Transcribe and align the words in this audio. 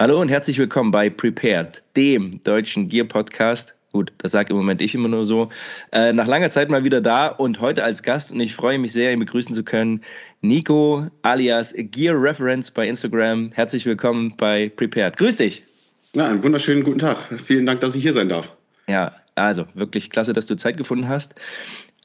Hallo 0.00 0.20
und 0.20 0.28
herzlich 0.28 0.56
willkommen 0.58 0.92
bei 0.92 1.10
Prepared, 1.10 1.82
dem 1.96 2.40
deutschen 2.44 2.88
Gear 2.88 3.04
Podcast. 3.04 3.74
Gut, 3.90 4.12
das 4.18 4.30
sage 4.30 4.50
im 4.50 4.56
Moment 4.56 4.80
ich 4.80 4.94
immer 4.94 5.08
nur 5.08 5.24
so. 5.24 5.48
Äh, 5.90 6.12
nach 6.12 6.28
langer 6.28 6.52
Zeit 6.52 6.70
mal 6.70 6.84
wieder 6.84 7.00
da 7.00 7.26
und 7.26 7.60
heute 7.60 7.82
als 7.82 8.04
Gast 8.04 8.30
und 8.30 8.38
ich 8.38 8.54
freue 8.54 8.78
mich 8.78 8.92
sehr, 8.92 9.12
ihn 9.12 9.18
begrüßen 9.18 9.56
zu 9.56 9.64
können. 9.64 10.02
Nico 10.40 11.08
alias 11.22 11.74
Gear 11.76 12.14
Reference 12.14 12.70
bei 12.70 12.86
Instagram. 12.86 13.50
Herzlich 13.54 13.86
willkommen 13.86 14.36
bei 14.36 14.68
Prepared. 14.68 15.16
Grüß 15.16 15.34
dich. 15.34 15.64
Ja, 16.12 16.28
einen 16.28 16.44
wunderschönen 16.44 16.84
guten 16.84 17.00
Tag. 17.00 17.16
Vielen 17.36 17.66
Dank, 17.66 17.80
dass 17.80 17.96
ich 17.96 18.02
hier 18.02 18.12
sein 18.12 18.28
darf. 18.28 18.56
Ja, 18.86 19.10
also 19.34 19.66
wirklich 19.74 20.10
klasse, 20.10 20.32
dass 20.32 20.46
du 20.46 20.54
Zeit 20.54 20.76
gefunden 20.76 21.08
hast. 21.08 21.34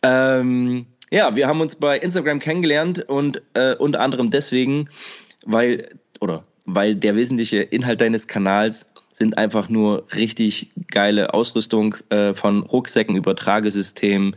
Ähm, 0.02 0.88
ja, 1.12 1.36
wir 1.36 1.48
haben 1.48 1.62
uns 1.62 1.76
bei 1.76 2.00
Instagram 2.00 2.40
kennengelernt 2.40 3.08
und 3.08 3.44
äh, 3.54 3.76
unter 3.76 4.00
anderem 4.00 4.32
deswegen, 4.32 4.90
weil, 5.46 5.90
oder 6.20 6.44
weil 6.66 6.96
der 6.96 7.16
wesentliche 7.16 7.62
Inhalt 7.62 8.02
deines 8.02 8.28
Kanals 8.28 8.86
sind 9.14 9.38
einfach 9.38 9.70
nur 9.70 10.08
richtig 10.16 10.72
geile 10.88 11.34
Ausrüstung 11.34 11.96
äh, 12.10 12.34
von 12.34 12.64
Rucksäcken, 12.64 13.16
Übertragesystemen, 13.16 14.36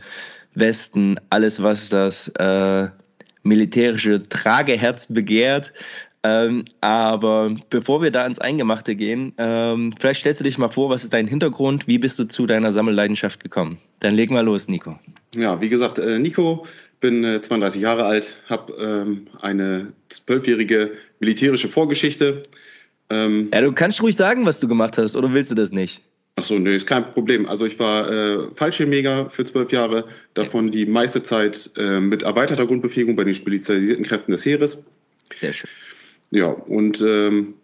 Westen, 0.53 1.19
alles, 1.29 1.61
was 1.61 1.89
das 1.89 2.29
äh, 2.29 2.87
militärische 3.43 4.27
Trageherz 4.29 5.07
begehrt. 5.11 5.73
Ähm, 6.23 6.65
aber 6.81 7.55
bevor 7.69 8.01
wir 8.01 8.11
da 8.11 8.25
ins 8.25 8.39
Eingemachte 8.39 8.95
gehen, 8.95 9.33
ähm, 9.37 9.93
vielleicht 9.97 10.21
stellst 10.21 10.41
du 10.41 10.43
dich 10.43 10.57
mal 10.57 10.69
vor, 10.69 10.89
was 10.89 11.03
ist 11.03 11.13
dein 11.13 11.27
Hintergrund? 11.27 11.87
Wie 11.87 11.99
bist 11.99 12.19
du 12.19 12.25
zu 12.25 12.47
deiner 12.47 12.71
Sammelleidenschaft 12.71 13.41
gekommen? 13.41 13.77
Dann 13.99 14.15
leg 14.15 14.31
mal 14.31 14.43
los, 14.43 14.67
Nico. 14.67 14.99
Ja, 15.35 15.61
wie 15.61 15.69
gesagt, 15.69 15.99
äh, 15.99 16.19
Nico, 16.19 16.65
bin 16.99 17.23
äh, 17.23 17.41
32 17.41 17.81
Jahre 17.81 18.05
alt, 18.05 18.39
habe 18.47 18.73
ähm, 18.73 19.27
eine 19.41 19.87
zwölfjährige 20.09 20.91
militärische 21.19 21.67
Vorgeschichte. 21.67 22.43
Ähm, 23.09 23.49
ja, 23.53 23.61
du 23.61 23.71
kannst 23.71 24.01
ruhig 24.01 24.15
sagen, 24.15 24.45
was 24.45 24.59
du 24.59 24.67
gemacht 24.67 24.97
hast, 24.97 25.15
oder 25.15 25.33
willst 25.33 25.51
du 25.51 25.55
das 25.55 25.71
nicht? 25.71 26.01
Achso, 26.37 26.59
nee, 26.59 26.75
ist 26.75 26.85
kein 26.85 27.11
Problem. 27.13 27.47
Also 27.47 27.65
ich 27.65 27.79
war 27.79 28.11
äh, 28.11 28.47
Fallschirmjäger 28.53 29.29
für 29.29 29.43
zwölf 29.43 29.71
Jahre, 29.71 30.05
davon 30.35 30.69
die 30.69 30.85
meiste 30.85 31.23
Zeit 31.23 31.71
äh, 31.77 31.99
mit 31.99 32.21
erweiterter 32.21 32.67
Grundbefähigung 32.67 33.15
bei 33.15 33.23
den 33.23 33.33
spezialisierten 33.33 34.05
Kräften 34.05 34.31
des 34.31 34.45
Heeres. 34.45 34.77
Sehr 35.35 35.51
schön. 35.51 35.69
Ja, 36.29 36.49
und 36.49 37.01
ähm, 37.01 37.55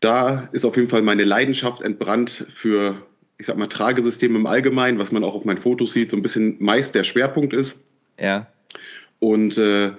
da 0.00 0.48
ist 0.52 0.64
auf 0.64 0.76
jeden 0.76 0.88
Fall 0.88 1.02
meine 1.02 1.24
Leidenschaft 1.24 1.82
entbrannt 1.82 2.46
für, 2.48 3.06
ich 3.38 3.46
sag 3.46 3.56
mal, 3.58 3.66
Tragesysteme 3.66 4.38
im 4.38 4.46
Allgemeinen, 4.46 4.98
was 4.98 5.12
man 5.12 5.22
auch 5.22 5.34
auf 5.34 5.44
meinen 5.44 5.58
Fotos 5.58 5.92
sieht, 5.92 6.10
so 6.10 6.16
ein 6.16 6.22
bisschen 6.22 6.56
meist 6.58 6.96
der 6.96 7.04
Schwerpunkt 7.04 7.52
ist. 7.52 7.78
Ja. 8.18 8.48
Und 9.18 9.58
äh, 9.58 9.90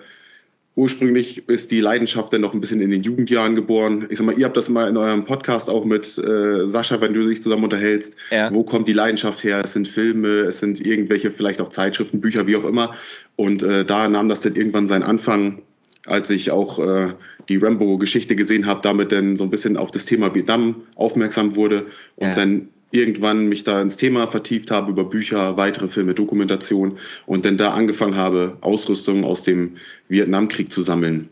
ursprünglich 0.75 1.47
ist 1.49 1.71
die 1.71 1.81
Leidenschaft 1.81 2.33
dann 2.33 2.41
noch 2.41 2.53
ein 2.53 2.61
bisschen 2.61 2.81
in 2.81 2.89
den 2.89 3.03
Jugendjahren 3.03 3.55
geboren. 3.55 4.07
Ich 4.09 4.17
sag 4.17 4.25
mal, 4.25 4.37
ihr 4.37 4.45
habt 4.45 4.57
das 4.57 4.69
mal 4.69 4.87
in 4.87 4.97
eurem 4.97 5.25
Podcast 5.25 5.69
auch 5.69 5.85
mit 5.85 6.17
äh, 6.17 6.65
Sascha, 6.65 7.01
wenn 7.01 7.13
du 7.13 7.27
dich 7.27 7.41
zusammen 7.41 7.65
unterhältst. 7.65 8.15
Ja. 8.31 8.51
Wo 8.53 8.63
kommt 8.63 8.87
die 8.87 8.93
Leidenschaft 8.93 9.43
her? 9.43 9.61
Es 9.63 9.73
sind 9.73 9.87
Filme, 9.87 10.27
es 10.27 10.59
sind 10.59 10.85
irgendwelche 10.85 11.31
vielleicht 11.31 11.61
auch 11.61 11.69
Zeitschriften, 11.69 12.21
Bücher, 12.21 12.47
wie 12.47 12.55
auch 12.55 12.65
immer. 12.65 12.95
Und 13.35 13.63
äh, 13.63 13.85
da 13.85 14.07
nahm 14.07 14.29
das 14.29 14.41
dann 14.41 14.55
irgendwann 14.55 14.87
seinen 14.87 15.03
Anfang, 15.03 15.61
als 16.07 16.29
ich 16.29 16.51
auch 16.51 16.79
äh, 16.79 17.13
die 17.49 17.57
Rambo-Geschichte 17.57 18.35
gesehen 18.35 18.65
habe, 18.65 18.81
damit 18.81 19.11
dann 19.11 19.35
so 19.35 19.43
ein 19.43 19.49
bisschen 19.49 19.77
auf 19.77 19.91
das 19.91 20.05
Thema 20.05 20.33
Vietnam 20.33 20.83
aufmerksam 20.95 21.55
wurde 21.55 21.87
und 22.15 22.29
ja. 22.29 22.33
dann 22.33 22.69
irgendwann 22.91 23.47
mich 23.47 23.63
da 23.63 23.81
ins 23.81 23.97
Thema 23.97 24.27
vertieft 24.27 24.71
habe 24.71 24.91
über 24.91 25.03
Bücher, 25.03 25.57
weitere 25.57 25.87
Filme, 25.87 26.13
Dokumentation 26.13 26.97
und 27.25 27.45
dann 27.45 27.57
da 27.57 27.71
angefangen 27.71 28.15
habe, 28.15 28.57
Ausrüstung 28.61 29.23
aus 29.23 29.43
dem 29.43 29.77
Vietnamkrieg 30.09 30.71
zu 30.71 30.81
sammeln. 30.81 31.29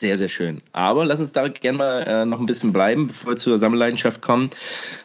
Sehr, 0.00 0.16
sehr 0.16 0.28
schön. 0.28 0.62
Aber 0.72 1.04
lass 1.04 1.20
uns 1.20 1.32
da 1.32 1.46
gerne 1.48 1.76
mal 1.76 2.02
äh, 2.04 2.24
noch 2.24 2.40
ein 2.40 2.46
bisschen 2.46 2.72
bleiben, 2.72 3.08
bevor 3.08 3.32
wir 3.32 3.36
zur 3.36 3.58
Sammelleidenschaft 3.58 4.22
kommen. 4.22 4.48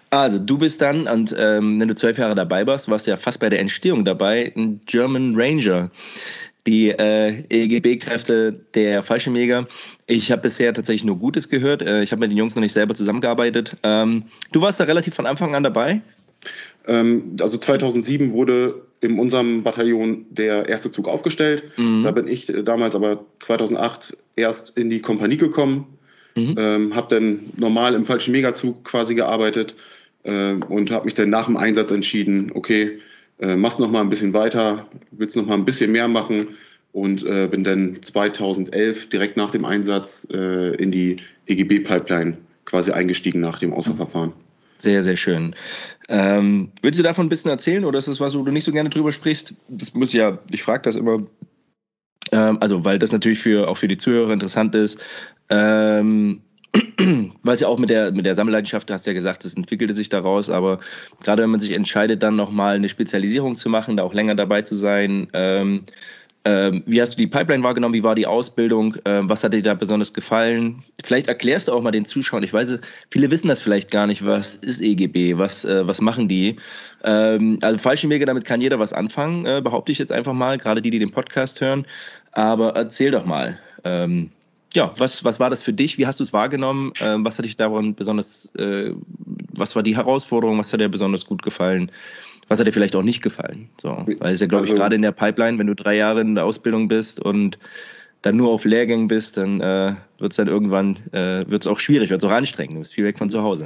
Also, 0.10 0.40
du 0.40 0.58
bist 0.58 0.82
dann, 0.82 1.06
und 1.08 1.36
ähm, 1.38 1.82
wenn 1.82 1.90
du 1.90 1.96
zwölf 1.96 2.18
Jahre 2.18 2.34
dabei 2.34 2.66
warst, 2.66 2.88
warst 2.88 3.06
du 3.06 3.12
ja 3.12 3.18
fast 3.18 3.42
bei 3.42 3.50
der 3.50 3.60
Entstehung 3.60 4.06
dabei, 4.06 4.54
ein 4.56 4.80
German 4.86 5.34
Ranger 5.36 5.92
die 6.66 6.90
äh, 6.90 7.44
EGB-Kräfte 7.50 8.54
der 8.74 9.04
Fallschirmjäger. 9.04 9.68
Ich 10.08 10.32
habe 10.32 10.44
bisher 10.44 10.74
tatsächlich 10.74 11.04
nur 11.04 11.18
Gutes 11.18 11.50
gehört. 11.50 11.82
Äh, 11.82 12.04
ich 12.04 12.12
habe 12.12 12.22
mit 12.22 12.32
den 12.32 12.38
Jungs 12.38 12.56
noch 12.56 12.62
nicht 12.62 12.74
selber 12.74 12.96
zusammengearbeitet. 12.96 13.76
Ähm, 13.84 14.24
du 14.52 14.62
warst 14.62 14.80
da 14.80 14.86
relativ 14.86 15.14
von 15.14 15.26
Anfang 15.26 15.56
an 15.56 15.64
dabei? 15.64 16.02
Ähm, 16.88 17.36
also 17.40 17.58
2007 17.58 18.32
wurde 18.32 18.82
in 19.02 19.20
unserem 19.20 19.64
Bataillon 19.64 20.26
der 20.30 20.68
erste 20.68 20.92
Zug 20.92 21.08
aufgestellt. 21.08 21.64
Mhm. 21.78 22.04
Da 22.04 22.12
bin 22.12 22.28
ich 22.28 22.52
damals 22.64 22.96
aber 22.96 23.26
2008 23.40 24.18
erst 24.36 24.78
in 24.78 24.90
die 24.90 25.02
Kompanie 25.02 25.38
gekommen. 25.38 25.86
Mhm. 26.36 26.56
Ähm, 26.58 26.96
habe 26.96 27.16
dann 27.16 27.40
normal 27.58 27.94
im 27.94 28.06
falschen 28.06 28.32
Megazug 28.32 28.84
quasi 28.84 29.16
gearbeitet 29.16 29.76
äh, 30.24 30.54
und 30.54 30.92
habe 30.92 31.06
mich 31.06 31.14
dann 31.14 31.30
nach 31.30 31.46
dem 31.46 31.58
Einsatz 31.58 31.92
entschieden, 31.92 32.52
okay, 32.54 33.00
äh, 33.40 33.56
machst 33.56 33.80
noch 33.80 33.90
mal 33.90 34.02
ein 34.02 34.10
bisschen 34.10 34.34
weiter, 34.34 34.88
willst 35.12 35.36
noch 35.36 35.46
mal 35.46 35.56
ein 35.56 35.66
bisschen 35.66 35.92
mehr 35.92 36.08
machen 36.08 36.50
und 36.92 37.26
äh, 37.26 37.48
bin 37.48 37.64
dann 37.64 38.02
2011 38.02 39.10
direkt 39.10 39.38
nach 39.38 39.52
dem 39.52 39.66
Einsatz 39.66 40.28
äh, 40.32 40.76
in 40.76 40.92
die 40.92 41.18
EGB-Pipeline 41.48 42.38
quasi 42.64 42.92
eingestiegen 42.92 43.42
nach 43.42 43.60
dem 43.60 43.74
Außerverfahren. 43.74 44.34
Sehr, 44.78 45.04
sehr 45.04 45.18
schön. 45.18 45.56
Ähm, 46.10 46.72
willst 46.82 47.00
du 47.00 47.04
davon 47.04 47.26
ein 47.26 47.30
bisschen 47.30 47.52
erzählen 47.52 47.86
oder 47.86 48.00
ist 48.00 48.08
das 48.08 48.20
was, 48.20 48.38
wo 48.38 48.44
du 48.44 48.52
nicht 48.52 48.66
so 48.66 48.72
gerne 48.72 48.90
drüber 48.90 49.12
sprichst? 49.12 49.56
Das 49.68 49.94
muss 49.94 50.14
ja, 50.14 50.38
ich 50.52 50.64
frage 50.64 50.84
das 50.84 50.96
immer, 50.96 51.26
ähm, 52.32 52.58
also 52.62 52.84
weil 52.86 53.00
das 53.00 53.12
natürlich 53.12 53.40
für, 53.40 53.68
auch 53.68 53.78
für 53.78 53.88
die 53.88 53.98
Zuhörer 53.98 54.34
interessant 54.34 54.76
ist. 54.76 55.04
Ähm, 55.50 56.42
es 57.46 57.60
ja 57.60 57.68
auch 57.68 57.80
mit 57.80 57.90
der, 57.90 58.12
mit 58.12 58.26
der 58.26 58.36
Sammelleidenschaft, 58.36 58.90
du 58.90 58.94
hast 58.94 59.08
ja 59.08 59.14
gesagt, 59.14 59.46
es 59.46 59.54
entwickelte 59.54 59.94
sich 59.94 60.10
daraus, 60.10 60.50
aber 60.50 60.80
gerade 61.24 61.44
wenn 61.44 61.50
man 61.50 61.60
sich 61.60 61.72
entscheidet, 61.72 62.24
dann 62.24 62.36
nochmal 62.36 62.76
eine 62.76 62.90
Spezialisierung 62.90 63.56
zu 63.56 63.70
machen, 63.70 63.98
da 63.98 64.04
auch 64.04 64.14
länger 64.14 64.36
dabei 64.36 64.62
zu 64.62 64.76
sein, 64.76 65.28
ähm, 65.34 65.84
ähm, 66.48 66.84
wie 66.86 67.02
hast 67.02 67.14
du 67.14 67.18
die 67.18 67.26
Pipeline 67.26 67.64
wahrgenommen? 67.64 67.96
Wie 67.96 68.04
war 68.04 68.14
die 68.14 68.28
Ausbildung? 68.28 68.96
Ähm, 69.06 69.28
was 69.28 69.44
hat 69.44 69.54
dir 69.54 69.64
da 69.64 69.74
besonders 69.74 70.14
gefallen? 70.14 70.84
Vielleicht 71.04 71.28
erklärst 71.28 71.68
du 71.68 71.74
auch 71.74 71.82
mal 71.82 71.90
den 71.90 72.06
Zuschauern. 72.06 72.44
Ich 72.44 72.54
weiß, 72.54 72.80
viele 73.10 73.32
wissen 73.32 73.48
das 73.48 73.60
vielleicht 73.60 73.90
gar 73.90 74.06
nicht. 74.06 74.24
Was 74.24 74.56
ist 74.58 74.80
EGB? 74.80 75.40
Was, 75.40 75.66
äh, 75.66 75.88
was 75.88 76.02
machen 76.02 76.28
die? 76.28 76.58
Ähm, 77.04 77.58
also 77.64 77.80
Fallschirmjäger, 77.80 78.28
damit 78.28 78.46
kann 78.46 78.62
jeder 78.62 78.78
was 78.78 78.94
anfangen, 78.94 79.48
äh, 79.48 79.60
behaupte 79.64 79.92
ich 79.92 79.98
jetzt 79.98 80.12
einfach 80.12 80.34
mal, 80.34 80.60
gerade 80.60 80.84
die, 80.84 80.92
die 80.92 81.00
den 81.00 81.12
Podcast 81.12 81.62
hören. 81.62 81.88
Aber 82.32 82.76
erzähl 82.76 83.10
doch 83.10 83.26
mal. 83.26 83.58
Ja, 84.76 84.94
was, 84.98 85.24
was 85.24 85.40
war 85.40 85.50
das 85.50 85.64
für 85.64 85.74
dich? 85.74 85.98
Wie 85.98 86.06
hast 86.06 86.20
du 86.20 86.24
es 86.24 86.34
wahrgenommen? 86.34 86.92
Ähm, 87.00 87.26
was 87.26 87.38
hat 87.38 87.46
dich 87.46 87.56
daran 87.56 87.96
besonders, 87.96 88.54
äh, 88.58 88.92
was 89.54 89.76
war 89.76 89.84
die 89.84 89.96
Herausforderung? 89.96 90.60
Was 90.60 90.74
hat 90.74 90.82
dir 90.82 90.90
besonders 90.90 91.26
gut 91.26 91.42
gefallen? 91.42 91.92
Was 92.50 92.60
hat 92.60 92.68
dir 92.68 92.74
vielleicht 92.74 92.96
auch 92.96 93.02
nicht 93.02 93.24
gefallen? 93.24 93.70
So, 93.82 94.06
weil 94.20 94.34
es 94.34 94.42
ja, 94.42 94.48
glaube 94.48 94.64
also, 94.64 94.74
ich, 94.74 94.80
gerade 94.80 94.96
in 94.96 95.02
der 95.02 95.14
Pipeline, 95.14 95.58
wenn 95.58 95.68
du 95.68 95.76
drei 95.76 95.96
Jahre 95.96 96.22
in 96.22 96.36
der 96.36 96.44
Ausbildung 96.44 96.90
bist 96.90 97.20
und 97.20 97.58
dann 98.22 98.36
nur 98.36 98.50
auf 98.50 98.66
Lehrgängen 98.66 99.08
bist, 99.08 99.38
dann 99.38 99.62
äh, 99.62 99.94
wird 100.20 100.32
es 100.32 100.36
dann 100.36 100.48
irgendwann 100.48 100.98
äh, 101.14 101.42
wird's 101.48 101.68
auch 101.68 101.80
schwierig, 101.80 102.10
wird 102.10 102.22
es 102.22 102.30
auch 102.30 102.34
anstrengend. 102.34 102.76
Du 102.76 102.80
bist 102.80 102.94
viel 102.94 103.06
weg 103.06 103.18
von 103.18 103.30
zu 103.30 103.42
Hause. 103.42 103.66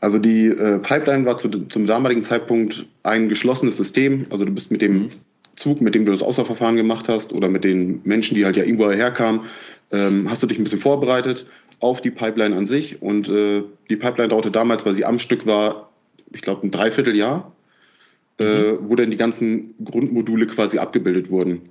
Also 0.00 0.18
die 0.18 0.48
äh, 0.48 0.78
Pipeline 0.78 1.24
war 1.24 1.36
zu, 1.38 1.48
zum 1.48 1.86
damaligen 1.86 2.22
Zeitpunkt 2.22 2.86
ein 3.02 3.28
geschlossenes 3.28 3.76
System. 3.76 4.26
Also 4.30 4.44
du 4.44 4.52
bist 4.52 4.70
mit 4.70 4.82
dem 4.82 4.94
mhm. 4.94 5.08
Zug, 5.56 5.80
mit 5.80 5.94
dem 5.94 6.04
du 6.04 6.10
das 6.10 6.22
Außerverfahren 6.22 6.76
gemacht 6.76 7.08
hast, 7.08 7.32
oder 7.32 7.48
mit 7.48 7.64
den 7.64 8.00
Menschen, 8.04 8.34
die 8.34 8.44
halt 8.44 8.56
ja 8.56 8.64
irgendwo 8.64 8.90
herkamen, 8.90 9.42
ähm, 9.94 10.28
hast 10.28 10.42
du 10.42 10.46
dich 10.46 10.58
ein 10.58 10.64
bisschen 10.64 10.80
vorbereitet 10.80 11.46
auf 11.80 12.00
die 12.00 12.10
Pipeline 12.10 12.56
an 12.56 12.66
sich. 12.66 13.00
Und 13.00 13.28
äh, 13.28 13.62
die 13.88 13.96
Pipeline 13.96 14.28
dauerte 14.28 14.50
damals, 14.50 14.84
weil 14.84 14.94
sie 14.94 15.04
am 15.04 15.18
Stück 15.18 15.46
war, 15.46 15.90
ich 16.32 16.42
glaube, 16.42 16.66
ein 16.66 16.70
Dreivierteljahr, 16.70 17.52
äh, 18.38 18.44
mhm. 18.44 18.48
äh, 18.48 18.90
wo 18.90 18.96
dann 18.96 19.10
die 19.10 19.16
ganzen 19.16 19.74
Grundmodule 19.84 20.46
quasi 20.46 20.78
abgebildet 20.78 21.30
wurden. 21.30 21.68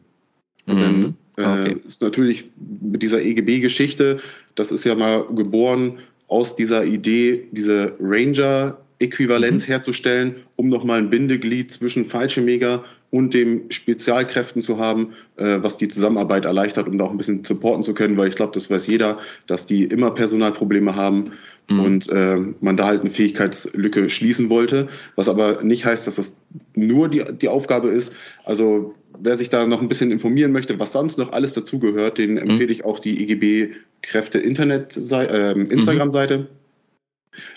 Und 0.65 0.75
mhm. 0.75 1.13
dann 1.35 1.65
äh, 1.65 1.75
ist 1.85 2.01
natürlich 2.01 2.49
mit 2.81 3.01
dieser 3.03 3.21
EGB-Geschichte, 3.21 4.21
das 4.55 4.71
ist 4.71 4.85
ja 4.85 4.95
mal 4.95 5.25
geboren 5.35 5.99
aus 6.27 6.55
dieser 6.55 6.85
Idee, 6.85 7.47
diese 7.51 7.95
Ranger-Äquivalenz 7.99 9.63
mhm. 9.63 9.71
herzustellen, 9.71 10.35
um 10.55 10.69
nochmal 10.69 10.99
ein 10.99 11.09
Bindeglied 11.09 11.71
zwischen 11.71 12.05
Fallschirmjäger 12.05 12.85
und 13.13 13.35
dem 13.35 13.69
Spezialkräften 13.69 14.59
zu 14.59 14.79
haben, 14.79 15.13
äh, 15.37 15.59
was 15.61 15.77
die 15.77 15.87
Zusammenarbeit 15.87 16.45
erleichtert, 16.45 16.87
um 16.87 16.97
da 16.97 17.05
auch 17.05 17.11
ein 17.11 17.17
bisschen 17.17 17.43
supporten 17.43 17.83
zu 17.83 17.93
können, 17.93 18.17
weil 18.17 18.27
ich 18.27 18.35
glaube, 18.35 18.53
das 18.53 18.71
weiß 18.71 18.87
jeder, 18.87 19.19
dass 19.45 19.67
die 19.67 19.83
immer 19.83 20.09
Personalprobleme 20.09 20.95
haben 20.95 21.25
mhm. 21.69 21.79
und 21.79 22.09
äh, 22.09 22.37
man 22.59 22.75
da 22.75 22.87
halt 22.87 23.01
eine 23.01 23.11
Fähigkeitslücke 23.11 24.09
schließen 24.09 24.49
wollte, 24.49 24.87
was 25.15 25.29
aber 25.29 25.63
nicht 25.63 25.85
heißt, 25.85 26.07
dass 26.07 26.15
das 26.15 26.37
nur 26.73 27.07
die, 27.07 27.23
die 27.39 27.49
Aufgabe 27.49 27.89
ist. 27.89 28.13
Also 28.45 28.95
wer 29.19 29.37
sich 29.37 29.51
da 29.51 29.67
noch 29.67 29.79
ein 29.79 29.89
bisschen 29.89 30.09
informieren 30.09 30.51
möchte, 30.51 30.79
was 30.79 30.91
sonst 30.91 31.19
noch 31.19 31.33
alles 31.33 31.53
dazugehört, 31.53 32.17
den 32.17 32.31
mhm. 32.31 32.37
empfehle 32.37 32.71
ich 32.71 32.83
auch 32.83 32.97
die 32.97 33.21
EGB 33.21 33.75
Kräfte 34.01 34.39
Internet 34.39 34.97
äh, 34.97 35.51
Instagram-Seite. 35.51 36.39
Mhm. 36.39 36.47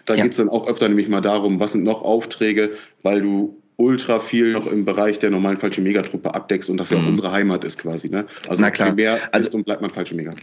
Da 0.05 0.17
ja. 0.17 0.23
geht 0.23 0.33
es 0.33 0.37
dann 0.37 0.51
auch 0.51 0.69
öfter 0.69 0.87
nämlich 0.89 1.09
mal 1.09 1.23
darum, 1.23 1.61
was 1.61 1.73
sind 1.73 1.83
noch 1.83 2.03
Aufträge, 2.03 2.73
weil 3.03 3.23
du 3.23 3.57
ultra 3.77 4.21
viel 4.21 4.53
noch 4.53 4.67
im 4.67 4.85
Bereich 4.85 5.19
der 5.19 5.31
normalen 5.31 5.57
falsche 5.57 5.81
Megatruppe 5.81 6.35
abdeckst 6.35 6.71
und 6.71 6.79
das 6.79 6.91
ja 6.91 6.99
auch 6.99 7.03
mhm. 7.03 7.09
unsere 7.09 7.33
Heimat 7.33 7.65
ist 7.65 7.79
quasi. 7.79 8.09
Ne? 8.09 8.25
Also 8.49 8.63
Na 8.63 8.71
klar. 8.71 8.95
mehr 8.95 9.19
also, 9.33 9.49
ist 9.49 9.55
und 9.55 9.65
bleibt 9.65 9.83
man 9.83 9.91
falsche 9.91 10.15
Mega. 10.15 10.35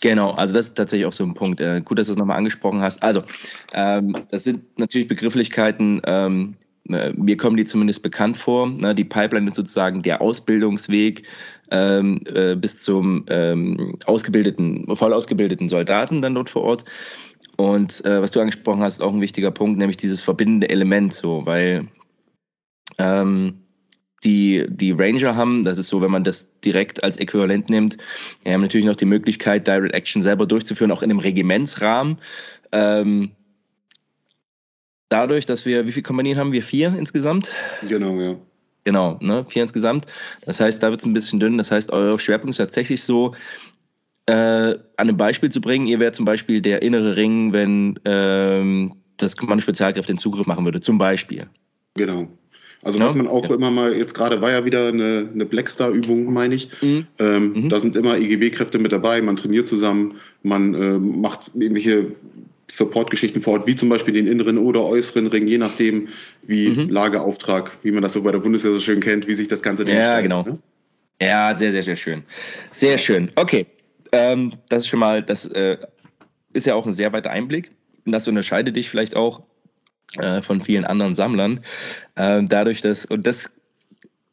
Genau, 0.00 0.32
also 0.32 0.54
das 0.54 0.68
ist 0.68 0.74
tatsächlich 0.74 1.06
auch 1.06 1.12
so 1.12 1.24
ein 1.24 1.34
Punkt. 1.34 1.60
Äh, 1.60 1.80
gut, 1.84 1.98
dass 1.98 2.08
du 2.08 2.14
es 2.14 2.18
nochmal 2.18 2.38
angesprochen 2.38 2.80
hast. 2.80 3.02
Also, 3.02 3.22
ähm, 3.72 4.16
das 4.30 4.44
sind 4.44 4.62
natürlich 4.76 5.06
Begrifflichkeiten, 5.06 6.00
ähm, 6.04 6.54
äh, 6.88 7.12
mir 7.12 7.36
kommen 7.36 7.56
die 7.56 7.64
zumindest 7.64 8.02
bekannt 8.02 8.36
vor. 8.36 8.68
Ne? 8.68 8.94
Die 8.94 9.04
Pipeline 9.04 9.48
ist 9.48 9.54
sozusagen 9.54 10.02
der 10.02 10.20
Ausbildungsweg 10.20 11.22
ähm, 11.70 12.20
äh, 12.34 12.56
bis 12.56 12.78
zum 12.78 13.24
ähm, 13.28 13.96
ausgebildeten, 14.06 14.86
voll 14.96 15.12
ausgebildeten 15.12 15.68
Soldaten 15.68 16.20
dann 16.20 16.34
dort 16.34 16.50
vor 16.50 16.62
Ort. 16.62 16.84
Und 17.56 18.04
äh, 18.04 18.20
was 18.20 18.32
du 18.32 18.40
angesprochen 18.40 18.82
hast, 18.82 18.94
ist 18.94 19.02
auch 19.02 19.12
ein 19.12 19.20
wichtiger 19.20 19.50
Punkt, 19.50 19.78
nämlich 19.78 19.96
dieses 19.96 20.20
verbindende 20.20 20.68
Element, 20.68 21.12
so, 21.12 21.46
weil 21.46 21.86
ähm, 22.98 23.62
die, 24.24 24.64
die 24.68 24.92
Ranger 24.92 25.34
haben, 25.34 25.64
das 25.64 25.78
ist 25.78 25.88
so, 25.88 26.00
wenn 26.00 26.10
man 26.10 26.24
das 26.24 26.60
direkt 26.60 27.02
als 27.02 27.16
Äquivalent 27.16 27.68
nimmt, 27.70 27.96
die 28.44 28.52
haben 28.52 28.60
natürlich 28.60 28.86
noch 28.86 28.96
die 28.96 29.04
Möglichkeit, 29.04 29.66
Direct 29.66 29.94
Action 29.94 30.22
selber 30.22 30.46
durchzuführen, 30.46 30.92
auch 30.92 31.02
in 31.02 31.10
einem 31.10 31.18
Regimentsrahmen. 31.18 32.18
Ähm, 32.70 33.32
dadurch, 35.08 35.44
dass 35.46 35.66
wir, 35.66 35.86
wie 35.86 35.92
viele 35.92 36.04
Kompanien 36.04 36.38
haben 36.38 36.52
wir? 36.52 36.62
Vier 36.62 36.94
insgesamt? 36.96 37.50
Genau, 37.88 38.20
ja. 38.20 38.36
Genau, 38.84 39.18
ne? 39.20 39.44
vier 39.48 39.62
insgesamt. 39.62 40.06
Das 40.44 40.60
heißt, 40.60 40.82
da 40.82 40.90
wird 40.90 41.00
es 41.00 41.06
ein 41.06 41.14
bisschen 41.14 41.38
dünn. 41.38 41.58
Das 41.58 41.70
heißt, 41.70 41.92
euer 41.92 42.18
Schwerpunkt 42.18 42.50
ist 42.50 42.56
tatsächlich 42.56 43.02
so, 43.02 43.34
äh, 44.26 44.32
an 44.32 44.78
einem 44.96 45.16
Beispiel 45.16 45.50
zu 45.50 45.60
bringen. 45.60 45.86
Ihr 45.86 46.00
wärt 46.00 46.14
zum 46.14 46.24
Beispiel 46.24 46.60
der 46.60 46.82
innere 46.82 47.16
Ring, 47.16 47.52
wenn 47.52 47.98
ähm, 48.04 48.94
das 49.16 49.36
Kommando 49.36 49.62
Spezialkräfte 49.62 50.12
den 50.12 50.18
Zugriff 50.18 50.46
machen 50.46 50.64
würde, 50.64 50.80
zum 50.80 50.98
Beispiel. 50.98 51.48
Genau. 51.94 52.28
Also 52.84 52.98
was 52.98 53.14
man 53.14 53.28
auch 53.28 53.48
ja. 53.48 53.54
immer 53.54 53.70
mal, 53.70 53.96
jetzt 53.96 54.14
gerade 54.14 54.40
war 54.40 54.50
ja 54.50 54.64
wieder 54.64 54.88
eine, 54.88 55.28
eine 55.32 55.46
Blackstar-Übung, 55.46 56.32
meine 56.32 56.56
ich. 56.56 56.68
Mhm. 56.82 57.06
Ähm, 57.18 57.52
mhm. 57.52 57.68
Da 57.68 57.78
sind 57.78 57.94
immer 57.94 58.16
EGB-Kräfte 58.16 58.78
mit 58.80 58.90
dabei, 58.90 59.22
man 59.22 59.36
trainiert 59.36 59.68
zusammen, 59.68 60.16
man 60.42 60.74
äh, 60.74 60.98
macht 60.98 61.52
irgendwelche 61.54 62.06
Support-Geschichten 62.70 63.40
vor 63.40 63.54
Ort, 63.54 63.66
wie 63.66 63.76
zum 63.76 63.88
Beispiel 63.88 64.14
den 64.14 64.26
inneren 64.26 64.58
oder 64.58 64.82
äußeren 64.84 65.28
Ring, 65.28 65.46
je 65.46 65.58
nachdem, 65.58 66.08
wie 66.42 66.70
mhm. 66.70 66.88
Lageauftrag, 66.88 67.70
wie 67.82 67.92
man 67.92 68.02
das 68.02 68.14
so 68.14 68.22
bei 68.22 68.32
der 68.32 68.40
Bundeswehr 68.40 68.72
so 68.72 68.80
schön 68.80 69.00
kennt, 69.00 69.28
wie 69.28 69.34
sich 69.34 69.46
das 69.46 69.62
Ganze 69.62 69.88
Ja, 69.88 70.20
genau. 70.20 70.42
Ne? 70.42 70.58
Ja, 71.20 71.54
sehr, 71.54 71.70
sehr, 71.70 71.84
sehr 71.84 71.96
schön. 71.96 72.24
Sehr 72.72 72.98
schön. 72.98 73.30
Okay, 73.36 73.66
ähm, 74.10 74.54
das 74.68 74.84
ist 74.84 74.88
schon 74.88 74.98
mal, 74.98 75.22
das 75.22 75.46
äh, 75.46 75.76
ist 76.52 76.66
ja 76.66 76.74
auch 76.74 76.86
ein 76.86 76.92
sehr 76.92 77.12
weiter 77.12 77.30
Einblick. 77.30 77.70
Und 78.04 78.10
das 78.12 78.26
unterscheidet 78.26 78.74
dich 78.74 78.90
vielleicht 78.90 79.14
auch 79.14 79.42
äh, 80.18 80.42
von 80.42 80.60
vielen 80.60 80.84
anderen 80.84 81.14
Sammlern. 81.14 81.60
Äh, 82.14 82.42
dadurch, 82.44 82.80
dass, 82.80 83.04
und 83.04 83.26
das, 83.26 83.54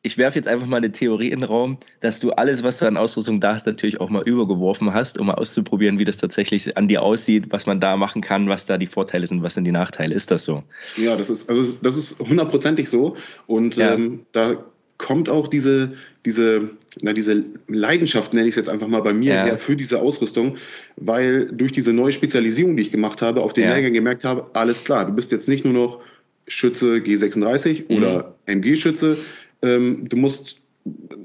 ich 0.02 0.18
werfe 0.18 0.40
jetzt 0.40 0.48
einfach 0.48 0.68
mal 0.68 0.78
eine 0.78 0.92
Theorie 0.92 1.30
in 1.30 1.40
den 1.40 1.46
Raum, 1.50 1.78
dass 2.00 2.20
du 2.20 2.32
alles, 2.32 2.64
was 2.64 2.80
du 2.80 2.88
an 2.88 2.98
Ausrüstung 2.98 3.40
da 3.40 3.56
hast, 3.56 3.66
natürlich 3.66 4.00
auch 4.00 4.10
mal 4.10 4.24
übergeworfen 4.24 4.94
hast, 4.94 5.18
um 5.18 5.28
mal 5.28 5.36
auszuprobieren, 5.36 6.00
wie 6.00 6.06
das 6.06 6.18
tatsächlich 6.18 6.78
an 6.78 6.88
dir 6.88 7.02
aussieht, 7.02 7.48
was 7.50 7.66
man 7.66 7.80
da 7.80 7.98
machen 7.98 8.22
kann, 8.22 8.48
was 8.48 8.66
da 8.66 8.78
die 8.78 8.88
Vorteile 8.88 9.28
sind, 9.28 9.44
was 9.44 9.56
sind 9.56 9.66
die 9.66 9.72
Nachteile. 9.72 10.16
Ist 10.16 10.32
das 10.32 10.46
so? 10.46 10.64
Ja, 10.96 11.16
das 11.18 11.30
ist, 11.30 11.50
also 11.50 11.78
das 11.82 11.98
ist 11.98 12.20
hundertprozentig 12.20 12.90
so. 12.90 13.16
Und 13.48 13.76
ja. 13.76 13.94
ähm, 13.94 14.26
da 14.32 14.64
kommt 15.00 15.30
auch 15.30 15.48
diese, 15.48 15.94
diese, 16.26 16.70
na, 17.02 17.14
diese 17.14 17.44
Leidenschaft, 17.68 18.34
nenne 18.34 18.48
ich 18.48 18.52
es 18.52 18.58
jetzt 18.58 18.70
einfach 18.70 18.88
mal 18.88 19.02
bei 19.02 19.14
mir 19.14 19.34
ja. 19.34 19.46
her, 19.46 19.58
für 19.58 19.76
diese 19.76 20.00
Ausrüstung, 20.00 20.58
weil 20.98 21.48
durch 21.48 21.72
diese 21.72 21.92
neue 21.94 22.12
Spezialisierung, 22.12 22.78
die 22.78 22.84
ich 22.84 22.92
gemacht 22.92 23.24
habe, 23.24 23.42
auf 23.42 23.54
den 23.54 23.64
ja. 23.64 23.72
Lehrgängen 23.72 23.94
gemerkt 23.94 24.26
habe, 24.26 24.48
alles 24.54 24.84
klar, 24.84 25.06
du 25.06 25.14
bist 25.14 25.32
jetzt 25.32 25.50
nicht 25.50 25.66
nur 25.66 25.74
noch 25.74 26.00
Schütze 26.48 26.98
G36 26.98 27.86
mhm. 27.90 27.98
oder 27.98 28.36
MG-Schütze, 28.46 29.18
ähm, 29.64 30.08
du 30.08 30.18
musst 30.18 30.58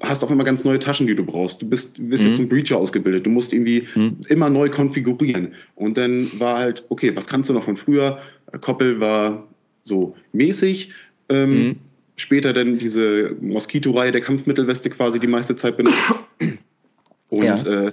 hast 0.03 0.23
auch 0.23 0.31
immer 0.31 0.45
ganz 0.45 0.65
neue 0.65 0.79
Taschen, 0.79 1.07
die 1.07 1.15
du 1.15 1.25
brauchst. 1.25 1.63
Du 1.63 1.69
bist, 1.69 1.95
bist 1.99 2.23
mhm. 2.23 2.29
jetzt 2.29 2.37
zum 2.37 2.49
Breacher 2.49 2.77
ausgebildet. 2.77 3.25
Du 3.25 3.31
musst 3.31 3.53
irgendwie 3.53 3.87
mhm. 3.95 4.19
immer 4.29 4.51
neu 4.51 4.69
konfigurieren. 4.69 5.55
Und 5.77 5.97
dann 5.97 6.29
war 6.39 6.59
halt, 6.59 6.85
okay, 6.91 7.13
was 7.15 7.27
kannst 7.27 7.49
du 7.49 7.55
noch 7.55 7.65
von 7.65 7.77
früher? 7.77 8.19
Koppel 8.61 9.01
war 9.01 9.49
so 9.83 10.15
mäßig. 10.33 10.91
Ähm, 11.31 11.51
mhm 11.51 11.77
später 12.17 12.53
dann 12.53 12.79
diese 12.79 13.37
Moskito-Reihe 13.41 14.13
der 14.13 14.21
Kampfmittelweste 14.21 14.91
quasi 14.91 15.19
die 15.19 15.27
meiste 15.27 15.57
Zeit 15.57 15.77
benutzt. 15.77 15.99
Und 17.29 17.45
ja. 17.45 17.87
äh, 17.87 17.93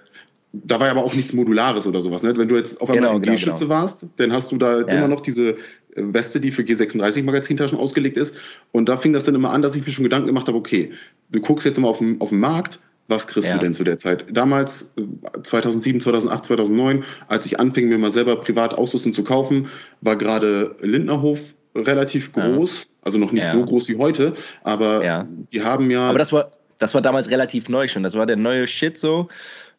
da 0.54 0.80
war 0.80 0.90
aber 0.90 1.04
auch 1.04 1.14
nichts 1.14 1.34
Modulares 1.34 1.88
oder 1.88 2.02
sowas. 2.02 2.24
Ne? 2.24 2.36
Wenn 2.36 2.48
du 2.48 2.56
jetzt 2.56 2.82
auf 2.82 2.90
einmal 2.90 3.20
genau, 3.20 3.20
G-Schütze 3.20 3.66
genau. 3.66 3.76
warst, 3.76 4.06
dann 4.18 4.34
hast 4.34 4.52
du 4.52 4.58
da 4.58 4.82
ja. 4.82 4.88
immer 4.88 5.08
noch 5.08 5.22
diese 5.22 5.56
Weste, 5.96 6.40
die 6.40 6.52
für 6.52 6.62
G36 6.62 7.24
Magazintaschen 7.24 7.78
ausgelegt 7.78 8.18
ist. 8.18 8.36
Und 8.72 8.90
da 8.90 8.98
fing 8.98 9.14
das 9.14 9.24
dann 9.24 9.36
immer 9.36 9.52
an, 9.52 9.62
dass 9.62 9.76
ich 9.76 9.86
mir 9.86 9.92
schon 9.92 10.04
Gedanken 10.04 10.28
gemacht 10.28 10.48
habe, 10.48 10.58
okay, 10.58 10.92
du 11.32 11.40
guckst 11.40 11.66
jetzt 11.66 11.78
immer 11.78 11.88
auf 11.88 12.00
den, 12.00 12.20
auf 12.20 12.30
den 12.30 12.40
Markt, 12.40 12.80
was 13.08 13.28
kriegst 13.28 13.50
ja. 13.50 13.56
du 13.56 13.60
denn 13.60 13.74
zu 13.74 13.84
der 13.84 13.98
Zeit? 13.98 14.26
Damals, 14.32 14.94
2007, 15.42 16.02
2008, 16.02 16.46
2009, 16.46 17.04
als 17.28 17.46
ich 17.46 17.60
anfing, 17.60 17.90
mir 17.90 17.98
mal 17.98 18.12
selber 18.12 18.36
privat 18.38 18.74
Ausrüstung 18.74 19.14
zu 19.14 19.24
kaufen, 19.24 19.68
war 20.02 20.16
gerade 20.16 20.76
Lindnerhof 20.82 21.54
relativ 21.76 22.32
groß. 22.32 22.84
Ja. 22.84 22.90
Also 23.04 23.18
noch 23.18 23.32
nicht 23.32 23.46
ja. 23.46 23.52
so 23.52 23.64
groß 23.64 23.90
wie 23.90 23.98
heute, 23.98 24.36
aber 24.64 25.04
ja. 25.04 25.28
die 25.52 25.64
haben 25.64 25.90
ja. 25.90 26.10
Aber 26.10 26.20
das 26.20 26.32
war, 26.32 26.52
das 26.78 26.94
war 26.94 27.02
damals 27.02 27.30
relativ 27.30 27.70
neu 27.70 27.88
schon. 27.88 28.04
Das 28.04 28.16
war 28.16 28.26
der 28.26 28.36
neue 28.36 28.68
Shit 28.68 28.98
so. 28.98 29.28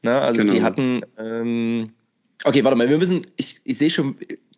Ne? 0.02 0.20
Also 0.20 0.40
genau. 0.40 0.54
die 0.54 0.62
hatten. 0.62 1.02
Ähm, 1.18 1.90
okay, 2.44 2.64
warte 2.64 2.76
mal, 2.76 2.88
wir 2.88 2.98
müssen. 2.98 3.26
Ich, 3.36 3.60
ich 3.64 3.78
sehe 3.78 3.90
schon, 3.90 4.16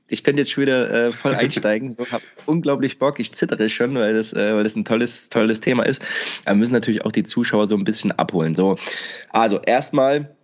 ich 0.09 0.25
könnte 0.25 0.43
jetzt 0.43 0.53
schon 0.53 0.63
wieder 0.63 1.07
äh, 1.07 1.11
voll 1.11 1.35
einsteigen. 1.35 1.93
so, 1.93 2.11
habe 2.11 2.25
unglaublich 2.47 2.99
Bock. 2.99 3.19
Ich 3.21 3.33
zittere 3.33 3.69
schon, 3.69 3.95
weil 3.95 4.15
das, 4.15 4.33
äh, 4.33 4.55
weil 4.55 4.65
das 4.65 4.77
ein 4.77 4.85
tolles, 4.85 5.29
tolles 5.29 5.61
Thema 5.61 5.85
ist. 5.85 6.03
Aber 6.45 6.55
wir 6.55 6.61
müssen 6.61 6.73
natürlich 6.73 7.05
auch 7.05 7.13
die 7.13 7.25
Zuschauer 7.25 7.67
so 7.67 7.77
ein 7.77 7.85
bisschen 7.85 8.13
abholen. 8.13 8.55
So, 8.55 8.77
also 9.31 9.61
erstmal 9.61 10.35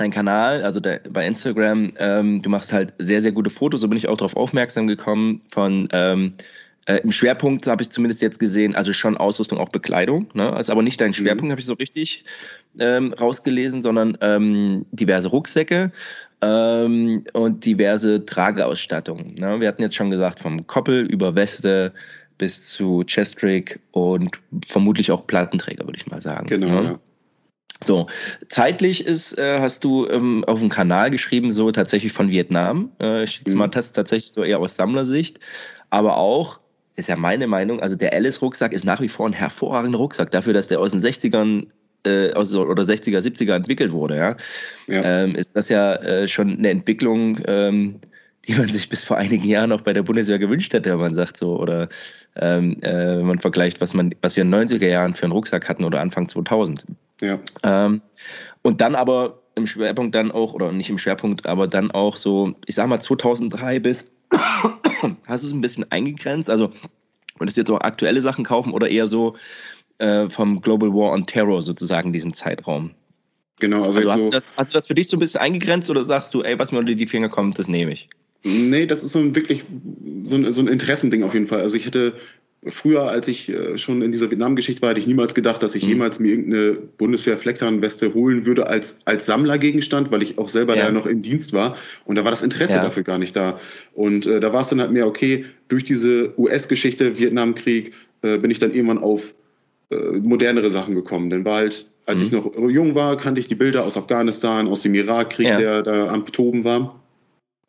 dein 0.00 0.10
Kanal, 0.10 0.62
also 0.62 0.80
der, 0.80 1.00
bei 1.10 1.26
Instagram, 1.26 1.92
ähm, 1.98 2.42
du 2.42 2.50
machst 2.50 2.72
halt 2.72 2.94
sehr, 2.98 3.22
sehr 3.22 3.32
gute 3.32 3.50
Fotos. 3.50 3.80
So 3.80 3.88
bin 3.88 3.98
ich 3.98 4.08
auch 4.08 4.16
darauf 4.16 4.36
aufmerksam 4.36 4.86
gekommen 4.86 5.40
von 5.50 5.88
ähm, 5.92 6.34
äh, 6.86 7.00
Im 7.02 7.12
Schwerpunkt 7.12 7.66
habe 7.66 7.82
ich 7.82 7.90
zumindest 7.90 8.22
jetzt 8.22 8.38
gesehen, 8.38 8.74
also 8.74 8.92
schon 8.92 9.16
Ausrüstung, 9.16 9.58
auch 9.58 9.68
Bekleidung. 9.68 10.28
Ne? 10.34 10.56
ist 10.58 10.70
aber 10.70 10.82
nicht 10.82 11.00
dein 11.00 11.10
mhm. 11.10 11.14
Schwerpunkt, 11.14 11.44
mhm. 11.44 11.50
habe 11.50 11.60
ich 11.60 11.66
so 11.66 11.74
richtig 11.74 12.24
ähm, 12.78 13.12
rausgelesen, 13.12 13.82
sondern 13.82 14.16
ähm, 14.20 14.86
diverse 14.90 15.28
Rucksäcke 15.28 15.92
ähm, 16.40 17.24
und 17.32 17.64
diverse 17.64 18.24
Trageausstattung. 18.24 19.34
Ne? 19.38 19.60
Wir 19.60 19.68
hatten 19.68 19.82
jetzt 19.82 19.94
schon 19.94 20.10
gesagt, 20.10 20.40
vom 20.40 20.66
Koppel 20.66 21.04
über 21.06 21.34
Weste 21.34 21.92
bis 22.38 22.70
zu 22.70 23.04
Chestrick 23.04 23.80
und 23.90 24.40
vermutlich 24.66 25.12
auch 25.12 25.26
Plattenträger, 25.26 25.84
würde 25.84 25.98
ich 25.98 26.06
mal 26.06 26.22
sagen. 26.22 26.46
Genau, 26.46 26.68
ne? 26.68 26.84
ja. 26.84 26.98
So, 27.84 28.06
zeitlich 28.48 29.06
ist, 29.06 29.38
äh, 29.38 29.58
hast 29.60 29.84
du 29.84 30.06
ähm, 30.08 30.44
auf 30.44 30.58
dem 30.58 30.68
Kanal 30.68 31.10
geschrieben, 31.10 31.50
so 31.50 31.72
tatsächlich 31.72 32.12
von 32.12 32.30
Vietnam. 32.30 32.92
Äh, 33.00 33.24
ich 33.24 33.42
mhm. 33.46 33.54
mal 33.54 33.68
das 33.68 33.92
tatsächlich 33.92 34.32
so 34.32 34.44
eher 34.44 34.58
aus 34.58 34.76
Sammlersicht, 34.76 35.40
aber 35.88 36.16
auch 36.18 36.60
ist 36.96 37.08
ja 37.08 37.16
meine 37.16 37.46
Meinung, 37.46 37.80
also 37.80 37.96
der 37.96 38.12
Alice-Rucksack 38.12 38.72
ist 38.72 38.84
nach 38.84 39.00
wie 39.00 39.08
vor 39.08 39.26
ein 39.26 39.32
hervorragender 39.32 39.98
Rucksack 39.98 40.30
dafür, 40.30 40.52
dass 40.52 40.68
der 40.68 40.80
aus 40.80 40.92
den 40.92 41.00
60ern 41.00 41.68
äh, 42.04 42.32
aus, 42.32 42.54
oder 42.54 42.82
60er, 42.82 43.18
70er 43.18 43.54
entwickelt 43.54 43.92
wurde, 43.92 44.16
ja. 44.16 44.36
ja. 44.86 45.02
Ähm, 45.02 45.34
ist 45.34 45.56
das 45.56 45.68
ja 45.68 45.94
äh, 45.96 46.28
schon 46.28 46.58
eine 46.58 46.70
Entwicklung, 46.70 47.38
ähm, 47.46 48.00
die 48.46 48.54
man 48.54 48.72
sich 48.72 48.88
bis 48.88 49.04
vor 49.04 49.16
einigen 49.16 49.46
Jahren 49.46 49.72
auch 49.72 49.82
bei 49.82 49.92
der 49.92 50.02
Bundeswehr 50.02 50.38
gewünscht 50.38 50.72
hätte, 50.72 50.90
wenn 50.90 51.00
man 51.00 51.14
sagt 51.14 51.36
so, 51.36 51.58
oder 51.58 51.88
ähm, 52.36 52.76
äh, 52.82 53.18
wenn 53.18 53.26
man 53.26 53.38
vergleicht, 53.38 53.80
was 53.80 53.94
man, 53.94 54.14
was 54.22 54.36
wir 54.36 54.42
in 54.42 54.50
den 54.50 54.68
90er 54.68 54.88
Jahren 54.88 55.14
für 55.14 55.24
einen 55.24 55.32
Rucksack 55.32 55.68
hatten 55.68 55.84
oder 55.84 56.00
Anfang 56.00 56.28
2000. 56.28 56.84
Ja. 57.20 57.38
Ähm, 57.62 58.00
und 58.62 58.80
dann 58.80 58.94
aber 58.94 59.40
im 59.54 59.66
Schwerpunkt 59.66 60.14
dann 60.14 60.30
auch, 60.30 60.54
oder 60.54 60.72
nicht 60.72 60.90
im 60.90 60.98
Schwerpunkt, 60.98 61.46
aber 61.46 61.66
dann 61.66 61.90
auch 61.90 62.16
so, 62.16 62.54
ich 62.66 62.74
sag 62.74 62.88
mal 62.88 63.00
2003 63.00 63.80
bis 63.80 64.12
Hast 65.26 65.44
du 65.44 65.48
es 65.48 65.52
ein 65.52 65.60
bisschen 65.60 65.90
eingegrenzt? 65.90 66.50
Also 66.50 66.72
würdest 67.38 67.56
du 67.56 67.62
jetzt 67.62 67.70
auch 67.70 67.80
aktuelle 67.80 68.22
Sachen 68.22 68.44
kaufen 68.44 68.72
oder 68.72 68.88
eher 68.88 69.06
so 69.06 69.36
äh, 69.98 70.28
vom 70.28 70.60
Global 70.60 70.90
War 70.90 71.12
on 71.12 71.26
Terror 71.26 71.62
sozusagen 71.62 72.12
diesen 72.12 72.34
Zeitraum? 72.34 72.92
Genau, 73.58 73.82
also, 73.84 73.98
also 73.98 74.10
hast, 74.10 74.18
so 74.18 74.24
du 74.24 74.30
das, 74.30 74.52
hast 74.56 74.72
du 74.72 74.78
das 74.78 74.86
für 74.86 74.94
dich 74.94 75.08
so 75.08 75.16
ein 75.16 75.20
bisschen 75.20 75.40
eingegrenzt 75.40 75.90
oder 75.90 76.02
sagst 76.02 76.32
du, 76.32 76.42
ey, 76.42 76.58
was 76.58 76.72
mir 76.72 76.78
unter 76.78 76.94
die 76.94 77.06
Finger 77.06 77.28
kommt, 77.28 77.58
das 77.58 77.68
nehme 77.68 77.92
ich? 77.92 78.08
Nee, 78.42 78.86
das 78.86 79.02
ist 79.02 79.12
so 79.12 79.18
ein 79.18 79.34
wirklich 79.34 79.64
so 80.24 80.36
ein, 80.36 80.52
so 80.52 80.62
ein 80.62 80.68
Interessending 80.68 81.22
auf 81.22 81.34
jeden 81.34 81.46
Fall. 81.46 81.60
Also 81.60 81.76
ich 81.76 81.86
hätte 81.86 82.14
Früher, 82.66 83.04
als 83.04 83.26
ich 83.26 83.48
äh, 83.48 83.78
schon 83.78 84.02
in 84.02 84.12
dieser 84.12 84.30
Vietnam-Geschichte 84.30 84.82
war, 84.82 84.90
hätte 84.90 85.00
ich 85.00 85.06
niemals 85.06 85.34
gedacht, 85.34 85.62
dass 85.62 85.74
ich 85.74 85.84
mhm. 85.84 85.88
jemals 85.88 86.20
mir 86.20 86.28
irgendeine 86.32 86.74
Bundeswehr-Flecktarnweste 86.74 88.12
holen 88.12 88.44
würde 88.44 88.66
als, 88.66 88.96
als 89.06 89.24
Sammlergegenstand, 89.24 90.10
weil 90.10 90.22
ich 90.22 90.36
auch 90.36 90.48
selber 90.48 90.76
ja. 90.76 90.84
da 90.84 90.92
noch 90.92 91.06
im 91.06 91.22
Dienst 91.22 91.54
war. 91.54 91.76
Und 92.04 92.16
da 92.16 92.24
war 92.24 92.30
das 92.30 92.42
Interesse 92.42 92.74
ja. 92.74 92.82
dafür 92.82 93.02
gar 93.02 93.16
nicht 93.16 93.34
da. 93.34 93.58
Und 93.94 94.26
äh, 94.26 94.40
da 94.40 94.52
war 94.52 94.60
es 94.60 94.68
dann 94.68 94.80
halt 94.80 94.92
mehr, 94.92 95.06
okay, 95.06 95.46
durch 95.68 95.84
diese 95.84 96.38
US-Geschichte, 96.38 97.18
Vietnamkrieg, 97.18 97.94
äh, 98.20 98.36
bin 98.36 98.50
ich 98.50 98.58
dann 98.58 98.74
irgendwann 98.74 98.98
auf 98.98 99.34
äh, 99.88 99.96
modernere 99.96 100.68
Sachen 100.68 100.94
gekommen. 100.94 101.30
Denn 101.30 101.46
war 101.46 101.56
halt, 101.56 101.88
als 102.04 102.20
mhm. 102.20 102.26
ich 102.26 102.32
noch 102.32 102.54
jung 102.68 102.94
war, 102.94 103.16
kannte 103.16 103.40
ich 103.40 103.46
die 103.46 103.54
Bilder 103.54 103.86
aus 103.86 103.96
Afghanistan, 103.96 104.68
aus 104.68 104.82
dem 104.82 104.94
Irakkrieg, 104.94 105.46
ja. 105.46 105.58
der 105.58 105.82
da 105.82 106.08
am 106.08 106.26
Toben 106.26 106.64
war. 106.64 106.99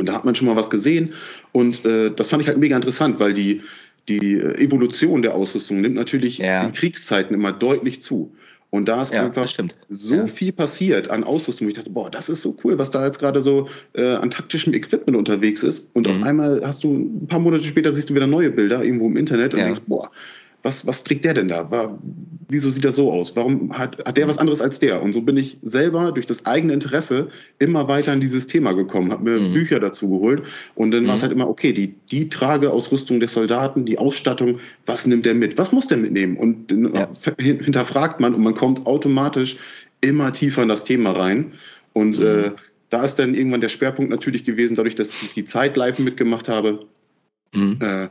Und 0.02 0.10
da 0.10 0.14
hat 0.14 0.26
man 0.26 0.36
schon 0.36 0.48
mal 0.48 0.56
was 0.58 0.70
gesehen. 0.70 1.14
Und 1.54 1.86
äh, 1.86 2.12
das 2.12 2.28
fand 2.30 2.42
ich 2.42 2.50
halt 2.50 2.58
mega 2.58 2.76
interessant, 2.76 3.20
weil 3.20 3.32
die 3.34 3.62
die 4.10 4.36
Evolution 4.40 5.22
der 5.22 5.36
Ausrüstung 5.36 5.80
nimmt 5.80 5.96
natürlich 5.96 6.40
ja. 6.40 6.64
in 6.66 6.72
Kriegszeiten 6.72 7.36
immer 7.36 7.52
deutlich 7.54 8.02
zu. 8.02 8.34
Und 8.72 8.88
da 8.88 9.02
ist 9.02 9.14
Ja, 9.14 9.24
einfach 9.26 9.48
so 9.90 10.16
Ja. 10.16 10.28
viel 10.28 10.52
passiert 10.54 11.10
an 11.12 11.24
Ausrüstung. 11.24 11.68
Ich 11.68 11.76
dachte, 11.76 11.92
boah, 11.92 12.10
das 12.10 12.28
ist 12.30 12.42
so 12.42 12.56
cool, 12.64 12.80
was 12.80 12.90
da 12.90 13.06
jetzt 13.06 13.20
gerade 13.20 13.42
so 13.42 13.68
äh, 13.94 14.16
an 14.16 14.32
taktischem 14.32 14.74
Equipment 14.74 15.16
unterwegs 15.16 15.62
ist. 15.62 15.90
Und 15.94 16.08
Mhm. 16.08 16.14
auf 16.14 16.24
einmal 16.24 16.62
hast 16.66 16.84
du 16.84 16.94
ein 16.94 17.28
paar 17.28 17.40
Monate 17.40 17.64
später 17.64 17.94
siehst 17.94 18.10
du 18.10 18.16
wieder 18.16 18.28
neue 18.28 18.50
Bilder 18.50 18.84
irgendwo 18.84 19.08
im 19.08 19.18
Internet 19.18 19.54
und 19.54 19.60
denkst, 19.66 19.82
boah, 19.88 20.10
was, 20.64 20.86
was 20.86 21.04
trägt 21.04 21.26
der 21.26 21.34
denn 21.34 21.48
da? 21.48 21.70
War, 21.72 21.98
wieso 22.50 22.70
sieht 22.70 22.86
er 22.86 22.92
so 22.92 23.12
aus? 23.12 23.36
Warum 23.36 23.76
hat, 23.78 23.98
hat 24.06 24.18
der 24.18 24.28
was 24.28 24.38
anderes 24.38 24.62
als 24.62 24.80
der? 24.80 25.02
Und 25.02 25.14
so 25.14 25.22
bin 25.22 25.38
ich 25.38 25.58
selber 25.62 26.12
durch 26.12 26.26
das 26.26 26.46
eigene 26.46 26.74
Interesse 26.74 27.30
immer 27.60 27.88
weiter 27.88 28.14
in 28.14 28.22
dieses 28.22 28.48
Thema 28.48 28.74
gekommen, 28.74 29.12
habe 29.12 29.24
mir 29.24 29.40
Mhm. 29.40 29.54
Bücher 29.54 29.80
dazu 29.80 30.10
geholt 30.10 30.44
und 30.76 30.92
dann 30.92 31.08
war 31.08 31.16
es 31.16 31.22
Mhm. 31.22 31.24
halt 31.24 31.34
immer, 31.34 31.50
okay, 31.50 31.74
die, 31.74 31.96
die 32.12 32.30
Trageausrüstung 32.30 33.20
der 33.20 33.30
Soldaten, 33.30 33.86
die 33.86 33.98
Ausstattung, 33.98 34.60
was 34.86 35.08
nimmt 35.08 35.26
der 35.26 35.34
mit? 35.36 35.58
Was 35.58 35.72
muss 35.72 35.88
der 35.88 35.98
mitnehmen? 35.98 36.38
Und 36.38 36.72
dann 36.72 36.94
Ja. 36.94 37.10
hin- 37.40 37.60
hinterfragt 37.60 38.20
man 38.20 38.36
und 38.36 38.44
man 38.44 38.54
kommt 38.54 38.86
automatisch 38.86 39.58
immer 40.02 40.32
tiefer 40.32 40.64
in 40.64 40.70
das 40.70 40.84
Thema 40.84 41.12
rein. 41.12 41.54
Und 41.94 42.20
Mhm. 42.20 42.26
äh, 42.26 42.52
da 42.90 43.04
ist 43.04 43.16
dann 43.16 43.34
irgendwann 43.34 43.62
der 43.62 43.70
Schwerpunkt 43.70 44.12
natürlich 44.12 44.44
gewesen, 44.44 44.76
dadurch, 44.76 44.96
dass 44.96 45.24
ich 45.24 45.34
die 45.34 45.46
Zeit 45.46 45.76
live 45.78 45.98
mitgemacht 46.00 46.50
habe, 46.50 46.86
Mhm. 47.54 47.78
äh, 47.82 48.08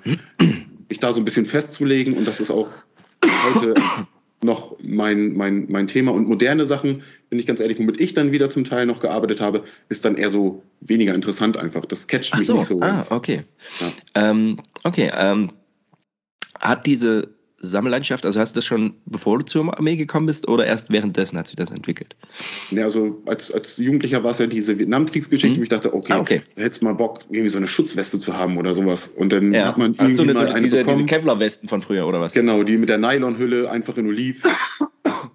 mich 0.90 0.98
da 0.98 1.12
so 1.12 1.20
ein 1.20 1.24
bisschen 1.24 1.46
festzulegen 1.46 2.14
und 2.14 2.26
das 2.26 2.40
ist 2.40 2.50
auch 2.50 2.68
heute 3.24 3.74
noch 4.42 4.76
mein, 4.82 5.34
mein, 5.34 5.66
mein 5.68 5.86
Thema. 5.86 6.12
Und 6.12 6.28
moderne 6.28 6.64
Sachen, 6.64 7.02
bin 7.28 7.38
ich 7.38 7.46
ganz 7.46 7.60
ehrlich, 7.60 7.78
womit 7.78 8.00
ich 8.00 8.14
dann 8.14 8.32
wieder 8.32 8.50
zum 8.50 8.64
Teil 8.64 8.86
noch 8.86 9.00
gearbeitet 9.00 9.40
habe, 9.40 9.64
ist 9.88 10.04
dann 10.04 10.16
eher 10.16 10.30
so 10.30 10.62
weniger 10.80 11.14
interessant 11.14 11.56
einfach. 11.56 11.84
Das 11.84 12.06
catcht 12.06 12.32
Ach 12.32 12.38
mich 12.38 12.46
so, 12.46 12.56
nicht 12.56 12.66
so. 12.66 12.80
ah, 12.80 12.92
ganz. 12.92 13.10
okay. 13.10 13.44
Ja. 13.80 14.30
Ähm, 14.30 14.58
okay, 14.84 15.10
ähm, 15.14 15.52
hat 16.58 16.86
diese 16.86 17.28
Sammellandschaft, 17.62 18.24
also 18.24 18.40
hast 18.40 18.54
du 18.56 18.58
das 18.58 18.64
schon 18.64 18.94
bevor 19.04 19.38
du 19.38 19.44
zur 19.44 19.76
Armee 19.76 19.96
gekommen 19.96 20.26
bist 20.26 20.48
oder 20.48 20.64
erst 20.66 20.90
währenddessen 20.90 21.38
hat 21.38 21.46
sich 21.46 21.56
das 21.56 21.70
entwickelt? 21.70 22.16
Ja, 22.70 22.84
also 22.84 23.20
als, 23.26 23.52
als 23.52 23.76
Jugendlicher 23.76 24.24
war 24.24 24.30
es 24.30 24.38
ja 24.38 24.46
diese 24.46 24.78
Vietnamkriegsgeschichte, 24.78 25.56
Mhm. 25.56 25.60
wo 25.60 25.62
ich 25.64 25.68
dachte, 25.68 25.92
okay, 25.92 26.12
Ah, 26.14 26.20
okay. 26.20 26.42
da 26.56 26.62
hättest 26.62 26.80
du 26.80 26.86
mal 26.86 26.94
Bock, 26.94 27.20
irgendwie 27.28 27.50
so 27.50 27.58
eine 27.58 27.66
Schutzweste 27.66 28.18
zu 28.18 28.36
haben 28.36 28.56
oder 28.56 28.74
sowas. 28.74 29.08
Und 29.08 29.30
dann 29.32 29.52
Ja. 29.52 29.66
hat 29.68 29.76
man 29.78 29.92
irgendwie 29.92 30.22
eine, 30.22 30.32
mal 30.32 30.46
so, 30.46 30.52
eine 30.52 30.60
diese, 30.64 30.84
diese. 30.84 31.04
Kevlar-Westen 31.04 31.68
von 31.68 31.82
früher 31.82 32.06
oder 32.06 32.20
was? 32.20 32.32
Genau, 32.32 32.62
die 32.62 32.78
mit 32.78 32.88
der 32.88 32.98
Nylonhülle 32.98 33.70
einfach 33.70 33.96
in 33.98 34.06
Oliv. 34.06 34.42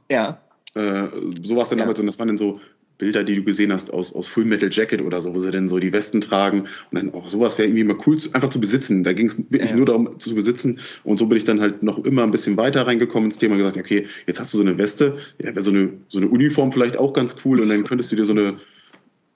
Ja. 0.09 0.41
Äh, 0.75 1.03
so 1.43 1.55
war 1.55 1.63
es 1.63 1.69
dann 1.69 1.77
Ja. 1.79 1.85
damals 1.85 1.99
und 1.99 2.07
das 2.07 2.19
waren 2.19 2.27
dann 2.27 2.37
so 2.37 2.59
Bilder, 2.97 3.23
die 3.23 3.35
du 3.35 3.43
gesehen 3.43 3.73
hast 3.73 3.91
aus, 3.93 4.13
aus 4.13 4.27
Full 4.27 4.45
Metal 4.45 4.69
Jacket 4.71 5.01
oder 5.01 5.21
so, 5.21 5.35
wo 5.35 5.39
sie 5.39 5.51
dann 5.51 5.67
so 5.67 5.79
die 5.79 5.91
Westen 5.91 6.21
tragen 6.21 6.61
und 6.61 6.69
dann 6.93 7.13
auch 7.13 7.27
sowas 7.27 7.57
wäre 7.57 7.67
irgendwie 7.67 7.83
mal 7.83 7.97
cool, 8.05 8.17
zu, 8.17 8.33
einfach 8.33 8.49
zu 8.49 8.59
besitzen. 8.59 9.03
Da 9.03 9.13
ging 9.13 9.27
es 9.27 9.39
wirklich 9.49 9.71
Ja. 9.71 9.77
nur 9.77 9.85
darum 9.85 10.19
zu 10.19 10.33
besitzen 10.33 10.79
und 11.03 11.17
so 11.17 11.25
bin 11.27 11.37
ich 11.37 11.43
dann 11.43 11.59
halt 11.59 11.83
noch 11.83 12.03
immer 12.05 12.23
ein 12.23 12.31
bisschen 12.31 12.55
weiter 12.57 12.87
reingekommen 12.87 13.25
ins 13.25 13.37
Thema 13.37 13.53
und 13.53 13.59
gesagt, 13.59 13.77
okay, 13.77 14.07
jetzt 14.27 14.39
hast 14.39 14.53
du 14.53 14.57
so 14.57 14.63
eine 14.63 14.77
Weste, 14.77 15.17
ja, 15.39 15.47
wäre 15.47 15.61
so 15.61 15.71
eine, 15.71 15.93
so 16.07 16.19
eine 16.19 16.27
Uniform 16.29 16.71
vielleicht 16.71 16.97
auch 16.97 17.13
ganz 17.13 17.35
cool 17.43 17.59
und 17.59 17.69
dann 17.69 17.83
könntest 17.83 18.11
du 18.11 18.15
dir 18.15 18.25
so 18.25 18.33
eine 18.33 18.57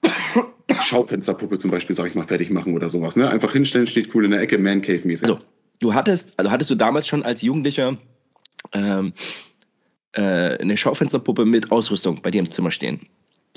Schaufensterpuppe 0.80 1.58
zum 1.58 1.70
Beispiel, 1.70 1.94
sag 1.94 2.06
ich 2.08 2.14
mal, 2.14 2.26
fertig 2.26 2.50
machen 2.50 2.74
oder 2.74 2.88
sowas. 2.88 3.16
Ne? 3.16 3.28
Einfach 3.28 3.52
hinstellen, 3.52 3.86
steht 3.86 4.14
cool 4.14 4.24
in 4.24 4.30
der 4.30 4.40
Ecke, 4.40 4.58
Man 4.58 4.80
Cave 4.80 5.00
mäßig. 5.04 5.28
So, 5.28 5.38
du 5.80 5.94
hattest, 5.94 6.32
also 6.38 6.50
hattest 6.50 6.70
du 6.70 6.74
damals 6.74 7.06
schon 7.06 7.22
als 7.22 7.42
Jugendlicher 7.42 7.98
ähm, 8.72 9.12
äh, 10.12 10.22
eine 10.22 10.76
Schaufensterpuppe 10.76 11.44
mit 11.44 11.70
Ausrüstung 11.70 12.22
bei 12.22 12.30
dir 12.30 12.38
im 12.40 12.50
Zimmer 12.50 12.70
stehen? 12.70 13.00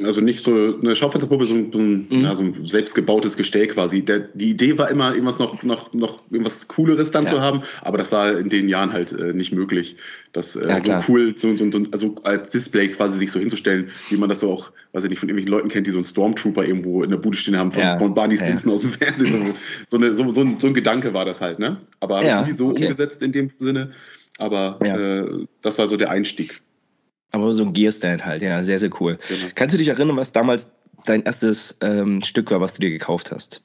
Also 0.02 0.22
nicht 0.22 0.40
so 0.44 0.80
eine 0.82 0.96
Schaufensterpuppe, 0.96 1.46
so 1.46 1.54
ein, 1.54 1.72
so 1.72 1.78
ein, 1.78 2.08
Mhm. 2.10 2.22
ja, 2.22 2.34
so 2.34 2.44
ein 2.44 2.66
selbstgebautes 2.66 3.38
Gestell 3.38 3.68
quasi. 3.68 4.04
Der, 4.04 4.22
die 4.34 4.50
Idee 4.50 4.76
war 4.80 4.90
immer, 4.90 5.12
irgendwas 5.14 5.38
noch, 5.38 5.62
noch, 5.62 5.94
noch 5.94 6.24
irgendwas 6.32 6.68
Cooleres 6.68 7.12
dann 7.12 7.26
Ja. 7.26 7.30
zu 7.30 7.42
haben, 7.42 7.62
aber 7.84 8.00
das 8.00 8.12
war 8.12 8.36
in 8.40 8.50
den 8.50 8.68
Jahren 8.68 8.92
halt 8.92 9.12
äh, 9.12 9.34
nicht 9.34 9.52
möglich. 9.54 9.96
Das 10.32 10.56
äh, 10.56 10.68
Ja, 10.68 10.80
so 10.80 10.86
klar. 10.86 11.06
cool, 11.08 11.34
so, 11.38 11.56
so, 11.56 11.70
so, 11.70 11.84
also 11.92 12.16
als 12.24 12.50
Display 12.50 12.88
quasi 12.88 13.20
sich 13.20 13.32
so 13.32 13.40
hinzustellen, 13.40 13.92
wie 14.10 14.18
man 14.18 14.30
das 14.30 14.40
so 14.40 14.52
auch, 14.52 14.72
weiß 14.94 15.04
ich 15.04 15.12
nicht, 15.12 15.20
von 15.20 15.30
irgendwelchen 15.30 15.54
Leuten 15.56 15.70
kennt, 15.70 15.86
die 15.86 15.92
so 15.92 16.00
einen 16.00 16.06
Stormtrooper 16.06 16.66
irgendwo 16.66 17.04
in 17.04 17.12
der 17.12 17.18
Bude 17.18 17.38
stehen 17.38 17.60
haben 17.60 17.72
von, 17.72 18.00
von 18.00 18.16
Barney. 18.16 18.36
Stinson 18.36 18.72
aus 18.74 18.82
dem 18.82 18.90
Fernsehen. 18.92 19.54
So, 19.90 19.98
eine, 19.98 20.12
so, 20.14 20.24
ein, 20.24 20.60
so 20.60 20.66
ein 20.68 20.74
Gedanke 20.74 21.14
war 21.14 21.26
das 21.26 21.40
halt, 21.40 21.60
ne? 21.60 21.78
Aber 22.00 22.44
nie 22.46 22.52
so 22.54 22.70
okay. 22.70 22.86
umgesetzt 22.88 23.22
in 23.22 23.32
dem 23.32 23.52
Sinne. 23.60 23.92
Aber 24.40 24.80
äh, 24.82 25.46
das 25.62 25.78
war 25.78 25.88
so 25.88 25.98
der 25.98 26.10
Einstieg. 26.10 26.62
Aber 27.34 27.52
so 27.52 27.63
ein 27.63 27.74
Gearstand 27.74 28.24
halt, 28.24 28.44
ja, 28.44 28.63
sehr, 28.63 28.80
sehr 28.80 28.92
cool. 29.02 29.18
Genau. 29.28 29.48
Kannst 29.56 29.74
du 29.74 29.78
dich 29.80 29.88
erinnern, 29.88 30.16
was 30.16 30.32
damals 30.32 30.70
dein 31.06 31.24
erstes 31.24 31.75
ähm, 31.82 32.22
Stück 32.22 32.52
war, 32.52 32.62
was 32.62 32.75
du 32.75 32.82
dir 32.82 32.92
gekauft 32.92 33.32
hast? 33.32 33.63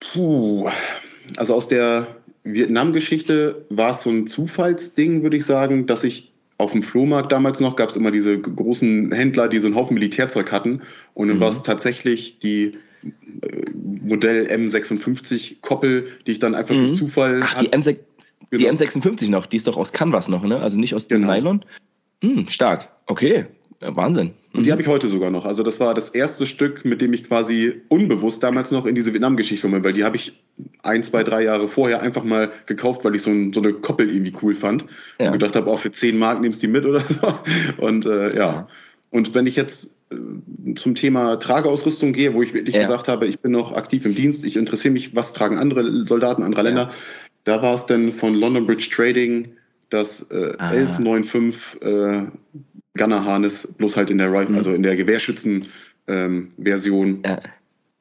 Puh, 0.00 0.68
also 1.36 1.54
aus 1.54 1.68
der 1.68 2.06
Vietnam-Geschichte 2.42 3.66
war 3.68 3.90
es 3.90 4.02
so 4.02 4.10
ein 4.10 4.26
Zufallsding, 4.26 5.22
würde 5.22 5.36
ich 5.36 5.44
sagen, 5.44 5.86
dass 5.86 6.04
ich 6.04 6.32
auf 6.56 6.72
dem 6.72 6.82
Flohmarkt 6.82 7.32
damals 7.32 7.60
noch 7.60 7.76
gab 7.76 7.90
es 7.90 7.96
immer 7.96 8.10
diese 8.10 8.38
großen 8.38 9.12
Händler, 9.12 9.48
die 9.48 9.58
so 9.58 9.66
einen 9.66 9.76
Haufen 9.76 9.94
Militärzeug 9.94 10.52
hatten. 10.52 10.82
Und 11.12 11.28
dann 11.28 11.36
mhm. 11.36 11.40
war 11.40 11.50
es 11.50 11.62
tatsächlich 11.62 12.38
die 12.38 12.78
äh, 13.42 13.70
Modell 13.74 14.46
M56 14.46 15.56
Koppel, 15.60 16.08
die 16.26 16.32
ich 16.32 16.38
dann 16.38 16.54
einfach 16.54 16.74
mhm. 16.74 16.88
durch 16.88 16.98
Zufall. 16.98 17.40
Ach, 17.42 17.56
hatte. 17.56 17.66
die 17.66 17.76
M6 17.76 17.98
Genau. 18.50 18.70
Die 18.70 18.70
M56 18.70 19.30
noch, 19.30 19.46
die 19.46 19.56
ist 19.56 19.66
doch 19.66 19.76
aus 19.76 19.92
Canvas 19.92 20.28
noch, 20.28 20.44
ne? 20.44 20.60
Also 20.60 20.78
nicht 20.78 20.94
aus 20.94 21.08
genau. 21.08 21.32
Nylon. 21.32 21.64
Hm, 22.22 22.48
stark. 22.48 22.88
Okay. 23.06 23.46
Wahnsinn. 23.80 24.26
Mhm. 24.26 24.32
Und 24.58 24.62
die 24.64 24.70
mhm. 24.70 24.72
habe 24.72 24.82
ich 24.82 24.88
heute 24.88 25.08
sogar 25.08 25.30
noch. 25.30 25.44
Also 25.44 25.62
das 25.62 25.80
war 25.80 25.94
das 25.94 26.08
erste 26.08 26.46
Stück, 26.46 26.84
mit 26.84 27.00
dem 27.00 27.12
ich 27.12 27.24
quasi 27.24 27.82
unbewusst 27.88 28.42
damals 28.42 28.70
noch 28.70 28.86
in 28.86 28.94
diese 28.94 29.12
Vietnam-Geschichte 29.12 29.68
bin, 29.68 29.84
weil 29.84 29.92
die 29.92 30.04
habe 30.04 30.16
ich 30.16 30.40
ein, 30.82 31.02
zwei, 31.02 31.24
drei 31.24 31.44
Jahre 31.44 31.68
vorher 31.68 32.00
einfach 32.00 32.24
mal 32.24 32.52
gekauft, 32.66 33.04
weil 33.04 33.14
ich 33.14 33.22
so, 33.22 33.30
ein, 33.30 33.52
so 33.52 33.60
eine 33.60 33.72
Koppel 33.72 34.10
irgendwie 34.10 34.32
cool 34.42 34.54
fand. 34.54 34.86
Ja. 35.18 35.26
Und 35.26 35.32
gedacht 35.32 35.56
habe, 35.56 35.68
auch 35.68 35.74
oh, 35.74 35.78
für 35.78 35.90
10 35.90 36.18
Mark 36.18 36.40
nimmst 36.40 36.62
du 36.62 36.66
die 36.66 36.72
mit 36.72 36.86
oder 36.86 37.00
so. 37.00 37.34
Und 37.78 38.06
äh, 38.06 38.36
ja. 38.36 38.68
Und 39.10 39.34
wenn 39.34 39.46
ich 39.46 39.56
jetzt 39.56 39.96
äh, 40.10 40.74
zum 40.74 40.94
Thema 40.94 41.36
Trageausrüstung 41.36 42.12
gehe, 42.12 42.34
wo 42.34 42.42
ich 42.42 42.54
wirklich 42.54 42.74
ja. 42.74 42.82
gesagt 42.82 43.08
habe, 43.08 43.26
ich 43.26 43.40
bin 43.40 43.52
noch 43.52 43.72
aktiv 43.72 44.04
im 44.06 44.14
Dienst, 44.14 44.44
ich 44.44 44.56
interessiere 44.56 44.92
mich, 44.92 45.14
was 45.14 45.32
tragen 45.32 45.58
andere 45.58 46.04
Soldaten 46.04 46.42
anderer 46.42 46.64
Länder, 46.64 46.90
da 47.44 47.62
war 47.62 47.74
es 47.74 47.86
dann 47.86 48.12
von 48.12 48.34
London 48.34 48.66
Bridge 48.66 48.88
Trading 48.90 49.48
das 49.90 50.22
äh, 50.30 50.54
Ah. 50.58 50.70
1195 50.70 51.82
äh, 51.82 52.22
Gunner 52.96 53.24
Harness, 53.24 53.66
bloß 53.78 53.96
halt 53.96 54.10
in 54.10 54.18
der 54.18 54.30
Rifle, 54.32 54.50
Mhm. 54.50 54.56
also 54.56 54.72
in 54.72 54.82
der 54.82 54.96
Gewehrschützen 54.96 55.66
ähm, 56.06 56.50
Version. 56.62 57.22
Ja. 57.24 57.40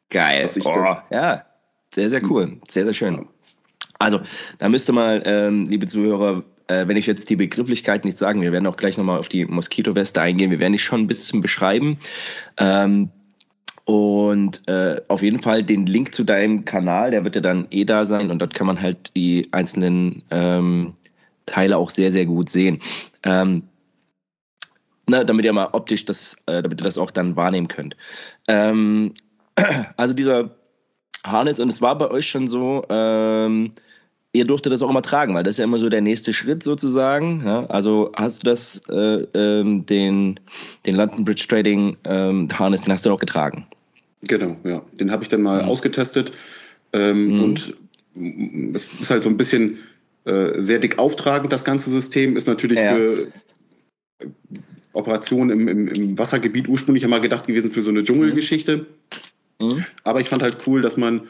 Geil. 0.09 0.47
Oh, 0.63 0.95
ja, 1.11 1.45
sehr, 1.93 2.09
sehr 2.09 2.23
cool. 2.29 2.57
Sehr, 2.67 2.83
sehr 2.83 2.93
schön. 2.93 3.27
Also, 3.99 4.21
da 4.59 4.69
müsste 4.69 4.91
mal, 4.91 5.23
ähm, 5.25 5.63
liebe 5.65 5.87
Zuhörer, 5.87 6.43
äh, 6.67 6.87
wenn 6.87 6.97
ich 6.97 7.07
jetzt 7.07 7.29
die 7.29 7.35
Begrifflichkeit 7.35 8.05
nicht 8.05 8.17
sagen, 8.17 8.41
wir 8.41 8.51
werden 8.51 8.67
auch 8.67 8.77
gleich 8.77 8.97
nochmal 8.97 9.17
auf 9.19 9.29
die 9.29 9.45
Moskitoweste 9.45 10.21
eingehen, 10.21 10.51
wir 10.51 10.59
werden 10.59 10.73
die 10.73 10.79
schon 10.79 11.01
ein 11.01 11.07
bisschen 11.07 11.41
beschreiben. 11.41 11.97
Ähm, 12.57 13.09
und 13.85 14.67
äh, 14.67 15.01
auf 15.09 15.21
jeden 15.21 15.41
Fall 15.41 15.63
den 15.63 15.85
Link 15.85 16.15
zu 16.15 16.23
deinem 16.23 16.63
Kanal, 16.65 17.11
der 17.11 17.23
wird 17.25 17.35
ja 17.35 17.41
dann 17.41 17.67
eh 17.69 17.83
da 17.83 18.05
sein 18.05 18.31
und 18.31 18.39
dort 18.39 18.53
kann 18.53 18.67
man 18.67 18.81
halt 18.81 19.11
die 19.15 19.47
einzelnen 19.51 20.23
ähm, 20.31 20.93
Teile 21.45 21.77
auch 21.77 21.89
sehr, 21.89 22.11
sehr 22.11 22.25
gut 22.25 22.49
sehen. 22.49 22.79
Ähm, 23.23 23.63
na, 25.07 25.23
damit 25.25 25.43
ihr 25.43 25.53
mal 25.53 25.69
optisch 25.73 26.05
das, 26.05 26.37
äh, 26.45 26.61
damit 26.61 26.79
ihr 26.79 26.85
das 26.85 26.97
auch 26.97 27.11
dann 27.11 27.35
wahrnehmen 27.35 27.67
könnt. 27.67 27.97
Ähm, 28.47 29.13
also 29.97 30.13
dieser 30.13 30.55
Harness, 31.25 31.59
und 31.59 31.69
es 31.69 31.81
war 31.81 31.97
bei 31.97 32.09
euch 32.09 32.27
schon 32.27 32.47
so, 32.47 32.85
ähm, 32.89 33.73
ihr 34.33 34.45
durftet 34.45 34.73
das 34.73 34.81
auch 34.81 34.89
immer 34.89 35.01
tragen, 35.03 35.33
weil 35.35 35.43
das 35.43 35.53
ist 35.55 35.57
ja 35.59 35.63
immer 35.63 35.79
so 35.79 35.89
der 35.89 36.01
nächste 36.01 36.33
Schritt 36.33 36.63
sozusagen. 36.63 37.43
Ja? 37.45 37.65
Also 37.67 38.11
hast 38.15 38.43
du 38.43 38.49
das, 38.49 38.81
äh, 38.89 39.25
ähm, 39.33 39.85
den, 39.85 40.39
den 40.85 40.95
London 40.95 41.23
Bridge 41.23 41.45
Trading 41.47 41.95
ähm, 42.03 42.47
Harness, 42.51 42.81
den 42.83 42.93
hast 42.93 43.05
du 43.05 43.11
auch 43.11 43.19
getragen. 43.19 43.65
Genau, 44.23 44.57
ja. 44.63 44.81
Den 44.93 45.11
habe 45.11 45.23
ich 45.23 45.29
dann 45.29 45.41
mal 45.41 45.61
Mhm. 45.63 45.69
ausgetestet. 45.69 46.31
Ähm, 46.93 47.27
Mhm. 47.27 47.43
Und 47.43 47.73
es 48.75 48.87
ist 48.99 49.09
halt 49.11 49.23
so 49.23 49.29
ein 49.29 49.37
bisschen 49.37 49.77
äh, 50.25 50.61
sehr 50.61 50.79
dick 50.79 50.97
auftragend, 50.97 51.51
das 51.51 51.63
ganze 51.65 51.89
System. 51.89 52.35
Ist 52.37 52.47
natürlich 52.47 52.79
Ja. 52.79 52.95
für 52.95 53.27
äh, 54.19 54.27
Operationen 54.93 55.49
im, 55.49 55.67
im, 55.67 55.87
im 55.87 56.17
Wassergebiet 56.17 56.67
ursprünglich 56.67 57.03
einmal 57.03 57.21
gedacht 57.21 57.47
gewesen 57.47 57.71
für 57.71 57.81
so 57.81 57.91
eine 57.91 58.03
Dschungelgeschichte. 58.03 58.85
Mhm. 59.59 59.83
Aber 60.03 60.21
ich 60.21 60.29
fand 60.29 60.41
halt 60.41 60.57
cool, 60.67 60.81
dass 60.81 60.97
man 60.97 61.21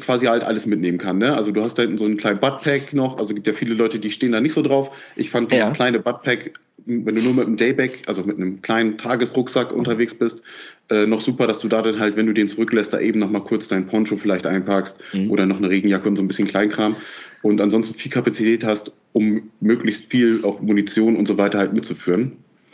quasi 0.00 0.26
halt 0.26 0.42
alles 0.42 0.66
mitnehmen 0.66 0.98
kann. 0.98 1.18
Ne? 1.18 1.34
Also 1.34 1.52
du 1.52 1.62
hast 1.62 1.78
da 1.78 1.82
hinten 1.82 1.98
so 1.98 2.04
einen 2.04 2.16
kleinen 2.16 2.40
Buttpack 2.40 2.92
noch. 2.92 3.18
Also 3.18 3.34
gibt 3.34 3.46
ja 3.46 3.52
viele 3.52 3.74
Leute, 3.74 3.98
die 3.98 4.10
stehen 4.10 4.32
da 4.32 4.40
nicht 4.40 4.52
so 4.54 4.62
drauf. 4.62 4.94
Ich 5.16 5.30
fand 5.30 5.52
dieses 5.52 5.68
Ja. 5.68 5.74
kleine 5.74 6.00
Buttpack, 6.00 6.52
wenn 6.84 7.14
du 7.14 7.22
nur 7.22 7.34
mit 7.34 7.46
einem 7.46 7.56
Dayback, 7.56 8.02
also 8.06 8.24
mit 8.24 8.36
einem 8.36 8.60
kleinen 8.60 8.98
Tagesrucksack 8.98 9.72
unterwegs 9.72 10.14
bist, 10.14 10.42
äh, 10.90 11.06
noch 11.06 11.20
super, 11.20 11.46
dass 11.46 11.60
du 11.60 11.68
da 11.68 11.80
dann 11.80 12.00
halt, 12.00 12.16
wenn 12.16 12.26
du 12.26 12.32
den 12.34 12.48
zurücklässt, 12.48 12.92
da 12.92 12.98
eben 13.00 13.20
noch 13.20 13.30
mal 13.30 13.40
kurz 13.40 13.68
dein 13.68 13.86
Poncho 13.86 14.16
vielleicht 14.16 14.46
einpackst 14.46 14.96
Mhm. 15.12 15.30
oder 15.30 15.46
noch 15.46 15.58
eine 15.58 15.70
Regenjacke 15.70 16.08
und 16.08 16.16
so 16.16 16.22
ein 16.22 16.28
bisschen 16.28 16.48
Kleinkram 16.48 16.96
und 17.42 17.60
ansonsten 17.60 17.94
viel 17.94 18.10
Kapazität 18.10 18.64
hast, 18.64 18.90
um 19.12 19.48
möglichst 19.60 20.06
viel 20.10 20.40
auch 20.42 20.60
Munition 20.60 21.16
und 21.16 21.28
so 21.28 21.38
weiter 21.38 21.58
halt 21.58 21.72
mitzuführen. 21.72 22.32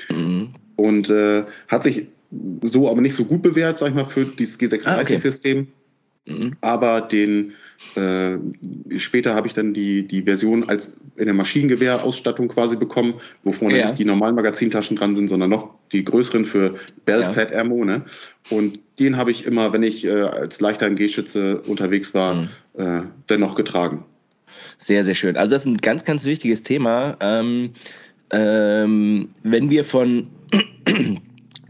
Mhm. 0.09 0.49
Und 0.77 1.11
äh, 1.11 1.45
hat 1.69 1.83
sich 1.83 2.07
so 2.63 2.91
aber 2.91 3.01
nicht 3.03 3.15
so 3.15 3.25
gut 3.25 3.43
bewährt, 3.43 3.79
sag 3.79 3.89
ich 3.91 3.95
mal, 3.95 4.05
für 4.05 4.25
dieses 4.25 4.87
Ah, 4.87 5.01
okay. 5.01 5.65
G36-System. 6.29 6.49
Mhm. 6.49 6.57
Aber 6.61 7.01
den 7.01 7.53
äh, 7.95 8.39
später 8.99 9.35
habe 9.35 9.47
ich 9.47 9.55
dann 9.55 9.75
die, 9.75 10.07
die 10.07 10.23
Version 10.23 10.69
als 10.69 10.93
in 11.17 11.27
der 11.27 11.35
Maschinengewehrausstattung 11.35 12.49
quasi 12.49 12.77
bekommen, 12.77 13.15
wo 13.43 13.53
vorne 13.53 13.79
ja. 13.79 13.87
nicht 13.87 13.99
die 13.99 14.05
normalen 14.05 14.35
Magazintaschen 14.35 14.97
dran 14.97 15.15
sind, 15.15 15.29
sondern 15.29 15.51
noch 15.51 15.71
die 15.93 16.05
größeren 16.05 16.45
für 16.45 16.77
Bell 17.05 17.23
ja. 17.23 17.33
Fat 17.33 17.55
Ammo. 17.55 17.85
Ne? 17.85 18.03
Und 18.51 18.79
den 19.01 19.17
habe 19.17 19.31
ich 19.31 19.45
immer, 19.45 19.73
wenn 19.73 19.83
ich 19.83 20.05
äh, 20.05 20.23
als 20.23 20.61
leichter 20.61 20.87
MG-Schütze 20.87 21.61
unterwegs 21.63 22.15
war, 22.15 22.35
mhm. 22.35 22.49
äh, 22.75 23.03
dennoch 23.29 23.55
getragen. 23.55 24.05
Sehr, 24.79 25.05
sehr 25.05 25.15
schön. 25.15 25.37
Also 25.37 25.53
das 25.53 25.67
ist 25.67 25.73
ein 25.73 25.79
ganz, 25.79 26.05
ganz 26.05 26.25
wichtiges 26.25 26.63
Thema. 26.63 27.17
Ähm, 27.21 27.71
ähm, 28.31 29.29
wenn 29.43 29.71
wir 29.71 29.85
von 29.85 30.29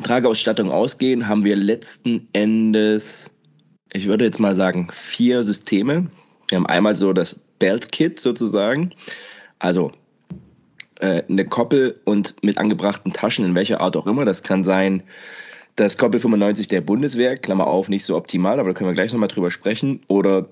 Trageausstattung 0.05 0.71
ausgehen, 0.71 1.27
haben 1.27 1.45
wir 1.45 1.57
letzten 1.57 2.29
Endes 2.33 3.31
ich 3.93 4.07
würde 4.07 4.25
jetzt 4.25 4.41
mal 4.41 4.55
sagen, 4.55 4.89
vier 4.93 5.43
Systeme. 5.43 6.07
Wir 6.49 6.57
haben 6.57 6.67
einmal 6.67 6.97
so 6.97 7.13
das 7.13 7.39
Belt-Kit 7.59 8.21
sozusagen, 8.21 8.93
also 9.59 9.93
äh, 11.01 11.23
eine 11.29 11.47
Koppel 11.47 12.01
und 12.05 12.35
mit 12.43 12.59
angebrachten 12.59 13.13
Taschen 13.13 13.45
in 13.45 13.55
welcher 13.55 13.81
Art 13.81 13.97
auch 13.97 14.07
immer. 14.07 14.25
Das 14.25 14.43
kann 14.43 14.65
sein 14.65 15.03
das 15.77 15.97
Koppel 15.97 16.21
95 16.21 16.69
der 16.69 16.81
Bundeswehr, 16.81 17.37
Klammer 17.37 17.67
auf, 17.67 17.89
nicht 17.89 18.05
so 18.05 18.17
optimal, 18.17 18.59
aber 18.59 18.71
da 18.71 18.75
können 18.75 18.91
wir 18.91 18.95
gleich 18.95 19.13
nochmal 19.13 19.29
drüber 19.29 19.51
sprechen. 19.51 20.01
Oder 20.09 20.49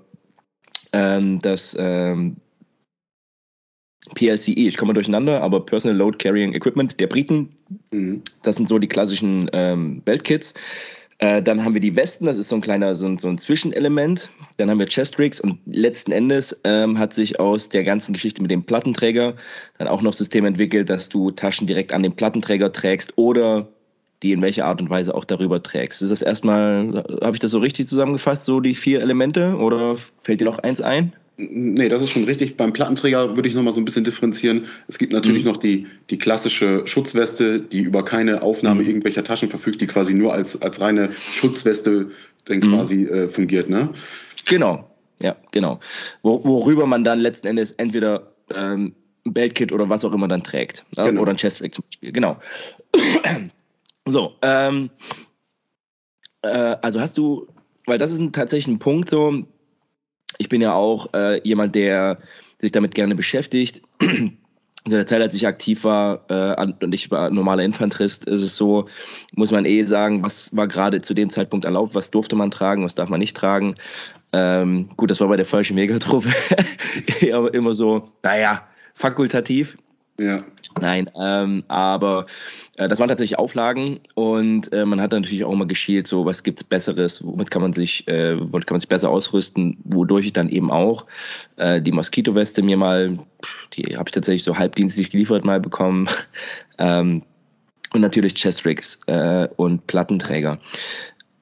ähm, 0.93 1.40
das 1.40 1.76
ähm, 1.78 2.37
PLCE, 4.14 4.52
ich 4.52 4.76
komme 4.76 4.95
durcheinander, 4.95 5.43
aber 5.43 5.64
Personal 5.66 5.97
Load 5.97 6.19
Carrying 6.19 6.55
Equipment 6.55 6.99
der 7.00 7.09
Briten. 7.09 7.57
Mhm. 7.90 8.23
Das 8.43 8.57
sind 8.57 8.69
so 8.69 8.78
die 8.78 8.87
klassischen 8.87 9.50
ähm, 9.52 10.00
Beltkits. 10.02 10.55
Äh, 11.19 11.43
dann 11.43 11.65
haben 11.65 11.73
wir 11.73 11.81
die 11.81 11.97
Westen, 11.97 12.27
das 12.27 12.37
ist 12.37 12.51
so 12.51 12.57
ein 12.57 12.61
kleiner, 12.61 12.95
so 12.95 13.07
ein, 13.07 13.17
so 13.17 13.29
ein 13.29 13.39
Zwischenelement. 13.39 14.29
Dann 14.59 14.69
haben 14.69 14.79
wir 14.79 14.87
Chest 14.87 15.19
Rigs 15.19 15.41
und 15.41 15.59
letzten 15.65 16.13
Endes 16.13 16.61
ähm, 16.65 16.99
hat 16.99 17.15
sich 17.15 17.41
aus 17.41 17.71
der 17.71 17.85
ganzen 17.85 18.13
Geschichte 18.13 18.43
mit 18.43 18.51
dem 18.51 18.63
Plattenträger 18.63 19.35
dann 19.79 19.89
auch 19.89 20.03
noch 20.03 20.13
System 20.13 20.45
entwickelt, 20.45 20.91
dass 20.91 21.09
du 21.09 21.31
Taschen 21.31 21.67
direkt 21.67 21.95
an 21.95 22.03
den 22.03 22.15
Plattenträger 22.15 22.71
trägst 22.71 23.17
oder 23.17 23.67
die 24.23 24.33
in 24.33 24.43
welcher 24.43 24.67
Art 24.67 24.81
und 24.81 24.91
Weise 24.91 25.15
auch 25.15 25.25
darüber 25.25 25.63
trägst. 25.63 26.03
Ist 26.03 26.11
das 26.11 26.23
erstmal, 26.23 27.05
habe 27.23 27.35
ich 27.35 27.41
das 27.41 27.51
so 27.51 27.59
richtig 27.59 27.89
zusammengefasst, 27.89 28.45
so 28.45 28.61
die 28.61 28.75
vier 28.75 29.01
Elemente 29.01 29.57
oder 29.57 29.97
fällt 30.21 30.41
dir 30.41 30.47
noch 30.47 30.59
eins 30.59 30.81
ein? 30.83 31.13
Nee, 31.38 31.90
das 31.90 32.00
ist 32.00 32.11
schon 32.11 32.25
richtig. 32.25 32.57
Beim 32.57 32.73
Plattenträger 32.73 33.37
würde 33.37 33.49
ich 33.49 33.55
nochmal 33.55 33.75
so 33.75 33.81
ein 33.81 33.85
bisschen 33.85 34.05
differenzieren. 34.05 34.64
Es 34.88 34.97
gibt 34.97 35.12
natürlich 35.12 35.45
mhm. 35.45 35.50
noch 35.50 35.57
die, 35.59 35.87
die 36.09 36.19
klassische 36.19 36.87
Schutzweste, 36.87 37.61
die 37.61 37.83
über 37.83 38.05
keine 38.05 38.43
Aufnahme 38.43 38.83
mhm. 38.83 38.88
irgendwelcher 38.88 39.23
Taschen 39.23 39.50
verfügt, 39.50 39.83
die 39.83 39.87
quasi 39.87 40.14
nur 40.14 40.33
als, 40.33 40.61
als 40.62 40.81
reine 40.81 41.12
Schutzweste 41.14 42.11
dann 42.47 42.59
mhm. 42.59 42.73
quasi 42.73 43.05
äh, 43.05 43.28
fungiert, 43.28 43.69
ne? 43.69 43.90
Genau, 44.47 44.88
ja, 45.21 45.37
genau. 45.52 45.81
Wo, 46.23 46.43
worüber 46.43 46.87
man 46.87 47.05
dann 47.05 47.21
letzten 47.21 47.49
Endes 47.49 47.73
entweder 47.73 48.33
ähm, 48.55 48.95
ein 49.26 49.35
Beltkit 49.35 49.73
oder 49.73 49.88
was 49.90 50.05
auch 50.05 50.12
immer 50.12 50.28
dann 50.28 50.43
trägt. 50.43 50.87
Ne? 50.97 51.05
Genau. 51.05 51.23
Oder 51.23 51.33
ein 51.33 51.37
Chestflake 51.37 51.73
zum 51.73 51.85
Beispiel, 51.85 52.12
genau. 52.12 52.38
so, 54.07 54.33
ähm, 54.40 54.88
äh, 56.43 56.76
also 56.81 57.00
hast 57.00 57.19
du, 57.19 57.47
weil 57.85 57.99
das 57.99 58.12
ist 58.12 58.21
ein, 58.21 58.33
tatsächlich 58.33 58.75
ein 58.75 58.78
Punkt 58.78 59.11
so, 59.11 59.45
ich 60.38 60.49
bin 60.49 60.61
ja 60.61 60.75
auch 60.75 61.12
äh, 61.14 61.40
jemand, 61.42 61.75
der 61.75 62.18
sich 62.59 62.73
damit 62.73 62.95
gerne 62.95 63.14
beschäftigt. 63.14 63.83
In 64.00 64.92
der 64.92 65.06
Zeit, 65.06 65.21
als 65.21 65.35
ich 65.35 65.47
aktiv 65.47 65.83
war 65.83 66.25
äh, 66.28 66.73
und 66.85 66.95
ich 66.95 67.11
war 67.11 67.30
normaler 67.30 67.64
Infanterist, 67.64 68.26
ist 68.26 68.42
es 68.42 68.56
so, 68.56 68.88
muss 69.33 69.50
man 69.50 69.64
eh 69.64 69.83
sagen, 69.83 70.23
was 70.23 70.54
war 70.56 70.68
gerade 70.68 71.02
zu 71.02 71.12
dem 71.12 71.28
Zeitpunkt 71.28 71.64
erlaubt, 71.64 71.97
was 71.97 72.12
durfte 72.12 72.37
man 72.37 72.52
tragen, 72.52 72.85
was 72.85 72.95
darf 72.95 73.09
man 73.09 73.18
nicht 73.18 73.37
tragen. 73.37 73.75
Ähm, 74.32 74.91
gut, 74.97 75.10
das 75.10 75.21
war 75.21 75.28
bei 75.28 75.36
der 75.36 75.45
falschen 75.45 75.75
Megatruppe 75.75 76.28
immer 77.52 77.75
so, 77.75 78.12
naja, 78.23 78.62
fakultativ. 78.95 79.76
Ja. 80.19 80.39
Nein, 80.81 81.11
ähm, 81.19 81.63
aber 81.69 82.26
äh, 82.76 82.89
das 82.89 82.99
waren 82.99 83.09
tatsächlich 83.09 83.39
Auflagen 83.39 84.00
und 84.15 84.73
äh, 84.73 84.85
man 84.87 85.00
hat 85.00 85.13
natürlich 85.13 85.45
auch 85.45 85.52
immer 85.52 85.67
geschielt, 85.67 86.07
so 86.07 86.25
was 86.25 86.43
gibt's 86.43 86.65
Besseres, 86.65 87.25
womit 87.25 87.50
kann 87.50 87.63
man 87.63 87.75
sich, 87.75 88.07
äh, 88.09 88.39
womit 88.39 88.67
kann 88.67 88.76
man 88.76 88.81
sich 88.81 88.89
besser 88.89 89.11
ausrüsten, 89.11 89.76
wodurch 89.85 90.26
ich 90.26 90.33
dann 90.33 90.49
eben 90.49 90.71
auch 90.71 91.07
äh, 91.57 91.83
die 91.83 91.93
Moskitoweste 91.93 92.63
mir 92.63 92.79
mal, 92.79 93.19
die 93.75 93.97
habe 93.97 94.09
ich 94.09 94.13
tatsächlich 94.13 94.45
so 94.45 94.57
halbdienstlich 94.57 95.11
geliefert 95.11 95.45
mal 95.45 95.61
bekommen. 95.61 96.09
ähm, 96.79 97.23
und 97.93 98.00
natürlich 98.00 98.35
Chestrigs 98.35 98.99
äh, 99.07 99.49
und 99.57 99.87
Plattenträger 99.87 100.59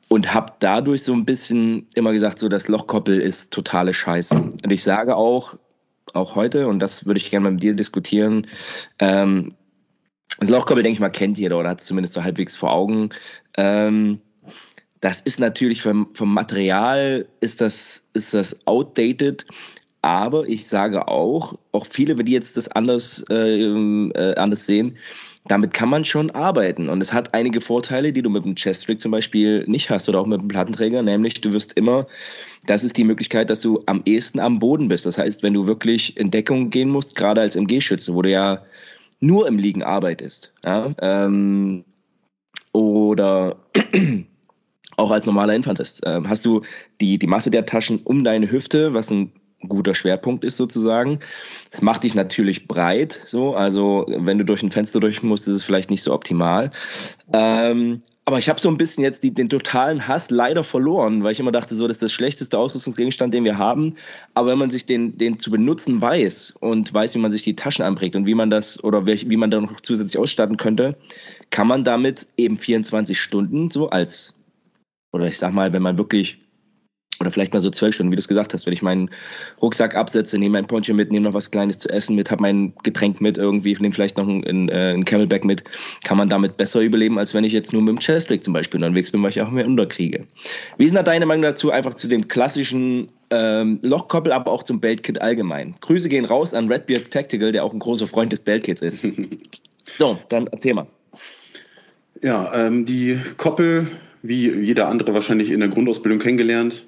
und 0.08 0.32
habe 0.32 0.52
dadurch 0.60 1.02
so 1.02 1.12
ein 1.12 1.24
bisschen 1.24 1.86
immer 1.94 2.12
gesagt, 2.12 2.38
so 2.38 2.48
das 2.48 2.68
Lochkoppel 2.68 3.20
ist 3.20 3.52
totale 3.52 3.92
Scheiße. 3.92 4.34
Und 4.36 4.70
ich 4.70 4.82
sage 4.82 5.16
auch, 5.16 5.54
auch 6.12 6.34
heute, 6.34 6.68
und 6.68 6.80
das 6.80 7.06
würde 7.06 7.18
ich 7.18 7.30
gerne 7.30 7.50
mit 7.50 7.62
dir 7.62 7.74
diskutieren. 7.74 8.46
Ähm, 8.98 9.54
das 10.40 10.50
Lochkoppel, 10.50 10.82
denke 10.82 10.94
ich 10.94 11.00
mal, 11.00 11.10
kennt 11.10 11.38
jeder 11.38 11.58
oder 11.58 11.70
hat 11.70 11.80
es 11.80 11.86
zumindest 11.86 12.14
so 12.14 12.22
halbwegs 12.22 12.56
vor 12.56 12.72
Augen. 12.72 13.10
Ähm, 13.56 14.20
das 15.00 15.20
ist 15.20 15.38
natürlich 15.38 15.82
vom, 15.82 16.14
vom 16.14 16.32
Material 16.32 17.26
ist 17.40 17.60
das, 17.60 18.04
ist 18.14 18.34
das 18.34 18.66
outdated, 18.66 19.44
aber 20.04 20.46
ich 20.46 20.66
sage 20.66 21.08
auch, 21.08 21.54
auch 21.72 21.86
viele, 21.86 22.14
die 22.14 22.32
jetzt 22.32 22.58
das 22.58 22.68
anders, 22.68 23.24
äh, 23.30 23.62
äh, 23.62 24.34
anders 24.34 24.66
sehen, 24.66 24.98
damit 25.46 25.72
kann 25.72 25.88
man 25.88 26.04
schon 26.04 26.30
arbeiten. 26.30 26.90
Und 26.90 27.00
es 27.00 27.14
hat 27.14 27.32
einige 27.32 27.62
Vorteile, 27.62 28.12
die 28.12 28.20
du 28.20 28.28
mit 28.28 28.44
dem 28.44 28.54
Chest 28.54 28.86
Rig 28.86 29.00
zum 29.00 29.12
Beispiel 29.12 29.64
nicht 29.66 29.88
hast 29.88 30.06
oder 30.10 30.20
auch 30.20 30.26
mit 30.26 30.42
dem 30.42 30.48
Plattenträger, 30.48 31.02
nämlich 31.02 31.40
du 31.40 31.54
wirst 31.54 31.72
immer, 31.78 32.06
das 32.66 32.84
ist 32.84 32.98
die 32.98 33.04
Möglichkeit, 33.04 33.48
dass 33.48 33.62
du 33.62 33.82
am 33.86 34.02
ehesten 34.04 34.40
am 34.40 34.58
Boden 34.58 34.88
bist. 34.88 35.06
Das 35.06 35.16
heißt, 35.16 35.42
wenn 35.42 35.54
du 35.54 35.66
wirklich 35.66 36.14
in 36.18 36.30
Deckung 36.30 36.68
gehen 36.68 36.90
musst, 36.90 37.16
gerade 37.16 37.40
als 37.40 37.56
MG-Schütze, 37.56 38.12
wo 38.12 38.20
du 38.20 38.30
ja 38.30 38.62
nur 39.20 39.48
im 39.48 39.56
Liegen 39.56 39.82
arbeitest, 39.82 40.52
ja, 40.66 40.94
ähm, 41.00 41.82
oder 42.72 43.56
auch 44.98 45.10
als 45.10 45.24
normaler 45.24 45.54
Infantist, 45.54 46.04
äh, 46.04 46.20
hast 46.26 46.44
du 46.44 46.60
die, 47.00 47.18
die 47.18 47.26
Masse 47.26 47.50
der 47.50 47.64
Taschen 47.64 48.00
um 48.04 48.22
deine 48.22 48.50
Hüfte, 48.50 48.92
was 48.92 49.10
ein 49.10 49.32
guter 49.68 49.94
Schwerpunkt 49.94 50.44
ist 50.44 50.56
sozusagen. 50.56 51.20
Das 51.70 51.82
macht 51.82 52.04
dich 52.04 52.14
natürlich 52.14 52.68
breit, 52.68 53.20
so. 53.26 53.54
Also 53.54 54.06
wenn 54.08 54.38
du 54.38 54.44
durch 54.44 54.62
ein 54.62 54.70
Fenster 54.70 55.00
durch 55.00 55.22
musst, 55.22 55.46
ist 55.46 55.54
es 55.54 55.64
vielleicht 55.64 55.90
nicht 55.90 56.02
so 56.02 56.12
optimal. 56.12 56.70
Ähm, 57.32 58.02
aber 58.26 58.38
ich 58.38 58.48
habe 58.48 58.58
so 58.58 58.70
ein 58.70 58.78
bisschen 58.78 59.04
jetzt 59.04 59.22
die, 59.22 59.34
den 59.34 59.50
totalen 59.50 60.08
Hass 60.08 60.30
leider 60.30 60.64
verloren, 60.64 61.22
weil 61.22 61.32
ich 61.32 61.40
immer 61.40 61.52
dachte, 61.52 61.74
so, 61.74 61.86
das 61.86 61.96
ist 61.96 62.02
das 62.02 62.12
schlechteste 62.12 62.56
Ausrüstungsgegenstand, 62.56 63.34
den 63.34 63.44
wir 63.44 63.58
haben. 63.58 63.96
Aber 64.32 64.50
wenn 64.50 64.58
man 64.58 64.70
sich 64.70 64.86
den, 64.86 65.18
den 65.18 65.38
zu 65.38 65.50
benutzen 65.50 66.00
weiß 66.00 66.56
und 66.60 66.92
weiß, 66.92 67.14
wie 67.14 67.18
man 67.18 67.32
sich 67.32 67.42
die 67.42 67.54
Taschen 67.54 67.84
anprägt 67.84 68.16
und 68.16 68.24
wie 68.24 68.34
man 68.34 68.48
das 68.48 68.82
oder 68.82 69.04
wie, 69.04 69.28
wie 69.28 69.36
man 69.36 69.50
da 69.50 69.60
noch 69.60 69.80
zusätzlich 69.82 70.18
ausstatten 70.18 70.56
könnte, 70.56 70.96
kann 71.50 71.66
man 71.66 71.84
damit 71.84 72.26
eben 72.38 72.56
24 72.56 73.20
Stunden 73.20 73.70
so 73.70 73.90
als, 73.90 74.32
oder 75.12 75.26
ich 75.26 75.36
sag 75.36 75.52
mal, 75.52 75.74
wenn 75.74 75.82
man 75.82 75.98
wirklich 75.98 76.43
oder 77.20 77.30
vielleicht 77.30 77.52
mal 77.52 77.60
so 77.60 77.70
zwölf 77.70 77.94
Stunden, 77.94 78.10
wie 78.12 78.16
du 78.16 78.20
es 78.20 78.28
gesagt 78.28 78.54
hast, 78.54 78.66
wenn 78.66 78.72
ich 78.72 78.82
meinen 78.82 79.10
Rucksack 79.62 79.94
absetze, 79.94 80.38
nehme 80.38 80.54
mein 80.54 80.66
Poncho 80.66 80.94
mit, 80.94 81.12
nehme 81.12 81.26
noch 81.26 81.34
was 81.34 81.50
Kleines 81.50 81.78
zu 81.78 81.88
essen 81.88 82.16
mit, 82.16 82.30
habe 82.30 82.42
mein 82.42 82.72
Getränk 82.82 83.20
mit 83.20 83.38
irgendwie, 83.38 83.74
nehme 83.78 83.92
vielleicht 83.92 84.16
noch 84.16 84.26
ein, 84.28 84.68
äh, 84.68 84.92
ein, 84.92 85.04
Camelback 85.04 85.44
mit, 85.44 85.64
kann 86.04 86.16
man 86.16 86.28
damit 86.28 86.56
besser 86.56 86.80
überleben, 86.80 87.18
als 87.18 87.34
wenn 87.34 87.44
ich 87.44 87.52
jetzt 87.52 87.72
nur 87.72 87.82
mit 87.82 87.90
dem 87.90 87.98
Chestplate 87.98 88.40
zum 88.40 88.52
Beispiel 88.52 88.82
unterwegs 88.82 89.10
bin, 89.10 89.22
weil 89.22 89.30
ich 89.30 89.40
auch 89.40 89.50
mehr 89.50 89.66
unterkriege. 89.66 90.26
Wie 90.78 90.84
ist 90.84 90.94
da 90.94 91.02
deine 91.02 91.26
Meinung 91.26 91.42
dazu, 91.42 91.70
einfach 91.70 91.94
zu 91.94 92.08
dem 92.08 92.28
klassischen 92.28 93.08
ähm, 93.30 93.78
Lochkoppel, 93.82 94.32
aber 94.32 94.50
auch 94.50 94.62
zum 94.62 94.80
Beltkit 94.80 95.20
allgemein? 95.20 95.74
Grüße 95.80 96.08
gehen 96.08 96.24
raus 96.24 96.54
an 96.54 96.68
Redbeard 96.70 97.10
Tactical, 97.10 97.52
der 97.52 97.64
auch 97.64 97.72
ein 97.72 97.78
großer 97.78 98.06
Freund 98.06 98.32
des 98.32 98.40
Beltkits 98.40 98.82
ist. 98.82 99.06
so, 99.98 100.18
dann 100.28 100.46
erzähl 100.48 100.74
mal. 100.74 100.86
Ja, 102.22 102.50
ähm, 102.54 102.84
die 102.84 103.20
Koppel, 103.36 103.86
wie 104.22 104.50
jeder 104.50 104.88
andere 104.88 105.12
wahrscheinlich 105.12 105.50
in 105.50 105.60
der 105.60 105.68
Grundausbildung 105.68 106.18
kennengelernt, 106.18 106.86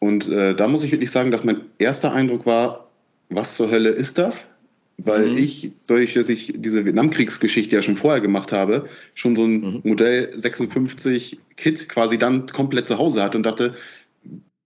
und 0.00 0.28
äh, 0.28 0.56
da 0.56 0.66
muss 0.66 0.82
ich 0.82 0.90
wirklich 0.90 1.10
sagen, 1.10 1.30
dass 1.30 1.44
mein 1.44 1.60
erster 1.78 2.12
Eindruck 2.12 2.46
war, 2.46 2.88
was 3.28 3.56
zur 3.56 3.70
Hölle 3.70 3.90
ist 3.90 4.18
das? 4.18 4.50
Weil 4.96 5.30
mhm. 5.30 5.38
ich, 5.38 5.70
dadurch, 5.86 6.14
dass 6.14 6.28
ich 6.28 6.52
diese 6.56 6.84
Vietnamkriegsgeschichte 6.84 7.76
ja 7.76 7.82
schon 7.82 7.96
vorher 7.96 8.20
gemacht 8.20 8.52
habe, 8.52 8.86
schon 9.14 9.36
so 9.36 9.44
ein 9.44 9.60
mhm. 9.60 9.80
Modell 9.84 10.32
56 10.36 11.38
Kit 11.56 11.88
quasi 11.88 12.18
dann 12.18 12.46
komplett 12.46 12.86
zu 12.86 12.98
Hause 12.98 13.22
hatte 13.22 13.38
und 13.38 13.46
dachte, 13.46 13.74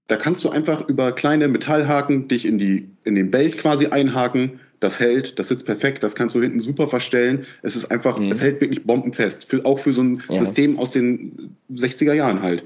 da 0.07 0.17
kannst 0.17 0.45
du 0.45 0.51
einfach 0.51 0.89
über 0.89 1.13
kleine 1.13 1.49
Metallhaken 1.49 2.29
dich 2.29 2.47
in, 2.47 2.59
die, 2.59 2.89
in 3.05 3.15
den 3.15 3.31
Belt 3.31 3.59
quasi 3.59 3.87
einhaken. 3.87 4.61
Das 4.81 5.01
hält, 5.01 5.39
das 5.39 5.49
sitzt 5.49 5.67
perfekt, 5.67 6.03
das 6.03 6.15
kannst 6.15 6.35
du 6.35 6.43
hinten 6.43 6.61
super 6.61 6.89
verstellen. 6.89 7.47
Es 7.63 7.75
ist 7.75 7.87
einfach, 7.87 8.19
mhm. 8.19 8.31
es 8.31 8.43
hält 8.43 8.61
wirklich 8.61 8.85
bombenfest. 8.85 9.47
Für, 9.47 9.65
auch 9.65 9.79
für 9.79 9.93
so 9.93 10.03
ein 10.03 10.23
ja. 10.29 10.39
System 10.39 10.79
aus 10.79 10.91
den 10.91 11.57
60er 11.73 12.13
Jahren 12.13 12.43
halt. 12.43 12.65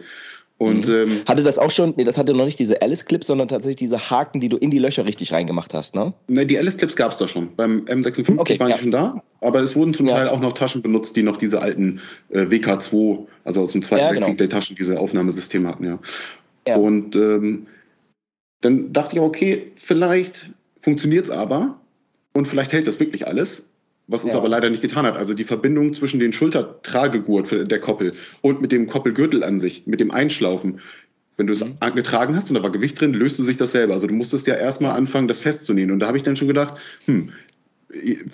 Und, 0.59 0.89
mhm. 0.89 0.95
ähm, 0.95 1.23
hatte 1.27 1.45
das 1.45 1.59
auch 1.59 1.71
schon, 1.71 1.95
nee, 1.97 2.05
das 2.05 2.19
hatte 2.19 2.35
noch 2.35 2.45
nicht 2.45 2.59
diese 2.59 2.83
Alice-Clips, 2.83 3.29
sondern 3.29 3.47
tatsächlich 3.47 3.77
diese 3.77 4.11
Haken, 4.11 4.41
die 4.41 4.49
du 4.49 4.57
in 4.57 4.73
die 4.73 4.81
Löcher 4.81 5.07
richtig 5.07 5.33
reingemacht 5.33 5.73
hast, 5.73 5.95
ne? 5.95 6.13
Ne, 6.27 6.45
die 6.47 6.59
Alice-Clips 6.59 6.97
gab 6.97 7.13
es 7.13 7.19
da 7.19 7.29
schon. 7.29 7.55
Beim 7.55 7.85
M56 7.85 8.39
okay, 8.39 8.59
waren 8.59 8.71
ja. 8.71 8.77
die 8.77 8.83
schon 8.83 8.91
da, 8.91 9.23
aber 9.41 9.61
es 9.61 9.77
wurden 9.77 9.95
zum 9.95 10.09
ja. 10.09 10.17
Teil 10.17 10.29
auch 10.29 10.41
noch 10.41 10.53
Taschen 10.53 10.83
benutzt, 10.83 11.15
die 11.15 11.23
noch 11.23 11.37
diese 11.37 11.63
alten 11.63 12.01
äh, 12.31 12.41
WK2, 12.41 13.27
also 13.45 13.63
aus 13.63 13.71
dem 13.71 13.83
Zweiten 13.83 14.03
ja, 14.03 14.11
Weltkrieg, 14.11 14.27
genau. 14.27 14.37
der 14.37 14.49
Taschen, 14.49 14.75
diese 14.75 14.99
Aufnahmesysteme 14.99 15.69
hatten, 15.69 15.85
ja. 15.85 15.99
ja. 16.67 16.77
Und 16.77 17.15
ähm, 17.15 17.69
dann 18.61 18.93
dachte 18.93 19.15
ich, 19.15 19.23
okay, 19.23 19.71
vielleicht 19.77 20.51
funktioniert 20.81 21.27
es 21.27 21.31
aber 21.31 21.81
und 22.35 22.49
vielleicht 22.49 22.73
hält 22.73 22.89
das 22.89 22.99
wirklich 22.99 23.29
alles, 23.29 23.69
was 24.09 24.25
es 24.25 24.33
ja. 24.33 24.39
aber 24.39 24.49
leider 24.49 24.71
nicht 24.71 24.83
getan 24.83 25.07
hat. 25.07 25.17
Also 25.17 25.35
die 25.35 25.45
Verbindung 25.45 25.93
zwischen 25.93 26.19
den 26.19 26.33
Schultertragegurt 26.33 27.71
der 27.71 27.79
Koppel 27.79 28.15
und 28.41 28.61
mit 28.61 28.73
dem 28.73 28.87
Koppelgürtel 28.87 29.45
an 29.45 29.59
sich, 29.59 29.87
mit 29.87 30.01
dem 30.01 30.11
Einschlaufen, 30.11 30.81
wenn 31.37 31.47
du 31.47 31.53
es 31.53 31.65
mhm. 31.65 31.77
getragen 31.95 32.35
hast 32.35 32.51
und 32.51 32.57
da 32.57 32.63
war 32.63 32.73
Gewicht 32.73 33.01
drin, 33.01 33.13
löste 33.13 33.45
sich 33.45 33.57
das 33.57 33.71
selber. 33.71 33.95
Also 33.95 34.07
du 34.09 34.15
musstest 34.15 34.47
ja 34.47 34.55
erstmal 34.55 34.93
anfangen, 34.93 35.29
das 35.29 35.39
festzunehmen. 35.39 35.93
Und 35.93 36.01
da 36.01 36.09
habe 36.09 36.17
ich 36.17 36.23
dann 36.25 36.35
schon 36.35 36.49
gedacht, 36.49 36.75
hm, 37.05 37.31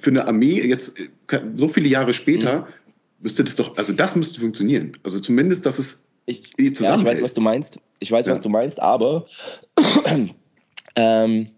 für 0.00 0.10
eine 0.10 0.26
Armee 0.26 0.60
jetzt 0.60 0.96
so 1.56 1.68
viele 1.68 1.88
Jahre 1.88 2.14
später 2.14 2.60
mhm. 2.60 2.66
müsste 3.20 3.44
das 3.44 3.56
doch, 3.56 3.76
also 3.76 3.92
das 3.92 4.16
müsste 4.16 4.40
funktionieren. 4.40 4.92
Also 5.02 5.20
zumindest, 5.20 5.66
dass 5.66 5.78
es 5.78 6.04
ich, 6.26 6.42
ja, 6.58 6.96
ich 6.96 7.04
weiß, 7.04 7.20
was 7.20 7.34
du 7.34 7.42
meinst. 7.42 7.78
Ich 7.98 8.10
weiß, 8.10 8.26
ja. 8.26 8.32
was 8.32 8.40
du 8.40 8.48
meinst, 8.48 8.80
aber 8.80 9.26
ähm, 10.96 11.48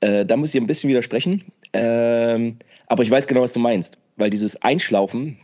äh, 0.00 0.26
da 0.26 0.36
muss 0.36 0.52
ich 0.52 0.60
ein 0.60 0.66
bisschen 0.66 0.90
widersprechen. 0.90 1.44
Ähm, 1.72 2.56
aber 2.92 3.04
ich 3.04 3.10
weiß 3.10 3.26
genau, 3.26 3.40
was 3.40 3.54
du 3.54 3.58
meinst. 3.58 3.96
Weil 4.16 4.28
dieses 4.28 4.60
Einschlaufen, 4.60 5.38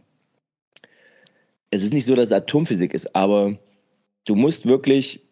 es 1.70 1.82
ist 1.82 1.94
nicht 1.94 2.04
so, 2.04 2.14
dass 2.14 2.26
es 2.26 2.32
Atomphysik 2.32 2.92
ist, 2.92 3.16
aber 3.16 3.58
du 4.26 4.34
musst 4.34 4.66
wirklich 4.66 5.22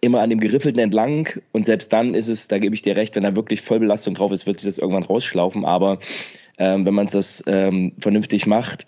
immer 0.00 0.22
an 0.22 0.30
dem 0.30 0.40
Geriffelten 0.40 0.80
entlang 0.80 1.28
und 1.52 1.66
selbst 1.66 1.92
dann 1.92 2.14
ist 2.14 2.28
es, 2.28 2.48
da 2.48 2.58
gebe 2.58 2.74
ich 2.74 2.80
dir 2.80 2.96
recht, 2.96 3.16
wenn 3.16 3.22
da 3.22 3.36
wirklich 3.36 3.60
Vollbelastung 3.60 4.14
drauf 4.14 4.32
ist, 4.32 4.46
wird 4.46 4.60
sich 4.60 4.68
das 4.70 4.78
irgendwann 4.78 5.02
rausschlaufen. 5.02 5.66
Aber 5.66 5.98
ähm, 6.56 6.86
wenn 6.86 6.94
man 6.94 7.08
das 7.08 7.44
ähm, 7.46 7.92
vernünftig 7.98 8.46
macht, 8.46 8.86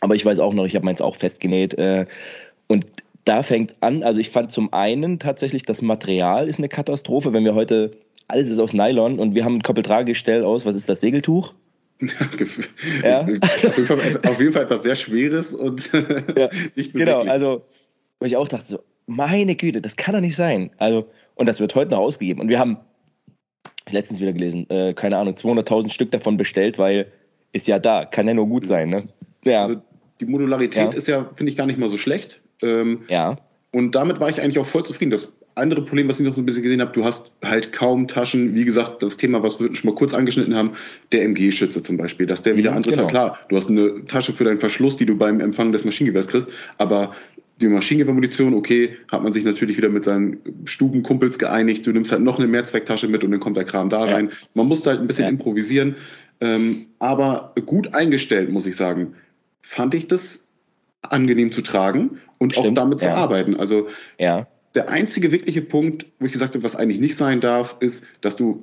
aber 0.00 0.16
ich 0.16 0.26
weiß 0.26 0.40
auch 0.40 0.52
noch, 0.52 0.66
ich 0.66 0.76
habe 0.76 0.84
meins 0.84 1.00
auch 1.00 1.16
festgenäht. 1.16 1.72
Äh, 1.78 2.04
und 2.66 2.86
da 3.24 3.42
fängt 3.42 3.74
an, 3.80 4.02
also 4.02 4.20
ich 4.20 4.28
fand 4.28 4.52
zum 4.52 4.74
einen 4.74 5.18
tatsächlich, 5.18 5.62
das 5.62 5.80
Material 5.80 6.46
ist 6.46 6.58
eine 6.58 6.68
Katastrophe. 6.68 7.32
Wenn 7.32 7.44
wir 7.44 7.54
heute, 7.54 7.96
alles 8.28 8.48
ist 8.48 8.58
aus 8.58 8.72
Nylon 8.72 9.18
und 9.18 9.34
wir 9.34 9.44
haben 9.44 9.56
ein 9.56 9.62
Koppeltragegestell 9.62 10.44
aus, 10.44 10.64
was 10.64 10.76
ist 10.76 10.88
das, 10.88 11.00
Segeltuch? 11.00 11.54
ja. 13.02 13.22
auf, 13.22 13.28
jeden 13.76 13.86
Fall, 13.86 14.20
auf 14.24 14.40
jeden 14.40 14.52
Fall 14.52 14.62
etwas 14.62 14.84
sehr 14.84 14.94
Schweres 14.94 15.54
und 15.54 15.90
ja, 16.36 16.48
nicht 16.76 16.92
Genau, 16.92 17.22
also, 17.22 17.64
wo 18.20 18.26
ich 18.26 18.36
auch 18.36 18.46
dachte, 18.46 18.68
so, 18.68 18.78
meine 19.06 19.56
Güte, 19.56 19.80
das 19.80 19.96
kann 19.96 20.14
doch 20.14 20.20
nicht 20.20 20.36
sein. 20.36 20.70
Also, 20.76 21.08
und 21.34 21.46
das 21.46 21.58
wird 21.58 21.74
heute 21.74 21.90
noch 21.90 21.98
ausgegeben. 21.98 22.40
Und 22.40 22.48
wir 22.48 22.58
haben 22.58 22.76
letztens 23.90 24.20
wieder 24.20 24.32
gelesen, 24.32 24.68
äh, 24.70 24.92
keine 24.92 25.16
Ahnung, 25.16 25.34
200.000 25.34 25.90
Stück 25.90 26.10
davon 26.10 26.36
bestellt, 26.36 26.78
weil 26.78 27.10
ist 27.52 27.66
ja 27.66 27.78
da, 27.78 28.04
kann 28.04 28.28
ja 28.28 28.34
nur 28.34 28.46
gut 28.46 28.66
sein. 28.66 28.90
Ne? 28.90 29.08
Ja. 29.44 29.62
Also 29.62 29.76
die 30.20 30.26
Modularität 30.26 30.92
ja. 30.92 30.98
ist 30.98 31.08
ja, 31.08 31.30
finde 31.34 31.50
ich, 31.50 31.56
gar 31.56 31.66
nicht 31.66 31.78
mal 31.78 31.88
so 31.88 31.96
schlecht. 31.96 32.40
Ähm, 32.62 33.02
ja. 33.08 33.38
Und 33.72 33.94
damit 33.94 34.20
war 34.20 34.28
ich 34.28 34.40
eigentlich 34.40 34.58
auch 34.58 34.66
voll 34.66 34.84
zufrieden. 34.84 35.10
Das 35.10 35.32
andere 35.58 35.82
Problem, 35.82 36.08
was 36.08 36.20
ich 36.20 36.26
noch 36.26 36.34
so 36.34 36.42
ein 36.42 36.46
bisschen 36.46 36.62
gesehen 36.62 36.80
habe, 36.80 36.92
du 36.92 37.04
hast 37.04 37.32
halt 37.44 37.72
kaum 37.72 38.08
Taschen. 38.08 38.54
Wie 38.54 38.64
gesagt, 38.64 39.02
das 39.02 39.16
Thema, 39.16 39.42
was 39.42 39.60
wir 39.60 39.74
schon 39.74 39.90
mal 39.90 39.94
kurz 39.94 40.14
angeschnitten 40.14 40.54
haben, 40.54 40.72
der 41.12 41.22
MG-Schütze 41.24 41.82
zum 41.82 41.96
Beispiel, 41.96 42.26
dass 42.26 42.42
der 42.42 42.56
wieder 42.56 42.70
mhm, 42.70 42.76
andere 42.78 42.94
genau. 42.94 43.06
Klar, 43.06 43.38
du 43.48 43.56
hast 43.56 43.68
eine 43.68 44.04
Tasche 44.06 44.32
für 44.32 44.44
deinen 44.44 44.58
Verschluss, 44.58 44.96
die 44.96 45.06
du 45.06 45.16
beim 45.16 45.40
Empfang 45.40 45.72
des 45.72 45.84
Maschinengewehrs 45.84 46.28
kriegst, 46.28 46.48
aber 46.78 47.14
die 47.60 47.66
Maschinengewehrmunition, 47.66 48.54
okay, 48.54 48.96
hat 49.10 49.22
man 49.22 49.32
sich 49.32 49.44
natürlich 49.44 49.76
wieder 49.76 49.88
mit 49.88 50.04
seinen 50.04 50.38
Stubenkumpels 50.64 51.40
geeinigt. 51.40 51.84
Du 51.86 51.92
nimmst 51.92 52.12
halt 52.12 52.22
noch 52.22 52.38
eine 52.38 52.46
Mehrzwecktasche 52.46 53.08
mit 53.08 53.24
und 53.24 53.32
dann 53.32 53.40
kommt 53.40 53.56
der 53.56 53.64
Kram 53.64 53.88
da 53.88 54.04
rein. 54.04 54.30
Man 54.54 54.68
musste 54.68 54.90
halt 54.90 55.00
ein 55.00 55.08
bisschen 55.08 55.24
ja. 55.24 55.30
improvisieren, 55.30 55.96
ähm, 56.40 56.86
aber 57.00 57.54
gut 57.66 57.94
eingestellt, 57.94 58.50
muss 58.50 58.64
ich 58.66 58.76
sagen 58.76 59.14
fand 59.68 59.92
ich 59.92 60.08
das 60.08 60.48
angenehm 61.02 61.52
zu 61.52 61.60
tragen 61.60 62.20
und 62.38 62.54
Stimmt, 62.54 62.68
auch 62.68 62.72
damit 62.72 63.02
ja. 63.02 63.10
zu 63.10 63.16
arbeiten. 63.16 63.54
Also 63.54 63.88
ja. 64.18 64.46
Der 64.78 64.88
einzige 64.90 65.32
wirkliche 65.32 65.60
Punkt, 65.60 66.06
wo 66.20 66.26
ich 66.26 66.32
gesagt 66.32 66.54
habe, 66.54 66.62
was 66.62 66.76
eigentlich 66.76 67.00
nicht 67.00 67.16
sein 67.16 67.40
darf, 67.40 67.76
ist, 67.80 68.06
dass 68.20 68.36
du 68.36 68.62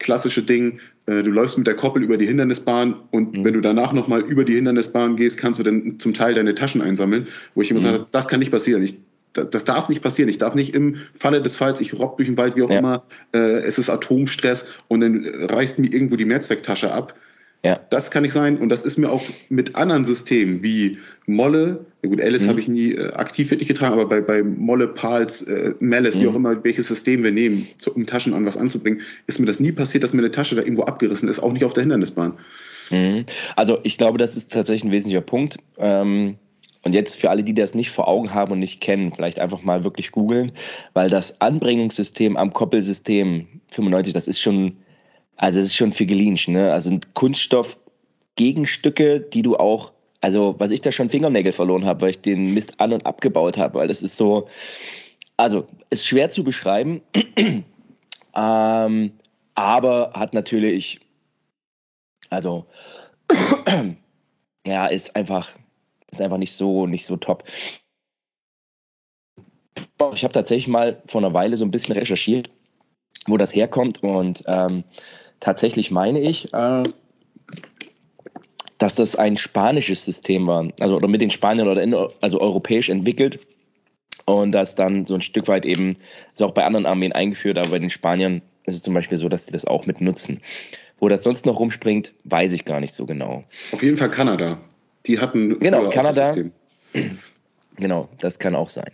klassische 0.00 0.42
Ding, 0.42 0.80
äh, 1.06 1.22
du 1.22 1.30
läufst 1.30 1.56
mit 1.56 1.68
der 1.68 1.74
Koppel 1.74 2.02
über 2.02 2.16
die 2.16 2.26
Hindernisbahn 2.26 2.96
und 3.12 3.36
mhm. 3.36 3.44
wenn 3.44 3.54
du 3.54 3.60
danach 3.60 3.92
nochmal 3.92 4.22
über 4.22 4.44
die 4.44 4.54
Hindernisbahn 4.54 5.14
gehst, 5.14 5.38
kannst 5.38 5.60
du 5.60 5.62
dann 5.62 6.00
zum 6.00 6.14
Teil 6.14 6.34
deine 6.34 6.56
Taschen 6.56 6.82
einsammeln, 6.82 7.28
wo 7.54 7.62
ich 7.62 7.70
immer 7.70 7.78
mhm. 7.78 7.84
sage, 7.84 8.06
das 8.10 8.26
kann 8.26 8.40
nicht 8.40 8.50
passieren. 8.50 8.82
Ich, 8.82 8.98
das 9.32 9.62
darf 9.64 9.88
nicht 9.88 10.02
passieren. 10.02 10.28
Ich 10.28 10.38
darf 10.38 10.56
nicht 10.56 10.74
im 10.74 10.96
Falle 11.14 11.40
des 11.40 11.56
Falls, 11.56 11.80
ich 11.80 11.96
robb 11.96 12.16
durch 12.16 12.28
den 12.28 12.36
Wald, 12.36 12.56
wie 12.56 12.62
auch 12.62 12.70
ja. 12.70 12.80
immer, 12.80 13.04
äh, 13.32 13.60
es 13.60 13.78
ist 13.78 13.88
Atomstress 13.88 14.66
und 14.88 14.98
dann 14.98 15.24
reißt 15.24 15.78
mir 15.78 15.92
irgendwo 15.92 16.16
die 16.16 16.24
Mehrzwecktasche 16.24 16.92
ab. 16.92 17.14
Ja. 17.62 17.78
Das 17.90 18.10
kann 18.10 18.22
nicht 18.22 18.32
sein. 18.32 18.58
Und 18.58 18.70
das 18.70 18.82
ist 18.82 18.96
mir 18.96 19.10
auch 19.10 19.22
mit 19.50 19.76
anderen 19.76 20.04
Systemen 20.04 20.62
wie 20.62 20.98
Molle, 21.26 21.84
ja 22.02 22.08
gut, 22.08 22.20
Alice 22.20 22.44
mhm. 22.44 22.48
habe 22.48 22.60
ich 22.60 22.68
nie 22.68 22.92
äh, 22.92 23.12
aktiv 23.12 23.50
wirklich 23.50 23.68
getragen, 23.68 23.92
aber 23.92 24.06
bei, 24.06 24.20
bei 24.20 24.42
Molle, 24.42 24.88
Pals, 24.88 25.42
äh, 25.42 25.74
Malice, 25.80 26.16
mhm. 26.16 26.22
wie 26.22 26.28
auch 26.28 26.34
immer, 26.34 26.64
welches 26.64 26.88
System 26.88 27.22
wir 27.22 27.32
nehmen, 27.32 27.68
zu, 27.76 27.94
um 27.94 28.06
Taschen 28.06 28.32
an 28.32 28.46
was 28.46 28.56
anzubringen, 28.56 29.00
ist 29.26 29.38
mir 29.38 29.46
das 29.46 29.60
nie 29.60 29.72
passiert, 29.72 30.02
dass 30.02 30.14
mir 30.14 30.20
eine 30.20 30.30
Tasche 30.30 30.54
da 30.54 30.62
irgendwo 30.62 30.84
abgerissen 30.84 31.28
ist, 31.28 31.40
auch 31.40 31.52
nicht 31.52 31.64
auf 31.64 31.74
der 31.74 31.82
Hindernisbahn. 31.82 32.38
Mhm. 32.90 33.26
Also 33.56 33.78
ich 33.82 33.98
glaube, 33.98 34.16
das 34.16 34.36
ist 34.36 34.52
tatsächlich 34.52 34.84
ein 34.84 34.92
wesentlicher 34.92 35.20
Punkt. 35.20 35.58
Ähm 35.78 36.36
und 36.82 36.94
jetzt 36.94 37.16
für 37.16 37.28
alle, 37.28 37.42
die 37.42 37.52
das 37.52 37.74
nicht 37.74 37.90
vor 37.90 38.08
Augen 38.08 38.32
haben 38.32 38.52
und 38.52 38.60
nicht 38.60 38.80
kennen, 38.80 39.12
vielleicht 39.14 39.38
einfach 39.38 39.62
mal 39.62 39.84
wirklich 39.84 40.12
googeln, 40.12 40.52
weil 40.94 41.10
das 41.10 41.42
Anbringungssystem 41.42 42.38
am 42.38 42.54
Koppelsystem 42.54 43.46
95, 43.68 44.14
das 44.14 44.26
ist 44.26 44.40
schon 44.40 44.78
also 45.40 45.58
es 45.58 45.66
ist 45.66 45.76
schon 45.76 45.90
viel 45.90 46.06
Figelinsch, 46.06 46.46
ne? 46.48 46.70
Also 46.70 46.90
sind 46.90 47.14
Kunststoffgegenstücke, 47.14 49.20
die 49.20 49.40
du 49.40 49.56
auch, 49.56 49.94
also 50.20 50.54
was 50.58 50.70
ich 50.70 50.82
da 50.82 50.92
schon 50.92 51.08
Fingernägel 51.08 51.52
verloren 51.52 51.86
habe, 51.86 52.02
weil 52.02 52.10
ich 52.10 52.20
den 52.20 52.52
Mist 52.52 52.78
an- 52.78 52.92
und 52.92 53.06
abgebaut 53.06 53.56
habe, 53.56 53.78
weil 53.78 53.88
das 53.88 54.02
ist 54.02 54.18
so, 54.18 54.48
also 55.38 55.66
ist 55.88 56.06
schwer 56.06 56.30
zu 56.30 56.44
beschreiben, 56.44 57.00
ähm, 58.36 59.12
aber 59.54 60.12
hat 60.14 60.34
natürlich, 60.34 61.00
also 62.28 62.66
ja, 64.66 64.88
ist 64.88 65.16
einfach, 65.16 65.52
ist 66.10 66.20
einfach 66.20 66.36
nicht 66.36 66.52
so, 66.52 66.86
nicht 66.86 67.06
so 67.06 67.16
top. 67.16 67.44
Ich 70.12 70.22
habe 70.22 70.34
tatsächlich 70.34 70.68
mal 70.68 71.02
vor 71.06 71.22
einer 71.22 71.32
Weile 71.32 71.56
so 71.56 71.64
ein 71.64 71.70
bisschen 71.70 71.94
recherchiert, 71.94 72.50
wo 73.26 73.38
das 73.38 73.54
herkommt 73.54 74.02
und 74.02 74.44
ähm, 74.46 74.84
tatsächlich 75.40 75.90
meine 75.90 76.20
ich, 76.20 76.52
äh, 76.52 76.82
dass 78.78 78.94
das 78.94 79.16
ein 79.16 79.36
spanisches 79.36 80.04
System 80.04 80.46
war, 80.46 80.68
also 80.80 80.96
oder 80.96 81.08
mit 81.08 81.20
den 81.20 81.30
Spaniern 81.30 81.68
oder 81.68 81.82
in, 81.82 81.94
also 82.20 82.40
europäisch 82.40 82.88
entwickelt 82.88 83.40
und 84.24 84.52
das 84.52 84.74
dann 84.74 85.06
so 85.06 85.14
ein 85.14 85.20
Stück 85.20 85.48
weit 85.48 85.66
eben 85.66 85.94
ist 86.34 86.42
auch 86.42 86.52
bei 86.52 86.64
anderen 86.64 86.86
Armeen 86.86 87.12
eingeführt, 87.12 87.58
aber 87.58 87.70
bei 87.70 87.78
den 87.78 87.90
Spaniern 87.90 88.42
ist 88.64 88.74
es 88.74 88.82
zum 88.82 88.94
Beispiel 88.94 89.18
so, 89.18 89.28
dass 89.28 89.46
sie 89.46 89.52
das 89.52 89.64
auch 89.64 89.86
mit 89.86 90.00
nutzen. 90.00 90.40
Wo 90.98 91.08
das 91.08 91.24
sonst 91.24 91.46
noch 91.46 91.58
rumspringt, 91.58 92.12
weiß 92.24 92.52
ich 92.52 92.64
gar 92.64 92.80
nicht 92.80 92.92
so 92.92 93.06
genau. 93.06 93.44
Auf 93.72 93.82
jeden 93.82 93.96
Fall 93.96 94.10
Kanada. 94.10 94.58
Die 95.06 95.18
hatten 95.18 95.58
genau 95.58 95.88
Kanada. 95.88 96.34
Genau, 97.76 98.08
das 98.18 98.38
kann 98.38 98.54
auch 98.54 98.68
sein. 98.68 98.92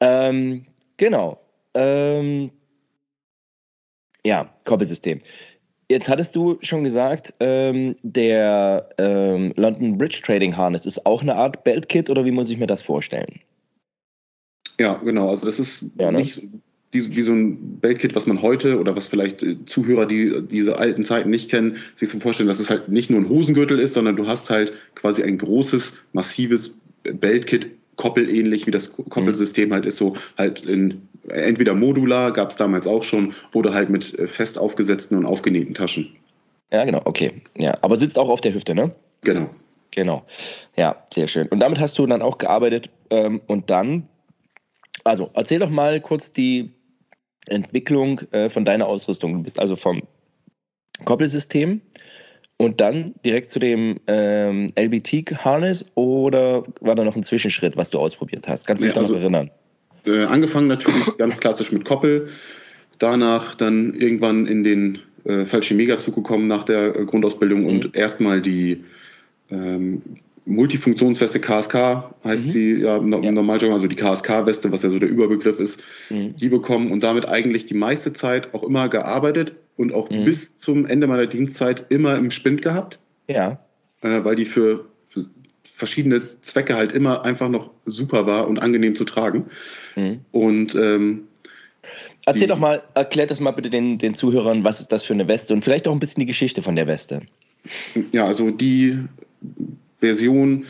Ähm, 0.00 0.64
genau. 0.96 1.38
Ähm, 1.74 2.50
ja, 4.24 4.54
Koppelsystem. 4.64 5.18
Jetzt 5.92 6.08
hattest 6.08 6.34
du 6.34 6.56
schon 6.62 6.84
gesagt, 6.84 7.34
ähm, 7.38 7.96
der 8.02 8.88
ähm, 8.96 9.52
London 9.56 9.98
Bridge 9.98 10.22
Trading 10.24 10.56
Harness 10.56 10.86
ist 10.86 11.04
auch 11.04 11.20
eine 11.20 11.34
Art 11.34 11.64
Beltkit 11.64 12.08
oder 12.08 12.24
wie 12.24 12.30
muss 12.30 12.48
ich 12.48 12.56
mir 12.56 12.66
das 12.66 12.80
vorstellen? 12.80 13.28
Ja, 14.80 14.94
genau. 14.94 15.28
Also 15.28 15.44
das 15.44 15.58
ist 15.58 15.84
ja, 15.98 16.10
ne? 16.10 16.16
nicht 16.16 16.42
wie, 16.92 17.14
wie, 17.14 17.20
so 17.20 17.32
ein 17.34 17.78
Beltkit, 17.78 18.14
was 18.14 18.26
man 18.26 18.40
heute 18.40 18.78
oder 18.78 18.96
was 18.96 19.06
vielleicht 19.06 19.42
äh, 19.42 19.62
Zuhörer, 19.66 20.06
die 20.06 20.40
diese 20.50 20.78
alten 20.78 21.04
Zeiten 21.04 21.28
nicht 21.28 21.50
kennen, 21.50 21.76
sich 21.94 22.08
so 22.08 22.18
vorstellen, 22.18 22.48
dass 22.48 22.58
es 22.58 22.70
halt 22.70 22.88
nicht 22.88 23.10
nur 23.10 23.20
ein 23.20 23.28
Hosengürtel 23.28 23.78
ist, 23.78 23.92
sondern 23.92 24.16
du 24.16 24.26
hast 24.26 24.48
halt 24.48 24.72
quasi 24.94 25.22
ein 25.22 25.36
großes, 25.36 25.92
massives 26.14 26.74
Beltkit, 27.02 27.70
koppelähnlich 28.02 28.66
wie 28.66 28.72
das 28.72 28.92
Koppelsystem 28.92 29.68
mhm. 29.68 29.74
halt 29.74 29.86
ist, 29.86 29.96
so 29.96 30.16
halt 30.36 30.66
in 30.66 31.06
entweder 31.28 31.76
modular, 31.76 32.32
gab 32.32 32.50
es 32.50 32.56
damals 32.56 32.88
auch 32.88 33.04
schon, 33.04 33.32
oder 33.54 33.72
halt 33.72 33.90
mit 33.90 34.18
äh, 34.18 34.26
fest 34.26 34.58
aufgesetzten 34.58 35.16
und 35.16 35.24
aufgenähten 35.24 35.72
Taschen. 35.72 36.08
Ja, 36.72 36.84
genau, 36.84 37.00
okay. 37.04 37.30
Ja, 37.56 37.78
aber 37.82 37.96
sitzt 37.96 38.18
auch 38.18 38.28
auf 38.28 38.40
der 38.40 38.54
Hüfte, 38.54 38.74
ne? 38.74 38.92
Genau. 39.20 39.48
Genau. 39.92 40.24
Ja, 40.74 40.96
sehr 41.14 41.28
schön. 41.28 41.46
Und 41.48 41.60
damit 41.60 41.78
hast 41.78 41.96
du 41.96 42.06
dann 42.06 42.22
auch 42.22 42.38
gearbeitet 42.38 42.90
ähm, 43.10 43.40
und 43.46 43.70
dann, 43.70 44.08
also 45.04 45.30
erzähl 45.34 45.60
doch 45.60 45.70
mal 45.70 46.00
kurz 46.00 46.32
die 46.32 46.72
Entwicklung 47.46 48.20
äh, 48.32 48.48
von 48.48 48.64
deiner 48.64 48.86
Ausrüstung. 48.86 49.34
Du 49.34 49.42
bist 49.44 49.60
also 49.60 49.76
vom 49.76 50.02
Koppelsystem 51.04 51.80
und 52.62 52.80
dann 52.80 53.14
direkt 53.24 53.50
zu 53.50 53.58
dem 53.58 53.98
ähm, 54.06 54.68
LBT-Harness 54.78 55.84
oder 55.96 56.62
war 56.80 56.94
da 56.94 57.02
noch 57.02 57.16
ein 57.16 57.24
Zwischenschritt, 57.24 57.76
was 57.76 57.90
du 57.90 57.98
ausprobiert 57.98 58.46
hast? 58.46 58.66
Kannst 58.66 58.84
du 58.84 58.86
dich 58.86 58.94
ja, 58.94 59.00
also, 59.00 59.14
noch 59.14 59.20
erinnern? 59.20 59.50
Äh, 60.06 60.24
angefangen 60.24 60.68
natürlich 60.68 61.16
ganz 61.18 61.38
klassisch 61.38 61.72
mit 61.72 61.84
Koppel, 61.84 62.28
danach 62.98 63.56
dann 63.56 63.94
irgendwann 63.94 64.46
in 64.46 64.62
den 64.62 65.00
äh, 65.24 65.44
Fallschirmjägerzug 65.44 66.14
gekommen 66.14 66.46
nach 66.46 66.62
der 66.62 66.94
äh, 66.94 67.04
Grundausbildung 67.04 67.62
mhm. 67.62 67.66
und 67.66 67.96
erstmal 67.96 68.40
die 68.40 68.84
ähm, 69.50 70.02
Multifunktionsweste 70.44 71.40
KSK 71.40 71.74
heißt 72.24 72.46
mhm. 72.46 72.50
sie 72.50 72.74
ja 72.80 72.96
im 72.96 73.12
ja. 73.24 73.32
Normaljargon, 73.32 73.74
also 73.74 73.88
die 73.88 73.96
KSK-Weste, 73.96 74.70
was 74.70 74.84
ja 74.84 74.90
so 74.90 75.00
der 75.00 75.08
Überbegriff 75.08 75.58
ist, 75.58 75.82
mhm. 76.10 76.36
die 76.36 76.48
bekommen 76.48 76.92
und 76.92 77.02
damit 77.02 77.28
eigentlich 77.28 77.66
die 77.66 77.74
meiste 77.74 78.12
Zeit 78.12 78.54
auch 78.54 78.62
immer 78.62 78.88
gearbeitet 78.88 79.52
und 79.76 79.92
auch 79.92 80.10
mhm. 80.10 80.24
bis 80.24 80.58
zum 80.58 80.86
Ende 80.86 81.06
meiner 81.06 81.26
Dienstzeit 81.26 81.86
immer 81.90 82.16
im 82.16 82.30
Spind 82.30 82.62
gehabt. 82.62 82.98
Ja. 83.28 83.58
Äh, 84.02 84.24
weil 84.24 84.36
die 84.36 84.44
für, 84.44 84.86
für, 85.06 85.26
verschiedene 85.62 86.22
Zwecke 86.40 86.76
halt 86.76 86.92
immer 86.92 87.24
einfach 87.24 87.48
noch 87.48 87.70
super 87.86 88.26
war 88.26 88.48
und 88.48 88.60
angenehm 88.60 88.96
zu 88.96 89.04
tragen. 89.04 89.46
Mhm. 89.96 90.20
Und 90.30 90.74
ähm, 90.74 91.24
Erzähl 92.24 92.46
doch 92.46 92.58
mal, 92.58 92.82
erklär 92.94 93.26
das 93.26 93.40
mal 93.40 93.50
bitte 93.50 93.68
den, 93.68 93.98
den 93.98 94.14
Zuhörern, 94.14 94.62
was 94.62 94.80
ist 94.80 94.92
das 94.92 95.04
für 95.04 95.12
eine 95.12 95.26
Weste 95.26 95.52
und 95.54 95.64
vielleicht 95.64 95.88
auch 95.88 95.92
ein 95.92 95.98
bisschen 95.98 96.20
die 96.20 96.26
Geschichte 96.26 96.62
von 96.62 96.76
der 96.76 96.86
Weste. 96.86 97.22
Ja, 98.12 98.26
also 98.26 98.50
die 98.50 98.98
Version, 99.98 100.66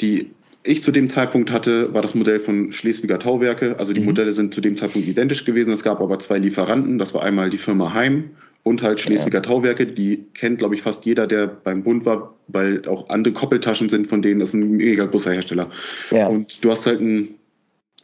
die 0.00 0.30
ich 0.66 0.82
zu 0.82 0.90
dem 0.90 1.08
Zeitpunkt 1.08 1.50
hatte, 1.50 1.94
war 1.94 2.02
das 2.02 2.14
Modell 2.14 2.38
von 2.38 2.72
Schleswiger 2.72 3.18
Tauwerke. 3.18 3.78
Also 3.78 3.92
die 3.92 4.00
mhm. 4.00 4.06
Modelle 4.06 4.32
sind 4.32 4.52
zu 4.52 4.60
dem 4.60 4.76
Zeitpunkt 4.76 5.08
identisch 5.08 5.44
gewesen. 5.44 5.72
Es 5.72 5.82
gab 5.82 6.00
aber 6.00 6.18
zwei 6.18 6.38
Lieferanten. 6.38 6.98
Das 6.98 7.14
war 7.14 7.22
einmal 7.22 7.50
die 7.50 7.58
Firma 7.58 7.94
Heim 7.94 8.30
und 8.62 8.82
halt 8.82 9.00
Schleswiger 9.00 9.38
ja. 9.38 9.42
Tauwerke. 9.42 9.86
Die 9.86 10.26
kennt, 10.34 10.58
glaube 10.58 10.74
ich, 10.74 10.82
fast 10.82 11.06
jeder, 11.06 11.26
der 11.26 11.46
beim 11.46 11.82
Bund 11.82 12.04
war, 12.04 12.34
weil 12.48 12.86
auch 12.88 13.08
andere 13.08 13.32
Koppeltaschen 13.32 13.88
sind 13.88 14.08
von 14.08 14.22
denen. 14.22 14.40
Das 14.40 14.50
ist 14.50 14.54
ein 14.54 14.70
mega 14.72 15.04
großer 15.04 15.32
Hersteller. 15.32 15.70
Ja. 16.10 16.26
Und 16.26 16.64
du 16.64 16.70
hast 16.70 16.86
halt 16.86 17.00
ein 17.00 17.28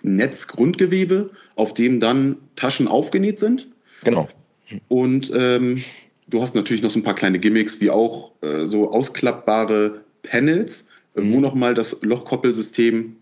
Netzgrundgewebe, 0.03 1.31
auf 1.57 1.75
dem 1.75 2.01
dann 2.01 2.37
Taschen 2.57 2.88
aufgenäht 2.88 3.38
sind. 3.38 3.68
Genau. 4.05 4.29
Und 4.88 5.33
ähm, 5.35 5.83
du 6.29 6.40
hast 6.42 6.55
natürlich 6.55 6.83
noch 6.83 6.90
so 6.90 6.98
ein 6.98 7.03
paar 7.03 7.14
kleine 7.14 7.38
Gimmicks, 7.38 7.81
wie 7.81 7.90
auch 7.90 8.33
äh, 8.40 8.66
so 8.66 8.90
ausklappbare 8.90 10.01
Panels, 10.22 10.87
mhm. 11.14 11.33
wo 11.33 11.40
nochmal 11.40 11.75
das 11.75 11.96
Lochkoppelsystem 12.03 13.16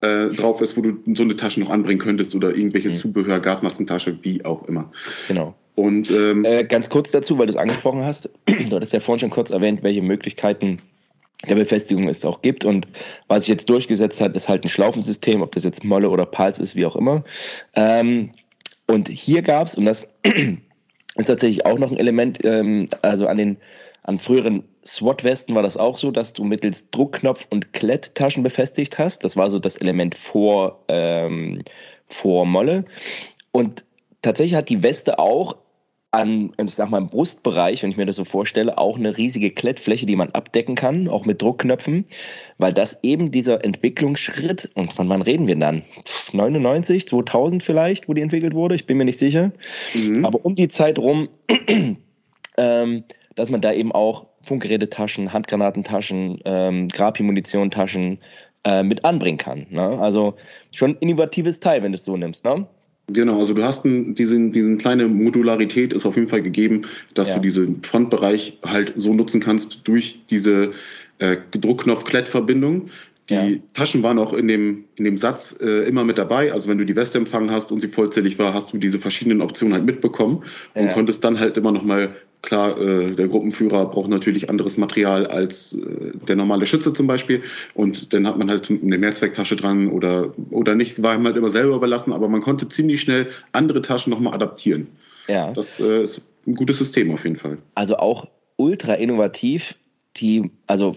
äh, 0.00 0.26
drauf 0.26 0.60
ist, 0.60 0.76
wo 0.76 0.82
du 0.82 0.98
so 1.14 1.22
eine 1.22 1.36
Tasche 1.36 1.60
noch 1.60 1.70
anbringen 1.70 2.00
könntest 2.00 2.34
oder 2.34 2.54
irgendwelches 2.54 2.94
mhm. 2.94 2.98
Zubehör, 2.98 3.40
Gasmaskentasche, 3.40 4.18
wie 4.22 4.44
auch 4.44 4.66
immer. 4.68 4.90
Genau. 5.28 5.54
Und 5.74 6.10
ähm, 6.10 6.44
äh, 6.44 6.64
ganz 6.64 6.88
kurz 6.88 7.10
dazu, 7.10 7.38
weil 7.38 7.46
du 7.46 7.50
es 7.50 7.56
angesprochen 7.56 8.02
hast, 8.02 8.30
du 8.46 8.76
hattest 8.76 8.92
ja 8.92 9.00
vorhin 9.00 9.20
schon 9.20 9.30
kurz 9.30 9.50
erwähnt, 9.50 9.82
welche 9.82 10.02
Möglichkeiten 10.02 10.80
der 11.48 11.54
Befestigung 11.54 12.08
es 12.08 12.24
auch 12.24 12.40
gibt. 12.42 12.64
Und 12.64 12.88
was 13.28 13.44
sich 13.44 13.50
jetzt 13.50 13.68
durchgesetzt 13.68 14.20
hat, 14.20 14.34
ist 14.34 14.48
halt 14.48 14.64
ein 14.64 14.68
Schlaufensystem, 14.68 15.42
ob 15.42 15.52
das 15.52 15.64
jetzt 15.64 15.84
Molle 15.84 16.08
oder 16.08 16.24
Pals 16.24 16.58
ist, 16.58 16.76
wie 16.76 16.86
auch 16.86 16.96
immer. 16.96 17.24
Ähm, 17.74 18.32
und 18.86 19.08
hier 19.08 19.42
gab 19.42 19.66
es, 19.66 19.74
und 19.74 19.84
das 19.84 20.18
ist 21.16 21.26
tatsächlich 21.26 21.66
auch 21.66 21.78
noch 21.78 21.92
ein 21.92 21.98
Element, 21.98 22.38
ähm, 22.42 22.86
also 23.02 23.26
an 23.26 23.36
den 23.36 23.56
an 24.06 24.18
früheren 24.18 24.62
SWAT-Westen 24.84 25.54
war 25.54 25.64
das 25.64 25.76
auch 25.76 25.96
so, 25.96 26.12
dass 26.12 26.32
du 26.32 26.44
mittels 26.44 26.90
Druckknopf 26.90 27.46
und 27.50 27.72
Kletttaschen 27.72 28.44
befestigt 28.44 28.98
hast. 28.98 29.24
Das 29.24 29.36
war 29.36 29.50
so 29.50 29.58
das 29.58 29.76
Element 29.76 30.14
vor, 30.14 30.84
ähm, 30.86 31.62
vor 32.06 32.46
Molle. 32.46 32.84
Und 33.50 33.84
tatsächlich 34.22 34.54
hat 34.54 34.68
die 34.68 34.84
Weste 34.84 35.18
auch 35.18 35.56
an, 36.12 36.52
ich 36.64 36.74
sag 36.76 36.88
mal, 36.88 36.98
im 36.98 37.08
Brustbereich, 37.08 37.82
wenn 37.82 37.90
ich 37.90 37.96
mir 37.96 38.06
das 38.06 38.14
so 38.14 38.24
vorstelle, 38.24 38.78
auch 38.78 38.96
eine 38.96 39.16
riesige 39.16 39.50
Klettfläche, 39.50 40.06
die 40.06 40.14
man 40.14 40.30
abdecken 40.30 40.76
kann, 40.76 41.08
auch 41.08 41.26
mit 41.26 41.42
Druckknöpfen, 41.42 42.04
weil 42.58 42.72
das 42.72 43.02
eben 43.02 43.32
dieser 43.32 43.64
Entwicklungsschritt, 43.64 44.70
und 44.74 44.92
von 44.92 45.08
wann 45.08 45.20
reden 45.20 45.48
wir 45.48 45.56
dann? 45.56 45.82
99, 46.32 47.08
2000 47.08 47.62
vielleicht, 47.62 48.08
wo 48.08 48.14
die 48.14 48.22
entwickelt 48.22 48.54
wurde, 48.54 48.76
ich 48.76 48.86
bin 48.86 48.98
mir 48.98 49.04
nicht 49.04 49.18
sicher, 49.18 49.50
mhm. 49.94 50.24
aber 50.24 50.44
um 50.44 50.54
die 50.54 50.68
Zeit 50.68 50.98
rum 50.98 51.28
ähm, 52.56 53.04
dass 53.36 53.50
man 53.50 53.60
da 53.60 53.72
eben 53.72 53.92
auch 53.92 54.26
Funkgerätetaschen, 54.42 55.32
Handgranatentaschen, 55.32 56.40
ähm, 56.44 56.88
Grapi-Munitiontaschen 56.88 58.18
äh, 58.64 58.82
mit 58.82 59.04
anbringen 59.04 59.38
kann. 59.38 59.66
Ne? 59.70 59.98
Also 60.00 60.34
schon 60.72 60.90
ein 60.90 60.96
innovatives 60.98 61.60
Teil, 61.60 61.82
wenn 61.82 61.92
du 61.92 61.96
es 61.96 62.04
so 62.04 62.16
nimmst. 62.16 62.44
Ne? 62.44 62.66
Genau, 63.08 63.38
also 63.38 63.54
du 63.54 63.62
hast 63.62 63.84
einen, 63.84 64.14
diesen, 64.16 64.50
diesen 64.50 64.78
kleine 64.78 65.06
Modularität 65.06 65.92
ist 65.92 66.06
auf 66.06 66.16
jeden 66.16 66.28
Fall 66.28 66.42
gegeben, 66.42 66.82
dass 67.14 67.28
ja. 67.28 67.36
du 67.36 67.40
diesen 67.40 67.82
Frontbereich 67.82 68.58
halt 68.64 68.94
so 68.96 69.14
nutzen 69.14 69.40
kannst 69.40 69.86
durch 69.86 70.18
diese 70.28 70.72
äh, 71.18 71.36
Druckknopf-Klettverbindung. 71.52 72.90
Die 73.28 73.34
ja. 73.34 73.58
Taschen 73.74 74.02
waren 74.02 74.18
auch 74.18 74.32
in 74.32 74.46
dem, 74.46 74.84
in 74.96 75.04
dem 75.04 75.16
Satz 75.16 75.58
äh, 75.60 75.88
immer 75.88 76.04
mit 76.04 76.16
dabei. 76.16 76.52
Also 76.52 76.68
wenn 76.68 76.78
du 76.78 76.86
die 76.86 76.94
Weste 76.94 77.18
empfangen 77.18 77.50
hast 77.50 77.72
und 77.72 77.80
sie 77.80 77.88
vollzählig 77.88 78.38
war, 78.38 78.54
hast 78.54 78.72
du 78.72 78.78
diese 78.78 78.98
verschiedenen 78.98 79.40
Optionen 79.40 79.74
halt 79.74 79.84
mitbekommen 79.84 80.44
ja. 80.74 80.82
und 80.82 80.90
konntest 80.90 81.24
dann 81.24 81.38
halt 81.38 81.56
immer 81.56 81.72
noch 81.72 81.82
mal 81.82 82.14
Klar, 82.46 82.80
äh, 82.80 83.10
der 83.12 83.26
Gruppenführer 83.26 83.86
braucht 83.90 84.08
natürlich 84.08 84.48
anderes 84.48 84.76
Material 84.76 85.26
als 85.26 85.72
äh, 85.72 86.12
der 86.28 86.36
normale 86.36 86.64
Schütze 86.64 86.92
zum 86.92 87.08
Beispiel. 87.08 87.42
Und 87.74 88.12
dann 88.12 88.24
hat 88.24 88.38
man 88.38 88.48
halt 88.48 88.70
eine 88.70 88.98
Mehrzwecktasche 88.98 89.56
dran 89.56 89.88
oder, 89.90 90.32
oder 90.50 90.76
nicht, 90.76 91.02
war 91.02 91.16
ihm 91.16 91.26
halt 91.26 91.36
immer 91.36 91.50
selber 91.50 91.74
überlassen. 91.74 92.12
Aber 92.12 92.28
man 92.28 92.40
konnte 92.40 92.68
ziemlich 92.68 93.00
schnell 93.00 93.28
andere 93.50 93.82
Taschen 93.82 94.10
nochmal 94.10 94.34
adaptieren. 94.34 94.86
Ja. 95.26 95.52
Das 95.52 95.80
äh, 95.80 96.04
ist 96.04 96.30
ein 96.46 96.54
gutes 96.54 96.78
System 96.78 97.10
auf 97.10 97.24
jeden 97.24 97.36
Fall. 97.36 97.58
Also 97.74 97.96
auch 97.96 98.28
ultra 98.56 98.94
innovativ. 98.94 99.74
Die, 100.16 100.50
also 100.68 100.96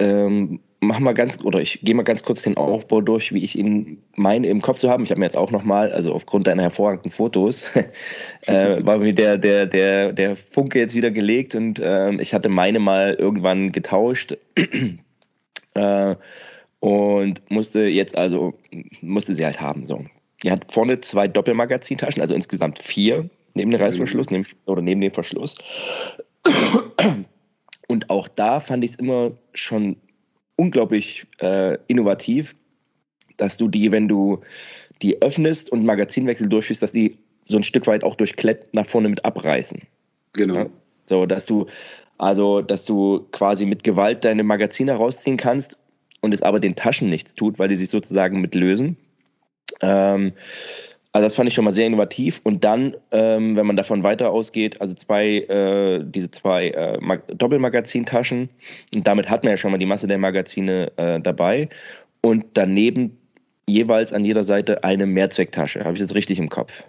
ähm, 0.00 0.58
mach 0.80 0.98
mal 1.00 1.14
ganz, 1.14 1.42
oder 1.42 1.60
ich 1.60 1.80
gehe 1.82 1.94
mal 1.94 2.02
ganz 2.02 2.22
kurz 2.22 2.42
den 2.42 2.56
Aufbau 2.56 3.00
durch, 3.00 3.32
wie 3.32 3.42
ich 3.42 3.58
ihn 3.58 4.02
meine 4.14 4.46
im 4.48 4.60
Kopf 4.62 4.78
zu 4.78 4.90
haben. 4.90 5.04
Ich 5.04 5.10
habe 5.10 5.20
mir 5.20 5.26
jetzt 5.26 5.36
auch 5.36 5.50
nochmal, 5.50 5.92
also 5.92 6.12
aufgrund 6.12 6.46
deiner 6.46 6.62
hervorragenden 6.62 7.10
Fotos, 7.10 7.70
äh, 8.46 8.84
war 8.84 8.98
mir 8.98 9.14
der, 9.14 9.38
der, 9.38 9.66
der, 9.66 10.12
der 10.12 10.36
Funke 10.36 10.78
jetzt 10.78 10.94
wieder 10.94 11.10
gelegt 11.10 11.54
und 11.54 11.78
äh, 11.78 12.12
ich 12.20 12.34
hatte 12.34 12.48
meine 12.48 12.78
mal 12.78 13.14
irgendwann 13.14 13.72
getauscht. 13.72 14.36
äh, 15.74 16.16
und 16.80 17.50
musste 17.50 17.86
jetzt 17.86 18.16
also, 18.16 18.54
musste 19.00 19.34
sie 19.34 19.44
halt 19.44 19.60
haben. 19.60 19.84
So. 19.84 20.04
Die 20.42 20.50
hat 20.50 20.70
vorne 20.70 21.00
zwei 21.00 21.26
Doppelmagazintaschen, 21.26 22.20
also 22.20 22.34
insgesamt 22.34 22.78
vier 22.78 23.28
neben 23.56 23.70
dem 23.70 23.80
Reißverschluss 23.80 24.30
neben, 24.30 24.46
oder 24.66 24.82
neben 24.82 25.00
dem 25.00 25.12
Verschluss. 25.12 25.54
Und 27.88 28.10
auch 28.10 28.28
da 28.28 28.60
fand 28.60 28.84
ich 28.84 28.92
es 28.92 28.96
immer 28.96 29.32
schon 29.54 29.96
unglaublich 30.56 31.26
äh, 31.40 31.78
innovativ, 31.86 32.54
dass 33.36 33.56
du 33.56 33.68
die, 33.68 33.92
wenn 33.92 34.08
du 34.08 34.40
die 35.02 35.20
öffnest 35.20 35.70
und 35.70 35.84
Magazinwechsel 35.84 36.48
durchführst, 36.48 36.82
dass 36.82 36.92
die 36.92 37.18
so 37.46 37.56
ein 37.56 37.62
Stück 37.62 37.86
weit 37.86 38.02
auch 38.02 38.14
durch 38.14 38.36
Klett 38.36 38.72
nach 38.72 38.86
vorne 38.86 39.08
mit 39.08 39.24
abreißen. 39.24 39.82
Genau. 40.32 40.54
Ja? 40.54 40.66
So, 41.04 41.26
dass 41.26 41.46
du, 41.46 41.66
also, 42.18 42.62
dass 42.62 42.84
du 42.84 43.26
quasi 43.30 43.66
mit 43.66 43.84
Gewalt 43.84 44.24
deine 44.24 44.42
Magazine 44.42 44.92
rausziehen 44.92 45.36
kannst 45.36 45.78
und 46.20 46.34
es 46.34 46.42
aber 46.42 46.60
den 46.60 46.74
Taschen 46.74 47.08
nichts 47.08 47.34
tut, 47.34 47.58
weil 47.58 47.68
die 47.68 47.76
sich 47.76 47.90
sozusagen 47.90 48.40
mit 48.40 48.54
lösen. 48.54 48.96
Ähm, 49.82 50.32
also 51.16 51.24
das 51.24 51.34
fand 51.34 51.48
ich 51.48 51.54
schon 51.54 51.64
mal 51.64 51.72
sehr 51.72 51.86
innovativ. 51.86 52.42
Und 52.44 52.62
dann, 52.62 52.94
ähm, 53.10 53.56
wenn 53.56 53.64
man 53.64 53.74
davon 53.74 54.02
weiter 54.02 54.30
ausgeht, 54.30 54.78
also 54.82 54.92
zwei, 54.92 55.38
äh, 55.38 56.04
diese 56.04 56.30
zwei 56.30 56.68
äh, 56.68 56.98
Doppelmagazintaschen, 57.34 58.50
und 58.94 59.06
damit 59.06 59.30
hat 59.30 59.42
man 59.42 59.52
ja 59.52 59.56
schon 59.56 59.70
mal 59.70 59.78
die 59.78 59.86
Masse 59.86 60.06
der 60.06 60.18
Magazine 60.18 60.92
äh, 60.98 61.18
dabei. 61.18 61.70
Und 62.20 62.44
daneben 62.52 63.16
jeweils 63.66 64.12
an 64.12 64.26
jeder 64.26 64.44
Seite 64.44 64.84
eine 64.84 65.06
Mehrzwecktasche. 65.06 65.84
Habe 65.84 65.94
ich 65.94 66.00
das 66.00 66.14
richtig 66.14 66.38
im 66.38 66.50
Kopf? 66.50 66.84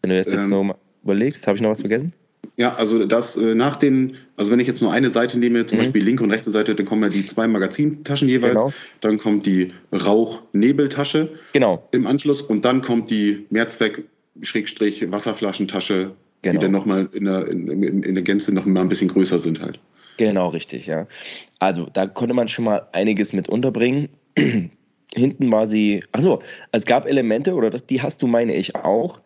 Wenn 0.00 0.10
du 0.10 0.16
jetzt, 0.16 0.30
ähm, 0.30 0.38
jetzt 0.38 0.48
noch 0.48 0.76
überlegst, 1.02 1.44
habe 1.48 1.56
ich 1.56 1.62
noch 1.62 1.70
was 1.70 1.80
vergessen? 1.80 2.12
Ja, 2.56 2.74
also 2.74 3.04
das 3.06 3.36
äh, 3.36 3.54
nach 3.54 3.76
den, 3.76 4.16
also 4.36 4.50
wenn 4.50 4.58
ich 4.60 4.66
jetzt 4.66 4.82
nur 4.82 4.92
eine 4.92 5.08
Seite 5.10 5.38
nehme, 5.38 5.64
zum 5.66 5.78
mhm. 5.78 5.84
Beispiel 5.84 6.02
linke 6.02 6.24
und 6.24 6.30
rechte 6.30 6.50
Seite, 6.50 6.74
dann 6.74 6.84
kommen 6.84 7.04
ja 7.04 7.08
die 7.08 7.24
zwei 7.24 7.48
Magazintaschen 7.48 8.28
jeweils. 8.28 8.56
Genau. 8.56 8.72
Dann 9.00 9.16
kommt 9.18 9.46
die 9.46 9.72
Rauch-Nebeltasche 9.92 11.30
genau. 11.52 11.88
im 11.92 12.06
Anschluss 12.06 12.42
und 12.42 12.62
dann 12.64 12.82
kommt 12.82 13.10
die 13.10 13.46
Mehrzweck-Wasserflaschentasche, 13.50 16.10
genau. 16.42 16.52
die 16.52 16.58
dann 16.58 16.72
nochmal 16.72 17.08
in 17.12 17.24
der, 17.24 17.48
in, 17.48 17.68
in, 17.68 18.02
in 18.02 18.14
der 18.14 18.24
Gänze 18.24 18.52
noch 18.52 18.66
mal 18.66 18.82
ein 18.82 18.88
bisschen 18.88 19.08
größer 19.08 19.38
sind 19.38 19.62
halt. 19.62 19.78
Genau, 20.18 20.48
richtig, 20.48 20.84
ja. 20.86 21.06
Also 21.58 21.88
da 21.92 22.06
konnte 22.06 22.34
man 22.34 22.48
schon 22.48 22.66
mal 22.66 22.86
einiges 22.92 23.32
mit 23.32 23.48
unterbringen. 23.48 24.10
Hinten 25.14 25.52
war 25.52 25.66
sie, 25.66 26.02
achso, 26.12 26.42
es 26.70 26.86
gab 26.86 27.06
Elemente, 27.06 27.54
oder 27.54 27.70
die 27.70 28.00
hast 28.00 28.22
du, 28.22 28.26
meine 28.26 28.54
ich, 28.54 28.74
auch, 28.74 29.20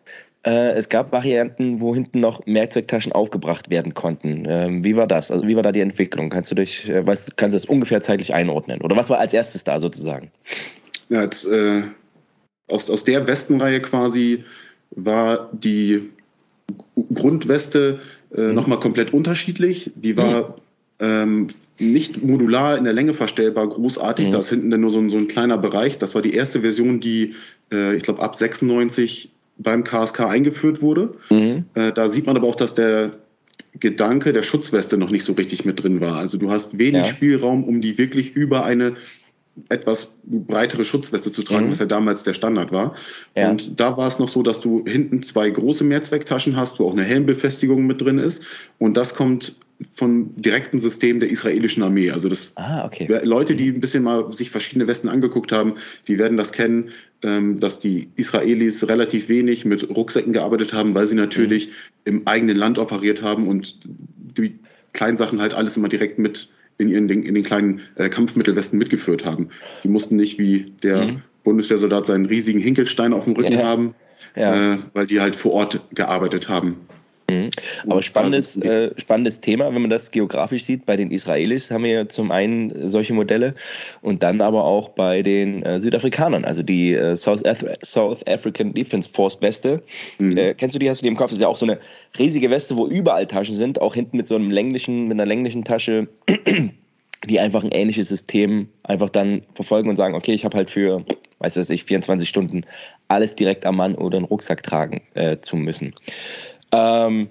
äh, 0.47 0.71
es 0.75 0.87
gab 0.87 1.11
Varianten, 1.11 1.81
wo 1.81 1.93
hinten 1.93 2.21
noch 2.21 2.45
Merkzeugtaschen 2.45 3.11
aufgebracht 3.11 3.69
werden 3.69 3.93
konnten. 3.93 4.45
Ähm, 4.47 4.81
wie 4.81 4.95
war 4.95 5.05
das? 5.05 5.29
Also 5.29 5.45
wie 5.45 5.57
war 5.57 5.63
da 5.63 5.73
die 5.73 5.81
Entwicklung? 5.81 6.29
Kannst 6.29 6.49
du 6.49 6.55
dich, 6.55 6.87
äh, 6.87 7.05
weißt, 7.05 7.35
kannst 7.35 7.53
du 7.53 7.57
das 7.57 7.65
ungefähr 7.65 8.01
zeitlich 8.01 8.33
einordnen? 8.33 8.79
Oder 8.81 8.95
was 8.95 9.09
war 9.09 9.19
als 9.19 9.33
erstes 9.33 9.65
da 9.65 9.77
sozusagen? 9.77 10.31
Ja, 11.09 11.23
jetzt, 11.23 11.45
äh, 11.47 11.83
aus, 12.69 12.89
aus 12.89 13.03
der 13.03 13.27
Westenreihe 13.27 13.81
quasi 13.81 14.45
war 14.91 15.49
die 15.51 16.09
Grundweste 17.13 17.99
äh, 18.33 18.39
mhm. 18.39 18.55
nochmal 18.55 18.79
komplett 18.79 19.13
unterschiedlich. 19.13 19.91
Die 19.95 20.15
war 20.15 20.49
mhm. 20.49 20.53
ähm, 21.01 21.47
nicht 21.77 22.23
modular 22.23 22.77
in 22.77 22.85
der 22.85 22.93
Länge 22.93 23.13
verstellbar, 23.13 23.67
großartig. 23.67 24.27
Mhm. 24.27 24.31
Da 24.31 24.39
ist 24.39 24.49
hinten 24.49 24.69
dann 24.69 24.79
nur 24.79 24.91
so 24.91 24.99
ein, 24.99 25.09
so 25.09 25.17
ein 25.17 25.27
kleiner 25.27 25.57
Bereich. 25.57 25.97
Das 25.97 26.15
war 26.15 26.21
die 26.21 26.33
erste 26.33 26.61
Version, 26.61 27.01
die, 27.01 27.35
äh, 27.69 27.97
ich 27.97 28.03
glaube, 28.03 28.21
ab 28.21 28.37
96 28.37 29.31
beim 29.57 29.83
KSK 29.83 30.21
eingeführt 30.21 30.81
wurde. 30.81 31.15
Mhm. 31.29 31.65
Äh, 31.73 31.91
da 31.91 32.07
sieht 32.07 32.25
man 32.25 32.37
aber 32.37 32.47
auch, 32.47 32.55
dass 32.55 32.73
der 32.73 33.13
Gedanke 33.79 34.33
der 34.33 34.43
Schutzweste 34.43 34.97
noch 34.97 35.11
nicht 35.11 35.23
so 35.23 35.33
richtig 35.33 35.65
mit 35.65 35.81
drin 35.81 36.01
war. 36.01 36.17
Also 36.17 36.37
du 36.37 36.51
hast 36.51 36.77
wenig 36.77 37.03
ja. 37.03 37.05
Spielraum, 37.05 37.63
um 37.63 37.81
die 37.81 37.97
wirklich 37.97 38.35
über 38.35 38.65
eine 38.65 38.95
etwas 39.69 40.13
breitere 40.23 40.83
Schutzweste 40.83 41.31
zu 41.31 41.41
tragen, 41.43 41.67
mhm. 41.67 41.71
was 41.71 41.79
ja 41.79 41.85
damals 41.87 42.23
der 42.23 42.33
Standard 42.33 42.71
war. 42.71 42.95
Ja. 43.35 43.49
Und 43.49 43.79
da 43.79 43.97
war 43.97 44.07
es 44.07 44.19
noch 44.19 44.27
so, 44.27 44.43
dass 44.43 44.59
du 44.59 44.85
hinten 44.85 45.23
zwei 45.23 45.49
große 45.49 45.83
Mehrzwecktaschen 45.83 46.55
hast, 46.55 46.79
wo 46.79 46.87
auch 46.87 46.93
eine 46.93 47.03
Helmbefestigung 47.03 47.85
mit 47.87 48.01
drin 48.01 48.19
ist. 48.19 48.43
Und 48.77 48.97
das 48.97 49.15
kommt 49.15 49.55
vom 49.93 50.35
direkten 50.35 50.79
System 50.79 51.19
der 51.19 51.29
israelischen 51.29 51.83
Armee. 51.83 52.09
Also 52.11 52.29
das 52.29 52.53
ah, 52.55 52.85
okay. 52.85 53.07
Leute, 53.23 53.55
die 53.55 53.69
ein 53.69 53.79
bisschen 53.79 54.03
mal 54.03 54.31
sich 54.33 54.49
verschiedene 54.49 54.87
Westen 54.87 55.07
angeguckt 55.07 55.51
haben, 55.51 55.75
die 56.07 56.17
werden 56.17 56.37
das 56.37 56.51
kennen, 56.51 56.89
ähm, 57.21 57.59
dass 57.59 57.77
die 57.77 58.09
Israelis 58.15 58.87
relativ 58.87 59.29
wenig 59.29 59.65
mit 59.65 59.87
Rucksäcken 59.95 60.33
gearbeitet 60.33 60.73
haben, 60.73 60.95
weil 60.95 61.07
sie 61.07 61.15
natürlich 61.15 61.67
mhm. 61.67 61.73
im 62.05 62.27
eigenen 62.27 62.57
Land 62.57 62.79
operiert 62.79 63.21
haben 63.21 63.47
und 63.47 63.79
die 63.85 64.57
kleinen 64.93 65.17
Sachen 65.17 65.39
halt 65.41 65.53
alles 65.53 65.77
immer 65.77 65.89
direkt 65.89 66.17
mit 66.17 66.49
in, 66.79 66.89
ihren, 66.89 67.09
in 67.09 67.33
den 67.33 67.43
kleinen 67.43 67.81
äh, 67.95 68.09
Kampfmittelwesten 68.09 68.77
mitgeführt 68.79 69.25
haben. 69.25 69.49
Die 69.83 69.87
mussten 69.87 70.15
nicht 70.15 70.39
wie 70.39 70.71
der 70.83 71.07
mhm. 71.07 71.21
Bundeswehrsoldat 71.43 72.05
seinen 72.05 72.25
riesigen 72.25 72.59
Hinkelstein 72.59 73.13
auf 73.13 73.25
dem 73.25 73.33
Rücken 73.33 73.53
ja. 73.53 73.63
haben, 73.63 73.95
ja. 74.35 74.73
Äh, 74.73 74.77
weil 74.93 75.07
die 75.07 75.19
halt 75.19 75.35
vor 75.35 75.53
Ort 75.53 75.81
gearbeitet 75.93 76.49
haben. 76.49 76.77
Mhm. 77.29 77.49
Aber 77.89 78.01
spannendes, 78.01 78.55
äh, 78.57 78.91
spannendes 78.97 79.41
Thema, 79.41 79.73
wenn 79.73 79.81
man 79.81 79.89
das 79.89 80.11
geografisch 80.11 80.63
sieht. 80.63 80.85
Bei 80.85 80.95
den 80.95 81.11
Israelis 81.11 81.69
haben 81.69 81.83
wir 81.83 82.07
zum 82.07 82.31
einen 82.31 82.87
solche 82.87 83.13
Modelle 83.13 83.53
und 84.01 84.23
dann 84.23 84.39
aber 84.39 84.63
auch 84.63 84.89
bei 84.89 85.21
den 85.21 85.61
äh, 85.63 85.81
Südafrikanern, 85.81 86.45
also 86.45 86.63
die 86.63 86.93
äh, 86.93 87.15
South, 87.17 87.45
Af 87.45 87.65
South, 87.83 88.25
African 88.27 88.73
Defense 88.73 89.09
Force 89.09 89.41
Weste. 89.41 89.83
Mhm. 90.19 90.37
Äh, 90.37 90.53
kennst 90.53 90.75
du 90.75 90.79
die? 90.79 90.89
Hast 90.89 91.01
du 91.01 91.03
die 91.03 91.09
im 91.09 91.17
Kopf? 91.17 91.27
Das 91.27 91.35
ist 91.35 91.41
ja 91.41 91.49
auch 91.49 91.57
so 91.57 91.65
eine 91.65 91.79
riesige 92.17 92.49
Weste, 92.49 92.77
wo 92.77 92.87
überall 92.87 93.27
Taschen 93.27 93.55
sind, 93.55 93.81
auch 93.81 93.95
hinten 93.95 94.15
mit 94.15 94.29
so 94.29 94.35
einem 94.35 94.49
länglichen, 94.49 95.07
mit 95.07 95.17
einer 95.17 95.25
länglichen 95.25 95.63
Tasche. 95.63 96.07
die 97.25 97.39
einfach 97.39 97.63
ein 97.63 97.71
ähnliches 97.71 98.09
System 98.09 98.69
einfach 98.83 99.09
dann 99.09 99.41
verfolgen 99.55 99.89
und 99.89 99.95
sagen, 99.95 100.13
okay, 100.13 100.33
ich 100.33 100.45
habe 100.45 100.55
halt 100.55 100.69
für, 100.69 101.03
weiß 101.39 101.57
was 101.57 101.69
ich, 101.69 101.83
24 101.83 102.29
Stunden 102.29 102.63
alles 103.07 103.35
direkt 103.35 103.65
am 103.65 103.77
Mann 103.77 103.95
oder 103.95 104.17
einen 104.17 104.25
Rucksack 104.25 104.63
tragen 104.63 105.01
äh, 105.13 105.37
zu 105.39 105.55
müssen. 105.55 105.93
Ähm, 106.71 107.29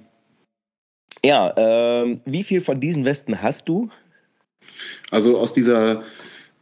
ja, 1.24 1.52
ähm, 1.56 2.20
wie 2.24 2.42
viel 2.42 2.60
von 2.60 2.80
diesen 2.80 3.04
Westen 3.04 3.40
hast 3.42 3.68
du? 3.68 3.88
Also 5.10 5.38
aus 5.38 5.52
dieser 5.52 6.02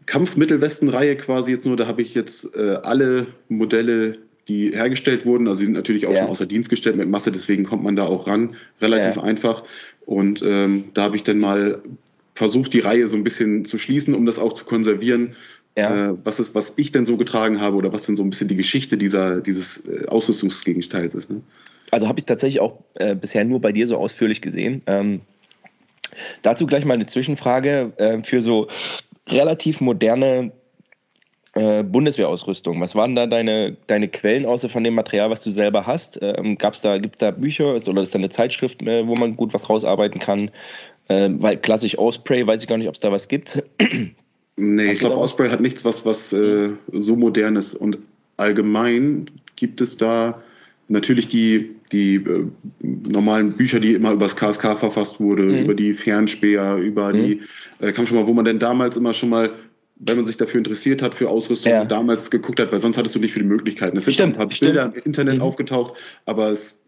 Kampfmittelwestenreihe 0.06 1.16
quasi 1.16 1.52
jetzt 1.52 1.66
nur, 1.66 1.76
da 1.76 1.87
habe 1.87 2.02
ich 2.02 2.14
jetzt 2.14 2.54
äh, 2.56 2.78
alle 2.82 3.26
Modelle, 3.48 4.18
die 4.48 4.72
hergestellt 4.72 5.24
wurden. 5.24 5.48
Also 5.48 5.60
die 5.60 5.66
sind 5.66 5.74
natürlich 5.74 6.06
auch 6.06 6.12
ja. 6.12 6.18
schon 6.18 6.28
außer 6.28 6.46
Dienst 6.46 6.68
gestellt 6.68 6.96
mit 6.96 7.08
Masse, 7.08 7.32
deswegen 7.32 7.64
kommt 7.64 7.82
man 7.82 7.96
da 7.96 8.04
auch 8.04 8.26
ran, 8.26 8.56
relativ 8.80 9.16
ja. 9.16 9.22
einfach. 9.22 9.64
Und 10.04 10.42
ähm, 10.42 10.84
da 10.94 11.02
habe 11.02 11.16
ich 11.16 11.22
dann 11.22 11.38
mal 11.38 11.82
versucht, 12.34 12.72
die 12.72 12.80
Reihe 12.80 13.08
so 13.08 13.16
ein 13.16 13.24
bisschen 13.24 13.64
zu 13.64 13.78
schließen, 13.78 14.14
um 14.14 14.26
das 14.26 14.38
auch 14.38 14.52
zu 14.52 14.64
konservieren. 14.64 15.34
Ja. 15.76 16.10
Äh, 16.10 16.16
was 16.24 16.40
ist, 16.40 16.54
was 16.54 16.74
ich 16.76 16.92
denn 16.92 17.06
so 17.06 17.16
getragen 17.16 17.60
habe 17.60 17.76
oder 17.76 17.92
was 17.92 18.06
denn 18.06 18.16
so 18.16 18.22
ein 18.22 18.30
bisschen 18.30 18.48
die 18.48 18.56
Geschichte 18.56 18.98
dieser, 18.98 19.40
dieses 19.40 19.87
äh, 19.88 20.06
Ausrüstungsgegenteils 20.06 21.14
ist. 21.14 21.30
Ne? 21.30 21.40
Also 21.94 22.09
habe 22.09 22.18
ich 22.18 22.24
tatsächlich 22.24 22.61
auch 22.61 22.80
äh, 22.94 23.14
bisher 23.14 23.44
nur 23.44 23.61
bei 23.61 23.72
dir 23.72 23.87
so 23.87 23.96
ausführlich 23.96 24.40
gesehen. 24.40 24.83
Ähm, 24.87 25.20
dazu 26.42 26.66
gleich 26.66 26.85
mal 26.85 26.94
eine 26.94 27.07
Zwischenfrage 27.07 27.92
äh, 27.96 28.22
für 28.22 28.42
so 28.42 28.66
relativ 29.28 29.80
moderne 29.80 30.52
äh, 31.54 31.85
Bundeswehrausrüstung. 31.85 32.80
Was 32.80 32.96
waren 32.96 33.14
da 33.14 33.26
deine, 33.26 33.76
deine 33.87 34.09
Quellen 34.09 34.44
außer 34.44 34.68
von 34.68 34.83
dem 34.83 34.94
Material, 34.94 35.30
was 35.30 35.42
du 35.42 35.50
selber 35.50 35.87
hast? 35.87 36.18
Ähm, 36.20 36.59
gab's 36.59 36.80
da, 36.80 36.98
Gibt 36.98 37.14
es 37.14 37.20
da 37.20 37.30
Bücher 37.30 37.74
oder 37.74 38.02
ist 38.02 38.14
da 38.14 38.18
eine 38.18 38.28
Zeitschrift, 38.28 38.83
äh, 38.83 39.07
wo 39.07 39.14
man 39.14 39.37
gut 39.37 39.54
was 39.54 39.70
rausarbeiten 39.70 40.20
kann? 40.20 40.50
Äh, 41.07 41.30
weil 41.35 41.59
klassisch 41.59 41.96
Osprey, 41.96 42.44
weiß 42.44 42.62
ich 42.62 42.68
gar 42.68 42.76
nicht, 42.76 42.88
ob 42.88 42.94
es 42.94 43.00
da 43.00 43.12
was 43.12 43.28
gibt. 43.28 43.62
Nee, 44.57 44.92
ich 44.92 45.00
glaube, 45.00 45.16
Osprey 45.16 45.48
hat 45.48 45.61
nichts, 45.61 45.85
was, 45.85 46.07
was 46.07 46.33
äh, 46.33 46.70
so 46.92 47.16
modern 47.16 47.57
ist. 47.57 47.74
Und 47.74 47.98
allgemein 48.37 49.26
gibt 49.57 49.80
es 49.80 49.96
da 49.96 50.40
natürlich 50.88 51.29
die, 51.29 51.77
die 51.92 52.16
äh, 52.16 52.47
normalen 52.83 53.57
Bücher, 53.57 53.81
die 53.81 53.94
immer 53.94 54.12
über 54.12 54.27
das 54.27 54.37
KSK 54.37 54.79
verfasst 54.79 55.20
wurde, 55.20 55.44
mhm. 55.44 55.64
über 55.64 55.75
die 55.75 55.94
Fernspäher, 55.94 56.77
über 56.77 57.12
mhm. 57.12 57.23
die, 57.23 57.40
äh, 57.81 57.92
kam 57.92 58.07
schon 58.07 58.18
mal, 58.18 58.27
wo 58.27 58.35
man 58.35 58.44
denn 58.44 58.59
damals 58.59 58.97
immer 58.97 59.12
schon 59.12 59.31
mal, 59.31 59.51
wenn 59.97 60.16
man 60.16 60.27
sich 60.27 60.37
dafür 60.37 60.59
interessiert 60.59 61.03
hat, 61.03 61.14
für 61.14 61.29
Ausrüstung, 61.31 61.73
ja. 61.73 61.85
damals 61.85 62.31
geguckt 62.31 62.61
hat, 62.61 62.73
weil 62.73 62.81
sonst 62.81 62.99
hattest 62.99 63.14
du 63.14 63.20
nicht 63.20 63.33
viele 63.33 63.47
Möglichkeiten. 63.47 63.97
Es 63.97 64.05
sind 64.05 64.14
stimmt, 64.14 64.35
ein 64.35 64.38
paar 64.38 64.51
stimmt. 64.51 64.73
Bilder 64.73 64.92
im 64.94 65.03
Internet 65.05 65.37
mhm. 65.37 65.42
aufgetaucht, 65.42 65.94
aber 66.27 66.51
es 66.51 66.79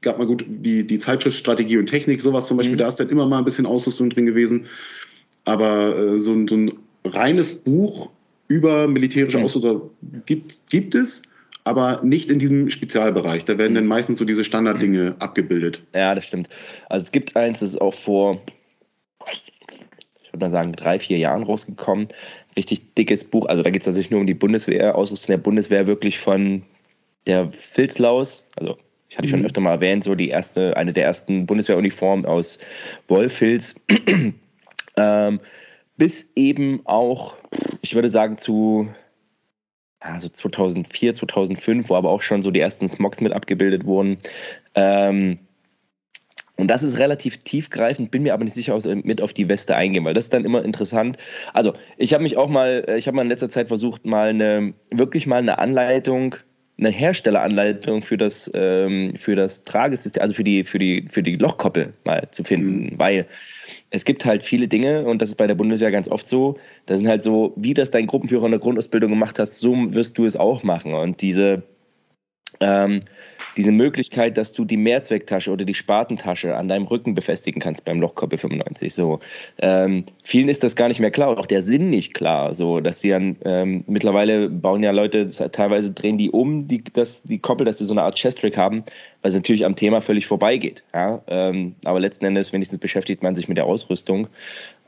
gab 0.00 0.18
mal 0.18 0.26
gut 0.26 0.44
die, 0.48 0.86
die 0.86 0.98
Zeitschrift 0.98 1.36
Strategie 1.36 1.76
und 1.76 1.86
Technik, 1.86 2.22
sowas 2.22 2.48
zum 2.48 2.56
Beispiel, 2.56 2.74
mhm. 2.74 2.78
da 2.78 2.88
ist 2.88 2.96
dann 2.96 3.10
immer 3.10 3.26
mal 3.26 3.38
ein 3.38 3.44
bisschen 3.44 3.66
Ausrüstung 3.66 4.10
drin 4.10 4.26
gewesen. 4.26 4.66
Aber 5.44 5.96
äh, 5.96 6.18
so, 6.18 6.34
so 6.48 6.56
ein 6.56 6.72
reines 7.04 7.54
Buch 7.54 8.10
über 8.48 8.88
militärische 8.88 9.38
mhm. 9.38 9.44
Ausrüstung 9.44 9.90
gibt, 10.26 10.58
gibt 10.70 10.94
es 10.94 11.22
aber 11.64 12.00
nicht 12.02 12.30
in 12.30 12.38
diesem 12.38 12.70
Spezialbereich. 12.70 13.44
Da 13.44 13.58
werden 13.58 13.74
dann 13.74 13.86
meistens 13.86 14.18
so 14.18 14.24
diese 14.24 14.44
Standarddinge 14.44 15.16
abgebildet. 15.18 15.82
Ja, 15.94 16.14
das 16.14 16.26
stimmt. 16.26 16.48
Also 16.88 17.04
es 17.04 17.12
gibt 17.12 17.36
eins, 17.36 17.60
das 17.60 17.70
ist 17.70 17.80
auch 17.80 17.94
vor, 17.94 18.40
ich 20.22 20.32
würde 20.32 20.46
mal 20.46 20.50
sagen, 20.50 20.72
drei, 20.72 20.98
vier 20.98 21.18
Jahren 21.18 21.42
rausgekommen. 21.42 22.08
Richtig 22.56 22.94
dickes 22.94 23.24
Buch. 23.24 23.46
Also 23.46 23.62
da 23.62 23.70
geht 23.70 23.82
es 23.82 23.86
tatsächlich 23.86 24.10
nur 24.10 24.20
um 24.20 24.26
die 24.26 24.34
Bundeswehr, 24.34 24.96
Ausrüstung 24.96 25.34
der 25.34 25.42
Bundeswehr, 25.42 25.86
wirklich 25.86 26.18
von 26.18 26.62
der 27.26 27.50
Filzlaus, 27.50 28.46
also 28.56 28.76
ich 29.10 29.18
hatte 29.18 29.26
mhm. 29.26 29.30
schon 29.30 29.44
öfter 29.44 29.60
mal 29.60 29.72
erwähnt, 29.72 30.04
so 30.04 30.14
die 30.14 30.28
erste, 30.28 30.76
eine 30.76 30.92
der 30.92 31.04
ersten 31.04 31.44
Bundeswehruniformen 31.44 32.24
aus 32.24 32.58
Wollfilz. 33.08 33.74
ähm, 34.96 35.40
bis 35.96 36.26
eben 36.36 36.80
auch, 36.84 37.34
ich 37.82 37.94
würde 37.94 38.08
sagen, 38.08 38.38
zu 38.38 38.88
also 40.00 40.28
2004, 40.28 41.14
2005, 41.14 41.88
wo 41.88 41.94
aber 41.94 42.10
auch 42.10 42.22
schon 42.22 42.42
so 42.42 42.50
die 42.50 42.60
ersten 42.60 42.88
Smogs 42.88 43.20
mit 43.20 43.32
abgebildet 43.32 43.84
wurden. 43.84 44.18
Ähm, 44.74 45.38
und 46.56 46.68
das 46.68 46.82
ist 46.82 46.98
relativ 46.98 47.38
tiefgreifend, 47.38 48.10
bin 48.10 48.22
mir 48.22 48.34
aber 48.34 48.44
nicht 48.44 48.52
sicher, 48.52 48.76
ob 48.76 48.84
mit 48.84 49.22
auf 49.22 49.32
die 49.32 49.48
Weste 49.48 49.76
eingehen, 49.76 50.04
weil 50.04 50.12
das 50.12 50.24
ist 50.24 50.34
dann 50.34 50.44
immer 50.44 50.62
interessant. 50.62 51.16
Also, 51.54 51.72
ich 51.96 52.12
habe 52.12 52.22
mich 52.22 52.36
auch 52.36 52.48
mal, 52.48 52.84
ich 52.98 53.06
habe 53.06 53.16
mal 53.16 53.22
in 53.22 53.28
letzter 53.28 53.48
Zeit 53.48 53.68
versucht, 53.68 54.04
mal 54.04 54.28
eine, 54.28 54.74
wirklich 54.90 55.26
mal 55.26 55.38
eine 55.38 55.58
Anleitung 55.58 56.36
eine 56.80 56.90
Herstelleranleitung 56.90 58.02
für 58.02 58.16
das, 58.16 58.50
ähm, 58.54 59.14
für 59.16 59.36
das 59.36 59.62
Tragesystem, 59.62 60.22
also 60.22 60.34
für 60.34 60.44
die, 60.44 60.64
für 60.64 60.78
die, 60.78 61.06
für 61.08 61.22
die 61.22 61.36
Lochkoppel 61.36 61.92
mal 62.04 62.26
zu 62.30 62.42
finden, 62.42 62.94
mhm. 62.94 62.98
weil 62.98 63.26
es 63.90 64.04
gibt 64.04 64.24
halt 64.24 64.42
viele 64.42 64.66
Dinge 64.66 65.04
und 65.04 65.20
das 65.20 65.30
ist 65.30 65.34
bei 65.36 65.46
der 65.46 65.54
Bundeswehr 65.54 65.90
ganz 65.90 66.08
oft 66.08 66.28
so. 66.28 66.58
Da 66.86 66.96
sind 66.96 67.06
halt 67.06 67.22
so, 67.22 67.52
wie 67.56 67.74
das 67.74 67.90
dein 67.90 68.06
Gruppenführer 68.06 68.46
in 68.46 68.52
der 68.52 68.60
Grundausbildung 68.60 69.10
gemacht 69.10 69.38
hast, 69.38 69.58
so 69.58 69.74
wirst 69.94 70.16
du 70.16 70.24
es 70.24 70.36
auch 70.36 70.62
machen. 70.62 70.94
Und 70.94 71.20
diese, 71.20 71.62
ähm, 72.60 73.02
diese 73.60 73.72
Möglichkeit, 73.72 74.38
dass 74.38 74.52
du 74.52 74.64
die 74.64 74.78
Mehrzwecktasche 74.78 75.50
oder 75.50 75.66
die 75.66 75.74
Spatentasche 75.74 76.56
an 76.56 76.68
deinem 76.68 76.86
Rücken 76.86 77.14
befestigen 77.14 77.60
kannst 77.60 77.84
beim 77.84 78.00
Lochkoppel 78.00 78.38
95. 78.38 78.94
So, 78.94 79.20
ähm, 79.58 80.06
vielen 80.22 80.48
ist 80.48 80.64
das 80.64 80.76
gar 80.76 80.88
nicht 80.88 80.98
mehr 80.98 81.10
klar, 81.10 81.36
auch 81.36 81.44
der 81.44 81.62
Sinn 81.62 81.90
nicht 81.90 82.14
klar. 82.14 82.54
So, 82.54 82.80
dass 82.80 83.02
sie 83.02 83.10
dann 83.10 83.36
ähm, 83.44 83.84
mittlerweile 83.86 84.48
bauen 84.48 84.82
ja 84.82 84.92
Leute, 84.92 85.26
teilweise 85.26 85.92
drehen 85.92 86.16
die 86.16 86.30
um, 86.30 86.68
die, 86.68 86.82
das, 86.82 87.22
die 87.22 87.38
Koppel, 87.38 87.66
dass 87.66 87.76
sie 87.76 87.84
so 87.84 87.92
eine 87.92 88.02
Art 88.02 88.14
Chest-Trick 88.14 88.56
haben, 88.56 88.82
weil 89.20 89.28
es 89.28 89.34
natürlich 89.34 89.66
am 89.66 89.76
Thema 89.76 90.00
völlig 90.00 90.26
vorbeigeht. 90.26 90.82
Ja? 90.94 91.20
Ähm, 91.26 91.74
aber 91.84 92.00
letzten 92.00 92.24
Endes, 92.24 92.54
wenigstens 92.54 92.78
beschäftigt 92.78 93.22
man 93.22 93.36
sich 93.36 93.46
mit 93.46 93.58
der 93.58 93.66
Ausrüstung. 93.66 94.28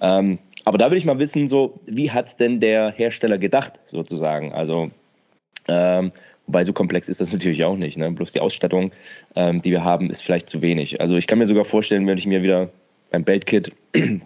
Ähm, 0.01 0.39
aber 0.65 0.79
da 0.79 0.91
will 0.91 0.97
ich 0.97 1.05
mal 1.05 1.19
wissen, 1.19 1.47
so, 1.47 1.79
wie 1.85 2.11
hat 2.11 2.29
es 2.29 2.37
denn 2.37 2.59
der 2.59 2.91
Hersteller 2.91 3.37
gedacht, 3.37 3.81
sozusagen? 3.87 4.55
Also, 4.55 4.91
ähm, 5.69 6.11
Wobei 6.47 6.65
so 6.65 6.73
komplex 6.73 7.09
ist 7.09 7.21
das 7.21 7.33
natürlich 7.33 7.65
auch 7.65 7.77
nicht. 7.77 7.97
Ne? 7.97 8.11
Bloß 8.11 8.33
die 8.33 8.41
Ausstattung, 8.41 8.93
ähm, 9.37 9.63
die 9.63 9.71
wir 9.71 9.85
haben, 9.85 10.11
ist 10.11 10.23
vielleicht 10.23 10.49
zu 10.49 10.63
wenig. 10.63 11.01
Also 11.01 11.17
ich 11.17 11.27
kann 11.27 11.39
mir 11.39 11.47
sogar 11.47 11.65
vorstellen, 11.65 12.07
wenn 12.07 12.19
ich 12.19 12.27
mir 12.27 12.43
wieder 12.43 12.71
beim 13.11 13.25
Beltkit 13.25 13.73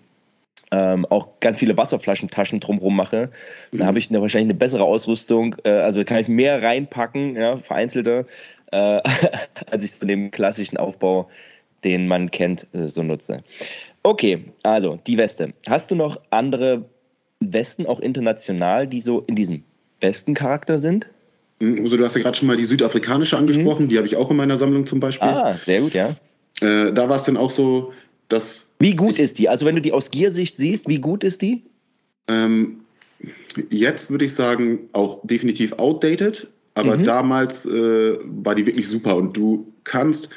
ähm, 0.72 1.06
auch 1.06 1.28
ganz 1.40 1.58
viele 1.58 1.76
Wasserflaschentaschen 1.76 2.60
drumherum 2.60 2.96
mache, 2.96 3.30
mhm. 3.70 3.78
dann 3.78 3.86
habe 3.86 3.98
ich 3.98 4.12
wahrscheinlich 4.12 4.50
eine 4.50 4.58
bessere 4.58 4.84
Ausrüstung. 4.84 5.56
Äh, 5.64 5.70
also 5.70 6.04
kann 6.04 6.18
ich 6.18 6.28
mehr 6.28 6.62
reinpacken, 6.62 7.36
ja, 7.36 7.56
vereinzelte, 7.56 8.26
äh, 8.72 8.76
als 9.70 9.84
ich 9.84 9.92
so 9.92 10.06
dem 10.06 10.30
klassischen 10.30 10.76
Aufbau, 10.76 11.28
den 11.84 12.08
man 12.08 12.30
kennt, 12.30 12.66
äh, 12.72 12.88
so 12.88 13.02
nutze. 13.02 13.42
Okay, 14.02 14.44
also 14.62 14.98
die 15.06 15.16
Weste. 15.16 15.52
Hast 15.68 15.90
du 15.90 15.96
noch 15.96 16.20
andere 16.30 16.84
Westen, 17.40 17.86
auch 17.86 18.00
international, 18.00 18.86
die 18.86 19.00
so 19.00 19.20
in 19.22 19.34
diesem 19.34 19.64
Westencharakter 20.00 20.78
sind? 20.78 21.08
Also 21.60 21.96
du 21.96 22.04
hast 22.04 22.16
ja 22.16 22.22
gerade 22.22 22.36
schon 22.36 22.48
mal 22.48 22.56
die 22.56 22.64
südafrikanische 22.64 23.36
angesprochen, 23.36 23.84
mhm. 23.84 23.88
die 23.88 23.96
habe 23.96 24.06
ich 24.06 24.16
auch 24.16 24.30
in 24.30 24.36
meiner 24.36 24.56
Sammlung 24.56 24.84
zum 24.86 25.00
Beispiel. 25.00 25.28
Ah, 25.28 25.58
sehr 25.64 25.80
gut, 25.80 25.94
ja. 25.94 26.14
Äh, 26.60 26.92
da 26.92 27.08
war 27.08 27.16
es 27.16 27.22
dann 27.22 27.36
auch 27.36 27.50
so, 27.50 27.92
dass. 28.28 28.74
Wie 28.78 28.94
gut 28.94 29.18
ist 29.18 29.38
die? 29.38 29.48
Also 29.48 29.64
wenn 29.64 29.74
du 29.74 29.80
die 29.80 29.92
aus 29.92 30.10
Giersicht 30.10 30.56
siehst, 30.56 30.88
wie 30.88 31.00
gut 31.00 31.24
ist 31.24 31.42
die? 31.42 31.64
Ähm, 32.28 32.80
jetzt 33.70 34.10
würde 34.10 34.26
ich 34.26 34.34
sagen, 34.34 34.80
auch 34.92 35.20
definitiv 35.24 35.72
outdated, 35.74 36.48
aber 36.74 36.98
mhm. 36.98 37.04
damals 37.04 37.64
äh, 37.64 38.18
war 38.24 38.54
die 38.54 38.66
wirklich 38.66 38.88
super 38.88 39.16
und 39.16 39.36
du 39.36 39.72
kannst 39.84 40.28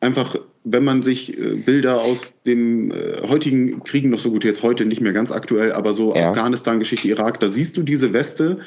einfach 0.00 0.36
wenn 0.70 0.84
man 0.84 1.02
sich 1.02 1.38
äh, 1.38 1.54
Bilder 1.54 2.00
aus 2.00 2.34
dem 2.46 2.90
äh, 2.90 3.22
heutigen 3.26 3.82
Kriegen 3.84 4.10
noch 4.10 4.18
so 4.18 4.30
gut, 4.30 4.44
jetzt 4.44 4.62
heute 4.62 4.84
nicht 4.84 5.00
mehr 5.00 5.12
ganz 5.12 5.32
aktuell, 5.32 5.72
aber 5.72 5.92
so 5.92 6.14
ja. 6.14 6.28
Afghanistan-Geschichte, 6.28 7.08
Irak, 7.08 7.40
da 7.40 7.48
siehst 7.48 7.76
du 7.76 7.82
diese 7.82 8.12
Weste 8.12 8.58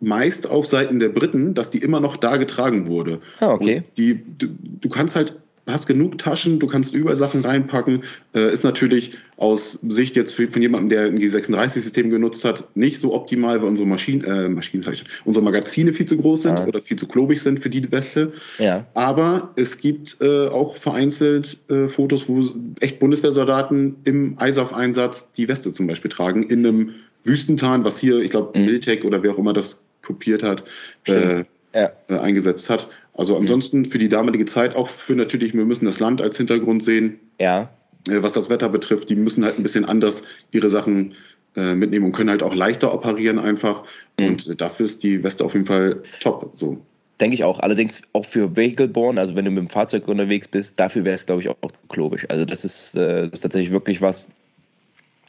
meist 0.00 0.48
auf 0.48 0.66
Seiten 0.66 0.98
der 0.98 1.08
Briten, 1.08 1.54
dass 1.54 1.70
die 1.70 1.78
immer 1.78 2.00
noch 2.00 2.16
da 2.16 2.36
getragen 2.36 2.86
wurde. 2.88 3.20
Ah, 3.40 3.52
okay. 3.52 3.82
die, 3.96 4.20
du, 4.38 4.48
du 4.80 4.88
kannst 4.88 5.16
halt 5.16 5.36
hast 5.66 5.86
genug 5.86 6.18
Taschen, 6.18 6.58
du 6.58 6.66
kannst 6.66 6.94
überall 6.94 7.16
Sachen 7.16 7.44
reinpacken. 7.44 8.02
Äh, 8.34 8.52
ist 8.52 8.62
natürlich 8.62 9.18
aus 9.36 9.78
Sicht 9.88 10.16
jetzt 10.16 10.34
von 10.34 10.62
jemandem, 10.62 10.88
der 10.90 11.06
ein 11.06 11.18
G36-System 11.18 12.10
genutzt 12.10 12.44
hat, 12.44 12.64
nicht 12.76 13.00
so 13.00 13.12
optimal, 13.12 13.60
weil 13.60 13.68
unsere 13.68 13.88
Maschinen, 13.88 14.22
äh, 14.24 14.48
Maschinen 14.48 14.84
unsere 15.24 15.44
Magazine 15.44 15.92
viel 15.92 16.06
zu 16.06 16.16
groß 16.16 16.42
sind 16.42 16.58
ja. 16.60 16.66
oder 16.66 16.80
viel 16.82 16.96
zu 16.96 17.08
klobig 17.08 17.42
sind 17.42 17.58
für 17.58 17.70
die 17.70 17.80
Beste. 17.80 18.32
Ja. 18.58 18.86
Aber 18.94 19.52
es 19.56 19.78
gibt 19.78 20.16
äh, 20.20 20.46
auch 20.46 20.76
vereinzelt 20.76 21.58
äh, 21.68 21.88
Fotos, 21.88 22.28
wo 22.28 22.44
echt 22.80 23.00
Bundeswehrsoldaten 23.00 23.96
im 24.04 24.36
ISAF-Einsatz 24.40 25.32
die 25.32 25.48
Weste 25.48 25.72
zum 25.72 25.88
Beispiel 25.88 26.10
tragen, 26.10 26.44
in 26.44 26.64
einem 26.64 26.94
Wüstentarn, 27.24 27.84
was 27.84 27.98
hier, 27.98 28.20
ich 28.20 28.30
glaube, 28.30 28.56
mhm. 28.56 28.66
Miltech 28.66 29.04
oder 29.04 29.22
wer 29.22 29.32
auch 29.32 29.38
immer 29.38 29.52
das 29.52 29.82
kopiert 30.06 30.42
hat, 30.42 30.64
äh, 31.06 31.44
ja. 31.74 31.90
Äh, 32.08 32.18
eingesetzt 32.18 32.70
hat. 32.70 32.88
Also 33.14 33.34
mhm. 33.34 33.42
ansonsten 33.42 33.84
für 33.84 33.98
die 33.98 34.08
damalige 34.08 34.44
Zeit, 34.44 34.76
auch 34.76 34.88
für 34.88 35.14
natürlich, 35.14 35.54
wir 35.54 35.64
müssen 35.64 35.84
das 35.84 36.00
Land 36.00 36.20
als 36.20 36.36
Hintergrund 36.36 36.82
sehen. 36.82 37.18
Ja. 37.40 37.70
Äh, 38.08 38.22
was 38.22 38.34
das 38.34 38.48
Wetter 38.48 38.68
betrifft, 38.68 39.10
die 39.10 39.16
müssen 39.16 39.44
halt 39.44 39.58
ein 39.58 39.62
bisschen 39.62 39.84
anders 39.84 40.22
ihre 40.52 40.70
Sachen 40.70 41.14
äh, 41.56 41.74
mitnehmen 41.74 42.06
und 42.06 42.12
können 42.12 42.30
halt 42.30 42.42
auch 42.42 42.54
leichter 42.54 42.92
operieren 42.92 43.38
einfach. 43.38 43.84
Mhm. 44.18 44.28
Und 44.28 44.60
dafür 44.60 44.86
ist 44.86 45.02
die 45.02 45.22
Weste 45.24 45.44
auf 45.44 45.54
jeden 45.54 45.66
Fall 45.66 46.02
top. 46.20 46.52
So. 46.56 46.78
Denke 47.20 47.34
ich 47.34 47.44
auch. 47.44 47.60
Allerdings 47.60 48.02
auch 48.12 48.26
für 48.26 48.54
Vehicle-Born, 48.54 49.16
also 49.16 49.34
wenn 49.34 49.46
du 49.46 49.50
mit 49.50 49.64
dem 49.64 49.70
Fahrzeug 49.70 50.06
unterwegs 50.06 50.48
bist, 50.48 50.78
dafür 50.78 51.04
wäre 51.04 51.14
es, 51.14 51.24
glaube 51.24 51.40
ich, 51.40 51.48
auch, 51.48 51.56
auch 51.62 51.70
klobisch. 51.88 52.26
Also 52.28 52.44
das 52.44 52.64
ist, 52.64 52.94
äh, 52.94 53.22
das 53.22 53.32
ist 53.32 53.40
tatsächlich 53.40 53.72
wirklich 53.72 54.02
was, 54.02 54.28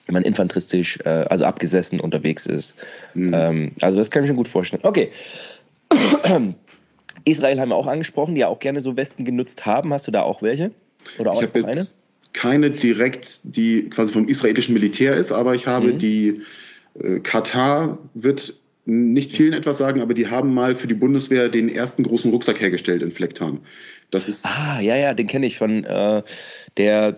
wenn 0.08 0.14
man 0.14 0.24
infanteristisch, 0.24 0.99
äh, 1.05 1.10
also 1.10 1.45
abgesessen 1.45 1.99
unterwegs 1.99 2.45
ist. 2.45 2.76
Mhm. 3.14 3.34
Ähm, 3.34 3.72
also 3.82 3.97
das 3.97 4.10
kann 4.10 4.24
ich 4.24 4.30
mir 4.30 4.36
gut 4.36 4.47
vorstellen. 4.47 4.82
Okay. 4.84 5.12
Israel 7.26 7.60
haben 7.60 7.70
wir 7.70 7.76
auch 7.76 7.88
angesprochen, 7.88 8.36
die 8.36 8.41
ja 8.41 8.47
auch 8.47 8.60
gerne 8.60 8.82
so 8.82 8.95
Westen 8.95 9.26
genutzt 9.26 9.66
haben. 9.66 9.93
Hast 9.93 10.08
du 10.08 10.12
da 10.12 10.22
auch 10.22 10.41
welche? 10.41 10.72
Oder 11.20 11.32
auch 11.32 11.41
ich 11.41 11.47
habe 11.47 11.68
eine? 11.68 11.86
keine 12.34 12.70
direkt, 12.70 13.39
die 13.43 13.89
quasi 13.89 14.14
vom 14.14 14.28
israelischen 14.28 14.74
Militär 14.74 15.16
ist, 15.16 15.32
aber 15.32 15.55
ich 15.55 15.66
habe 15.66 15.93
mhm. 15.93 15.97
die 15.97 16.41
äh, 17.01 17.20
Katar 17.20 17.97
wird 18.14 18.53
nicht 18.86 19.34
vielen 19.34 19.53
etwas 19.53 19.80
sagen, 19.80 20.01
aber 20.01 20.14
die 20.14 20.28
haben 20.28 20.53
mal 20.53 20.74
für 20.74 20.88
die 20.88 20.93
Bundeswehr 20.93 21.49
den 21.49 21.68
ersten 21.68 22.03
großen 22.03 22.32
Rucksack 22.32 22.62
hergestellt 22.62 23.01
in 23.01 23.12
Flecktarn. 23.12 23.60
Das 24.12 24.30
ist 24.30 24.45
ah, 24.45 24.80
ja, 24.80 24.95
ja, 24.95 25.14
den 25.14 25.28
kenne 25.28 25.45
ich 25.45 25.58
von 25.58 25.84
äh, 25.84 26.24
der 26.78 27.18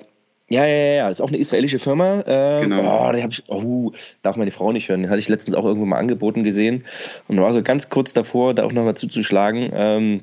ja, 0.50 0.66
ja, 0.66 0.76
ja, 0.76 0.94
ja, 0.94 1.10
ist 1.10 1.22
auch 1.22 1.28
eine 1.28 1.38
israelische 1.38 1.80
Firma. 1.80 2.24
Ähm, 2.26 2.70
genau. 2.70 3.08
Oh, 3.08 3.12
den 3.12 3.30
ich, 3.30 3.44
oh, 3.50 3.92
darf 4.24 4.36
meine 4.36 4.52
Frau 4.52 4.72
nicht 4.72 4.90
hören. 4.90 5.02
Den 5.02 5.10
hatte 5.10 5.20
ich 5.20 5.30
letztens 5.30 5.56
auch 5.56 5.64
irgendwo 5.64 5.86
mal 5.86 5.98
angeboten 5.98 6.44
gesehen 6.44 6.84
und 7.28 7.40
war 7.40 7.54
so 7.54 7.62
ganz 7.62 7.90
kurz 7.90 8.14
davor, 8.14 8.54
da 8.56 8.64
auch 8.64 8.72
nochmal 8.72 8.96
zuzuschlagen. 8.96 9.70
Ähm, 9.74 10.22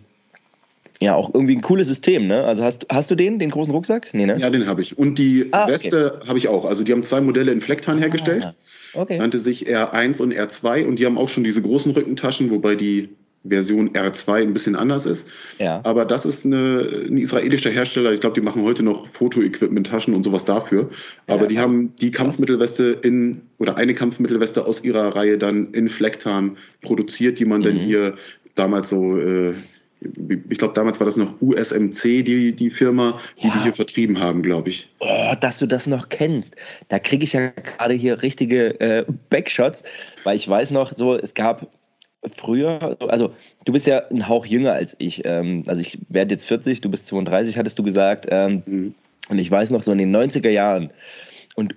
ja, 1.01 1.15
auch 1.15 1.33
irgendwie 1.33 1.55
ein 1.55 1.63
cooles 1.63 1.89
System, 1.89 2.27
ne? 2.27 2.45
Also 2.45 2.65
hast, 2.65 2.87
hast 2.91 3.11
du 3.11 3.15
den, 3.15 3.39
den 3.39 3.51
großen 3.51 3.73
Rucksack? 3.73 4.09
Nee, 4.15 4.27
ne? 4.27 4.39
Ja, 4.39 4.51
den 4.51 4.67
habe 4.67 4.81
ich. 4.81 4.99
Und 4.99 5.19
die 5.19 5.49
ah, 5.53 5.69
Weste 5.69 6.15
okay. 6.17 6.29
habe 6.29 6.39
ich 6.39 6.49
auch. 6.49 6.65
Also 6.65 6.85
die 6.85 6.93
haben 6.93 7.03
zwei 7.03 7.21
Modelle 7.21 7.53
in 7.53 7.61
Flecktan 7.61 7.99
hergestellt. 7.99 8.45
Ah, 8.47 8.55
okay. 8.95 9.19
Nannte 9.19 9.39
sich 9.39 9.69
R1 9.69 10.23
und 10.23 10.35
R2 10.35 10.87
und 10.87 10.99
die 10.99 11.07
haben 11.07 11.19
auch 11.19 11.29
schon 11.29 11.45
diese 11.45 11.61
großen 11.61 11.93
Rückentaschen, 11.93 12.51
wobei 12.51 12.75
die 12.75 13.11
Version 13.49 13.91
R2 13.91 14.43
ein 14.43 14.53
bisschen 14.53 14.77
anders 14.77 15.07
ist. 15.07 15.27
Ja. 15.59 15.81
Aber 15.85 16.05
das 16.05 16.27
ist 16.27 16.45
eine, 16.45 17.05
ein 17.07 17.17
israelischer 17.19 17.71
Hersteller. 17.71 18.13
Ich 18.13 18.21
glaube, 18.21 18.35
die 18.35 18.41
machen 18.41 18.63
heute 18.63 18.83
noch 18.83 19.07
Fotoequipment-Taschen 19.09 20.15
und 20.15 20.23
sowas 20.23 20.45
dafür. 20.45 20.91
Aber 21.27 21.43
ja. 21.43 21.47
die 21.47 21.59
haben 21.59 21.95
die 21.97 22.11
Kampfmittelweste 22.11 22.99
in 23.03 23.43
oder 23.59 23.79
eine 23.79 23.95
Kampfmittelweste 23.95 24.65
aus 24.65 24.85
ihrer 24.85 25.15
Reihe 25.17 25.39
dann 25.39 25.73
in 25.73 25.89
Flecktarn 25.89 26.57
produziert, 26.83 27.39
die 27.39 27.45
man 27.45 27.61
mhm. 27.61 27.65
dann 27.65 27.77
hier 27.77 28.15
damals 28.55 28.91
so 28.91 29.19
äh, 29.19 29.55
ich 30.49 30.59
glaube, 30.59 30.75
damals 30.75 31.01
war 31.01 31.07
das 31.07 31.17
noch 31.17 31.41
USMC, 31.41 32.23
die, 32.23 32.55
die 32.55 32.71
Firma, 32.71 33.19
die 33.41 33.47
ja. 33.47 33.53
die 33.55 33.59
hier 33.61 33.73
vertrieben 33.73 34.21
haben, 34.21 34.43
glaube 34.43 34.69
ich. 34.69 34.89
Oh, 34.99 35.33
dass 35.41 35.59
du 35.59 35.67
das 35.67 35.87
noch 35.87 36.09
kennst. 36.09 36.57
Da 36.89 36.99
kriege 36.99 37.25
ich 37.25 37.33
ja 37.33 37.49
gerade 37.49 37.95
hier 37.95 38.23
richtige 38.23 38.79
äh, 38.81 39.05
Backshots, 39.31 39.83
weil 40.25 40.37
ich 40.37 40.47
weiß 40.49 40.71
noch, 40.71 40.93
so, 40.95 41.17
es 41.17 41.35
gab 41.35 41.71
früher, 42.35 42.97
also 43.01 43.33
du 43.65 43.73
bist 43.73 43.87
ja 43.87 44.03
ein 44.09 44.29
Hauch 44.29 44.47
jünger 44.47 44.73
als 44.73 44.97
ich. 44.99 45.23
Ähm, 45.25 45.63
also 45.67 45.81
ich 45.81 45.99
werde 46.09 46.35
jetzt 46.35 46.47
40, 46.47 46.81
du 46.81 46.91
bist 46.91 47.07
32, 47.07 47.59
hattest 47.59 47.79
du 47.79 47.83
gesagt. 47.83 48.27
Ähm, 48.31 48.63
mhm. 48.67 48.95
Und 49.29 49.39
ich 49.39 49.51
weiß 49.51 49.71
noch 49.71 49.83
so 49.83 49.93
in 49.93 49.99
den 49.99 50.15
90er 50.15 50.51
Jahren. 50.51 50.91
Und 51.55 51.75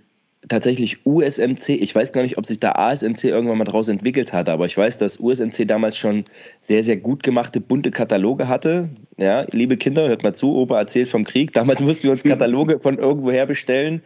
tatsächlich 0.47 1.05
USMC, 1.05 1.69
ich 1.69 1.93
weiß 1.93 2.11
gar 2.11 2.21
nicht, 2.21 2.37
ob 2.37 2.45
sich 2.45 2.59
da 2.59 2.71
ASMC 2.73 3.25
irgendwann 3.25 3.57
mal 3.57 3.65
draus 3.65 3.87
entwickelt 3.89 4.31
hat, 4.31 4.47
aber 4.47 4.65
ich 4.65 4.77
weiß, 4.77 4.97
dass 4.97 5.19
USMC 5.19 5.65
damals 5.67 5.97
schon 5.97 6.23
sehr, 6.61 6.83
sehr 6.83 6.97
gut 6.97 7.23
gemachte, 7.23 7.59
bunte 7.59 7.91
Kataloge 7.91 8.47
hatte. 8.47 8.89
Ja, 9.17 9.45
liebe 9.51 9.77
Kinder, 9.77 10.07
hört 10.07 10.23
mal 10.23 10.33
zu, 10.33 10.55
Opa 10.55 10.79
erzählt 10.79 11.09
vom 11.09 11.25
Krieg. 11.25 11.51
Damals 11.53 11.81
mussten 11.81 12.03
wir 12.03 12.11
uns 12.11 12.23
Kataloge 12.23 12.79
von 12.79 12.97
irgendwoher 12.97 13.45
bestellen 13.45 14.01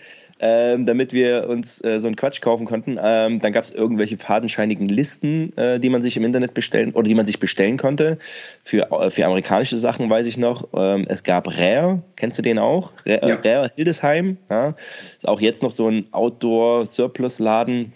ähm, 0.46 0.86
damit 0.86 1.14
wir 1.14 1.48
uns 1.48 1.82
äh, 1.86 2.02
so 2.02 2.08
einen 2.08 2.18
Quatsch 2.18 2.42
kaufen 2.42 2.66
konnten. 2.66 3.00
Ähm, 3.02 3.40
dann 3.40 3.54
gab 3.54 3.64
es 3.64 3.72
irgendwelche 3.72 4.18
fadenscheinigen 4.18 4.88
Listen, 4.88 5.56
äh, 5.58 5.80
die 5.80 5.90
man 5.90 6.02
sich 6.02 6.18
im 6.18 6.26
Internet 6.26 6.54
bestellen 6.54 6.92
oder 6.92 7.08
die 7.08 7.16
man 7.16 7.26
sich 7.26 7.40
bestellen 7.40 7.78
konnte. 7.78 8.18
Für, 8.66 8.92
äh, 8.92 9.10
für 9.10 9.26
amerikanische 9.26 9.78
Sachen 9.78 10.10
weiß 10.10 10.28
ich 10.28 10.38
noch. 10.38 10.68
Ähm, 10.76 11.06
es 11.08 11.24
gab 11.24 11.48
Rare, 11.48 12.04
kennst 12.18 12.38
du 12.40 12.42
den 12.42 12.60
auch? 12.60 12.92
Rare, 13.06 13.22
äh, 13.22 13.30
ja. 13.30 13.36
Rare 13.36 13.72
Hildesheim. 13.74 14.38
Ja? 14.50 14.76
Ist 15.16 15.30
auch 15.30 15.40
jetzt 15.40 15.64
noch 15.64 15.72
so 15.72 15.90
ein 15.90 16.08
Outdoor-Surplus-Laden. 16.12 17.94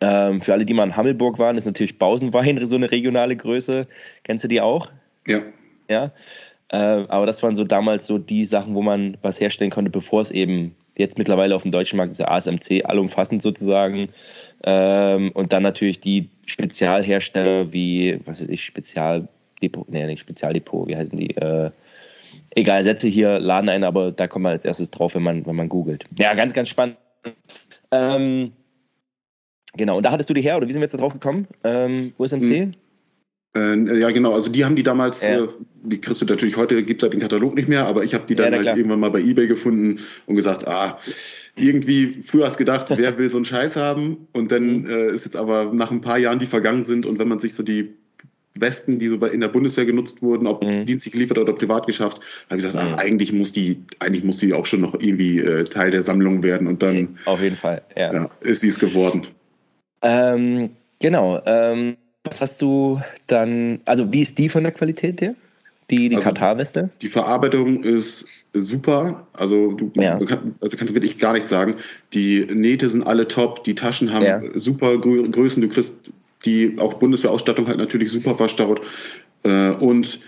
Ähm, 0.00 0.40
für 0.40 0.54
alle, 0.54 0.64
die 0.64 0.72
mal 0.72 0.84
in 0.84 0.96
Hammelburg 0.96 1.38
waren, 1.38 1.58
ist 1.58 1.66
natürlich 1.66 1.98
Bausenwein 1.98 2.58
so 2.64 2.76
eine 2.76 2.90
regionale 2.90 3.36
Größe. 3.36 3.82
Kennst 4.24 4.42
du 4.42 4.48
die 4.48 4.62
auch? 4.62 4.90
Ja. 5.26 5.40
Ja. 5.90 6.12
Äh, 6.70 7.04
aber 7.08 7.26
das 7.26 7.42
waren 7.42 7.56
so 7.56 7.64
damals 7.64 8.06
so 8.06 8.16
die 8.16 8.46
Sachen, 8.46 8.74
wo 8.74 8.80
man 8.80 9.18
was 9.20 9.38
herstellen 9.38 9.70
konnte, 9.70 9.90
bevor 9.90 10.22
es 10.22 10.30
eben 10.30 10.74
Jetzt 10.98 11.16
mittlerweile 11.16 11.54
auf 11.54 11.62
dem 11.62 11.70
deutschen 11.70 11.96
Markt 11.96 12.10
ist 12.10 12.18
der 12.18 12.30
ASMC 12.30 12.84
allumfassend 12.84 13.40
sozusagen. 13.40 14.08
Ähm, 14.64 15.30
und 15.32 15.52
dann 15.52 15.62
natürlich 15.62 16.00
die 16.00 16.28
Spezialhersteller 16.44 17.72
wie, 17.72 18.18
was 18.24 18.40
weiß 18.40 18.48
ich, 18.48 18.64
Spezialdepot, 18.64 19.88
nee, 19.88 20.04
nicht 20.06 20.20
Spezialdepot, 20.20 20.88
wie 20.88 20.96
heißen 20.96 21.16
die? 21.16 21.36
Äh, 21.36 21.70
egal, 22.56 22.82
Sätze 22.82 23.06
hier 23.06 23.38
laden 23.38 23.68
ein, 23.68 23.84
aber 23.84 24.10
da 24.10 24.26
kommt 24.26 24.42
man 24.42 24.52
als 24.52 24.64
erstes 24.64 24.90
drauf, 24.90 25.14
wenn 25.14 25.22
man, 25.22 25.46
wenn 25.46 25.54
man 25.54 25.68
googelt. 25.68 26.04
Ja, 26.18 26.34
ganz, 26.34 26.52
ganz 26.52 26.68
spannend. 26.68 26.96
Ähm, 27.92 28.52
genau, 29.76 29.98
und 29.98 30.02
da 30.02 30.10
hattest 30.10 30.28
du 30.28 30.34
die 30.34 30.42
her, 30.42 30.56
oder 30.56 30.66
wie 30.66 30.72
sind 30.72 30.80
wir 30.80 30.86
jetzt 30.86 30.94
da 30.94 30.98
drauf 30.98 31.12
gekommen? 31.12 31.46
Ähm, 31.62 32.12
USMC? 32.18 32.42
Hm. 32.42 32.72
Äh, 33.56 33.98
ja, 33.98 34.10
genau. 34.10 34.32
Also 34.32 34.50
die 34.50 34.64
haben 34.64 34.76
die 34.76 34.82
damals, 34.82 35.22
ja. 35.22 35.44
äh, 35.44 35.48
die 35.82 36.00
kriegst 36.00 36.20
du 36.20 36.26
natürlich 36.26 36.56
heute, 36.56 36.82
gibt 36.82 37.02
es 37.02 37.04
halt 37.04 37.14
den 37.14 37.20
Katalog 37.20 37.54
nicht 37.54 37.68
mehr, 37.68 37.86
aber 37.86 38.04
ich 38.04 38.14
habe 38.14 38.24
die 38.26 38.34
dann 38.34 38.52
ja, 38.52 38.58
halt 38.58 38.76
irgendwann 38.76 39.00
mal 39.00 39.10
bei 39.10 39.20
Ebay 39.20 39.46
gefunden 39.46 40.00
und 40.26 40.36
gesagt, 40.36 40.68
ah, 40.68 40.98
irgendwie, 41.56 42.22
früher 42.24 42.46
hast 42.46 42.58
gedacht, 42.58 42.86
wer 42.96 43.18
will 43.18 43.30
so 43.30 43.38
einen 43.38 43.44
Scheiß 43.44 43.76
haben? 43.76 44.28
Und 44.32 44.52
dann 44.52 44.82
mhm. 44.82 44.90
äh, 44.90 45.06
ist 45.08 45.24
jetzt 45.24 45.36
aber 45.36 45.72
nach 45.72 45.90
ein 45.90 46.00
paar 46.00 46.18
Jahren, 46.18 46.38
die 46.38 46.46
vergangen 46.46 46.84
sind 46.84 47.06
und 47.06 47.18
wenn 47.18 47.28
man 47.28 47.38
sich 47.38 47.54
so 47.54 47.62
die 47.62 47.94
Westen, 48.60 48.98
die 48.98 49.08
so 49.08 49.16
in 49.24 49.40
der 49.40 49.48
Bundeswehr 49.48 49.86
genutzt 49.86 50.20
wurden, 50.22 50.46
ob 50.46 50.62
mhm. 50.62 50.84
dienstlich 50.86 51.12
geliefert 51.12 51.38
oder 51.38 51.52
privat 51.52 51.86
geschafft, 51.86 52.20
habe 52.48 52.58
ich 52.58 52.64
gesagt, 52.64 52.76
ach, 52.76 52.98
eigentlich 52.98 53.32
muss 53.32 53.52
die, 53.52 53.82
eigentlich 54.00 54.24
muss 54.24 54.38
die 54.38 54.52
auch 54.52 54.66
schon 54.66 54.80
noch 54.80 54.94
irgendwie 54.98 55.38
äh, 55.38 55.64
Teil 55.64 55.90
der 55.90 56.02
Sammlung 56.02 56.42
werden 56.42 56.66
und 56.66 56.82
dann. 56.82 57.18
Auf 57.24 57.42
jeden 57.42 57.56
Fall, 57.56 57.82
ja. 57.96 58.12
ja 58.12 58.30
ist 58.40 58.60
sie 58.60 58.68
es 58.68 58.78
geworden. 58.78 59.26
Ähm, 60.02 60.70
genau. 61.00 61.40
Ähm 61.46 61.96
was 62.30 62.40
hast 62.40 62.62
du 62.62 63.00
dann, 63.26 63.80
also 63.84 64.12
wie 64.12 64.22
ist 64.22 64.38
die 64.38 64.48
von 64.48 64.62
der 64.62 64.72
Qualität 64.72 65.20
her? 65.20 65.34
Die, 65.90 66.10
die 66.10 66.16
also 66.16 66.28
Katar-Weste? 66.28 66.90
Die 67.00 67.08
Verarbeitung 67.08 67.82
ist 67.82 68.26
super. 68.52 69.26
Also 69.32 69.72
du 69.72 69.90
ja. 69.94 70.18
kann, 70.18 70.54
also 70.60 70.76
kannst 70.76 70.90
du 70.90 70.94
wirklich 70.94 71.18
gar 71.18 71.32
nichts 71.32 71.48
sagen. 71.48 71.76
Die 72.12 72.46
Nähte 72.52 72.88
sind 72.88 73.06
alle 73.06 73.26
top, 73.26 73.64
die 73.64 73.74
Taschen 73.74 74.12
haben 74.12 74.24
ja. 74.24 74.42
super 74.54 74.98
Größen, 74.98 75.62
du 75.62 75.68
kriegst 75.68 75.94
die 76.44 76.76
auch 76.78 76.94
Bundeswehrausstattung 76.94 77.66
halt 77.66 77.78
natürlich 77.78 78.12
super 78.12 78.34
verstaut. 78.34 78.82
Äh, 79.44 79.70
und 79.70 80.20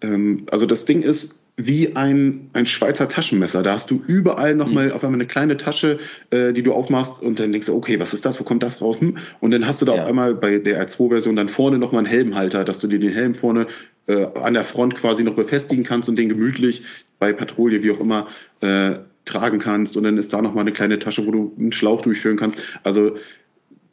ähm, 0.00 0.46
also 0.50 0.64
das 0.64 0.86
Ding 0.86 1.02
ist, 1.02 1.43
wie 1.56 1.94
ein, 1.94 2.50
ein 2.52 2.66
Schweizer 2.66 3.08
Taschenmesser. 3.08 3.62
Da 3.62 3.74
hast 3.74 3.90
du 3.90 4.02
überall 4.06 4.56
nochmal 4.56 4.86
mhm. 4.86 4.92
auf 4.92 5.04
einmal 5.04 5.20
eine 5.20 5.26
kleine 5.26 5.56
Tasche, 5.56 5.98
äh, 6.30 6.52
die 6.52 6.62
du 6.62 6.72
aufmachst 6.72 7.22
und 7.22 7.38
dann 7.38 7.52
denkst 7.52 7.68
du, 7.68 7.76
okay, 7.76 8.00
was 8.00 8.12
ist 8.12 8.24
das, 8.24 8.40
wo 8.40 8.44
kommt 8.44 8.62
das 8.62 8.80
raus? 8.80 9.00
Hm? 9.00 9.16
Und 9.40 9.52
dann 9.52 9.66
hast 9.66 9.80
du 9.80 9.86
da 9.86 9.94
ja. 9.94 10.02
auf 10.02 10.08
einmal 10.08 10.34
bei 10.34 10.58
der 10.58 10.84
R2-Version 10.84 11.36
dann 11.36 11.48
vorne 11.48 11.78
nochmal 11.78 12.00
einen 12.00 12.12
Helmhalter, 12.12 12.64
dass 12.64 12.80
du 12.80 12.88
dir 12.88 12.98
den 12.98 13.12
Helm 13.12 13.34
vorne 13.34 13.68
äh, 14.06 14.26
an 14.42 14.54
der 14.54 14.64
Front 14.64 14.96
quasi 14.96 15.22
noch 15.22 15.34
befestigen 15.34 15.84
kannst 15.84 16.08
und 16.08 16.18
den 16.18 16.28
gemütlich 16.28 16.82
bei 17.20 17.32
Patrouille, 17.32 17.82
wie 17.82 17.92
auch 17.92 18.00
immer, 18.00 18.26
äh, 18.60 18.96
tragen 19.24 19.60
kannst. 19.60 19.96
Und 19.96 20.02
dann 20.04 20.18
ist 20.18 20.32
da 20.32 20.42
nochmal 20.42 20.62
eine 20.62 20.72
kleine 20.72 20.98
Tasche, 20.98 21.24
wo 21.24 21.30
du 21.30 21.54
einen 21.56 21.72
Schlauch 21.72 22.02
durchführen 22.02 22.36
kannst. 22.36 22.58
Also 22.82 23.16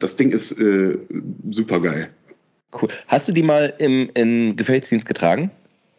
das 0.00 0.16
Ding 0.16 0.30
ist 0.30 0.52
äh, 0.58 0.98
super 1.48 1.80
geil. 1.80 2.10
Cool. 2.80 2.88
Hast 3.06 3.28
du 3.28 3.32
die 3.32 3.42
mal 3.42 3.72
im, 3.78 4.10
im 4.14 4.56
Gefechtsdienst 4.56 5.06
getragen? 5.06 5.50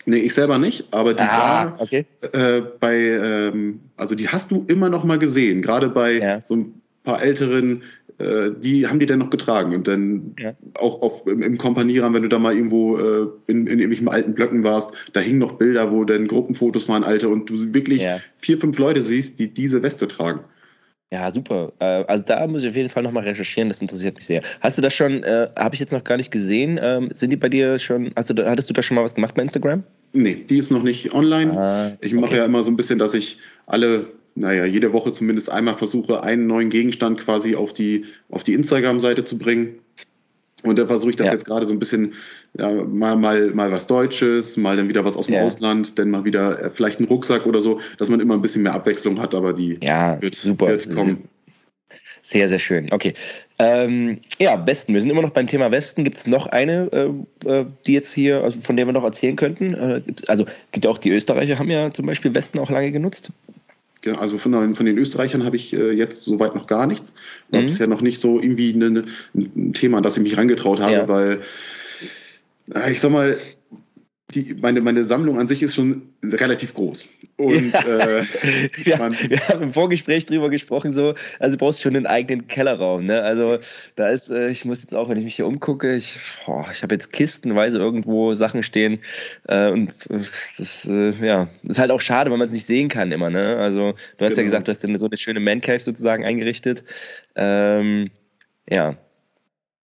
Nee, 0.05 0.17
ich 0.17 0.33
selber 0.33 0.57
nicht, 0.57 0.87
aber 0.91 1.13
die 1.13 1.23
Ah, 1.23 1.37
war 1.37 1.81
okay. 1.81 2.05
äh, 2.21 2.61
bei, 2.79 2.95
ähm, 2.97 3.79
also 3.97 4.15
die 4.15 4.27
hast 4.27 4.51
du 4.51 4.65
immer 4.67 4.89
noch 4.89 5.03
mal 5.03 5.17
gesehen, 5.19 5.61
gerade 5.61 5.89
bei 5.89 6.19
Ja. 6.19 6.41
so 6.41 6.55
ein 6.55 6.81
paar 7.03 7.21
älteren, 7.21 7.83
äh, 8.17 8.51
die 8.59 8.87
haben 8.87 8.99
die 8.99 9.05
dann 9.05 9.19
noch 9.19 9.29
getragen 9.29 9.73
und 9.75 9.87
dann 9.87 10.35
Ja. 10.39 10.53
auch 10.79 11.01
auf, 11.01 11.25
im, 11.27 11.41
im 11.41 11.57
Kompanierahmen, 11.57 12.15
wenn 12.15 12.23
du 12.23 12.29
da 12.29 12.39
mal 12.39 12.53
irgendwo 12.53 12.97
äh, 12.97 13.27
in, 13.47 13.67
in 13.67 13.79
irgendwelchen 13.79 14.07
alten 14.09 14.33
Blöcken 14.33 14.63
warst, 14.63 14.91
da 15.13 15.19
hingen 15.19 15.39
noch 15.39 15.53
Bilder, 15.53 15.91
wo 15.91 16.03
dann 16.03 16.27
Gruppenfotos 16.27 16.89
waren, 16.89 17.03
alte 17.03 17.29
und 17.29 17.49
du 17.49 17.73
wirklich 17.73 18.03
Ja. 18.03 18.19
vier, 18.35 18.57
fünf 18.57 18.77
Leute 18.77 19.01
siehst, 19.01 19.39
die 19.39 19.53
diese 19.53 19.83
Weste 19.83 20.07
tragen. 20.07 20.41
Ja, 21.13 21.31
super. 21.31 21.71
Äh, 21.77 22.03
Also 22.07 22.23
da 22.25 22.47
muss 22.47 22.63
ich 22.63 22.69
auf 22.71 22.75
jeden 22.75 22.89
Fall 22.89 23.03
nochmal 23.03 23.23
recherchieren, 23.23 23.69
das 23.69 23.79
interessiert 23.81 24.15
mich 24.15 24.25
sehr. 24.25 24.41
Hast 24.61 24.79
du 24.79 24.81
das 24.81 24.95
schon, 24.95 25.23
äh, 25.23 25.47
habe 25.55 25.75
ich 25.75 25.79
jetzt 25.79 25.93
noch 25.93 26.03
gar 26.03 26.17
nicht 26.17 26.31
gesehen, 26.31 26.79
ähm, 26.81 27.09
sind 27.13 27.29
die 27.29 27.35
bei 27.35 27.49
dir 27.49 27.77
schon, 27.77 28.11
da- 28.15 28.49
hattest 28.49 28.67
du 28.71 28.73
da 28.73 28.81
schon 28.81 28.95
mal 28.95 29.03
was 29.03 29.13
gemacht 29.13 29.35
bei 29.35 29.43
Instagram? 29.43 29.83
Nee, 30.13 30.43
die 30.49 30.57
ist 30.57 30.71
noch 30.71 30.81
nicht 30.81 31.13
online. 31.13 31.51
Ah, 31.55 31.91
Ich 32.01 32.13
mache 32.15 32.25
okay. 32.31 32.37
ja 32.37 32.45
immer 32.45 32.63
so 32.63 32.71
ein 32.71 32.77
bisschen, 32.77 32.97
dass 32.97 33.13
ich 33.13 33.37
alle, 33.67 34.07
naja, 34.33 34.65
jede 34.65 34.91
Woche 34.91 35.11
zumindest 35.11 35.51
einmal 35.51 35.75
versuche, 35.75 36.23
einen 36.23 36.47
neuen 36.47 36.71
Gegenstand 36.71 37.19
quasi 37.19 37.55
auf 37.55 37.73
die, 37.73 38.05
auf 38.29 38.43
die 38.43 38.53
Instagram-Seite 38.55 39.23
zu 39.23 39.37
bringen. 39.37 39.75
Und 40.63 40.79
da 40.79 40.87
versuche 40.87 41.11
ich 41.11 41.15
das 41.15 41.27
Ja. 41.27 41.33
jetzt 41.33 41.45
gerade 41.45 41.65
so 41.65 41.73
ein 41.73 41.79
bisschen, 41.79 42.13
ja, 42.57 42.71
mal, 42.71 43.15
mal, 43.15 43.51
mal 43.51 43.71
was 43.71 43.85
Deutsches, 43.87 44.57
mal 44.57 44.75
dann 44.77 44.89
wieder 44.89 45.03
was 45.03 45.15
aus 45.15 45.25
dem 45.27 45.35
Ja. 45.35 45.43
Ausland, 45.43 45.99
dann 45.99 46.09
mal 46.09 46.23
wieder 46.23 46.63
äh, 46.63 46.69
vielleicht 46.69 46.99
einen 46.99 47.07
Rucksack 47.07 47.45
oder 47.45 47.59
so, 47.59 47.79
dass 47.97 48.09
man 48.09 48.19
immer 48.19 48.33
ein 48.33 48.41
bisschen 48.41 48.63
mehr 48.63 48.73
Abwechslung 48.73 49.21
hat, 49.21 49.35
aber 49.35 49.53
die 49.53 49.79
wird, 49.81 50.35
super. 50.35 50.67
wird 50.67 50.89
kommen. 50.95 51.27
Sehr, 52.25 52.47
sehr 52.47 52.59
schön. 52.59 52.87
Okay. 52.91 53.13
Ähm, 53.59 54.19
ja, 54.39 54.65
Westen. 54.65 54.93
Wir 54.93 55.01
sind 55.01 55.09
immer 55.09 55.21
noch 55.21 55.31
beim 55.31 55.45
Thema 55.45 55.69
Westen. 55.71 56.05
Gibt 56.05 56.15
es 56.15 56.25
noch 56.25 56.47
eine, 56.47 56.89
äh, 57.45 57.49
äh, 57.49 57.65
die 57.85 57.93
jetzt 57.93 58.13
hier, 58.13 58.41
also 58.41 58.59
von 58.61 58.77
der 58.77 58.85
wir 58.85 58.93
noch 58.93 59.03
erzählen 59.03 59.35
könnten? 59.35 59.73
Äh, 59.73 60.01
also 60.27 60.45
gibt 60.71 60.87
auch 60.87 60.97
die 60.97 61.11
Österreicher 61.11 61.59
haben 61.59 61.69
ja 61.69 61.91
zum 61.91 62.05
Beispiel 62.05 62.33
Westen 62.33 62.59
auch 62.59 62.69
lange 62.69 62.91
genutzt. 62.91 63.31
Also 64.11 64.37
von, 64.37 64.51
den- 64.51 64.75
von 64.75 64.85
den 64.85 64.97
Österreichern 64.97 65.45
habe 65.45 65.55
ich 65.55 65.73
äh, 65.73 65.91
jetzt 65.91 66.23
soweit 66.23 66.55
noch 66.55 66.67
gar 66.67 66.87
nichts. 66.87 67.13
War 67.49 67.61
Mhm. 67.61 67.65
bisher 67.67 67.87
noch 67.87 68.01
nicht 68.01 68.19
so 68.21 68.39
irgendwie 68.39 68.73
eine, 68.73 68.87
eine, 68.87 69.03
ein 69.33 69.73
Thema, 69.73 69.97
an 69.97 70.03
das 70.03 70.17
ich 70.17 70.23
mich 70.23 70.37
rangetraut 70.37 70.81
habe, 70.81 70.93
Ja. 70.93 71.07
weil 71.07 71.41
äh, 72.75 72.91
ich 72.91 72.99
sag 72.99 73.11
mal, 73.11 73.37
die, 74.35 74.55
meine, 74.61 74.81
meine 74.81 75.03
Sammlung 75.03 75.39
an 75.39 75.47
sich 75.47 75.63
ist 75.63 75.75
schon 75.75 76.01
relativ 76.23 76.73
groß. 76.73 77.05
Und 77.37 77.73
äh, 77.85 78.23
wir, 78.83 78.97
man- 78.97 79.15
wir 79.29 79.47
haben 79.47 79.63
im 79.63 79.69
Vorgespräch 79.71 80.25
drüber 80.25 80.49
gesprochen, 80.49 80.93
so, 80.93 81.15
also 81.39 81.55
du 81.55 81.63
brauchst 81.63 81.81
schon 81.81 81.95
einen 81.95 82.05
eigenen 82.05 82.47
Kellerraum, 82.47 83.03
ne? 83.03 83.21
Also 83.21 83.59
da 83.95 84.09
ist, 84.09 84.29
äh, 84.29 84.49
ich 84.49 84.65
muss 84.65 84.81
jetzt 84.81 84.95
auch, 84.95 85.09
wenn 85.09 85.17
ich 85.17 85.23
mich 85.23 85.35
hier 85.35 85.47
umgucke, 85.47 85.95
ich, 85.95 86.17
boah, 86.45 86.67
ich 86.71 86.83
habe 86.83 86.95
jetzt 86.95 87.11
kistenweise 87.13 87.77
irgendwo 87.79 88.33
Sachen 88.33 88.63
stehen 88.63 88.99
äh, 89.47 89.69
und 89.69 89.91
äh, 90.09 90.19
das 90.57 90.85
äh, 90.89 91.11
ja, 91.25 91.47
ist 91.67 91.79
halt 91.79 91.91
auch 91.91 92.01
schade, 92.01 92.31
weil 92.31 92.37
man 92.37 92.47
es 92.47 92.53
nicht 92.53 92.65
sehen 92.65 92.89
kann 92.89 93.11
immer, 93.11 93.29
ne? 93.29 93.57
Also 93.57 93.93
du 94.17 94.25
hast 94.25 94.37
ja 94.37 94.43
Genau. 94.43 94.43
gesagt, 94.43 94.67
du 94.67 94.71
hast 94.71 94.81
so 94.99 95.05
eine 95.07 95.17
schöne 95.17 95.39
Man 95.39 95.61
Cave 95.61 95.79
sozusagen 95.79 96.25
eingerichtet. 96.25 96.83
Ähm, 97.35 98.09
ja. 98.69 98.97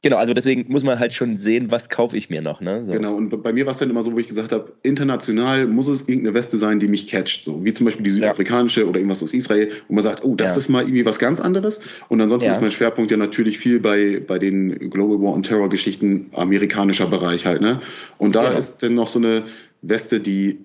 Genau, 0.02 0.16
also 0.16 0.34
deswegen 0.34 0.72
muss 0.72 0.84
man 0.84 0.98
halt 0.98 1.14
schon 1.14 1.36
sehen, 1.36 1.72
was 1.72 1.90
kaufe 1.90 2.16
ich 2.16 2.30
mir 2.30 2.42
noch, 2.42 2.62
ne? 2.62 2.86
So. 2.86 2.94
Genau, 2.94 3.16
und 3.16 3.44
bei 3.44 3.52
mir 3.52 3.66
war 3.66 3.74
es 3.74 3.80
dann 3.80 3.90
immer 3.90 4.02
so, 4.02 4.14
wo 4.14 4.18
ich 4.18 4.30
gesagt 4.30 4.54
habe, 4.54 4.72
international 4.84 5.68
muss 5.68 5.90
es 5.90 6.04
irgendeine 6.04 6.34
Weste 6.36 6.58
sein, 6.58 6.80
die 6.80 6.88
mich 6.88 7.08
catcht. 7.08 7.44
So 7.44 7.66
wie 7.66 7.74
zum 7.74 7.84
Beispiel 7.84 8.06
die 8.06 8.12
südafrikanische 8.12 8.88
oder 8.88 8.98
irgendwas 8.98 9.22
aus 9.22 9.34
Israel, 9.34 9.70
wo 9.90 9.96
man 9.96 10.04
sagt, 10.06 10.24
oh, 10.24 10.36
das 10.36 10.52
Ja. 10.52 10.58
ist 10.58 10.70
mal 10.70 10.84
irgendwie 10.84 11.06
was 11.06 11.20
ganz 11.20 11.42
anderes. 11.42 11.82
Und 12.08 12.22
ansonsten 12.22 12.48
Ja. 12.50 12.56
ist 12.56 12.62
mein 12.62 12.72
Schwerpunkt 12.72 13.12
ja 13.12 13.18
natürlich 13.18 13.58
viel 13.60 13.82
bei, 13.82 14.22
bei 14.26 14.40
den 14.40 14.90
Global 14.90 15.22
War 15.22 15.34
on 15.34 15.44
Terror 15.44 15.68
Geschichten 15.68 16.28
amerikanischer 16.34 17.08
Bereich 17.08 17.46
halt. 17.46 17.60
Ne? 17.60 17.80
Und 18.20 18.36
da 18.36 18.48
Genau. 18.48 18.58
ist 18.58 18.78
dann 18.82 18.94
noch 18.94 19.08
so 19.10 19.20
eine 19.20 19.44
Weste, 19.82 20.22
die 20.22 20.60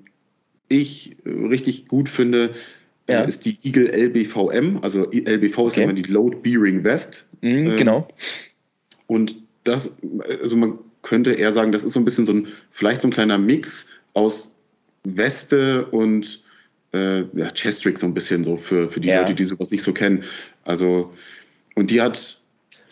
ich 0.69 1.17
richtig 1.27 1.89
gut 1.89 2.09
finde, 2.09 2.51
Ja. 3.09 3.23
äh, 3.25 3.29
ist 3.29 3.45
die 3.47 3.57
Eagle 3.65 3.89
LBVM. 3.93 4.79
Also 4.83 5.11
LBV 5.11 5.67
ist 5.67 5.73
Okay. 5.73 5.81
ja 5.81 5.85
immer 5.85 5.93
die 5.93 6.05
Load 6.05 6.37
Bearing 6.43 6.85
Vest. 6.85 7.27
Mhm, 7.41 7.49
Ähm, 7.67 7.77
genau. 7.77 8.09
Und 9.15 9.37
das, 9.63 9.95
also 10.43 10.57
man 10.57 10.79
könnte 11.03 11.33
eher 11.33 11.53
sagen, 11.53 11.71
das 11.71 11.85
ist 11.85 11.93
so 11.93 12.01
ein 12.01 12.05
bisschen 12.05 12.27
so 12.27 12.33
ein, 12.33 12.49
vielleicht 12.73 13.03
so 13.03 13.09
ein 13.09 13.13
kleiner 13.13 13.39
Mix 13.39 13.87
aus 14.15 14.53
Weste 15.05 15.87
und 15.87 16.43
äh, 16.93 17.21
ja, 17.35 17.49
Chestrick 17.53 17.99
so 17.99 18.07
ein 18.07 18.15
bisschen 18.15 18.43
so 18.43 18.57
für, 18.57 18.91
für 18.91 19.01
die 19.01 19.09
Ja. 19.09 19.21
Leute, 19.21 19.35
die 19.35 19.45
sowas 19.45 19.71
nicht 19.71 19.83
so 19.85 19.93
kennen. 19.93 20.25
Also, 20.65 21.13
und 21.77 21.91
die 21.91 22.01
hat 22.01 22.41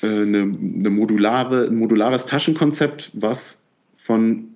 äh, 0.02 0.06
eine, 0.06 0.42
eine 0.42 0.90
modulare, 0.90 1.66
ein 1.66 1.76
modulares 1.76 2.26
Taschenkonzept, 2.26 3.10
was 3.14 3.58
von 3.94 4.48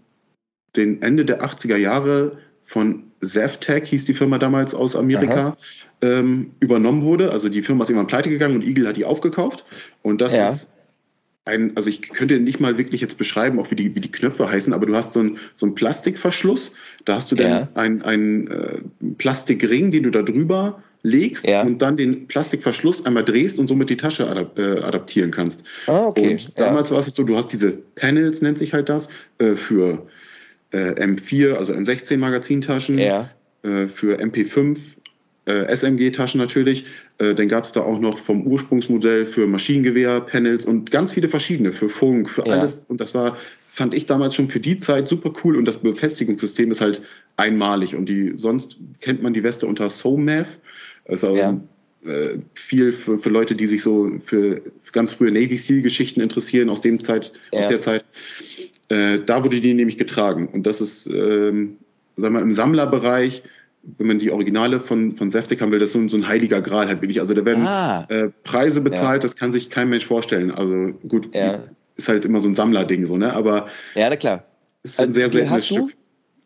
den 0.76 1.02
Ende 1.02 1.24
der 1.24 1.42
80er 1.42 1.76
Jahre 1.76 2.38
von 2.64 3.04
Zavtec, 3.22 3.86
hieß 3.86 4.04
die 4.04 4.14
Firma 4.14 4.38
damals 4.38 4.74
aus 4.74 4.94
Amerika, 4.94 5.56
ähm, 6.02 6.52
übernommen 6.60 7.02
wurde. 7.02 7.32
Also 7.32 7.48
die 7.48 7.62
Firma 7.62 7.82
ist 7.82 7.90
irgendwann 7.90 8.08
pleite 8.08 8.28
gegangen 8.28 8.56
und 8.56 8.64
Eagle 8.64 8.86
hat 8.86 8.96
die 8.96 9.04
aufgekauft. 9.04 9.64
Und 10.02 10.20
das 10.20 10.32
Ja. 10.34 10.50
ist 10.50 10.70
ein, 11.46 11.72
also 11.76 11.88
ich 11.88 12.02
könnte 12.02 12.38
nicht 12.40 12.60
mal 12.60 12.76
wirklich 12.76 13.00
jetzt 13.00 13.18
beschreiben, 13.18 13.58
auch 13.58 13.70
wie 13.70 13.76
die, 13.76 13.94
wie 13.94 14.00
die 14.00 14.10
Knöpfe 14.10 14.50
heißen, 14.50 14.72
aber 14.72 14.84
du 14.86 14.94
hast 14.94 15.12
so 15.14 15.20
einen 15.20 15.38
so 15.54 15.66
einen 15.66 15.74
Plastikverschluss, 15.74 16.72
da 17.04 17.14
hast 17.14 17.30
du 17.32 17.36
dann 17.36 17.48
Ja. 17.50 17.68
einen, 17.74 18.02
einen 18.02 18.46
äh, 18.48 18.78
Plastikring, 19.16 19.90
den 19.90 20.02
du 20.02 20.10
da 20.10 20.22
drüber 20.22 20.82
legst 21.02 21.46
Ja. 21.46 21.62
und 21.62 21.80
dann 21.80 21.96
den 21.96 22.26
Plastikverschluss 22.26 23.06
einmal 23.06 23.24
drehst 23.24 23.58
und 23.60 23.68
somit 23.68 23.90
die 23.90 23.96
Tasche 23.96 24.28
adap 24.28 24.58
äh, 24.58 24.80
adaptieren 24.80 25.30
kannst. 25.30 25.62
Ah, 25.86 26.06
okay. 26.06 26.32
Und 26.32 26.58
damals 26.58 26.90
war 26.90 26.98
es 26.98 27.06
so, 27.06 27.22
du 27.22 27.36
hast 27.36 27.52
diese 27.52 27.70
Panels, 27.94 28.42
nennt 28.42 28.58
sich 28.58 28.72
halt 28.72 28.88
das, 28.88 29.08
äh, 29.38 29.54
für 29.54 30.04
äh, 30.72 30.90
M4, 31.00 31.52
also 31.54 31.72
M16 31.72 32.16
Magazintaschen, 32.16 32.98
ja. 32.98 33.30
äh, 33.62 33.86
für 33.86 34.18
MP5, 34.20 34.78
äh, 35.46 35.64
SMG-Taschen 35.74 36.38
natürlich. 36.38 36.84
Äh, 37.18 37.34
dann 37.34 37.48
gab 37.48 37.64
es 37.64 37.72
da 37.72 37.80
auch 37.80 37.98
noch 37.98 38.18
vom 38.18 38.46
Ursprungsmodell 38.46 39.26
für 39.26 39.46
Maschinengewehr, 39.46 40.20
Panels 40.20 40.66
und 40.66 40.90
ganz 40.90 41.12
viele 41.12 41.28
verschiedene 41.28 41.72
für 41.72 41.88
Funk, 41.88 42.28
für 42.28 42.46
Ja. 42.46 42.54
alles. 42.54 42.84
Und 42.88 43.00
das 43.00 43.14
war, 43.14 43.36
fand 43.70 43.94
ich 43.94 44.06
damals 44.06 44.34
schon 44.34 44.48
für 44.48 44.60
die 44.60 44.76
Zeit 44.76 45.06
super 45.06 45.32
cool. 45.44 45.56
Und 45.56 45.66
das 45.66 45.78
Befestigungssystem 45.78 46.70
ist 46.70 46.80
halt 46.80 47.02
einmalig. 47.36 47.94
Und 47.94 48.08
die, 48.08 48.34
sonst 48.36 48.78
kennt 49.00 49.22
man 49.22 49.32
die 49.32 49.42
Weste 49.42 49.66
unter 49.66 49.88
SOMAF. 49.88 50.58
Also 51.06 51.36
Ja. 51.36 51.60
äh, 52.04 52.38
viel 52.54 52.92
für, 52.92 53.18
für 53.18 53.30
Leute, 53.30 53.54
die 53.54 53.66
sich 53.66 53.82
so 53.82 54.10
für, 54.18 54.60
für 54.82 54.92
ganz 54.92 55.12
frühe 55.12 55.30
Navy 55.30 55.56
Seal-Geschichten 55.56 56.20
interessieren 56.20 56.68
aus 56.70 56.80
dem 56.80 56.98
Zeit, 57.00 57.32
Ja. 57.52 57.60
aus 57.60 57.66
der 57.66 57.80
Zeit. 57.80 58.04
Äh, 58.88 59.20
da 59.24 59.42
wurde 59.44 59.60
die 59.60 59.74
nämlich 59.74 59.98
getragen. 59.98 60.48
Und 60.48 60.66
das 60.66 60.80
ist, 60.80 61.08
ähm, 61.08 61.76
sagen 62.16 62.34
wir, 62.34 62.40
im 62.42 62.52
Sammlerbereich, 62.52 63.42
wenn 63.98 64.06
man 64.08 64.18
die 64.18 64.30
Originale 64.30 64.80
von, 64.80 65.14
von 65.14 65.30
Seftek 65.30 65.60
haben 65.60 65.70
will, 65.72 65.78
das 65.78 65.90
ist 65.90 65.92
so, 65.94 66.08
so 66.08 66.16
ein 66.16 66.26
heiliger 66.26 66.60
Gral 66.60 66.88
halt 66.88 67.00
wirklich. 67.02 67.20
Also 67.20 67.34
da 67.34 67.44
werden 67.44 67.64
Ah, 67.66 68.04
äh, 68.08 68.28
Preise 68.44 68.80
bezahlt, 68.80 69.22
das 69.24 69.36
kann 69.36 69.52
sich 69.52 69.70
kein 69.70 69.88
Mensch 69.88 70.04
vorstellen. 70.06 70.50
Also 70.50 70.92
gut, 71.08 71.34
Ja. 71.34 71.62
ist 71.96 72.08
halt 72.08 72.24
immer 72.24 72.40
so 72.40 72.48
ein 72.48 72.54
Sammlerding 72.54 73.06
so, 73.06 73.16
ne? 73.16 73.32
Aber 73.32 73.68
ja, 73.94 74.08
na 74.10 74.16
klar. 74.16 74.44
es 74.82 74.92
ist 74.92 75.00
ein 75.00 75.08
Also, 75.08 75.20
sehr 75.20 75.30
seltenes? 75.30 75.66
Stück. 75.66 75.94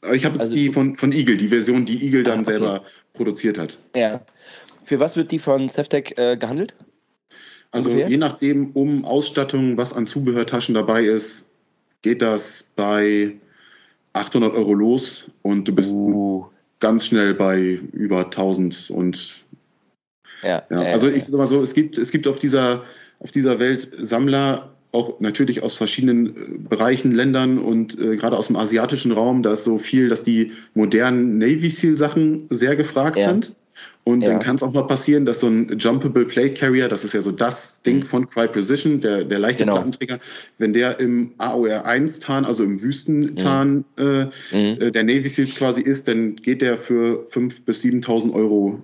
Aber 0.03 0.15
Ich 0.15 0.25
habe 0.25 0.35
jetzt 0.35 0.43
Also 0.43 0.55
die 0.55 0.69
von, 0.71 0.97
von 0.97 1.13
Eagle, 1.13 1.37
die 1.37 1.49
Version, 1.49 1.85
die 1.85 2.05
Eagle 2.05 2.23
dann 2.23 2.39
Ah, 2.39 2.43
okay. 2.43 2.51
selber 2.51 2.85
produziert 3.15 3.59
hat. 3.59 3.79
Ja. 3.97 4.21
Für 4.85 4.99
was 5.01 5.17
wird 5.17 5.31
die 5.31 5.39
von 5.39 5.69
Ceftec 5.71 6.19
äh, 6.19 6.37
gehandelt? 6.37 6.75
Also 7.71 7.91
Ungefähr? 7.91 8.11
je 8.11 8.17
nachdem, 8.17 8.71
um 8.73 9.05
Ausstattung, 9.05 9.77
was 9.77 9.93
an 9.93 10.07
Zubehörtaschen 10.07 10.75
dabei 10.75 11.05
ist, 11.05 11.47
geht 12.03 12.21
das 12.23 12.65
bei 12.77 13.37
800 14.13 14.53
Euro 14.55 14.75
los 14.75 15.31
und 15.43 15.69
du 15.69 15.73
bist 15.75 15.93
Uh, 15.95 16.47
ganz 16.81 17.07
schnell 17.07 17.35
bei 17.35 17.79
über 17.93 18.25
1000 18.25 18.91
und 18.91 19.45
ja. 20.43 20.63
ja, 20.71 20.83
also 20.83 21.09
ich 21.09 21.25
sag 21.25 21.39
mal 21.39 21.49
so, 21.49 21.63
es 21.63 21.75
gibt, 21.75 21.99
es 21.99 22.11
gibt 22.11 22.27
auf 22.27 22.39
dieser, 22.39 22.83
auf 23.19 23.31
dieser 23.31 23.59
Welt 23.59 23.89
Sammler, 23.99 24.75
auch 24.93 25.21
natürlich 25.21 25.63
aus 25.63 25.77
verschiedenen 25.77 26.27
äh, 26.29 26.59
Bereichen, 26.69 27.13
Ländern 27.13 27.59
und 27.59 27.99
äh, 27.99 28.17
gerade 28.17 28.37
aus 28.37 28.49
dem 28.49 28.57
asiatischen 28.57 29.13
Raum, 29.13 29.43
da 29.43 29.53
ist 29.53 29.65
so 29.65 29.79
viel, 29.79 30.09
dass 30.09 30.23
die 30.23 30.53
modernen 30.75 31.39
Navy 31.39 31.71
Seal 31.71 31.97
Sachen 31.97 32.47
sehr 32.51 32.75
gefragt 32.75 33.19
Ja. 33.19 33.31
sind. 33.31 33.55
Und 34.05 34.23
Ja. 34.23 34.31
dann 34.31 34.39
kann 34.41 34.57
es 34.57 34.63
auch 34.63 34.73
mal 34.73 34.87
passieren, 34.87 35.27
dass 35.27 35.41
so 35.41 35.47
ein 35.49 35.77
Jumpable 35.79 36.25
Plate 36.25 36.55
Carrier, 36.55 36.89
das 36.89 37.05
ist 37.05 37.13
ja 37.13 37.21
so 37.21 37.31
das 37.31 37.83
Ding 37.83 37.99
Mhm. 37.99 38.03
von 38.05 38.27
Cry 38.27 38.49
Precision, 38.49 38.99
der, 38.99 39.25
der 39.25 39.39
leichte 39.39 39.65
Genau. 39.65 39.75
Plattenträger, 39.75 40.19
wenn 40.59 40.73
der 40.73 40.99
im 40.99 41.33
AOR 41.39 41.85
1 41.87 42.19
Tarn, 42.19 42.45
also 42.47 42.65
im 42.65 42.81
Wüstentarn 42.83 43.85
äh, 43.99 44.25
mhm. 44.53 44.81
äh, 44.81 44.91
der 44.91 45.05
Navy 45.05 45.29
Seals 45.29 45.55
quasi 45.55 45.83
ist, 45.83 46.09
dann 46.09 46.35
geht 46.37 46.63
der 46.63 46.79
für 46.79 47.27
5.000 47.31 47.65
bis 47.67 47.83
7.000 47.85 48.33
Euro 48.33 48.81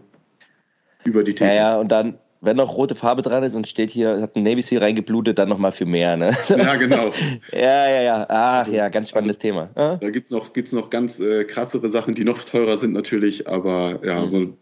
über 1.04 1.24
die 1.24 1.32
Ja, 1.32 1.36
Theke. 1.36 1.54
ja, 1.56 1.78
und 1.78 1.88
dann, 1.88 2.18
wenn 2.42 2.56
noch 2.58 2.76
rote 2.76 2.94
Farbe 2.94 3.22
dran 3.22 3.42
ist 3.42 3.56
und 3.56 3.66
steht 3.66 3.90
hier, 3.90 4.20
hat 4.20 4.36
ein 4.36 4.42
Navy 4.42 4.60
Seal 4.60 4.82
reingeblutet, 4.82 5.38
dann 5.38 5.48
nochmal 5.48 5.72
für 5.72 5.86
mehr, 5.86 6.16
ne? 6.18 6.30
Ja, 6.50 6.76
genau. 6.76 7.10
ja, 7.52 7.88
ja, 7.90 8.02
ja. 8.02 8.26
Ach 8.28 8.58
Also- 8.58 8.72
ja, 8.72 8.88
ganz 8.90 9.08
spannendes 9.08 9.38
Thema. 9.38 9.70
Ah? 9.76 9.96
Da 10.00 10.10
gibt 10.10 10.26
es 10.26 10.30
noch, 10.30 10.52
gibt's 10.52 10.72
noch 10.72 10.90
ganz 10.90 11.18
äh, 11.20 11.44
krassere 11.44 11.88
Sachen, 11.88 12.14
die 12.14 12.24
noch 12.24 12.38
teurer 12.44 12.76
sind 12.76 12.92
natürlich, 12.92 13.48
aber 13.48 13.98
ja, 14.04 14.20
Mhm. 14.20 14.26
so, 14.26 14.56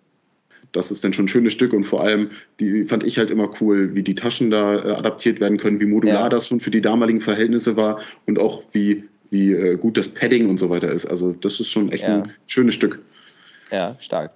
das 0.74 0.90
ist 0.90 1.04
dann 1.04 1.12
schon 1.12 1.24
ein 1.24 1.28
schönes 1.28 1.52
Stück 1.52 1.72
und 1.72 1.84
vor 1.84 2.02
allem, 2.02 2.30
die 2.60 2.84
fand 2.84 3.04
ich 3.04 3.16
halt 3.16 3.30
immer 3.30 3.48
cool, 3.60 3.94
wie 3.94 4.02
die 4.02 4.14
Taschen 4.14 4.50
da 4.50 4.74
äh, 4.74 4.90
adaptiert 4.92 5.40
werden 5.40 5.56
können, 5.56 5.80
wie 5.80 5.86
modular 5.86 6.24
Ja. 6.24 6.28
das 6.28 6.48
schon 6.48 6.60
für 6.60 6.70
die 6.70 6.80
damaligen 6.80 7.20
Verhältnisse 7.20 7.76
war 7.76 8.00
und 8.26 8.38
auch 8.38 8.62
wie, 8.72 9.04
wie 9.30 9.52
äh, 9.52 9.76
gut 9.76 9.96
das 9.96 10.08
Padding 10.08 10.50
und 10.50 10.58
so 10.58 10.68
weiter 10.68 10.90
ist. 10.90 11.06
Also 11.06 11.32
das 11.32 11.60
ist 11.60 11.70
schon 11.70 11.90
echt 11.92 12.02
ja. 12.02 12.22
ein 12.22 12.32
schönes 12.46 12.74
Stück. 12.74 13.00
Ja, 13.70 13.96
stark. 14.00 14.32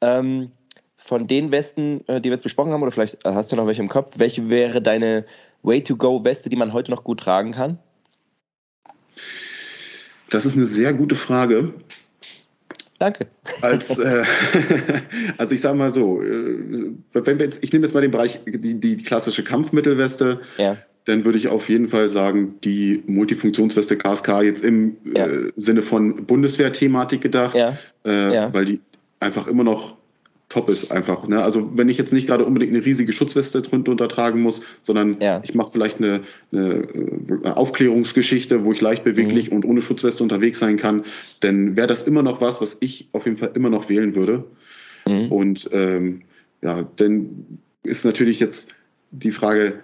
Ähm, 0.00 0.50
von 0.96 1.26
den 1.26 1.50
Westen, 1.52 2.06
äh, 2.08 2.20
die 2.20 2.28
wir 2.28 2.34
jetzt 2.34 2.42
besprochen 2.42 2.72
haben, 2.72 2.82
oder 2.82 2.92
vielleicht 2.92 3.24
äh, 3.24 3.30
hast 3.30 3.52
du 3.52 3.56
noch 3.56 3.66
welche 3.66 3.82
im 3.82 3.88
Kopf, 3.88 4.14
welche 4.18 4.50
wäre 4.50 4.82
deine 4.82 5.24
Way-to-Go-Weste, 5.62 6.50
die 6.50 6.56
man 6.56 6.72
heute 6.72 6.90
noch 6.90 7.04
gut 7.04 7.20
tragen 7.20 7.52
kann? 7.52 7.78
Das 10.28 10.44
ist 10.44 10.56
eine 10.56 10.66
sehr 10.66 10.92
gute 10.92 11.14
Frage. 11.14 11.72
Danke. 12.98 13.28
Als, 13.62 13.98
äh, 13.98 14.24
also 15.38 15.54
ich 15.54 15.60
sage 15.60 15.76
mal 15.76 15.90
so, 15.90 16.22
äh, 16.22 16.94
wenn 17.12 17.38
wir 17.38 17.44
jetzt, 17.46 17.62
ich 17.62 17.72
nehme 17.72 17.86
jetzt 17.86 17.94
mal 17.94 18.00
den 18.00 18.10
Bereich, 18.10 18.40
die, 18.46 18.80
die 18.80 18.96
klassische 18.96 19.44
Kampfmittelweste, 19.44 20.40
ja. 20.56 20.76
dann 21.04 21.24
würde 21.24 21.38
ich 21.38 21.48
auf 21.48 21.68
jeden 21.68 21.88
Fall 21.88 22.08
sagen, 22.08 22.56
die 22.64 23.02
Multifunktionsweste 23.06 23.96
KSK 23.96 24.42
jetzt 24.42 24.64
im 24.64 24.96
ja. 25.14 25.26
äh, 25.26 25.52
Sinne 25.56 25.82
von 25.82 26.26
Bundeswehr-Thematik 26.26 27.20
gedacht, 27.20 27.54
ja. 27.54 27.76
Äh, 28.04 28.52
weil 28.52 28.64
die 28.64 28.80
einfach 29.20 29.46
immer 29.46 29.64
noch 29.64 29.97
top 30.48 30.70
ist 30.70 30.90
einfach. 30.90 31.28
Ne? 31.28 31.42
Also 31.42 31.70
wenn 31.76 31.88
ich 31.88 31.98
jetzt 31.98 32.12
nicht 32.12 32.26
gerade 32.26 32.44
unbedingt 32.44 32.74
eine 32.74 32.84
riesige 32.84 33.12
Schutzweste 33.12 33.60
drunter 33.60 34.08
tragen 34.08 34.40
muss, 34.40 34.62
sondern 34.80 35.20
ja. 35.20 35.42
ich 35.44 35.54
mache 35.54 35.72
vielleicht 35.72 35.98
eine, 35.98 36.22
eine, 36.52 36.88
eine, 37.44 37.56
Aufklärungsgeschichte, 37.56 38.64
wo 38.64 38.72
ich 38.72 38.80
leicht 38.80 39.04
beweglich 39.04 39.50
mhm. 39.50 39.56
und 39.56 39.64
ohne 39.66 39.82
Schutzweste 39.82 40.22
unterwegs 40.22 40.58
sein 40.58 40.76
kann, 40.76 41.04
dann 41.40 41.76
wäre 41.76 41.86
das 41.86 42.02
immer 42.02 42.22
noch 42.22 42.40
was, 42.40 42.60
was 42.60 42.78
ich 42.80 43.08
auf 43.12 43.26
jeden 43.26 43.36
Fall 43.36 43.50
immer 43.54 43.70
noch 43.70 43.88
wählen 43.88 44.14
würde. 44.14 44.44
Mhm. 45.06 45.30
Und 45.30 45.70
ähm, 45.72 46.22
ja, 46.62 46.88
dann 46.96 47.46
ist 47.82 48.04
natürlich 48.04 48.40
jetzt 48.40 48.74
die 49.10 49.30
Frage, 49.30 49.80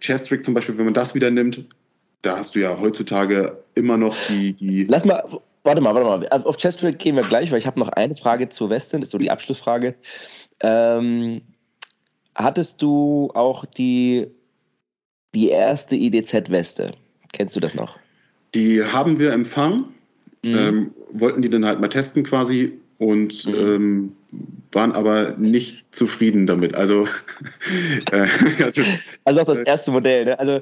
Chestrick 0.00 0.44
zum 0.44 0.54
Beispiel, 0.54 0.76
wenn 0.78 0.86
man 0.86 0.94
das 0.94 1.14
wieder 1.14 1.30
nimmt, 1.30 1.64
da 2.22 2.38
hast 2.38 2.54
du 2.54 2.60
ja 2.60 2.78
heutzutage 2.80 3.58
immer 3.74 3.96
noch 3.96 4.16
die, 4.28 4.54
die 4.54 4.84
Lass 4.84 5.04
mal 5.04 5.22
Warte 5.64 5.80
mal, 5.80 5.94
warte 5.94 6.06
mal. 6.06 6.42
Auf 6.44 6.58
Chesterfield 6.58 6.98
gehen 6.98 7.16
wir 7.16 7.22
gleich, 7.22 7.50
weil 7.50 7.58
ich 7.58 7.66
habe 7.66 7.80
noch 7.80 7.88
eine 7.88 8.14
Frage 8.14 8.50
zur 8.50 8.68
Westin, 8.68 9.00
das 9.00 9.08
ist 9.08 9.12
so 9.12 9.18
die 9.18 9.30
Abschlussfrage. 9.30 9.94
Ähm, 10.60 11.40
hattest 12.34 12.82
du 12.82 13.30
auch 13.34 13.64
die, 13.64 14.26
die 15.34 15.48
erste 15.48 15.96
IDZ-Weste? 15.96 16.92
Kennst 17.32 17.56
du 17.56 17.60
das 17.60 17.74
noch? 17.74 17.98
Die 18.54 18.84
haben 18.84 19.18
wir 19.18 19.32
empfangen, 19.32 19.86
mhm. 20.42 20.54
ähm, 20.54 20.94
wollten 21.12 21.40
die 21.40 21.48
dann 21.48 21.64
halt 21.64 21.80
mal 21.80 21.88
testen 21.88 22.22
quasi 22.24 22.72
und 22.98 23.46
mhm. 23.46 23.54
ähm, 23.54 24.16
waren 24.72 24.92
aber 24.92 25.32
nicht 25.38 25.94
zufrieden 25.94 26.46
damit. 26.46 26.74
Also, 26.74 27.08
äh, 28.12 28.26
also, 28.62 28.82
also 29.24 29.40
auch 29.40 29.46
das 29.46 29.60
äh, 29.60 29.64
erste 29.64 29.90
Modell, 29.92 30.26
ne? 30.26 30.38
Also 30.38 30.60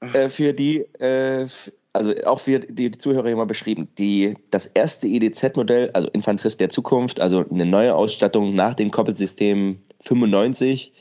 äh, 0.00 0.28
für 0.28 0.52
die, 0.52 0.80
äh, 1.00 1.46
also 1.92 2.14
auch 2.24 2.40
für 2.40 2.60
die 2.60 2.90
Zuhörer 2.90 3.26
immer 3.26 3.46
beschrieben, 3.46 3.88
die, 3.98 4.36
das 4.50 4.66
erste 4.66 5.08
EDZ-Modell, 5.08 5.90
also 5.92 6.08
Infanterist 6.08 6.60
der 6.60 6.70
Zukunft, 6.70 7.20
also 7.20 7.44
eine 7.50 7.66
neue 7.66 7.94
Ausstattung 7.94 8.54
nach 8.54 8.74
dem 8.74 8.90
Koppelsystem 8.90 9.78
95, 10.02 10.92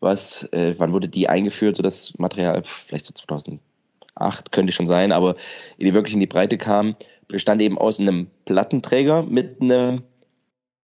was, 0.00 0.44
äh, 0.52 0.74
wann 0.78 0.92
wurde 0.92 1.08
die 1.08 1.28
eingeführt, 1.28 1.76
so 1.76 1.82
das 1.82 2.12
Material, 2.18 2.62
vielleicht 2.62 3.06
so 3.06 3.14
2008 3.14 4.52
könnte 4.52 4.72
schon 4.72 4.86
sein, 4.86 5.10
aber 5.10 5.36
die 5.78 5.94
wirklich 5.94 6.14
in 6.14 6.20
die 6.20 6.26
Breite 6.26 6.58
kam, 6.58 6.96
bestand 7.28 7.62
eben 7.62 7.78
aus 7.78 7.98
einem 7.98 8.28
Plattenträger 8.44 9.22
mit 9.22 9.60
einem, 9.60 10.02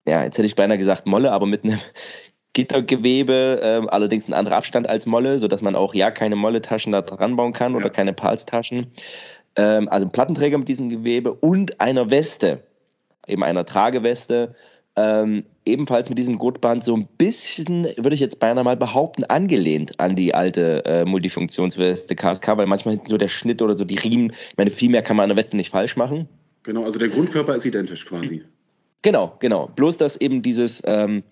ja, 0.07 0.25
jetzt 0.25 0.39
hätte 0.39 0.47
ich 0.47 0.55
beinahe 0.55 0.79
gesagt 0.79 1.07
Molle, 1.07 1.33
aber 1.33 1.47
mit 1.47 1.65
einem 1.65 1.79
Gittergewebe, 2.53 3.61
äh, 3.63 3.89
allerdings 3.91 4.27
ein 4.27 4.33
anderer 4.33 4.57
Abstand 4.57 4.89
als 4.89 5.07
Molle, 5.07 5.39
sodass 5.39 5.63
man 5.63 5.77
auch 5.77 5.95
ja 5.95 6.11
keine 6.11 6.35
Molle-Taschen 6.35 6.91
da 6.91 7.03
dran 7.03 7.37
bauen 7.37 7.53
kann 7.53 7.73
ja. 7.73 7.79
oder 7.79 7.91
keine 7.91 8.13
Pals-Taschen 8.13 8.91
ähm, 9.57 9.89
also 9.89 10.07
ein 10.07 10.13
Plattenträger 10.13 10.59
mit 10.59 10.69
diesem 10.69 10.89
Gewebe 10.89 11.33
und 11.33 11.81
einer 11.81 12.11
Weste, 12.11 12.63
eben 13.27 13.45
einer 13.45 13.65
Trageweste, 13.65 14.55
ähm, 14.97 15.45
ebenfalls 15.65 16.09
mit 16.09 16.19
diesem 16.19 16.39
Gurtband 16.39 16.85
so 16.85 16.97
ein 16.97 17.07
bisschen, 17.19 17.85
würde 17.97 18.15
ich 18.15 18.21
jetzt 18.21 18.41
beinahe 18.41 18.65
mal 18.65 18.77
behaupten, 18.77 19.25
angelehnt 19.25 19.99
an 20.01 20.17
die 20.17 20.35
alte 20.35 20.85
äh, 20.85 21.05
Multifunktionsweste 21.05 22.17
KSK, 22.17 22.57
weil 22.57 22.67
manchmal 22.67 23.01
so 23.07 23.17
der 23.17 23.29
Schnitt 23.29 23.63
oder 23.63 23.77
so 23.77 23.85
die 23.85 23.99
Riemen, 23.99 24.33
ich 24.33 24.57
meine, 24.57 24.71
viel 24.71 24.91
mehr 24.91 25.03
kann 25.03 25.17
man 25.17 25.25
an 25.25 25.31
der 25.31 25.37
Weste 25.37 25.57
nicht 25.57 25.71
falsch 25.71 25.97
machen. 25.97 26.29
Genau, 26.63 26.85
also 26.85 26.99
der 26.99 27.09
Grundkörper 27.09 27.55
ist 27.55 27.65
identisch 27.65 28.05
quasi. 28.05 28.45
Genau, 29.03 29.37
genau. 29.39 29.69
Bloß, 29.69 29.97
dass 29.97 30.17
eben 30.17 30.43
dieses, 30.43 30.83
ähm, 30.85 31.23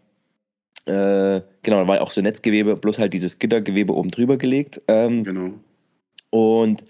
äh, 0.87 1.43
genau, 1.63 1.81
da 1.81 1.87
war 1.87 1.97
ja 1.97 2.01
auch 2.01 2.13
so 2.13 2.23
Netzgewebe, 2.23 2.77
bloß 2.77 2.99
halt 2.99 3.13
dieses 3.13 3.39
Gittergewebe 3.39 3.95
oben 3.95 4.11
drüber 4.11 4.39
gelegt. 4.39 4.81
Ähm, 4.89 5.25
genau. 5.25 5.51
Und 6.31 6.85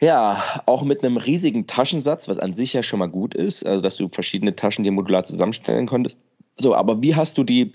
ja, 0.00 0.42
auch 0.66 0.82
mit 0.82 1.04
einem 1.04 1.16
riesigen 1.16 1.66
Taschensatz, 1.66 2.28
was 2.28 2.38
an 2.38 2.54
sich 2.54 2.72
ja 2.72 2.82
schon 2.82 3.00
mal 3.00 3.08
gut 3.08 3.34
ist, 3.34 3.66
also 3.66 3.80
dass 3.80 3.96
du 3.96 4.08
verschiedene 4.08 4.54
Taschen 4.54 4.84
dir 4.84 4.92
modular 4.92 5.24
zusammenstellen 5.24 5.86
konntest. 5.86 6.16
So, 6.56 6.74
aber 6.74 7.02
wie 7.02 7.14
hast 7.14 7.38
du 7.38 7.44
die 7.44 7.72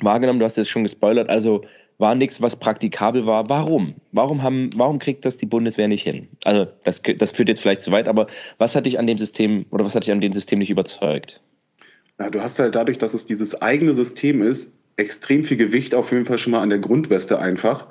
wahrgenommen? 0.00 0.38
Du 0.38 0.44
hast 0.44 0.56
jetzt 0.56 0.70
schon 0.70 0.82
gespoilert, 0.82 1.28
also 1.28 1.62
war 1.98 2.14
nichts, 2.14 2.42
was 2.42 2.56
praktikabel 2.56 3.26
war. 3.26 3.48
Warum? 3.48 3.94
Warum, 4.10 4.42
haben, 4.42 4.70
warum 4.74 4.98
kriegt 4.98 5.24
das 5.24 5.36
die 5.36 5.46
Bundeswehr 5.46 5.88
nicht 5.88 6.02
hin? 6.02 6.28
Also, 6.44 6.66
das, 6.84 7.00
das 7.18 7.30
führt 7.30 7.48
jetzt 7.48 7.60
vielleicht 7.60 7.82
zu 7.82 7.92
weit, 7.92 8.08
aber 8.08 8.26
was 8.58 8.74
hat 8.74 8.86
dich 8.86 8.98
an 8.98 9.06
dem 9.06 9.18
System 9.18 9.66
oder 9.70 9.84
was 9.84 9.94
hat 9.94 10.04
dich 10.04 10.12
an 10.12 10.20
dem 10.20 10.32
System 10.32 10.58
nicht 10.58 10.70
überzeugt? 10.70 11.40
Na, 12.18 12.28
du 12.28 12.42
hast 12.42 12.58
halt 12.58 12.74
dadurch, 12.74 12.98
dass 12.98 13.14
es 13.14 13.24
dieses 13.24 13.60
eigene 13.62 13.92
System 13.94 14.42
ist, 14.42 14.72
extrem 14.96 15.44
viel 15.44 15.56
Gewicht 15.56 15.94
auf 15.94 16.12
jeden 16.12 16.24
Fall 16.24 16.38
schon 16.38 16.50
mal 16.50 16.60
an 16.60 16.70
der 16.70 16.78
Grundweste 16.78 17.38
einfach, 17.38 17.88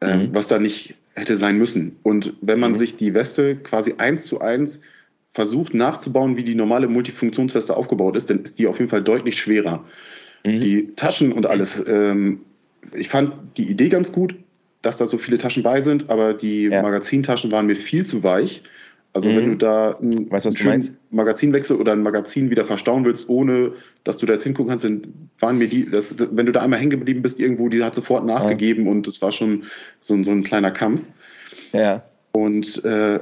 äh, 0.00 0.16
mhm. 0.16 0.34
was 0.34 0.48
da 0.48 0.58
nicht 0.58 0.94
hätte 1.14 1.36
sein 1.36 1.58
müssen. 1.58 1.96
Und 2.02 2.34
wenn 2.40 2.60
man 2.60 2.72
mhm. 2.72 2.76
sich 2.76 2.96
die 2.96 3.14
Weste 3.14 3.56
quasi 3.56 3.94
eins 3.98 4.24
zu 4.24 4.40
eins 4.40 4.82
versucht 5.32 5.74
nachzubauen, 5.74 6.36
wie 6.36 6.44
die 6.44 6.54
normale 6.54 6.88
Multifunktionsweste 6.88 7.76
aufgebaut 7.76 8.16
ist, 8.16 8.30
dann 8.30 8.40
ist 8.40 8.58
die 8.58 8.66
auf 8.66 8.78
jeden 8.78 8.90
Fall 8.90 9.02
deutlich 9.02 9.38
schwerer. 9.38 9.84
Mhm. 10.44 10.60
Die 10.60 10.94
Taschen 10.94 11.32
und 11.32 11.46
alles, 11.46 11.82
ähm, 11.86 12.40
ich 12.94 13.08
fand 13.08 13.32
die 13.56 13.70
Idee 13.70 13.88
ganz 13.88 14.12
gut, 14.12 14.34
dass 14.82 14.96
da 14.96 15.06
so 15.06 15.18
viele 15.18 15.38
Taschen 15.38 15.62
bei 15.62 15.82
sind, 15.82 16.10
aber 16.10 16.34
die 16.34 16.64
ja. 16.64 16.82
Magazintaschen 16.82 17.52
waren 17.52 17.66
mir 17.66 17.76
viel 17.76 18.06
zu 18.06 18.22
weich. 18.22 18.62
Also 19.12 19.30
mhm. 19.30 19.36
wenn 19.36 19.46
du 19.50 19.56
da 19.56 19.90
einen 19.96 20.30
weißt, 20.30 20.56
schönen 20.56 20.96
Magazinwechsel 21.10 21.76
oder 21.76 21.92
ein 21.92 22.02
Magazin 22.02 22.50
wieder 22.50 22.64
verstauen 22.64 23.04
willst, 23.04 23.28
ohne 23.28 23.72
dass 24.04 24.18
du 24.18 24.26
da 24.26 24.34
jetzt 24.34 24.44
hingucken 24.44 24.70
kannst, 24.70 24.84
dann 24.84 25.02
waren 25.40 25.58
mir 25.58 25.68
die, 25.68 25.90
das, 25.90 26.14
wenn 26.30 26.46
du 26.46 26.52
da 26.52 26.60
einmal 26.62 26.78
hängen 26.78 26.90
geblieben 26.90 27.22
bist 27.22 27.40
irgendwo, 27.40 27.68
die 27.68 27.82
hat 27.82 27.94
sofort 27.94 28.24
nachgegeben 28.24 28.84
ja. 28.84 28.92
und 28.92 29.06
das 29.06 29.20
war 29.20 29.32
schon 29.32 29.64
so, 30.00 30.22
so 30.22 30.30
ein 30.30 30.44
kleiner 30.44 30.70
Kampf. 30.70 31.04
Ja. 31.72 32.04
Und 32.32 32.84
äh, 32.84 33.18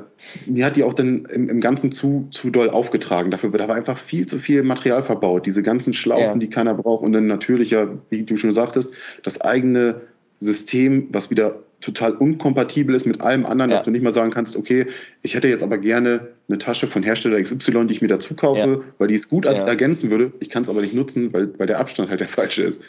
mir 0.47 0.67
hat 0.67 0.77
die 0.77 0.85
auch 0.85 0.93
dann 0.93 1.25
im, 1.27 1.49
im 1.49 1.61
Ganzen 1.61 1.91
zu, 1.91 2.29
zu 2.31 2.51
doll 2.51 2.69
aufgetragen. 2.69 3.31
Dafür 3.31 3.53
wird 3.53 3.63
aber 3.63 3.75
einfach 3.75 3.97
viel 3.97 4.27
zu 4.27 4.39
viel 4.39 4.63
Material 4.63 5.03
verbaut. 5.03 5.47
Diese 5.47 5.63
ganzen 5.63 5.95
Schlaufen, 5.95 6.25
ja. 6.25 6.37
die 6.37 6.51
keiner 6.51 6.75
braucht. 6.75 7.03
Und 7.03 7.13
dann 7.13 7.27
natürlich 7.27 7.71
ja, 7.71 7.89
wie 8.11 8.25
du 8.25 8.37
schon 8.37 8.53
sagtest, 8.53 8.91
das 9.23 9.41
eigene 9.41 10.03
System, 10.41 11.09
was 11.11 11.31
wieder 11.31 11.63
total 11.81 12.13
unkompatibel 12.13 12.95
ist 12.95 13.07
mit 13.07 13.21
allem 13.21 13.47
anderen, 13.47 13.71
ja. 13.71 13.77
dass 13.77 13.85
du 13.85 13.91
nicht 13.91 14.03
mal 14.03 14.13
sagen 14.13 14.31
kannst, 14.31 14.57
okay, 14.57 14.87
ich 15.23 15.35
hätte 15.35 15.49
jetzt 15.49 15.63
aber 15.63 15.79
gerne 15.79 16.29
eine 16.49 16.59
Tasche 16.59 16.87
von 16.87 17.03
Hersteller 17.03 17.41
XY, 17.41 17.87
die 17.87 17.95
ich 17.95 18.03
mir 18.03 18.09
dazu 18.09 18.35
kaufe, 18.35 18.59
ja. 18.61 18.81
weil 18.99 19.09
die 19.09 19.15
es 19.15 19.29
gut 19.29 19.47
als 19.47 19.59
ja. 19.59 19.67
ergänzen 19.67 20.11
würde. 20.11 20.33
Ich 20.41 20.49
kann 20.49 20.63
es 20.63 20.69
aber 20.69 20.81
nicht 20.81 20.95
nutzen, 20.95 21.33
weil, 21.33 21.57
weil 21.59 21.67
der 21.67 21.79
Abstand 21.79 22.11
halt 22.11 22.21
der 22.21 22.29
falsche 22.29 22.63
ist. 22.63 22.83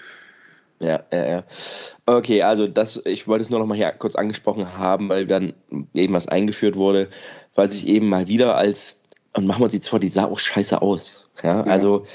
Ja, 0.80 1.04
ja, 1.12 1.26
ja. 1.28 1.44
Okay, 2.06 2.42
also 2.42 2.68
das, 2.68 3.02
ich 3.06 3.28
wollte 3.28 3.44
es 3.44 3.50
nur 3.50 3.60
noch 3.60 3.68
mal 3.68 3.76
hier 3.76 3.92
kurz 3.92 4.16
angesprochen 4.16 4.78
haben, 4.78 5.10
weil 5.10 5.28
dann 5.28 5.54
eben 5.94 6.14
was 6.14 6.28
eingeführt 6.28 6.76
wurde, 6.76 7.10
weil 7.56 7.70
sich 7.72 7.88
eben 7.88 8.08
mal 8.08 8.28
wieder 8.28 8.56
als, 8.56 8.98
und 9.34 9.46
machen 9.46 9.62
wir 9.62 9.66
uns 9.66 9.74
jetzt 9.74 9.90
vor, 9.90 10.00
die 10.00 10.08
sah 10.08 10.26
auch 10.26 10.40
scheiße 10.40 10.82
aus. 10.82 11.30
Ja, 11.44 11.62
also 11.64 12.06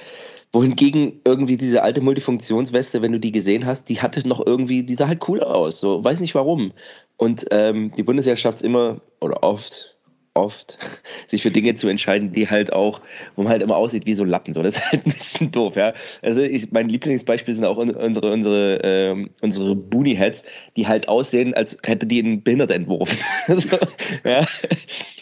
wohingegen 0.55 1.21
irgendwie 1.25 1.57
diese 1.57 1.83
alte 1.83 2.01
Multifunktionsweste, 2.01 3.03
wenn 3.03 3.13
du 3.13 3.21
die 3.21 3.33
gesehen 3.33 3.67
hast, 3.67 3.89
die 3.89 4.01
hatte 4.01 4.27
noch 4.27 4.45
irgendwie, 4.45 4.85
die 4.85 4.95
sah 4.95 5.09
halt 5.09 5.29
cool 5.29 5.43
aus. 5.43 5.81
So, 5.81 6.03
weiß 6.05 6.21
nicht 6.21 6.35
warum. 6.35 6.73
Und 7.17 7.47
ähm, 7.51 7.93
die 7.97 8.05
Bundeswehr 8.05 8.37
schafft 8.37 8.63
immer 8.63 9.01
oder 9.21 9.43
oft, 9.43 9.94
oft, 10.35 10.79
sich 11.27 11.43
für 11.43 11.51
Dinge 11.51 11.75
zu 11.77 11.89
entscheiden, 11.89 12.33
die 12.33 12.49
halt 12.49 12.73
auch, 12.73 13.01
wo 13.37 13.43
man 13.43 13.53
halt 13.53 13.63
immer 13.63 13.77
aussieht 13.77 14.07
wie 14.07 14.15
so 14.15 14.25
Lappen. 14.25 14.53
So, 14.53 14.63
das 14.63 14.77
ist 14.77 14.93
halt 14.93 15.07
ein 15.07 15.13
bisschen 15.13 15.51
doof, 15.51 15.77
ja. 15.77 15.95
Also 16.23 16.43
ich, 16.43 16.71
mein 16.73 16.89
Lieblingsbeispiel 16.89 17.55
sind 17.55 17.65
auch 17.65 17.77
unsere, 17.77 18.31
unsere, 18.33 18.81
ähm, 18.83 19.31
unsere 19.41 19.75
Boonie 19.77 20.17
Heads, 20.17 20.45
die 20.77 20.87
halt 20.87 21.09
aussehen, 21.09 21.55
als 21.55 21.79
hätte 21.87 22.07
die 22.07 22.21
ein 22.21 22.43
Behinderter 22.43 22.75
entworfen. 22.75 23.19
so, 23.49 23.79
ja. 24.25 24.45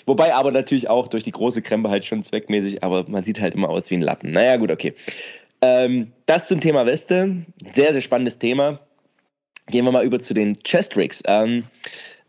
Wobei 0.06 0.34
aber 0.34 0.50
natürlich 0.50 0.88
auch 0.88 1.08
durch 1.08 1.24
die 1.24 1.30
große 1.30 1.62
Krempe 1.62 1.90
halt 1.90 2.04
schon 2.04 2.24
zweckmäßig, 2.24 2.82
aber 2.82 3.08
man 3.08 3.22
sieht 3.22 3.40
halt 3.40 3.54
immer 3.54 3.68
aus 3.68 3.90
wie 3.90 3.96
ein 3.96 4.02
Lappen. 4.02 4.32
Naja, 4.32 4.56
gut, 4.56 4.70
okay. 4.70 4.94
Ähm, 5.60 6.12
das 6.26 6.48
zum 6.48 6.60
Thema 6.60 6.86
Weste. 6.86 7.44
Sehr, 7.72 7.92
sehr 7.92 8.02
spannendes 8.02 8.38
Thema. 8.38 8.80
Gehen 9.68 9.84
wir 9.84 9.92
mal 9.92 10.04
über 10.04 10.18
zu 10.18 10.34
den 10.34 10.58
Chest 10.64 10.96
Rigs. 10.96 11.22
Ähm, 11.24 11.64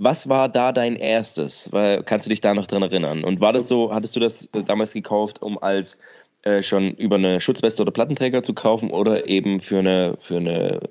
was 0.04 0.30
war 0.30 0.50
da 0.50 0.72
dein 0.72 0.96
erstes? 0.96 1.70
Kannst 2.06 2.26
du 2.26 2.30
dich 2.30 2.42
da 2.42 2.54
noch 2.54 2.68
dran 2.68 2.84
erinnern? 2.84 3.24
Und 3.24 3.40
war 3.40 3.54
das 3.54 3.68
so, 3.68 3.94
hattest 3.94 4.16
du 4.16 4.20
das 4.20 4.50
damals 4.66 4.94
gekauft, 4.94 5.42
um 5.42 5.58
als 5.58 5.98
äh, 6.44 6.62
schon 6.62 6.92
über 6.96 7.16
eine 7.16 7.40
Schutzweste 7.40 7.82
oder 7.82 7.92
Plattenträger 7.92 8.44
zu 8.44 8.54
kaufen 8.54 8.92
oder 8.92 9.28
eben 9.28 9.60
für 9.60 9.80
eine, 9.80 10.18
für 10.20 10.38
eine 10.38 10.82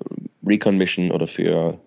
Recon 0.45 0.77
Mission 0.77 1.11
oder 1.11 1.27
für 1.27 1.79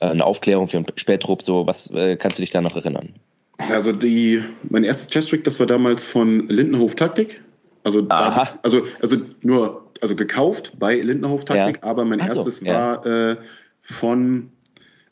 äh, 0.00 0.06
eine 0.06 0.24
Aufklärung, 0.24 0.68
für 0.68 0.76
einen 0.76 0.86
Spätrupp? 0.96 1.42
So, 1.42 1.66
was 1.66 1.90
äh, 1.90 2.16
kannst 2.16 2.38
du 2.38 2.42
dich 2.42 2.50
da 2.50 2.60
noch 2.60 2.76
erinnern? 2.76 3.14
Also 3.58 3.92
die, 3.92 4.42
mein 4.68 4.84
erstes 4.84 5.08
Chess-Trick, 5.08 5.44
das 5.44 5.58
war 5.60 5.66
damals 5.66 6.06
von 6.06 6.48
Lindenhof 6.48 6.94
Taktik. 6.96 7.40
Also, 7.84 8.00
da, 8.00 8.48
also, 8.62 8.82
also 9.00 9.16
nur 9.42 9.84
also 10.00 10.16
gekauft 10.16 10.72
bei 10.78 10.96
Lindenhof 10.96 11.44
Taktik, 11.44 11.80
ja. 11.82 11.90
aber 11.90 12.04
mein 12.04 12.20
also, 12.20 12.40
erstes 12.40 12.60
ja. 12.60 12.72
war 13.02 13.06
äh, 13.06 13.36
von 13.82 14.50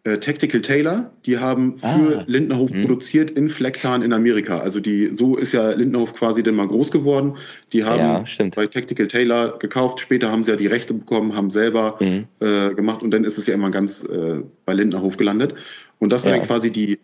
äh, 0.04 0.18
Tactical 0.18 0.60
Taylor. 0.60 1.12
Die 1.26 1.38
haben 1.38 1.76
für 1.76 2.20
ah. 2.20 2.24
Lindenhof 2.26 2.70
hm. 2.70 2.80
produziert 2.80 3.30
in 3.30 3.48
Flecktarn 3.48 4.02
in 4.02 4.12
Amerika. 4.12 4.58
Also 4.58 4.80
die, 4.80 5.14
so 5.14 5.36
ist 5.36 5.52
ja 5.52 5.70
Lindenhof 5.70 6.12
quasi 6.14 6.42
dann 6.42 6.56
mal 6.56 6.66
groß 6.66 6.90
geworden. 6.90 7.36
Die 7.72 7.84
haben 7.84 8.26
ja, 8.38 8.48
bei 8.54 8.66
Tactical 8.66 9.06
Taylor 9.06 9.58
gekauft. 9.58 10.00
Später 10.00 10.30
haben 10.30 10.42
sie 10.42 10.50
ja 10.50 10.56
die 10.56 10.66
Rechte 10.66 10.94
bekommen, 10.94 11.36
haben 11.36 11.50
selber 11.50 11.98
mhm. 12.00 12.26
äh, 12.40 12.74
gemacht 12.74 13.02
und 13.02 13.12
dann 13.12 13.24
ist 13.24 13.38
es 13.38 13.46
ja 13.46 13.54
immer 13.54 13.70
ganz 13.70 14.02
äh, 14.04 14.40
bei 14.64 14.74
Lindenhof 14.74 15.16
gelandet. 15.16 15.54
Und 15.98 16.12
das 16.12 16.24
war 16.24 16.32
dann 16.32 16.42
quasi 16.42 16.72
die 16.72 16.98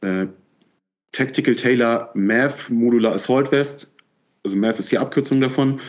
äh, 0.00 0.26
Tactical 1.12 1.54
Taylor 1.54 2.10
Math 2.14 2.68
Modular 2.68 3.14
Assault 3.14 3.48
Vest. 3.48 3.92
Also 4.42 4.56
Math 4.56 4.78
ist 4.78 4.90
die 4.90 4.98
Abkürzung 4.98 5.40
davon. 5.40 5.80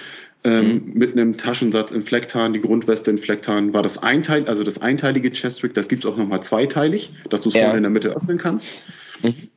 Ähm, 0.43 0.73
mhm. 0.73 0.93
Mit 0.93 1.11
einem 1.11 1.37
Taschensatz 1.37 1.91
in 1.91 2.01
Flecktarn, 2.01 2.53
die 2.53 2.61
Grundweste 2.61 3.11
in 3.11 3.19
Flecktarn 3.19 3.73
war 3.73 3.83
das 3.83 4.01
Einteil, 4.01 4.45
also 4.45 4.63
das 4.63 4.81
einteilige 4.81 5.31
Chest-Trick, 5.31 5.75
das 5.75 5.87
gibt 5.87 6.03
es 6.03 6.09
auch 6.09 6.17
nochmal 6.17 6.41
zweiteilig, 6.41 7.11
dass 7.29 7.41
du 7.41 7.49
es 7.49 7.55
ja. 7.55 7.63
vorne 7.63 7.77
in 7.77 7.83
der 7.83 7.91
Mitte 7.91 8.09
öffnen 8.09 8.39
kannst. 8.39 8.65
Mhm. 9.21 9.49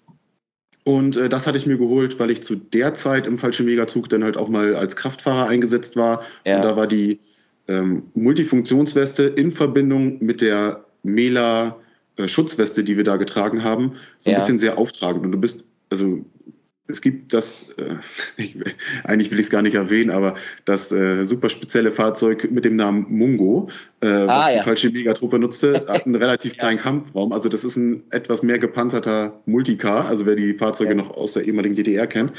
Und 0.85 1.16
äh, 1.16 1.30
das 1.30 1.47
hatte 1.47 1.57
ich 1.57 1.66
mir 1.66 1.78
geholt, 1.78 2.18
weil 2.18 2.30
ich 2.30 2.43
zu 2.43 2.57
der 2.57 2.93
Zeit 2.93 3.26
im 3.26 3.39
falschen 3.39 3.64
Megazug 3.64 4.11
dann 4.11 4.22
halt 4.22 4.37
auch 4.37 4.49
mal 4.49 4.76
als 4.76 4.97
Kraftfahrer 4.97 5.49
eingesetzt 5.49 5.97
war. 5.97 6.22
Ja. 6.45 6.57
Und 6.57 6.64
da 6.64 6.76
war 6.76 6.87
die 6.87 7.20
ähm, 7.68 8.03
Multifunktionsweste 8.12 9.24
in 9.24 9.51
Verbindung 9.51 10.22
mit 10.22 10.43
der 10.43 10.85
Mela 11.03 11.78
äh, 12.16 12.28
Schutzweste, 12.28 12.85
die 12.85 12.99
wir 12.99 13.05
da 13.05 13.16
getragen 13.16 13.64
haben, 13.64 13.95
so 14.18 14.30
ein 14.30 14.35
ja. 14.35 14.39
bisschen 14.39 14.59
sehr 14.59 14.78
auftragend. 14.78 15.24
Und 15.24 15.32
du 15.32 15.39
bist, 15.39 15.64
also 15.89 16.24
es 16.87 17.01
gibt 17.01 17.32
das, 17.32 17.66
äh, 17.78 17.97
ich, 18.37 18.57
eigentlich 19.05 19.30
will 19.30 19.39
ich 19.39 19.47
es 19.47 19.51
gar 19.51 19.62
nicht 19.62 19.74
erwähnen, 19.74 20.11
aber 20.11 20.35
das 20.64 20.93
äh, 20.93 21.24
super 21.24 21.49
spezielle 21.49 21.91
Fahrzeug 21.91 22.51
mit 22.51 22.64
dem 22.64 22.76
Namen 22.76 23.07
Mungo, 23.09 23.68
äh, 24.01 24.09
ah, 24.09 24.26
was 24.26 24.51
ja. 24.51 24.59
die 24.59 24.64
falsche 24.64 24.91
Megatruppe 24.91 25.39
nutzte, 25.39 25.85
hat 25.89 26.05
einen 26.05 26.14
relativ 26.14 26.57
kleinen 26.57 26.78
Kampfraum. 26.78 27.32
Also 27.32 27.49
das 27.49 27.64
ist 27.64 27.76
ein 27.76 28.03
etwas 28.11 28.43
mehr 28.43 28.59
gepanzerter 28.59 29.41
Multicar, 29.47 30.07
also 30.09 30.26
wer 30.26 30.37
die 30.37 30.55
Fahrzeuge 30.55 30.91
ja. 30.91 30.97
noch 30.97 31.11
aus 31.11 31.32
der 31.32 31.47
ehemaligen 31.47 31.74
DDR 31.74 32.07
kennt. 32.07 32.32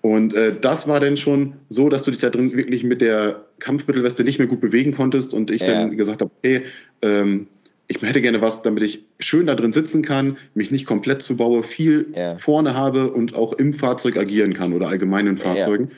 Und 0.00 0.34
äh, 0.34 0.54
das 0.60 0.88
war 0.88 1.00
dann 1.00 1.16
schon 1.16 1.54
so, 1.68 1.88
dass 1.88 2.02
du 2.02 2.10
dich 2.10 2.20
da 2.20 2.30
drin 2.30 2.56
wirklich 2.56 2.82
mit 2.82 3.00
der 3.00 3.44
Kampfmittelweste 3.60 4.24
nicht 4.24 4.38
mehr 4.38 4.48
gut 4.48 4.60
bewegen 4.60 4.92
konntest 4.92 5.32
und 5.32 5.50
ich 5.50 5.62
ja. 5.62 5.68
dann 5.68 5.96
gesagt 5.96 6.20
habe, 6.20 6.30
okay, 6.36 6.62
ähm, 7.02 7.46
ich 7.88 8.02
hätte 8.02 8.20
gerne 8.20 8.40
was, 8.40 8.62
damit 8.62 8.82
ich 8.82 9.04
schön 9.20 9.46
da 9.46 9.54
drin 9.54 9.72
sitzen 9.72 10.02
kann, 10.02 10.36
mich 10.54 10.70
nicht 10.70 10.86
komplett 10.86 11.22
zubaue, 11.22 11.62
viel 11.62 12.06
ja. 12.14 12.36
vorne 12.36 12.74
habe 12.74 13.12
und 13.12 13.34
auch 13.34 13.52
im 13.52 13.72
Fahrzeug 13.72 14.16
agieren 14.16 14.54
kann 14.54 14.72
oder 14.72 14.88
allgemein 14.88 15.26
in 15.26 15.36
Fahrzeugen. 15.36 15.90
Ja. 15.90 15.96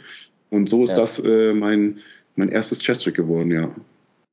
Und 0.51 0.69
so 0.69 0.83
ist 0.83 0.91
ja. 0.91 0.97
das 0.97 1.19
äh, 1.19 1.55
mein, 1.55 1.99
mein 2.37 2.51
erstes 2.51 2.81
Chess-Trick 2.81 3.15
geworden, 3.15 3.51
ja. 3.51 3.71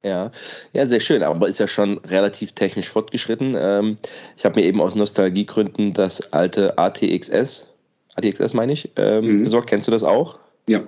Ja, 0.04 0.32
ja, 0.74 0.86
sehr 0.86 1.00
schön, 1.00 1.24
aber 1.24 1.48
ist 1.48 1.60
ja 1.60 1.68
schon 1.68 1.98
relativ 2.00 2.52
technisch 2.52 2.90
fortgeschritten. 2.90 3.56
Ähm, 3.58 3.96
ich 4.38 4.46
habe 4.46 4.60
mir 4.60 4.68
eben 4.68 4.80
aus 4.80 4.94
Nostalgiegründen 4.94 5.94
das 5.94 6.32
alte 6.32 6.78
ATXS, 6.78 7.74
ATXS 8.16 8.54
meine 8.54 8.74
ich, 8.74 8.92
ähm, 8.98 9.40
mhm. 9.40 9.44
besorgt. 9.44 9.70
Kennst 9.70 9.88
du 9.88 9.92
das 9.92 10.04
auch? 10.04 10.40
Ja. 10.70 10.84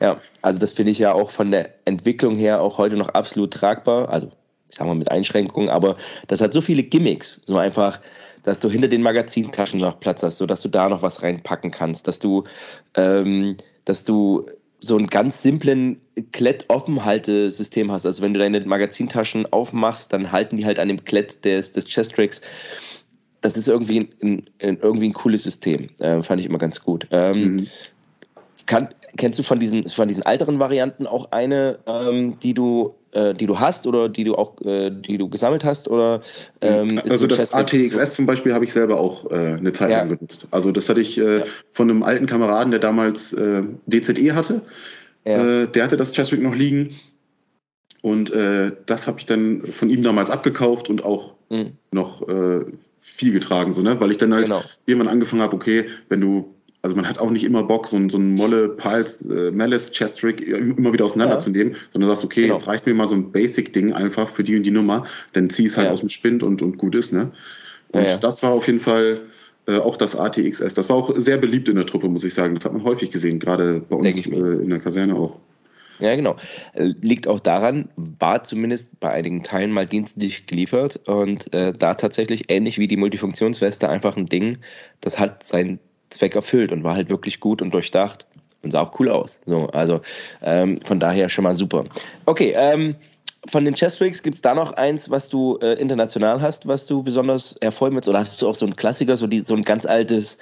Ja, 0.00 0.20
also 0.42 0.58
das 0.58 0.72
finde 0.72 0.90
ich 0.90 0.98
ja 0.98 1.12
auch 1.12 1.30
von 1.30 1.52
der 1.52 1.70
Entwicklung 1.84 2.34
her 2.34 2.60
auch 2.60 2.78
heute 2.78 2.96
noch 2.96 3.10
absolut 3.10 3.52
tragbar. 3.52 4.08
Also 4.08 4.32
ich 4.74 4.78
sag 4.78 4.88
mal 4.88 4.96
mit 4.96 5.10
Einschränkungen, 5.10 5.68
aber 5.68 5.96
das 6.26 6.40
hat 6.40 6.52
so 6.52 6.60
viele 6.60 6.82
Gimmicks, 6.82 7.40
so 7.44 7.56
einfach, 7.56 8.00
dass 8.42 8.58
du 8.58 8.68
hinter 8.68 8.88
den 8.88 9.02
Magazintaschen 9.02 9.78
noch 9.78 10.00
Platz 10.00 10.24
hast, 10.24 10.38
so 10.38 10.46
dass 10.46 10.62
du 10.62 10.68
da 10.68 10.88
noch 10.88 11.00
was 11.00 11.22
reinpacken 11.22 11.70
kannst, 11.70 12.08
dass 12.08 12.18
du, 12.18 12.42
ähm, 12.96 13.56
dass 13.84 14.02
du 14.02 14.46
so 14.80 14.96
einen 14.96 15.06
ganz 15.06 15.42
simplen 15.42 16.00
Klett-Offenhaltesystem 16.32 17.92
hast. 17.92 18.04
Also 18.04 18.20
wenn 18.22 18.34
du 18.34 18.40
deine 18.40 18.60
Magazintaschen 18.60 19.50
aufmachst, 19.52 20.12
dann 20.12 20.32
halten 20.32 20.56
die 20.56 20.66
halt 20.66 20.80
an 20.80 20.88
dem 20.88 21.04
Klett 21.04 21.44
des, 21.44 21.72
des 21.72 21.84
Chest-Tracks. 21.86 22.40
Das 23.42 23.56
ist 23.56 23.68
irgendwie 23.68 24.08
ein, 24.22 24.42
ein, 24.60 24.78
irgendwie 24.82 25.08
ein 25.08 25.12
cooles 25.12 25.44
System. 25.44 25.88
Äh, 26.00 26.20
fand 26.22 26.40
ich 26.40 26.46
immer 26.46 26.58
ganz 26.58 26.82
gut. 26.82 27.06
Ähm, 27.12 27.54
mhm. 27.54 27.66
kann, 28.66 28.88
kennst 29.16 29.38
du 29.38 29.44
von 29.44 29.60
diesen, 29.60 29.88
von 29.88 30.08
diesen 30.08 30.26
älteren 30.26 30.58
Varianten 30.58 31.06
auch 31.06 31.30
eine, 31.30 31.78
ähm, 31.86 32.40
die 32.40 32.54
du 32.54 32.94
äh, 33.14 33.34
die 33.34 33.46
du 33.46 33.58
hast 33.58 33.86
oder 33.86 34.08
die 34.08 34.24
du 34.24 34.34
auch, 34.34 34.60
äh, 34.62 34.90
die 34.90 35.18
du 35.18 35.28
gesammelt 35.28 35.64
hast? 35.64 35.88
Oder, 35.88 36.20
ähm, 36.60 37.00
also 37.08 37.26
das 37.26 37.52
ATXS 37.52 37.94
so? 37.94 38.04
zum 38.16 38.26
Beispiel 38.26 38.52
habe 38.52 38.64
ich 38.64 38.72
selber 38.72 38.98
auch 38.98 39.30
äh, 39.30 39.54
eine 39.54 39.72
Zeit 39.72 39.90
lang 39.90 40.08
genutzt. 40.08 40.46
Also 40.50 40.72
das 40.72 40.88
hatte 40.88 41.00
ich 41.00 41.18
äh, 41.18 41.38
ja. 41.38 41.44
von 41.72 41.90
einem 41.90 42.02
alten 42.02 42.26
Kameraden, 42.26 42.70
der 42.70 42.80
damals 42.80 43.32
äh, 43.32 43.62
DZE 43.86 44.34
hatte. 44.34 44.62
Ja. 45.24 45.62
Äh, 45.62 45.68
der 45.68 45.84
hatte 45.84 45.96
das 45.96 46.12
Chesswick 46.12 46.42
noch 46.42 46.54
liegen. 46.54 46.90
Und 48.02 48.34
das 48.34 49.06
habe 49.06 49.18
ich 49.18 49.24
dann 49.24 49.62
von 49.64 49.88
ihm 49.88 50.02
damals 50.02 50.28
abgekauft 50.28 50.90
und 50.90 51.06
auch 51.06 51.36
mhm. 51.48 51.72
noch 51.90 52.22
viel 53.00 53.32
getragen, 53.32 53.72
so, 53.72 53.80
ne? 53.80 53.98
weil 53.98 54.10
ich 54.10 54.18
dann 54.18 54.34
halt 54.34 54.44
genau. 54.44 54.62
irgendwann 54.84 55.08
angefangen 55.08 55.40
habe, 55.40 55.56
okay, 55.56 55.86
wenn 56.10 56.20
du 56.20 56.53
also 56.84 56.94
man 56.96 57.08
hat 57.08 57.18
auch 57.18 57.30
nicht 57.30 57.44
immer 57.44 57.62
Bock, 57.62 57.86
so, 57.86 57.98
so 58.10 58.18
ein 58.18 58.34
Molle, 58.34 58.68
Pals, 58.68 59.26
äh, 59.30 59.50
Malice, 59.50 59.90
Chestrick 59.90 60.42
immer 60.42 60.92
wieder 60.92 61.06
auseinanderzunehmen, 61.06 61.72
ja. 61.72 61.78
sondern 61.90 62.10
sagst, 62.10 62.26
okay, 62.26 62.42
genau. 62.42 62.56
jetzt 62.56 62.66
reicht 62.66 62.84
mir 62.84 62.92
mal 62.92 63.08
so 63.08 63.14
ein 63.14 63.32
Basic-Ding 63.32 63.94
einfach 63.94 64.28
für 64.28 64.44
die 64.44 64.54
und 64.54 64.64
die 64.64 64.70
Nummer, 64.70 65.06
dann 65.32 65.48
zieh 65.48 65.64
es 65.64 65.78
halt 65.78 65.86
ja. 65.86 65.92
aus 65.94 66.00
dem 66.00 66.10
Spind 66.10 66.42
und, 66.42 66.60
und 66.60 66.76
gut 66.76 66.94
ist, 66.94 67.10
ne? 67.10 67.30
Und 67.92 68.04
ja, 68.04 68.18
das 68.18 68.42
war 68.42 68.50
auf 68.50 68.66
jeden 68.66 68.80
Fall 68.80 69.22
äh, 69.66 69.78
auch 69.78 69.96
das 69.96 70.14
ATXS. 70.14 70.74
Das 70.74 70.90
war 70.90 70.96
auch 70.96 71.14
sehr 71.16 71.38
beliebt 71.38 71.70
in 71.70 71.76
der 71.76 71.86
Truppe, 71.86 72.06
muss 72.10 72.22
ich 72.22 72.34
sagen. 72.34 72.54
Das 72.54 72.66
hat 72.66 72.74
man 72.74 72.84
häufig 72.84 73.10
gesehen, 73.10 73.38
gerade 73.38 73.80
bei 73.80 73.96
uns 73.96 74.26
äh, 74.26 74.36
in 74.36 74.68
der 74.68 74.80
Kaserne 74.80 75.14
auch. 75.14 75.38
Ja, 76.00 76.14
genau. 76.16 76.36
Äh, 76.74 76.92
liegt 77.00 77.26
auch 77.26 77.40
daran, 77.40 77.88
war 77.96 78.42
zumindest 78.42 79.00
bei 79.00 79.08
einigen 79.08 79.42
Teilen 79.42 79.70
mal 79.70 79.86
dienstlich 79.86 80.46
geliefert 80.46 81.00
und 81.06 81.50
äh, 81.54 81.72
da 81.72 81.94
tatsächlich 81.94 82.50
ähnlich 82.50 82.78
wie 82.78 82.88
die 82.88 82.98
Multifunktionsweste 82.98 83.88
einfach 83.88 84.18
ein 84.18 84.26
Ding, 84.26 84.58
das 85.00 85.18
hat 85.18 85.44
sein 85.44 85.78
Zweck 86.14 86.34
erfüllt 86.34 86.72
und 86.72 86.84
war 86.84 86.94
halt 86.94 87.10
wirklich 87.10 87.40
gut 87.40 87.62
und 87.62 87.70
durchdacht 87.72 88.26
und 88.62 88.70
sah 88.70 88.80
auch 88.80 88.98
cool 88.98 89.10
aus. 89.10 89.40
So, 89.46 89.66
also 89.68 90.00
ähm, 90.42 90.78
von 90.84 90.98
daher 90.98 91.28
schon 91.28 91.44
mal 91.44 91.54
super. 91.54 91.84
Okay, 92.26 92.54
ähm, 92.56 92.96
von 93.48 93.64
den 93.64 93.74
Chess 93.74 93.98
Tricks 93.98 94.22
gibt 94.22 94.36
es 94.36 94.40
da 94.40 94.54
noch 94.54 94.72
eins, 94.72 95.10
was 95.10 95.28
du 95.28 95.58
äh, 95.60 95.74
international 95.74 96.40
hast, 96.40 96.66
was 96.66 96.86
du 96.86 97.02
besonders 97.02 97.56
hervorhebst? 97.60 98.08
Oder 98.08 98.20
hast 98.20 98.40
du 98.40 98.48
auch 98.48 98.54
so 98.54 98.64
einen 98.64 98.76
Klassiker, 98.76 99.16
so, 99.16 99.26
die, 99.26 99.40
so 99.40 99.54
ein 99.54 99.62
ganz 99.62 99.84
altes 99.84 100.38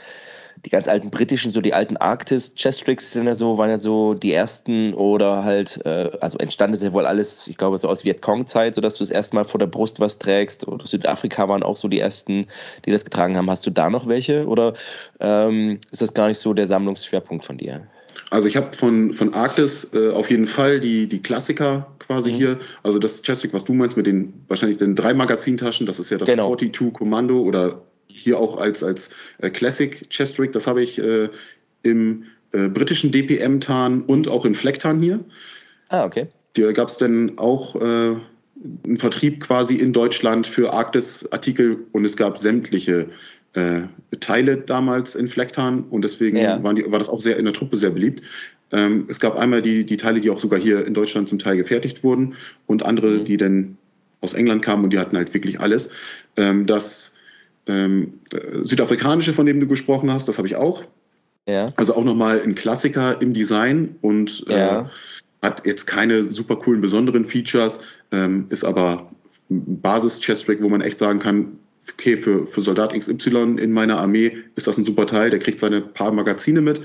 die 0.64 0.70
ganz 0.70 0.86
alten 0.86 1.10
britischen, 1.10 1.50
so 1.50 1.60
die 1.60 1.74
alten 1.74 1.96
Arctis 1.96 2.54
Chess 2.54 2.78
Tricks 2.78 3.12
sind 3.12 3.26
ja 3.26 3.34
so, 3.34 3.58
waren 3.58 3.70
ja 3.70 3.78
so 3.78 4.14
die 4.14 4.32
ersten 4.32 4.94
oder 4.94 5.42
halt, 5.42 5.84
äh, 5.84 6.10
also 6.20 6.38
entstanden 6.38 6.74
ist 6.74 6.82
ja 6.82 6.92
wohl 6.92 7.04
alles, 7.04 7.48
ich 7.48 7.56
glaube, 7.56 7.78
so 7.78 7.88
aus 7.88 8.04
Vietcong-Zeit, 8.04 8.76
so 8.76 8.80
dass 8.80 8.94
du 8.94 9.00
das 9.00 9.10
erstmal 9.10 9.44
vor 9.44 9.58
der 9.58 9.66
Brust 9.66 9.98
was 9.98 10.18
trägst. 10.18 10.68
Oder 10.68 10.86
Südafrika 10.86 11.48
waren 11.48 11.62
auch 11.62 11.76
so 11.76 11.88
die 11.88 11.98
ersten, 11.98 12.46
die 12.84 12.92
das 12.92 13.04
getragen 13.04 13.36
haben. 13.36 13.50
Hast 13.50 13.66
du 13.66 13.70
da 13.70 13.90
noch 13.90 14.06
welche 14.06 14.46
oder 14.46 14.74
ähm, 15.20 15.78
ist 15.90 16.00
das 16.00 16.14
gar 16.14 16.28
nicht 16.28 16.38
so 16.38 16.54
der 16.54 16.68
Sammlungsschwerpunkt 16.68 17.44
von 17.44 17.58
dir? 17.58 17.86
Also 18.30 18.46
ich 18.46 18.56
habe 18.56 18.74
von, 18.74 19.12
von 19.12 19.34
Arktis 19.34 19.88
äh, 19.94 20.10
auf 20.10 20.30
jeden 20.30 20.46
Fall 20.46 20.80
die, 20.80 21.08
die 21.08 21.20
Klassiker 21.22 21.88
quasi 21.98 22.30
mhm. 22.30 22.36
hier. 22.36 22.58
Also 22.82 22.98
das 22.98 23.22
Cheswick, 23.22 23.52
was 23.52 23.64
du 23.64 23.74
meinst 23.74 23.96
mit 23.96 24.06
den 24.06 24.44
wahrscheinlich 24.48 24.78
den 24.78 24.94
drei 24.94 25.12
Magazintaschen, 25.12 25.86
das 25.86 25.98
ist 25.98 26.10
ja 26.10 26.18
das 26.18 26.28
genau. 26.28 26.54
42 26.54 26.92
Kommando 26.92 27.40
oder 27.40 27.82
hier 28.14 28.38
auch 28.38 28.56
als, 28.58 28.82
als 28.82 29.10
äh, 29.38 29.50
Classic 29.50 30.08
Chest 30.10 30.38
Rig. 30.38 30.52
Das 30.52 30.66
habe 30.66 30.82
ich 30.82 30.98
äh, 30.98 31.28
im 31.82 32.24
äh, 32.52 32.68
britischen 32.68 33.12
DPM-Tarn 33.12 34.02
und 34.02 34.28
auch 34.28 34.44
in 34.44 34.54
Flecktarn 34.54 35.00
hier. 35.00 35.20
Ah, 35.88 36.04
okay. 36.04 36.28
Hier 36.56 36.72
gab 36.72 36.88
es 36.88 36.98
dann 36.98 37.38
auch 37.38 37.76
äh, 37.76 38.14
einen 38.84 38.96
Vertrieb 38.96 39.40
quasi 39.40 39.76
in 39.76 39.92
Deutschland 39.92 40.46
für 40.46 40.72
Arktis-Artikel 40.72 41.78
und 41.92 42.04
es 42.04 42.16
gab 42.16 42.38
sämtliche 42.38 43.08
äh, 43.54 43.82
Teile 44.20 44.58
damals 44.58 45.14
in 45.14 45.28
Flecktarn 45.28 45.84
und 45.84 46.02
deswegen 46.02 46.36
ja. 46.36 46.56
die, 46.58 46.90
war 46.90 46.98
das 46.98 47.08
auch 47.08 47.20
sehr 47.20 47.36
in 47.36 47.44
der 47.44 47.54
Truppe 47.54 47.76
sehr 47.76 47.90
beliebt. 47.90 48.24
Ähm, 48.70 49.06
es 49.08 49.20
gab 49.20 49.38
einmal 49.38 49.62
die, 49.62 49.84
die 49.84 49.96
Teile, 49.96 50.20
die 50.20 50.30
auch 50.30 50.38
sogar 50.38 50.58
hier 50.58 50.86
in 50.86 50.94
Deutschland 50.94 51.28
zum 51.28 51.38
Teil 51.38 51.56
gefertigt 51.56 52.02
wurden 52.02 52.34
und 52.66 52.84
andere, 52.84 53.10
mhm. 53.10 53.24
die 53.24 53.36
dann 53.36 53.76
aus 54.20 54.34
England 54.34 54.62
kamen 54.62 54.84
und 54.84 54.92
die 54.92 54.98
hatten 54.98 55.16
halt 55.16 55.34
wirklich 55.34 55.60
alles. 55.60 55.90
Ähm, 56.36 56.66
das 56.66 57.12
ähm, 57.66 58.20
äh, 58.32 58.62
südafrikanische, 58.62 59.32
von 59.32 59.46
dem 59.46 59.60
du 59.60 59.66
gesprochen 59.66 60.10
hast, 60.10 60.28
das 60.28 60.38
habe 60.38 60.48
ich 60.48 60.56
auch. 60.56 60.84
Ja. 61.46 61.66
Also 61.76 61.94
auch 61.94 62.04
nochmal 62.04 62.40
ein 62.42 62.54
Klassiker 62.54 63.20
im 63.20 63.32
Design 63.32 63.96
und 64.00 64.44
äh, 64.48 64.58
ja. 64.58 64.90
hat 65.42 65.66
jetzt 65.66 65.86
keine 65.86 66.24
super 66.24 66.56
coolen, 66.56 66.80
besonderen 66.80 67.24
Features, 67.24 67.80
ähm, 68.12 68.46
ist 68.50 68.64
aber 68.64 69.10
ein 69.50 69.80
Basis-Chest-Track, 69.80 70.62
wo 70.62 70.68
man 70.68 70.80
echt 70.80 70.98
sagen 70.98 71.18
kann, 71.18 71.58
okay, 71.90 72.16
für, 72.16 72.46
für 72.46 72.60
Soldat 72.60 72.92
XY 72.92 73.56
in 73.58 73.72
meiner 73.72 73.98
Armee 73.98 74.36
ist 74.54 74.66
das 74.66 74.78
ein 74.78 74.84
super 74.84 75.06
Teil, 75.06 75.30
der 75.30 75.40
kriegt 75.40 75.58
seine 75.58 75.80
paar 75.80 76.12
Magazine 76.12 76.60
mit, 76.60 76.80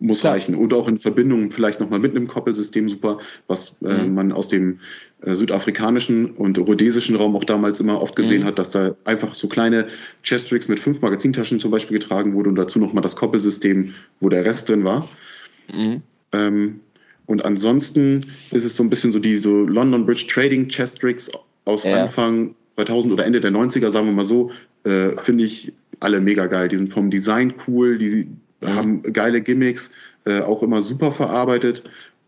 muss 0.00 0.20
Klar. 0.20 0.34
reichen. 0.34 0.54
Und 0.54 0.74
auch 0.74 0.88
in 0.88 0.98
Verbindung 0.98 1.50
vielleicht 1.50 1.80
nochmal 1.80 2.00
mit 2.00 2.16
einem 2.16 2.26
Koppelsystem 2.26 2.88
super, 2.88 3.18
was 3.46 3.76
äh, 3.84 4.04
mhm. 4.04 4.14
man 4.14 4.32
aus 4.32 4.48
dem 4.48 4.80
äh, 5.22 5.34
südafrikanischen 5.34 6.30
und 6.32 6.58
rhodesischen 6.58 7.16
Raum 7.16 7.36
auch 7.36 7.44
damals 7.44 7.80
immer 7.80 8.00
oft 8.00 8.16
gesehen 8.16 8.42
mhm. 8.42 8.46
hat, 8.46 8.58
dass 8.58 8.70
da 8.70 8.96
einfach 9.04 9.34
so 9.34 9.46
kleine 9.46 9.86
Chest-Rigs 10.22 10.68
mit 10.68 10.80
fünf 10.80 11.00
Magazintaschen 11.02 11.60
zum 11.60 11.70
Beispiel 11.70 11.98
getragen 11.98 12.34
wurde 12.34 12.50
und 12.50 12.56
dazu 12.56 12.78
nochmal 12.78 13.02
das 13.02 13.16
Koppelsystem, 13.16 13.94
wo 14.20 14.28
der 14.28 14.44
Rest 14.44 14.68
drin 14.68 14.84
war. 14.84 15.08
Mhm. 15.72 16.02
Ähm, 16.32 16.80
und 17.26 17.44
ansonsten 17.44 18.26
ist 18.50 18.64
es 18.64 18.76
so 18.76 18.82
ein 18.82 18.90
bisschen 18.90 19.12
so 19.12 19.18
die 19.18 19.36
so 19.36 19.64
London 19.64 20.04
Bridge 20.04 20.26
Trading 20.26 20.68
Chest 20.68 21.04
Rigs 21.04 21.30
aus 21.64 21.84
ja. 21.84 22.02
Anfang 22.02 22.54
2000 22.76 23.12
oder 23.12 23.24
Ende 23.24 23.40
der 23.40 23.52
90er, 23.52 23.90
sagen 23.90 24.06
wir 24.06 24.12
mal 24.12 24.24
so, 24.24 24.50
äh, 24.84 25.10
finde 25.16 25.44
ich 25.44 25.72
alle 26.00 26.20
mega 26.20 26.46
geil. 26.46 26.68
Die 26.68 26.76
sind 26.76 26.92
vom 26.92 27.10
Design 27.10 27.54
cool, 27.68 27.98
die. 27.98 28.28
Haben 28.66 29.02
geile 29.02 29.40
Gimmicks, 29.40 29.90
äh, 30.24 30.40
auch 30.40 30.62
immer 30.62 30.82
super 30.82 31.12
verarbeitet. 31.12 31.82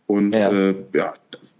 Und 0.07 0.35
ja, 0.35 0.51
äh, 0.51 0.75
ja 0.95 1.13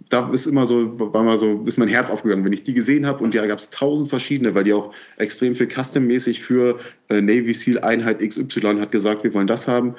da 0.09 0.29
ist 0.31 0.45
immer 0.45 0.65
so, 0.65 0.99
war 0.99 1.23
mal 1.23 1.37
so, 1.37 1.63
ist 1.65 1.77
mein 1.77 1.87
Herz 1.87 2.11
aufgegangen, 2.11 2.45
wenn 2.45 2.53
ich 2.53 2.63
die 2.63 2.73
gesehen 2.73 3.07
habe 3.07 3.23
und 3.23 3.33
da 3.33 3.47
gab 3.47 3.57
es 3.57 3.71
tausend 3.71 4.09
verschiedene, 4.09 4.53
weil 4.53 4.63
die 4.63 4.73
auch 4.73 4.93
extrem 5.17 5.55
viel 5.55 5.67
custom-mäßig 5.67 6.39
für 6.39 6.79
äh, 7.09 7.19
Navy 7.19 7.53
SEAL 7.53 7.79
Einheit 7.79 8.19
XY 8.19 8.79
hat 8.79 8.91
gesagt, 8.91 9.23
wir 9.23 9.33
wollen 9.33 9.47
das 9.47 9.67
haben 9.67 9.95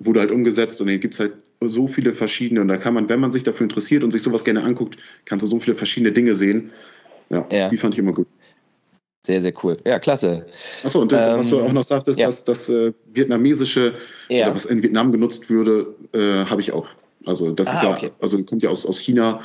wurde 0.00 0.20
halt 0.20 0.32
umgesetzt 0.32 0.80
und 0.80 0.88
hier 0.88 0.98
gibt 0.98 1.14
es 1.14 1.20
halt 1.20 1.34
so 1.60 1.86
viele 1.86 2.12
verschiedene 2.12 2.62
und 2.62 2.68
da 2.68 2.78
kann 2.78 2.94
man, 2.94 3.08
wenn 3.08 3.20
man 3.20 3.30
sich 3.30 3.42
dafür 3.42 3.64
interessiert 3.64 4.02
und 4.02 4.10
sich 4.10 4.22
sowas 4.22 4.44
gerne 4.44 4.64
anguckt, 4.64 4.96
kannst 5.26 5.44
du 5.44 5.46
so 5.48 5.60
viele 5.60 5.76
verschiedene 5.76 6.10
Dinge 6.10 6.34
sehen. 6.34 6.70
Ja, 7.28 7.46
ja. 7.52 7.68
die 7.68 7.76
fand 7.76 7.94
ich 7.94 8.00
immer 8.00 8.12
gut. 8.12 8.26
Sehr, 9.26 9.40
sehr 9.40 9.52
cool. 9.62 9.76
Ja, 9.84 9.98
klasse. 9.98 10.46
Achso, 10.82 11.00
und 11.00 11.12
ähm, 11.12 11.18
was 11.38 11.50
du 11.50 11.60
auch 11.60 11.72
noch 11.72 11.84
sagtest, 11.84 12.18
ja. 12.18 12.26
dass 12.26 12.44
das 12.44 12.68
äh, 12.68 12.92
vietnamesische, 13.12 13.94
ja. 14.28 14.46
oder 14.46 14.54
was 14.54 14.64
in 14.64 14.82
Vietnam 14.82 15.12
genutzt 15.12 15.50
würde, 15.50 15.94
äh, 16.12 16.44
habe 16.46 16.60
ich 16.60 16.72
auch. 16.72 16.88
Also 17.26 17.52
das 17.52 17.68
ah, 17.68 17.74
ist 17.74 17.82
ja, 17.82 17.90
okay. 17.90 18.10
also 18.20 18.42
kommt 18.44 18.62
ja 18.62 18.70
aus, 18.70 18.86
aus 18.86 18.98
China. 18.98 19.40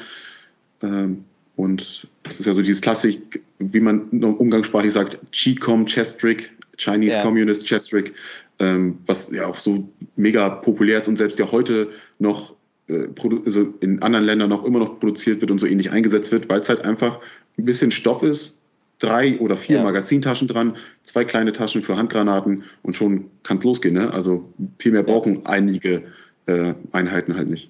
Ähm, 0.81 1.25
und 1.57 2.07
das 2.23 2.39
ist 2.39 2.45
ja 2.45 2.53
so 2.53 2.61
dieses 2.61 2.81
Klassik, 2.81 3.41
wie 3.59 3.79
man 3.79 4.09
umgangssprachlich 4.09 4.93
sagt, 4.93 5.19
Chi-Com 5.31 5.85
Chess 5.85 6.17
Trick, 6.17 6.51
Chinese 6.77 7.17
ja. 7.17 7.23
Communist 7.23 7.65
Chess 7.65 7.87
Trick 7.87 8.13
ähm, 8.59 8.99
was 9.05 9.29
ja 9.31 9.45
auch 9.45 9.57
so 9.57 9.87
mega 10.15 10.49
populär 10.49 10.97
ist 10.97 11.07
und 11.07 11.17
selbst 11.17 11.39
ja 11.39 11.51
heute 11.51 11.89
noch 12.19 12.55
äh, 12.87 13.07
also 13.45 13.73
in 13.81 14.01
anderen 14.01 14.25
Ländern 14.25 14.49
noch 14.49 14.63
immer 14.63 14.79
noch 14.79 14.99
produziert 14.99 15.41
wird 15.41 15.51
und 15.51 15.59
so 15.59 15.67
ähnlich 15.67 15.91
eingesetzt 15.91 16.31
wird, 16.31 16.49
weil 16.49 16.61
es 16.61 16.69
halt 16.69 16.85
einfach 16.85 17.19
ein 17.57 17.65
bisschen 17.65 17.91
Stoff 17.91 18.23
ist, 18.23 18.57
drei 18.99 19.39
oder 19.39 19.55
vier 19.55 19.77
ja. 19.77 19.83
Magazintaschen 19.83 20.47
dran, 20.47 20.77
zwei 21.03 21.25
kleine 21.25 21.51
Taschen 21.51 21.81
für 21.81 21.97
Handgranaten 21.97 22.63
und 22.83 22.95
schon 22.95 23.29
kann 23.43 23.57
es 23.57 23.63
losgehen. 23.63 23.95
Ne? 23.95 24.13
Also 24.13 24.51
viel 24.79 24.91
mehr 24.91 25.03
brauchen 25.03 25.35
ja. 25.35 25.41
einige 25.45 26.03
äh, 26.45 26.73
Einheiten 26.91 27.35
halt 27.35 27.49
nicht. 27.49 27.69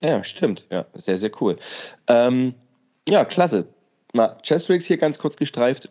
Ja, 0.00 0.24
stimmt. 0.24 0.66
Ja, 0.70 0.86
sehr, 0.94 1.18
sehr 1.18 1.30
cool. 1.40 1.56
Ähm, 2.08 2.54
ja, 3.08 3.24
klasse. 3.24 3.66
Mal 4.12 4.36
Chestrix 4.42 4.86
hier 4.86 4.96
ganz 4.96 5.18
kurz 5.18 5.36
gestreift. 5.36 5.90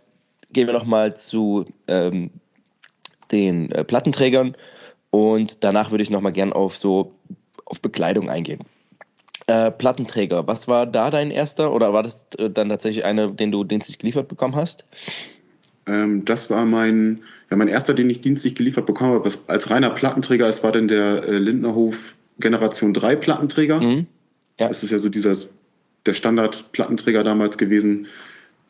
Gehen 0.52 0.68
wir 0.68 0.74
nochmal 0.74 1.16
zu 1.16 1.66
ähm, 1.88 2.30
den 3.32 3.72
äh, 3.72 3.84
Plattenträgern 3.84 4.56
und 5.12 5.64
danach 5.64 5.92
würde 5.92 6.04
ich 6.04 6.10
nochmal 6.10 6.34
gern 6.34 6.52
auf 6.52 6.78
so 6.78 7.14
auf 7.66 7.80
Bekleidung 7.80 8.30
eingehen. 8.30 8.60
Äh, 9.52 9.70
Plattenträger, 9.70 10.48
was 10.48 10.70
war 10.70 10.86
da 10.86 11.10
dein 11.10 11.30
erster 11.30 11.74
oder 11.74 11.92
war 11.92 12.04
das 12.04 12.26
äh, 12.38 12.50
dann 12.50 12.70
tatsächlich 12.70 13.04
einer, 13.04 13.28
den 13.28 13.52
du 13.52 13.66
dienstlich 13.66 13.98
geliefert 13.98 14.30
bekommen 14.30 14.56
hast? 14.56 14.86
Ähm, 15.88 16.24
das 16.24 16.50
war 16.50 16.66
mein, 16.66 17.20
ja, 17.50 17.58
mein 17.58 17.68
erster, 17.68 17.94
den 17.94 18.10
ich 18.10 18.22
dienstlich 18.22 18.56
geliefert 18.56 18.86
bekommen 18.86 19.12
habe, 19.12 19.30
als 19.48 19.70
reiner 19.70 19.90
Plattenträger. 19.90 20.48
Es 20.48 20.64
war 20.64 20.72
dann 20.72 20.88
der 20.88 21.24
äh, 21.28 21.38
Lindnerhof 21.38 22.16
Generation 22.40 22.94
3 22.94 23.18
Plattenträger. 23.18 23.82
Mhm. 23.82 24.08
Ja. 24.58 24.70
Das 24.70 24.84
ist 24.84 24.92
ja 24.92 25.00
so 25.00 25.10
dieser 25.10 25.36
der 26.06 26.14
Standard-Plattenträger 26.14 27.26
damals 27.26 27.58
gewesen. 27.58 28.08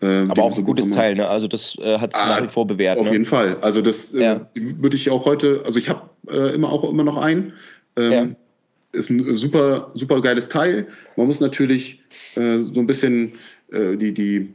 Äh, 0.02 0.26
Aber 0.30 0.42
auch 0.42 0.58
ein 0.58 0.66
gutes 0.66 0.90
Teil, 0.90 1.14
ne? 1.14 1.28
Also 1.28 1.48
das 1.48 1.78
äh, 1.78 2.00
hat 2.00 2.14
sich 2.14 2.22
ah, 2.24 2.28
nach 2.28 2.42
wie 2.42 2.48
vor 2.48 2.66
bewährt. 2.66 2.98
Auf 2.98 3.06
ne? 3.06 3.12
jeden 3.12 3.26
Fall. 3.26 3.58
Also 3.62 3.84
das 3.84 4.16
äh, 4.16 4.24
ja. 4.24 4.42
würde 4.56 4.96
ich 4.96 5.12
auch 5.12 5.26
heute, 5.26 5.62
also 5.64 5.78
ich 5.78 5.90
habe 5.90 6.10
äh, 6.28 6.56
immer 6.56 6.72
auch 6.72 6.90
immer 6.90 7.04
noch 7.04 7.18
einen. 7.18 7.54
Ähm. 7.96 8.36
Ist 8.94 9.10
ein 9.10 9.36
super, 9.36 9.92
super 9.94 10.22
geiles 10.22 10.50
Teil. 10.50 10.88
Man 11.16 11.28
muss 11.28 11.40
natürlich 11.40 12.02
äh, 12.36 12.60
so 12.60 12.80
ein 12.80 12.88
bisschen 12.88 13.34
äh, 13.72 13.96
die, 13.96 14.14
die, 14.14 14.54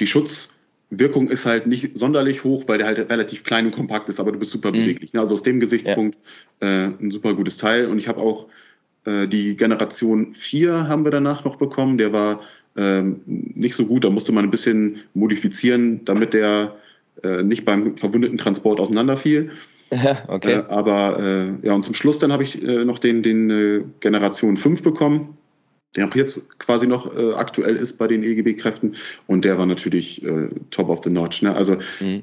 die 0.00 0.06
Schutzwirkung 0.06 1.28
ist 1.28 1.44
halt 1.46 1.66
nicht 1.66 1.96
sonderlich 1.98 2.44
hoch, 2.44 2.64
weil 2.66 2.78
der 2.78 2.86
halt 2.86 3.10
relativ 3.10 3.44
klein 3.44 3.66
und 3.66 3.74
kompakt 3.74 4.08
ist, 4.08 4.20
aber 4.20 4.32
du 4.32 4.38
bist 4.38 4.52
super 4.52 4.70
mhm. 4.70 4.84
beweglich. 4.84 5.12
Ne? 5.12 5.20
Also 5.20 5.34
aus 5.34 5.42
dem 5.42 5.60
Gesichtspunkt 5.60 6.18
ja. 6.62 6.94
ein 6.98 7.10
super 7.10 7.34
gutes 7.34 7.56
Teil. 7.56 7.86
Und 7.86 7.98
ich 7.98 8.08
habe 8.08 8.20
auch 8.20 8.48
die 9.08 9.56
Generation 9.56 10.34
4 10.34 10.88
haben 10.88 11.04
wir 11.04 11.12
danach 11.12 11.44
noch 11.44 11.54
bekommen. 11.54 11.96
Der 11.96 12.12
war 12.12 12.40
ähm, 12.76 13.20
nicht 13.26 13.74
so 13.74 13.86
gut. 13.86 14.04
Da 14.04 14.10
musste 14.10 14.32
man 14.32 14.44
ein 14.44 14.50
bisschen 14.50 14.98
modifizieren, 15.14 16.04
damit 16.04 16.34
der 16.34 16.76
äh, 17.22 17.42
nicht 17.42 17.64
beim 17.64 17.96
verwundeten 17.96 18.38
Transport 18.38 18.78
auseinanderfiel. 18.78 19.50
Ja, 19.90 20.18
okay. 20.28 20.52
Äh, 20.52 20.64
aber 20.68 21.18
äh, 21.18 21.66
ja, 21.66 21.74
und 21.74 21.84
zum 21.84 21.94
Schluss 21.94 22.18
dann 22.18 22.32
habe 22.32 22.42
ich 22.42 22.62
äh, 22.62 22.84
noch 22.84 22.98
den, 22.98 23.22
den 23.22 23.50
äh, 23.50 23.84
Generation 24.00 24.56
5 24.56 24.82
bekommen, 24.82 25.36
der 25.94 26.08
auch 26.08 26.14
jetzt 26.14 26.58
quasi 26.58 26.86
noch 26.86 27.16
äh, 27.16 27.32
aktuell 27.34 27.76
ist 27.76 27.94
bei 27.94 28.06
den 28.06 28.22
EGB-Kräften. 28.22 28.96
Und 29.26 29.44
der 29.44 29.58
war 29.58 29.66
natürlich 29.66 30.22
top 30.70 30.88
of 30.88 31.00
the 31.04 31.10
notch. 31.10 31.42
Ne? 31.42 31.54
Also 31.54 31.76
mhm. 32.00 32.22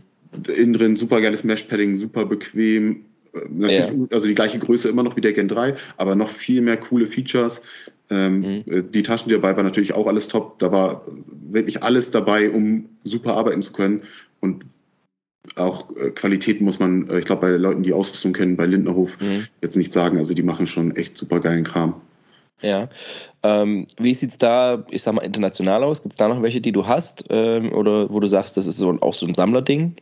innen 0.55 0.73
drin 0.73 0.95
super 0.95 1.21
geiles 1.21 1.43
Mesh-Padding, 1.43 1.95
super 1.95 2.25
bequem, 2.25 3.05
Natürlich, 3.49 3.91
ja. 3.99 4.07
also 4.11 4.27
die 4.27 4.35
gleiche 4.35 4.59
Größe 4.59 4.89
immer 4.89 5.01
noch 5.01 5.15
wie 5.15 5.21
der 5.21 5.33
Gen 5.33 5.47
3, 5.47 5.75
aber 5.97 6.15
noch 6.15 6.29
viel 6.29 6.61
mehr 6.61 6.77
coole 6.77 7.07
Features. 7.07 7.61
Ähm, 8.09 8.39
mhm. 8.39 8.63
Äh, 8.67 8.83
die 8.83 9.01
Taschen, 9.01 9.29
die 9.29 9.35
dabei 9.35 9.55
waren, 9.55 9.65
natürlich 9.65 9.93
auch 9.93 10.07
alles 10.07 10.27
top. 10.27 10.59
Da 10.59 10.71
war 10.71 11.03
wirklich 11.49 11.81
alles 11.81 12.11
dabei, 12.11 12.51
um 12.51 12.89
super 13.03 13.33
arbeiten 13.35 13.61
zu 13.61 13.73
können. 13.73 14.03
Und 14.39 14.65
auch 15.55 15.95
äh, 15.97 16.11
Qualität 16.11 16.61
muss 16.61 16.79
man, 16.79 17.09
äh, 17.09 17.19
ich 17.19 17.25
glaube, 17.25 17.47
bei 17.47 17.49
Leuten, 17.51 17.83
die 17.83 17.93
Ausrüstung 17.93 18.33
kennen, 18.33 18.55
bei 18.55 18.65
Lindnerhof 18.65 19.19
mhm. 19.19 19.47
jetzt 19.61 19.75
nicht 19.75 19.91
sagen. 19.91 20.17
Also 20.17 20.33
die 20.33 20.43
machen 20.43 20.67
schon 20.67 20.95
echt 20.95 21.17
super 21.17 21.39
geilen 21.39 21.63
Kram. 21.63 21.95
Ja. 22.61 22.89
Ähm, 23.43 23.85
wie 23.97 24.13
sieht 24.15 24.31
es 24.31 24.37
da, 24.37 24.85
ich 24.89 25.03
sag 25.03 25.13
mal, 25.13 25.21
international 25.21 25.83
aus? 25.83 26.01
Gibt 26.01 26.13
es 26.13 26.17
da 26.17 26.27
noch 26.27 26.41
welche, 26.41 26.61
die 26.61 26.71
du 26.71 26.87
hast? 26.87 27.25
Ähm, 27.29 27.73
oder 27.73 28.11
wo 28.11 28.19
du 28.19 28.27
sagst, 28.27 28.55
das 28.55 28.67
ist 28.67 28.77
so, 28.77 28.89
auch 29.01 29.13
so 29.13 29.25
ein 29.25 29.35
Sammlerding? 29.35 29.95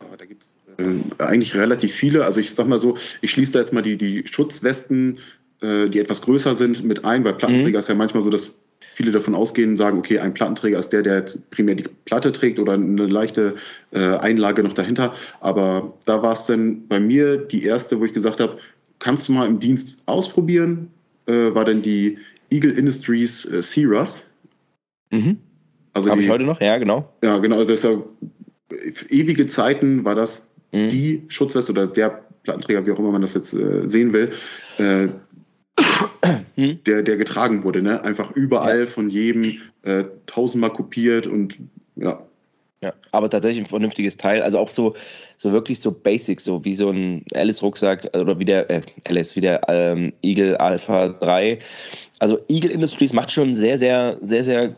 Oh, 0.00 0.16
da 0.16 0.24
gibt 0.24 0.42
es 0.42 0.56
äh, 0.78 1.22
eigentlich 1.22 1.54
relativ 1.54 1.92
viele. 1.92 2.24
Also 2.24 2.40
ich 2.40 2.54
sag 2.54 2.66
mal 2.66 2.78
so, 2.78 2.96
ich 3.20 3.30
schließe 3.30 3.52
da 3.52 3.58
jetzt 3.58 3.72
mal 3.72 3.82
die, 3.82 3.98
die 3.98 4.24
Schutzwesten, 4.26 5.18
äh, 5.60 5.88
die 5.88 5.98
etwas 5.98 6.22
größer 6.22 6.54
sind, 6.54 6.82
mit 6.82 7.04
ein, 7.04 7.24
weil 7.24 7.34
Plattenträger 7.34 7.78
mhm. 7.78 7.80
ist 7.80 7.88
ja 7.88 7.94
manchmal 7.94 8.22
so, 8.22 8.30
dass 8.30 8.54
viele 8.94 9.10
davon 9.12 9.34
ausgehen 9.34 9.70
und 9.70 9.76
sagen, 9.76 9.98
okay, 9.98 10.18
ein 10.18 10.34
Plattenträger 10.34 10.78
ist 10.78 10.90
der, 10.90 11.02
der 11.02 11.16
jetzt 11.16 11.50
primär 11.50 11.74
die 11.74 11.84
Platte 12.04 12.32
trägt 12.32 12.58
oder 12.58 12.72
eine 12.72 13.06
leichte 13.06 13.54
äh, 13.92 14.16
Einlage 14.16 14.62
noch 14.62 14.72
dahinter. 14.72 15.14
Aber 15.40 15.94
da 16.06 16.22
war 16.22 16.32
es 16.32 16.44
dann 16.44 16.86
bei 16.88 16.98
mir 16.98 17.36
die 17.36 17.64
erste, 17.64 18.00
wo 18.00 18.04
ich 18.04 18.12
gesagt 18.12 18.40
habe, 18.40 18.58
kannst 18.98 19.28
du 19.28 19.32
mal 19.32 19.46
im 19.46 19.60
Dienst 19.60 20.02
ausprobieren, 20.06 20.90
äh, 21.26 21.54
war 21.54 21.64
dann 21.64 21.82
die 21.82 22.18
Eagle 22.50 22.72
Industries 22.72 23.44
äh, 23.44 23.62
Cirrus. 23.62 24.32
Mhm. 25.10 25.38
Also 25.92 26.10
Habe 26.10 26.22
ich 26.22 26.28
heute 26.28 26.44
noch? 26.44 26.60
Ja, 26.60 26.78
genau. 26.78 27.12
Ja, 27.22 27.38
genau. 27.38 27.58
Also 27.58 27.72
das 27.72 27.84
ist 27.84 27.90
ja 27.90 28.02
ewige 29.10 29.46
Zeiten 29.46 30.04
war 30.04 30.14
das 30.14 30.48
mhm. 30.72 30.88
die 30.88 31.24
Schutzweste 31.28 31.72
oder 31.72 31.86
der 31.86 32.22
Plattenträger, 32.42 32.86
wie 32.86 32.92
auch 32.92 32.98
immer 32.98 33.12
man 33.12 33.22
das 33.22 33.34
jetzt 33.34 33.52
äh, 33.54 33.86
sehen 33.86 34.12
will, 34.12 34.30
äh. 34.78 35.08
Der, 36.56 37.02
der 37.02 37.16
getragen 37.16 37.64
wurde. 37.64 37.82
Ne? 37.82 38.02
Einfach 38.02 38.30
überall 38.32 38.80
ja. 38.80 38.86
von 38.86 39.10
jedem 39.10 39.58
äh, 39.82 40.04
tausendmal 40.26 40.70
kopiert 40.70 41.26
und 41.26 41.58
ja. 41.96 42.22
Ja, 42.80 42.92
aber 43.10 43.28
tatsächlich 43.28 43.64
ein 43.64 43.66
vernünftiges 43.66 44.16
Teil. 44.16 44.40
Also 44.40 44.58
auch 44.60 44.70
so, 44.70 44.94
so 45.36 45.50
wirklich 45.50 45.80
so 45.80 45.90
Basics, 45.90 46.44
so 46.44 46.64
wie 46.64 46.76
so 46.76 46.90
ein 46.90 47.24
Alice-Rucksack 47.34 48.16
oder 48.16 48.38
wie 48.38 48.44
der, 48.44 48.70
äh, 48.70 48.82
Alice, 49.08 49.34
wie 49.34 49.40
der 49.40 49.60
ähm, 49.68 50.12
Eagle 50.22 50.56
Alpha 50.58 51.08
3. 51.08 51.58
Also 52.20 52.38
Eagle 52.48 52.70
Industries 52.70 53.12
macht 53.12 53.32
schon 53.32 53.56
sehr, 53.56 53.78
sehr, 53.78 54.16
sehr, 54.20 54.44
sehr 54.44 54.76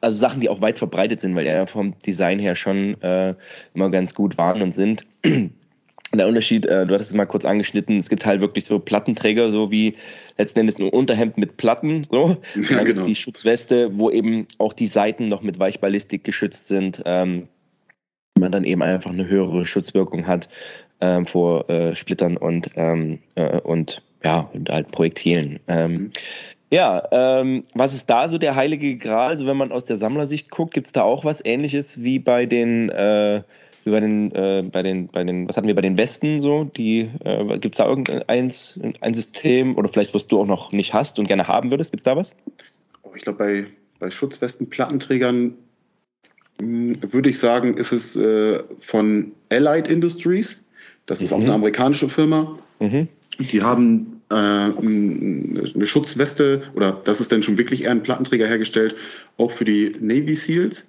also 0.00 0.18
Sachen, 0.18 0.40
die 0.40 0.48
auch 0.48 0.60
weit 0.60 0.78
verbreitet 0.78 1.20
sind, 1.20 1.34
weil 1.34 1.46
ja 1.46 1.66
vom 1.66 1.98
Design 2.00 2.38
her 2.38 2.54
schon 2.54 3.00
äh, 3.02 3.34
immer 3.74 3.90
ganz 3.90 4.14
gut 4.14 4.38
waren 4.38 4.62
und 4.62 4.72
sind. 4.72 5.04
Der 6.14 6.28
Unterschied, 6.28 6.64
äh, 6.66 6.86
du 6.86 6.94
hattest 6.94 7.10
es 7.10 7.16
mal 7.16 7.26
kurz 7.26 7.44
angeschnitten, 7.44 7.96
es 7.96 8.08
gibt 8.08 8.24
halt 8.24 8.40
wirklich 8.40 8.64
so 8.66 8.78
Plattenträger, 8.78 9.50
so 9.50 9.72
wie 9.72 9.96
letzten 10.36 10.60
Endes 10.60 10.78
ein 10.78 10.88
Unterhemd 10.88 11.38
mit 11.38 11.56
Platten, 11.56 12.06
so. 12.10 12.36
Ja, 12.70 12.82
genau. 12.82 13.04
Die 13.04 13.14
Schutzweste, 13.14 13.98
wo 13.98 14.10
eben 14.10 14.46
auch 14.58 14.72
die 14.72 14.86
Seiten 14.86 15.28
noch 15.28 15.42
mit 15.42 15.58
Weichballistik 15.58 16.24
geschützt 16.24 16.68
sind. 16.68 17.02
Ähm, 17.04 17.48
man 18.38 18.52
dann 18.52 18.64
eben 18.64 18.82
einfach 18.82 19.10
eine 19.10 19.28
höhere 19.28 19.64
Schutzwirkung 19.64 20.26
hat 20.26 20.48
ähm, 21.00 21.26
vor 21.26 21.68
äh, 21.70 21.94
Splittern 21.94 22.36
und, 22.36 22.70
ähm, 22.76 23.20
äh, 23.36 23.60
und 23.60 24.02
ja, 24.22 24.50
und 24.52 24.70
halt 24.70 24.90
Projektilen. 24.90 25.60
Ähm, 25.68 25.92
mhm. 25.92 26.10
Ja, 26.70 27.06
ähm, 27.12 27.62
was 27.74 27.94
ist 27.94 28.10
da 28.10 28.28
so 28.28 28.38
der 28.38 28.56
heilige 28.56 28.96
Gral? 28.96 29.28
Also 29.28 29.46
wenn 29.46 29.56
man 29.56 29.70
aus 29.70 29.84
der 29.84 29.96
Sammlersicht 29.96 30.50
guckt, 30.50 30.74
gibt 30.74 30.86
es 30.86 30.92
da 30.92 31.02
auch 31.02 31.24
was 31.24 31.44
ähnliches 31.44 32.02
wie 32.02 32.18
bei 32.18 32.46
den, 32.46 32.88
äh, 32.88 33.42
wie 33.84 33.90
bei 33.90 34.00
den, 34.00 34.32
äh, 34.32 34.64
bei 34.70 34.82
den, 34.82 35.08
bei 35.08 35.24
den, 35.24 35.48
was 35.48 35.56
hatten 35.56 35.66
wir 35.66 35.74
bei 35.74 35.82
den 35.82 35.98
Westen 35.98 36.40
so? 36.40 36.64
Die, 36.64 37.10
äh, 37.24 37.58
gibt 37.58 37.74
es 37.74 37.78
da 37.78 37.86
irgendein 37.86 38.22
ein 38.28 39.14
System 39.14 39.76
oder 39.76 39.88
vielleicht, 39.88 40.14
was 40.14 40.26
du 40.26 40.40
auch 40.40 40.46
noch 40.46 40.72
nicht 40.72 40.94
hast 40.94 41.18
und 41.18 41.26
gerne 41.26 41.46
haben 41.48 41.70
würdest? 41.70 41.92
Gibt 41.92 42.00
es 42.00 42.04
da 42.04 42.16
was? 42.16 42.34
Oh, 43.02 43.10
ich 43.14 43.22
glaube, 43.22 43.38
bei, 43.38 43.66
bei 43.98 44.10
Schutzwesten, 44.10 44.68
Plattenträgern 44.68 45.54
hm, 46.60 46.96
würde 47.12 47.30
ich 47.30 47.38
sagen, 47.38 47.76
ist 47.76 47.92
es 47.92 48.16
äh, 48.16 48.62
von 48.80 49.32
Allied 49.50 49.88
Industries. 49.88 50.60
Das 51.06 51.20
ist 51.20 51.30
mhm. 51.30 51.36
auch 51.36 51.42
eine 51.42 51.52
amerikanische 51.52 52.08
Firma. 52.08 52.58
Mhm. 52.80 53.08
Die 53.38 53.62
haben 53.62 54.22
äh, 54.30 54.34
eine 54.34 55.86
Schutzweste, 55.86 56.62
oder 56.76 56.92
das 57.04 57.20
ist 57.20 57.32
dann 57.32 57.42
schon 57.42 57.58
wirklich 57.58 57.84
eher 57.84 57.90
ein 57.90 58.02
Plattenträger 58.02 58.46
hergestellt, 58.46 58.94
auch 59.36 59.50
für 59.50 59.64
die 59.64 59.94
Navy 60.00 60.34
SEALs. 60.34 60.86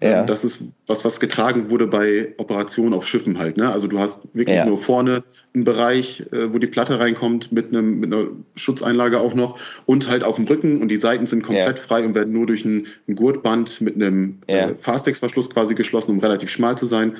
Ja. 0.00 0.20
Ähm, 0.20 0.26
das 0.26 0.44
ist 0.44 0.64
was, 0.86 1.04
was 1.04 1.18
getragen 1.20 1.70
wurde 1.70 1.86
bei 1.86 2.34
Operationen 2.38 2.94
auf 2.94 3.06
Schiffen 3.06 3.38
halt. 3.38 3.56
Ne? 3.56 3.70
Also 3.70 3.88
du 3.88 3.98
hast 3.98 4.20
wirklich 4.32 4.56
ja. 4.56 4.64
nur 4.64 4.78
vorne 4.78 5.24
einen 5.54 5.64
Bereich, 5.64 6.24
äh, 6.32 6.52
wo 6.52 6.58
die 6.58 6.66
Platte 6.66 7.00
reinkommt, 7.00 7.50
mit, 7.50 7.68
einem, 7.68 8.00
mit 8.00 8.12
einer 8.12 8.28
Schutzeinlage 8.54 9.18
auch 9.18 9.34
noch 9.34 9.58
und 9.86 10.08
halt 10.08 10.22
auf 10.22 10.36
dem 10.36 10.44
Rücken 10.44 10.80
und 10.80 10.88
die 10.88 10.96
Seiten 10.96 11.26
sind 11.26 11.42
komplett 11.42 11.78
ja. 11.78 11.84
frei 11.84 12.04
und 12.04 12.14
werden 12.14 12.32
nur 12.32 12.46
durch 12.46 12.64
ein, 12.64 12.86
ein 13.08 13.16
Gurtband 13.16 13.80
mit 13.80 13.96
einem 13.96 14.38
äh, 14.46 14.74
Fastex-Verschluss 14.74 15.50
quasi 15.50 15.74
geschlossen, 15.74 16.12
um 16.12 16.18
relativ 16.20 16.50
schmal 16.50 16.78
zu 16.78 16.86
sein. 16.86 17.16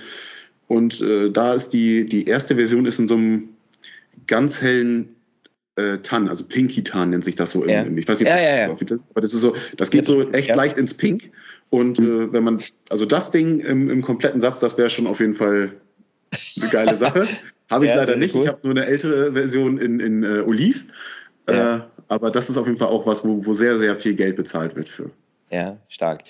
Und 0.68 1.00
äh, 1.00 1.30
da 1.30 1.54
ist 1.54 1.70
die, 1.70 2.04
die 2.04 2.26
erste 2.26 2.54
Version 2.56 2.86
ist 2.86 2.98
in 2.98 3.08
so 3.08 3.16
einem 3.16 3.48
ganz 4.26 4.62
hellen 4.62 5.16
äh, 5.78 5.98
Tan, 5.98 6.28
also 6.28 6.44
Pinky 6.44 6.82
Tan 6.82 7.10
nennt 7.10 7.24
sich 7.24 7.36
das 7.36 7.52
so. 7.52 7.66
Ja. 7.66 7.82
Im, 7.82 7.96
ich 7.96 8.08
weiß 8.08 8.20
nicht, 8.20 8.28
ja, 8.28 8.38
ja. 8.38 8.74
Das, 8.74 9.04
aber 9.10 9.20
das 9.20 9.32
ist 9.32 9.40
so, 9.40 9.54
das 9.76 9.90
geht 9.90 10.04
so 10.04 10.30
echt 10.32 10.54
leicht 10.54 10.76
ins 10.76 10.94
Pink. 10.94 11.30
Und 11.70 11.98
mhm. 11.98 12.28
äh, 12.28 12.32
wenn 12.32 12.44
man, 12.44 12.62
also 12.90 13.06
das 13.06 13.30
Ding 13.30 13.60
im, 13.60 13.88
im 13.88 14.02
kompletten 14.02 14.40
Satz, 14.40 14.60
das 14.60 14.76
wäre 14.76 14.90
schon 14.90 15.06
auf 15.06 15.20
jeden 15.20 15.34
Fall 15.34 15.72
eine 16.60 16.70
geile 16.70 16.94
Sache. 16.96 17.28
Habe 17.70 17.86
ich 17.86 17.94
leider 17.94 18.16
nicht. 18.16 18.34
Cool. 18.34 18.42
Ich 18.42 18.48
habe 18.48 18.60
nur 18.62 18.72
eine 18.72 18.86
ältere 18.86 19.32
Version 19.32 19.78
in, 19.78 20.00
in 20.00 20.22
äh, 20.22 20.40
Oliv. 20.40 20.84
Äh, 21.46 21.80
aber 22.08 22.30
das 22.30 22.48
ist 22.48 22.56
auf 22.56 22.66
jeden 22.66 22.78
Fall 22.78 22.88
auch 22.88 23.06
was, 23.06 23.24
wo, 23.24 23.44
wo 23.44 23.52
sehr, 23.52 23.76
sehr 23.76 23.94
viel 23.94 24.14
Geld 24.14 24.36
bezahlt 24.36 24.74
wird 24.74 24.88
für. 24.88 25.10
Ja, 25.50 25.78
stark. 25.88 26.24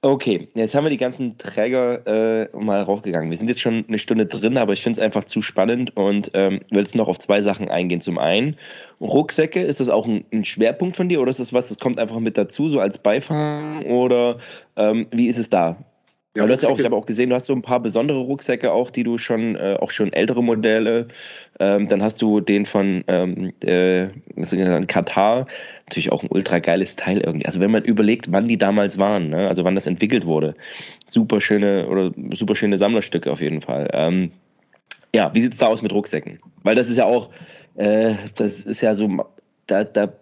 Okay, 0.00 0.46
jetzt 0.54 0.76
haben 0.76 0.84
wir 0.84 0.90
die 0.90 0.96
ganzen 0.96 1.38
Träger 1.38 2.06
äh, 2.06 2.56
mal 2.56 2.82
raufgegangen. 2.82 3.30
Wir 3.30 3.36
sind 3.36 3.48
jetzt 3.48 3.60
schon 3.60 3.84
eine 3.88 3.98
Stunde 3.98 4.26
drin, 4.26 4.56
aber 4.56 4.72
ich 4.72 4.80
finde 4.80 5.00
es 5.00 5.04
einfach 5.04 5.24
zu 5.24 5.42
spannend 5.42 5.96
und 5.96 6.30
ähm, 6.34 6.60
will 6.70 6.82
jetzt 6.82 6.94
noch 6.94 7.08
auf 7.08 7.18
zwei 7.18 7.42
Sachen 7.42 7.68
eingehen. 7.68 8.00
Zum 8.00 8.16
einen, 8.16 8.56
Rucksäcke, 9.00 9.60
ist 9.60 9.80
das 9.80 9.88
auch 9.88 10.06
ein, 10.06 10.24
ein, 10.32 10.44
Schwerpunkt 10.44 10.94
von 10.94 11.08
dir 11.08 11.20
oder 11.20 11.32
ist 11.32 11.40
das 11.40 11.52
was, 11.52 11.66
das 11.66 11.80
kommt 11.80 11.98
einfach 11.98 12.20
mit 12.20 12.38
dazu, 12.38 12.68
so 12.68 12.78
als 12.78 12.98
Beifang 12.98 13.86
oder 13.86 14.38
ähm, 14.76 15.08
wie 15.10 15.26
ist 15.26 15.38
es 15.38 15.50
da? 15.50 15.76
Ja, 16.38 16.46
du 16.46 16.52
hast 16.52 16.62
ja 16.62 16.68
auch, 16.68 16.78
ich 16.78 16.84
habe 16.84 16.94
auch 16.94 17.06
gesehen, 17.06 17.30
du 17.30 17.34
hast 17.34 17.46
so 17.46 17.52
ein 17.52 17.62
paar 17.62 17.80
besondere 17.80 18.20
Rucksäcke 18.20 18.70
auch, 18.70 18.90
die 18.90 19.02
du 19.02 19.18
schon, 19.18 19.56
äh, 19.56 19.76
auch 19.80 19.90
schon 19.90 20.12
ältere 20.12 20.40
Modelle. 20.40 21.08
Ähm, 21.58 21.88
dann 21.88 22.00
hast 22.00 22.22
du 22.22 22.40
den 22.40 22.64
von 22.64 23.02
ähm, 23.08 23.52
äh, 23.64 24.06
Katar, 24.86 25.48
natürlich 25.86 26.12
auch 26.12 26.22
ein 26.22 26.28
ultra 26.30 26.60
geiles 26.60 26.94
Teil 26.94 27.18
irgendwie. 27.18 27.46
Also 27.46 27.58
wenn 27.58 27.72
man 27.72 27.82
überlegt, 27.82 28.30
wann 28.30 28.46
die 28.46 28.56
damals 28.56 28.98
waren, 28.98 29.30
ne? 29.30 29.48
also 29.48 29.64
wann 29.64 29.74
das 29.74 29.88
entwickelt 29.88 30.26
wurde, 30.26 30.54
super 31.06 31.40
schöne 31.40 31.88
oder 31.88 32.12
super 32.34 32.54
schöne 32.54 32.76
Sammlerstücke 32.76 33.32
auf 33.32 33.40
jeden 33.40 33.60
Fall. 33.60 33.88
Ähm, 33.92 34.30
ja, 35.12 35.34
wie 35.34 35.40
sieht 35.40 35.54
es 35.54 35.58
da 35.58 35.66
aus 35.66 35.82
mit 35.82 35.92
Rucksäcken? 35.92 36.38
Weil 36.62 36.76
das 36.76 36.88
ist 36.88 36.98
ja 36.98 37.04
auch, 37.04 37.30
äh, 37.74 38.14
das 38.36 38.60
ist 38.60 38.80
ja 38.80 38.94
so, 38.94 39.08
da, 39.66 39.82
da, 39.82 40.12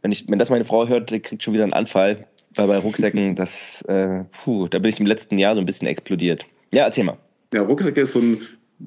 wenn 0.00 0.10
ich, 0.10 0.26
wenn 0.26 0.38
das 0.38 0.48
meine 0.48 0.64
Frau 0.64 0.88
hört, 0.88 1.10
die 1.10 1.20
kriegt 1.20 1.42
schon 1.42 1.52
wieder 1.52 1.64
einen 1.64 1.74
Anfall 1.74 2.26
weil 2.56 2.66
bei 2.66 2.78
Rucksäcken, 2.78 3.34
das, 3.36 3.82
äh, 3.82 4.24
puh, 4.44 4.68
da 4.68 4.78
bin 4.78 4.90
ich 4.90 5.00
im 5.00 5.06
letzten 5.06 5.38
Jahr 5.38 5.54
so 5.54 5.60
ein 5.60 5.66
bisschen 5.66 5.88
explodiert. 5.88 6.46
Ja, 6.72 6.84
erzähl 6.84 7.04
mal. 7.04 7.18
Ja, 7.52 7.62
Rucksäcke 7.62 8.00
ist 8.00 8.12
so 8.12 8.20
ein, 8.20 8.40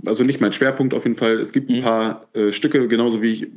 also 0.06 0.24
nicht 0.24 0.42
mein 0.42 0.54
Schwerpunkt 0.54 0.94
auf 0.94 1.04
jeden 1.04 1.16
Fall. 1.16 1.40
Es 1.40 1.52
gibt 1.52 1.70
ein 1.70 1.78
mhm. 1.78 1.84
paar 1.84 2.28
äh, 2.34 2.52
Stücke, 2.52 2.88
genauso 2.88 3.22
wie 3.22 3.28
ich, 3.28 3.48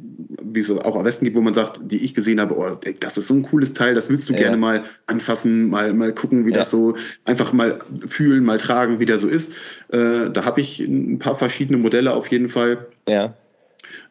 wie 0.42 0.60
es 0.60 0.70
auch 0.70 0.96
am 0.96 1.04
Westen 1.04 1.24
gibt, 1.24 1.36
wo 1.36 1.40
man 1.40 1.54
sagt, 1.54 1.80
die 1.84 2.04
ich 2.04 2.14
gesehen 2.14 2.40
habe, 2.40 2.56
oh, 2.56 2.78
ey, 2.84 2.94
das 2.94 3.18
ist 3.18 3.26
so 3.26 3.34
ein 3.34 3.42
cooles 3.42 3.72
Teil, 3.72 3.94
das 3.94 4.08
willst 4.08 4.28
du 4.28 4.32
ja. 4.34 4.40
gerne 4.40 4.56
mal 4.56 4.84
anfassen, 5.06 5.68
mal, 5.68 5.92
mal 5.92 6.14
gucken, 6.14 6.46
wie 6.46 6.50
ja. 6.50 6.58
das 6.58 6.70
so, 6.70 6.96
einfach 7.24 7.52
mal 7.52 7.78
fühlen, 8.06 8.44
mal 8.44 8.58
tragen, 8.58 9.00
wie 9.00 9.06
der 9.06 9.18
so 9.18 9.28
ist. 9.28 9.52
Äh, 9.88 10.30
da 10.30 10.44
habe 10.44 10.60
ich 10.60 10.80
ein 10.80 11.18
paar 11.18 11.36
verschiedene 11.36 11.78
Modelle 11.78 12.14
auf 12.14 12.28
jeden 12.28 12.48
Fall. 12.48 12.86
Ja. 13.08 13.34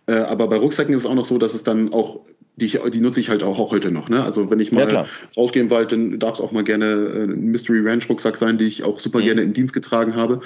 Äh, 0.08 0.14
aber 0.14 0.48
bei 0.48 0.58
Rucksäcken 0.58 0.94
ist 0.94 1.02
es 1.02 1.10
auch 1.10 1.16
noch 1.16 1.26
so, 1.26 1.38
dass 1.38 1.54
es 1.54 1.64
dann 1.64 1.94
auch 1.94 2.22
die, 2.56 2.66
ich, 2.66 2.80
die 2.80 3.02
nutze 3.02 3.20
ich 3.20 3.30
halt 3.30 3.44
auch 3.44 3.72
heute 3.72 3.92
noch. 3.92 4.10
Ne? 4.10 4.24
Also 4.24 4.50
wenn 4.52 4.60
ich 4.60 4.72
mal 4.72 4.92
ja, 4.92 5.06
rausgehe 5.38 5.62
im 5.62 5.72
Wald, 5.72 5.92
dann 5.92 6.20
darf 6.20 6.36
es 6.36 6.42
auch 6.42 6.52
mal 6.52 6.64
gerne 6.64 6.86
äh, 6.86 7.24
ein 7.24 7.46
Mystery 7.46 7.80
Ranch 7.88 8.10
Rucksack 8.10 8.38
sein, 8.38 8.58
die 8.58 8.66
ich 8.66 8.84
auch 8.84 9.00
super 9.00 9.20
mhm. 9.20 9.26
gerne 9.26 9.42
in 9.42 9.54
Dienst 9.54 9.74
getragen 9.74 10.16
habe. 10.16 10.42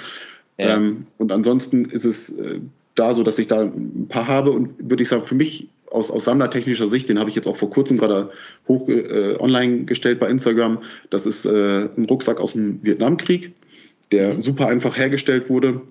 Ja. 0.58 0.76
Ähm, 0.76 1.06
und 1.18 1.32
ansonsten 1.32 1.84
ist 1.84 2.04
es 2.04 2.30
äh, 2.30 2.60
da 2.94 3.12
so, 3.12 3.22
dass 3.22 3.38
ich 3.38 3.48
da 3.48 3.62
ein 3.62 4.06
paar 4.08 4.26
habe 4.26 4.52
und 4.52 4.74
würde 4.78 5.02
ich 5.02 5.08
sagen, 5.08 5.24
für 5.24 5.34
mich 5.34 5.68
aus, 5.90 6.10
aus 6.10 6.24
sammlertechnischer 6.24 6.86
Sicht, 6.86 7.08
den 7.08 7.18
habe 7.18 7.28
ich 7.28 7.36
jetzt 7.36 7.46
auch 7.46 7.56
vor 7.56 7.70
kurzem 7.70 7.98
gerade 7.98 8.30
hoch 8.66 8.88
äh, 8.88 9.36
online 9.38 9.84
gestellt 9.84 10.18
bei 10.18 10.28
Instagram. 10.28 10.78
Das 11.10 11.26
ist 11.26 11.44
äh, 11.44 11.88
ein 11.96 12.06
Rucksack 12.06 12.40
aus 12.40 12.52
dem 12.52 12.80
Vietnamkrieg, 12.82 13.52
der 14.12 14.34
mhm. 14.34 14.40
super 14.40 14.68
einfach 14.68 14.96
hergestellt 14.96 15.50
wurde 15.50 15.82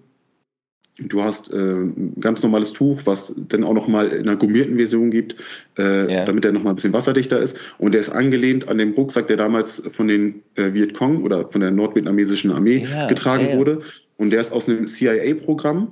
Du 0.97 1.21
hast 1.21 1.51
äh, 1.51 1.57
ein 1.57 2.13
ganz 2.21 2.41
normales 2.41 2.71
Tuch, 2.71 3.01
was 3.03 3.33
dann 3.35 3.65
auch 3.65 3.73
nochmal 3.73 4.07
in 4.07 4.29
einer 4.29 4.37
gummierten 4.37 4.77
Version 4.77 5.11
gibt, 5.11 5.35
äh, 5.77 6.11
ja. 6.11 6.25
damit 6.25 6.45
er 6.45 6.53
nochmal 6.53 6.71
ein 6.71 6.77
bisschen 6.77 6.93
wasserdichter 6.93 7.39
ist. 7.39 7.57
Und 7.77 7.93
der 7.93 8.01
ist 8.01 8.09
angelehnt 8.09 8.69
an 8.69 8.77
den 8.77 8.93
Rucksack, 8.93 9.27
der 9.27 9.35
damals 9.35 9.83
von 9.91 10.07
den 10.07 10.41
äh, 10.55 10.73
Vietcong 10.73 11.21
oder 11.21 11.49
von 11.49 11.59
der 11.59 11.71
nordvietnamesischen 11.71 12.49
Armee 12.51 12.87
ja, 12.89 13.07
getragen 13.07 13.49
ja, 13.49 13.57
wurde. 13.57 13.81
Und 14.15 14.29
der 14.29 14.39
ist 14.39 14.53
aus 14.53 14.69
einem 14.69 14.87
CIA-Programm. 14.87 15.91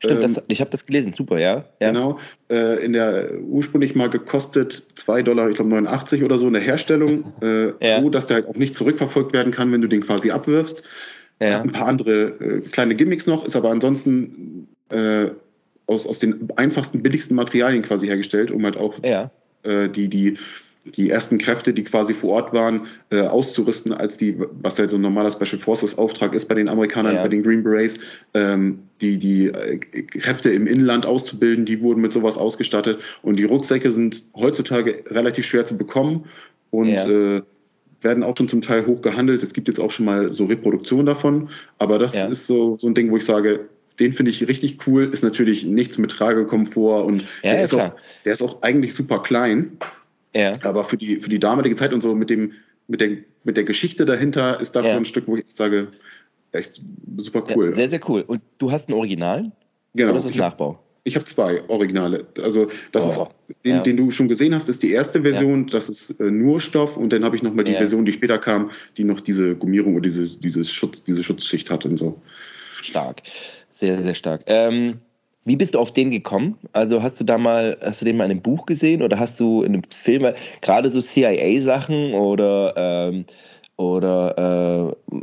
Stimmt, 0.00 0.22
ähm, 0.22 0.34
das, 0.34 0.42
ich 0.48 0.60
habe 0.60 0.70
das 0.70 0.84
gelesen, 0.84 1.14
super, 1.14 1.38
ja. 1.38 1.64
Genau. 1.80 2.18
Äh, 2.50 2.84
in 2.84 2.92
der 2.92 3.40
ursprünglich 3.40 3.94
mal 3.94 4.10
gekostet 4.10 4.84
2 4.96 5.22
Dollar, 5.22 5.48
ich 5.48 5.56
glaube 5.56 5.70
89 5.70 6.22
oder 6.22 6.36
so 6.36 6.46
in 6.46 6.52
der 6.52 6.62
Herstellung, 6.62 7.32
äh, 7.40 8.00
so 8.00 8.10
dass 8.10 8.26
der 8.26 8.34
halt 8.34 8.48
auch 8.48 8.56
nicht 8.56 8.76
zurückverfolgt 8.76 9.32
werden 9.32 9.50
kann, 9.50 9.72
wenn 9.72 9.80
du 9.80 9.88
den 9.88 10.02
quasi 10.02 10.30
abwirfst. 10.30 10.82
Ja. 11.40 11.60
Ein 11.60 11.72
paar 11.72 11.88
andere 11.88 12.28
äh, 12.40 12.60
kleine 12.60 12.94
Gimmicks 12.94 13.26
noch, 13.26 13.44
ist 13.44 13.56
aber 13.56 13.70
ansonsten 13.70 14.68
äh, 14.90 15.26
aus, 15.86 16.06
aus 16.06 16.18
den 16.18 16.48
einfachsten, 16.56 17.02
billigsten 17.02 17.36
Materialien 17.36 17.82
quasi 17.82 18.06
hergestellt, 18.06 18.50
um 18.50 18.64
halt 18.64 18.76
auch 18.76 18.94
ja. 19.04 19.30
äh, 19.62 19.88
die, 19.88 20.08
die, 20.08 20.38
die 20.84 21.10
ersten 21.10 21.38
Kräfte, 21.38 21.72
die 21.72 21.84
quasi 21.84 22.14
vor 22.14 22.30
Ort 22.30 22.52
waren, 22.52 22.86
äh, 23.10 23.20
auszurüsten, 23.20 23.92
als 23.92 24.16
die, 24.16 24.36
was 24.62 24.78
halt 24.78 24.90
so 24.90 24.96
ein 24.96 25.02
normaler 25.02 25.30
Special 25.30 25.60
Forces 25.60 25.98
Auftrag 25.98 26.34
ist 26.34 26.48
bei 26.48 26.54
den 26.54 26.68
Amerikanern, 26.68 27.16
ja. 27.16 27.22
bei 27.22 27.28
den 27.28 27.42
Green 27.42 27.62
Berets, 27.62 27.98
ähm, 28.34 28.80
die, 29.00 29.18
die 29.18 29.48
äh, 29.48 29.78
Kräfte 29.78 30.50
im 30.50 30.66
Inland 30.66 31.06
auszubilden, 31.06 31.64
die 31.64 31.80
wurden 31.82 32.00
mit 32.00 32.12
sowas 32.12 32.38
ausgestattet. 32.38 32.98
Und 33.22 33.38
die 33.38 33.44
Rucksäcke 33.44 33.90
sind 33.90 34.24
heutzutage 34.34 35.04
relativ 35.08 35.46
schwer 35.46 35.64
zu 35.64 35.76
bekommen 35.76 36.24
und 36.70 36.88
ja. 36.88 37.36
äh, 37.36 37.42
werden 38.00 38.22
auch 38.22 38.36
schon 38.36 38.48
zum 38.48 38.62
Teil 38.62 38.86
hoch 38.86 39.00
gehandelt. 39.00 39.42
Es 39.42 39.52
gibt 39.52 39.68
jetzt 39.68 39.80
auch 39.80 39.90
schon 39.90 40.06
mal 40.06 40.32
so 40.32 40.44
Reproduktionen 40.44 41.06
davon. 41.06 41.48
Aber 41.78 41.98
das 41.98 42.14
ja. 42.14 42.26
ist 42.26 42.46
so, 42.46 42.76
so 42.76 42.86
ein 42.86 42.94
Ding, 42.94 43.10
wo 43.10 43.16
ich 43.16 43.24
sage, 43.24 43.68
den 43.98 44.12
finde 44.12 44.30
ich 44.30 44.46
richtig 44.46 44.86
cool. 44.86 45.04
Ist 45.04 45.24
natürlich 45.24 45.64
nichts 45.64 45.98
mit 45.98 46.10
Tragekomfort 46.10 47.04
und 47.04 47.22
ja, 47.42 47.52
der, 47.52 47.64
ist 47.64 47.74
auch, 47.74 47.94
der 48.24 48.32
ist 48.32 48.42
auch 48.42 48.62
eigentlich 48.62 48.94
super 48.94 49.22
klein. 49.22 49.78
Ja. 50.34 50.52
Aber 50.64 50.84
für 50.84 50.96
die, 50.96 51.20
für 51.20 51.30
die 51.30 51.38
damalige 51.38 51.76
Zeit 51.76 51.92
und 51.92 52.02
so 52.02 52.14
mit 52.14 52.28
dem, 52.28 52.52
mit 52.88 53.00
der, 53.00 53.16
mit 53.44 53.56
der 53.56 53.64
Geschichte 53.64 54.04
dahinter 54.04 54.60
ist 54.60 54.76
das 54.76 54.86
ja. 54.86 54.92
so 54.92 54.98
ein 54.98 55.04
Stück, 55.04 55.26
wo 55.26 55.36
ich 55.36 55.44
sage, 55.46 55.88
echt 56.52 56.80
super 57.16 57.44
cool. 57.54 57.70
Ja, 57.70 57.74
sehr, 57.74 57.88
sehr 57.90 58.00
cool. 58.08 58.22
Und 58.26 58.42
du 58.58 58.70
hast 58.70 58.90
ein 58.90 58.94
Original? 58.94 59.50
Genau. 59.94 60.14
Ist 60.14 60.26
das 60.26 60.34
Nachbau? 60.34 60.78
Ich 61.06 61.14
habe 61.14 61.24
zwei 61.24 61.62
Originale. 61.68 62.26
Also 62.42 62.66
das 62.90 63.16
oh, 63.16 63.22
ist 63.22 63.30
den, 63.64 63.76
ja. 63.76 63.80
den 63.80 63.96
du 63.96 64.10
schon 64.10 64.26
gesehen 64.26 64.52
hast, 64.54 64.68
ist 64.68 64.82
die 64.82 64.90
erste 64.90 65.22
Version. 65.22 65.60
Ja. 65.60 65.72
Das 65.72 65.88
ist 65.88 66.10
äh, 66.18 66.24
nur 66.24 66.58
Stoff 66.60 66.96
und 66.96 67.12
dann 67.12 67.24
habe 67.24 67.36
ich 67.36 67.44
noch 67.44 67.54
mal 67.54 67.62
die 67.62 67.72
ja. 67.72 67.78
Version, 67.78 68.04
die 68.04 68.12
später 68.12 68.38
kam, 68.38 68.70
die 68.98 69.04
noch 69.04 69.20
diese 69.20 69.54
Gummierung 69.54 69.94
und 69.94 70.02
diese, 70.02 70.36
dieses 70.40 70.72
Schutz, 70.72 71.04
diese 71.04 71.22
Schutzschicht 71.22 71.70
hat 71.70 71.84
und 71.84 71.96
so. 71.96 72.20
Stark, 72.82 73.22
sehr 73.70 74.02
sehr 74.02 74.14
stark. 74.14 74.42
Ähm, 74.46 74.98
wie 75.44 75.54
bist 75.54 75.76
du 75.76 75.78
auf 75.78 75.92
den 75.92 76.10
gekommen? 76.10 76.58
Also 76.72 77.04
hast 77.04 77.20
du 77.20 77.24
da 77.24 77.38
mal, 77.38 77.78
hast 77.80 78.00
du 78.00 78.04
den 78.04 78.16
mal 78.16 78.24
in 78.24 78.32
einem 78.32 78.42
Buch 78.42 78.66
gesehen 78.66 79.00
oder 79.00 79.16
hast 79.20 79.38
du 79.38 79.62
in 79.62 79.74
einem 79.74 79.82
Film 79.94 80.34
gerade 80.60 80.90
so 80.90 81.00
CIA-Sachen 81.00 82.14
oder 82.14 82.74
ähm, 82.76 83.24
oder 83.76 84.94
äh, 85.10 85.14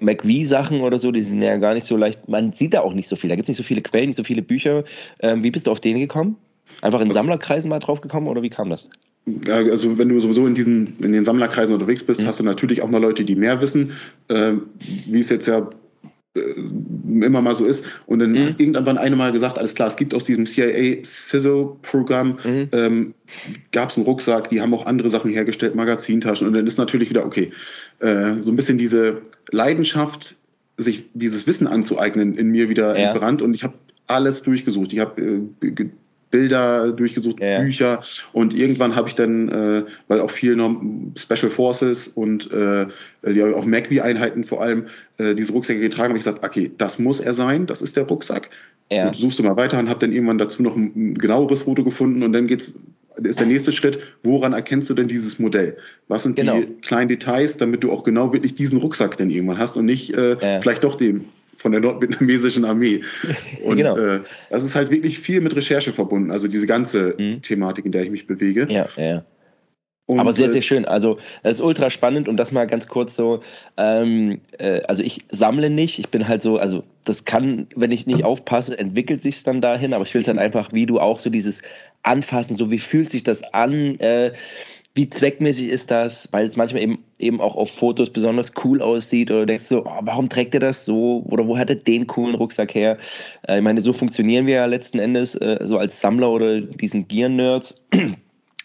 McVie-Sachen 0.00 0.80
oder 0.80 0.98
so, 0.98 1.10
die 1.10 1.22
sind 1.22 1.42
ja 1.42 1.56
gar 1.56 1.74
nicht 1.74 1.86
so 1.86 1.96
leicht, 1.96 2.28
man 2.28 2.52
sieht 2.52 2.74
da 2.74 2.80
auch 2.80 2.94
nicht 2.94 3.08
so 3.08 3.16
viel, 3.16 3.28
da 3.28 3.36
gibt 3.36 3.46
es 3.46 3.50
nicht 3.50 3.56
so 3.56 3.64
viele 3.64 3.80
Quellen, 3.80 4.06
nicht 4.06 4.16
so 4.16 4.24
viele 4.24 4.42
Bücher. 4.42 4.84
Ähm, 5.20 5.42
wie 5.42 5.50
bist 5.50 5.66
du 5.66 5.72
auf 5.72 5.80
den 5.80 5.98
gekommen? 5.98 6.36
Einfach 6.82 7.00
in 7.00 7.08
also, 7.08 7.18
Sammlerkreisen 7.18 7.68
mal 7.68 7.78
drauf 7.80 8.00
gekommen 8.00 8.28
oder 8.28 8.42
wie 8.42 8.50
kam 8.50 8.70
das? 8.70 8.88
Ja, 9.46 9.56
also 9.56 9.98
wenn 9.98 10.08
du 10.08 10.20
sowieso 10.20 10.46
in 10.46 10.54
diesen, 10.54 10.96
in 11.00 11.12
den 11.12 11.24
Sammlerkreisen 11.24 11.74
unterwegs 11.74 12.02
bist, 12.02 12.22
mhm. 12.22 12.26
hast 12.26 12.40
du 12.40 12.44
natürlich 12.44 12.82
auch 12.82 12.88
mal 12.88 13.00
Leute, 13.00 13.24
die 13.24 13.36
mehr 13.36 13.60
wissen, 13.60 13.92
äh, 14.28 14.52
wie 15.06 15.20
es 15.20 15.30
jetzt 15.30 15.48
ja 15.48 15.68
immer 16.34 17.40
mal 17.40 17.54
so 17.54 17.64
ist. 17.64 17.84
Und 18.06 18.20
dann 18.20 18.32
mhm. 18.32 18.48
hat 18.48 18.60
irgendwann 18.60 18.98
eine 18.98 19.16
mal 19.16 19.32
gesagt, 19.32 19.58
alles 19.58 19.74
klar, 19.74 19.88
es 19.88 19.96
gibt 19.96 20.14
aus 20.14 20.24
diesem 20.24 20.46
CIA 20.46 21.02
CISO-Programm, 21.02 22.38
mhm. 22.44 22.68
ähm, 22.72 23.14
gab 23.72 23.90
es 23.90 23.96
einen 23.96 24.06
Rucksack, 24.06 24.48
die 24.48 24.60
haben 24.60 24.74
auch 24.74 24.86
andere 24.86 25.08
Sachen 25.08 25.30
hergestellt, 25.30 25.74
Magazintaschen. 25.74 26.46
Und 26.46 26.54
dann 26.54 26.66
ist 26.66 26.78
natürlich 26.78 27.10
wieder, 27.10 27.24
okay, 27.24 27.50
äh, 28.00 28.34
so 28.34 28.52
ein 28.52 28.56
bisschen 28.56 28.78
diese 28.78 29.22
Leidenschaft 29.50 30.36
sich 30.76 31.06
dieses 31.14 31.46
Wissen 31.46 31.66
anzueignen 31.66 32.36
in 32.36 32.50
mir 32.50 32.68
wieder 32.68 32.98
ja. 32.98 33.10
entbrannt 33.10 33.42
und 33.42 33.54
ich 33.54 33.64
habe 33.64 33.74
alles 34.06 34.42
durchgesucht. 34.42 34.92
Ich 34.92 35.00
habe 35.00 35.20
äh, 35.60 35.88
Bilder 36.30 36.92
durchgesucht, 36.92 37.40
ja. 37.40 37.60
Bücher 37.60 38.02
und 38.32 38.54
irgendwann 38.54 38.94
habe 38.94 39.08
ich 39.08 39.14
dann, 39.14 39.48
äh, 39.48 39.84
weil 40.08 40.20
auch 40.20 40.30
viel 40.30 40.56
noch 40.56 40.80
Special 41.16 41.50
Forces 41.50 42.08
und 42.08 42.50
äh, 42.52 42.86
die 43.26 43.42
auch 43.42 43.64
MacV-Einheiten 43.64 44.44
vor 44.44 44.62
allem 44.62 44.86
äh, 45.16 45.34
diese 45.34 45.52
Rucksäcke 45.52 45.80
getragen, 45.80 46.10
habe 46.10 46.18
ich 46.18 46.24
gesagt, 46.24 46.44
okay, 46.44 46.70
das 46.76 46.98
muss 46.98 47.20
er 47.20 47.34
sein, 47.34 47.66
das 47.66 47.82
ist 47.82 47.96
der 47.96 48.04
Rucksack. 48.04 48.50
Du 48.90 49.18
suchst 49.18 49.38
du 49.38 49.42
mal 49.42 49.56
weiter 49.56 49.78
und 49.78 49.88
habe 49.88 50.00
dann 50.00 50.12
irgendwann 50.12 50.38
dazu 50.38 50.62
noch 50.62 50.74
ein 50.74 51.14
genaueres 51.14 51.62
Foto 51.62 51.84
gefunden 51.84 52.22
und 52.22 52.32
dann 52.32 52.46
geht's 52.46 52.74
ist 53.22 53.40
der 53.40 53.46
nächste 53.46 53.72
Schritt, 53.72 53.98
woran 54.22 54.52
erkennst 54.52 54.88
du 54.90 54.94
denn 54.94 55.08
dieses 55.08 55.38
Modell? 55.38 55.76
Was 56.06 56.22
sind 56.22 56.36
genau. 56.36 56.60
die 56.60 56.66
kleinen 56.82 57.08
Details, 57.08 57.56
damit 57.56 57.82
du 57.82 57.90
auch 57.90 58.02
genau 58.02 58.32
wirklich 58.32 58.54
diesen 58.54 58.78
Rucksack 58.78 59.16
denn 59.16 59.30
irgendwann 59.30 59.58
hast 59.58 59.76
und 59.76 59.86
nicht 59.86 60.14
äh, 60.14 60.36
ja. 60.40 60.60
vielleicht 60.60 60.84
doch 60.84 60.94
den 60.94 61.24
von 61.58 61.72
der 61.72 61.80
nordvietnamesischen 61.80 62.64
Armee. 62.64 63.00
Und 63.64 63.76
genau. 63.76 63.96
äh, 63.96 64.20
das 64.48 64.64
ist 64.64 64.74
halt 64.74 64.90
wirklich 64.90 65.18
viel 65.18 65.40
mit 65.40 65.54
Recherche 65.54 65.92
verbunden, 65.92 66.30
also 66.30 66.48
diese 66.48 66.66
ganze 66.66 67.14
mhm. 67.18 67.42
Thematik, 67.42 67.84
in 67.84 67.92
der 67.92 68.02
ich 68.02 68.10
mich 68.10 68.26
bewege. 68.26 68.66
Ja, 68.70 68.86
ja. 68.96 69.24
Und, 70.06 70.20
Aber 70.20 70.32
sehr, 70.32 70.50
sehr 70.50 70.60
äh, 70.60 70.62
schön. 70.62 70.86
Also, 70.86 71.18
das 71.42 71.56
ist 71.56 71.60
ultra 71.60 71.90
spannend 71.90 72.30
und 72.30 72.38
das 72.38 72.50
mal 72.50 72.66
ganz 72.66 72.88
kurz 72.88 73.14
so. 73.14 73.42
Ähm, 73.76 74.40
äh, 74.58 74.80
also, 74.88 75.02
ich 75.02 75.18
sammle 75.30 75.68
nicht. 75.68 75.98
Ich 75.98 76.08
bin 76.08 76.26
halt 76.26 76.42
so, 76.42 76.56
also, 76.56 76.82
das 77.04 77.26
kann, 77.26 77.66
wenn 77.76 77.90
ich 77.90 78.06
nicht 78.06 78.24
aufpasse, 78.24 78.78
entwickelt 78.78 79.22
sich 79.22 79.36
es 79.36 79.42
dann 79.42 79.60
dahin. 79.60 79.92
Aber 79.92 80.04
ich 80.04 80.14
will 80.14 80.22
es 80.22 80.28
halt 80.28 80.38
einfach, 80.38 80.72
wie 80.72 80.86
du 80.86 80.98
auch 80.98 81.18
so 81.18 81.28
dieses 81.28 81.60
Anfassen, 82.04 82.56
so 82.56 82.70
wie 82.70 82.78
fühlt 82.78 83.10
sich 83.10 83.22
das 83.22 83.42
an? 83.52 83.98
Äh, 83.98 84.32
wie 84.94 85.08
zweckmäßig 85.08 85.68
ist 85.68 85.90
das, 85.90 86.28
weil 86.32 86.46
es 86.46 86.56
manchmal 86.56 86.82
eben, 86.82 87.04
eben 87.18 87.40
auch 87.40 87.54
auf 87.54 87.70
Fotos 87.70 88.10
besonders 88.10 88.52
cool 88.64 88.82
aussieht 88.82 89.30
oder 89.30 89.46
denkst 89.46 89.68
du, 89.68 89.80
oh, 89.80 90.00
warum 90.02 90.28
trägt 90.28 90.54
er 90.54 90.60
das 90.60 90.84
so 90.84 91.24
oder 91.28 91.46
wo 91.46 91.56
hat 91.56 91.70
er 91.70 91.76
den 91.76 92.06
coolen 92.06 92.34
Rucksack 92.34 92.74
her? 92.74 92.98
Äh, 93.46 93.58
ich 93.58 93.62
meine, 93.62 93.80
so 93.80 93.92
funktionieren 93.92 94.46
wir 94.46 94.54
ja 94.54 94.66
letzten 94.66 94.98
Endes 94.98 95.34
äh, 95.36 95.58
so 95.62 95.78
als 95.78 96.00
Sammler 96.00 96.30
oder 96.30 96.60
diesen 96.60 97.06
Gear-Nerds 97.06 97.84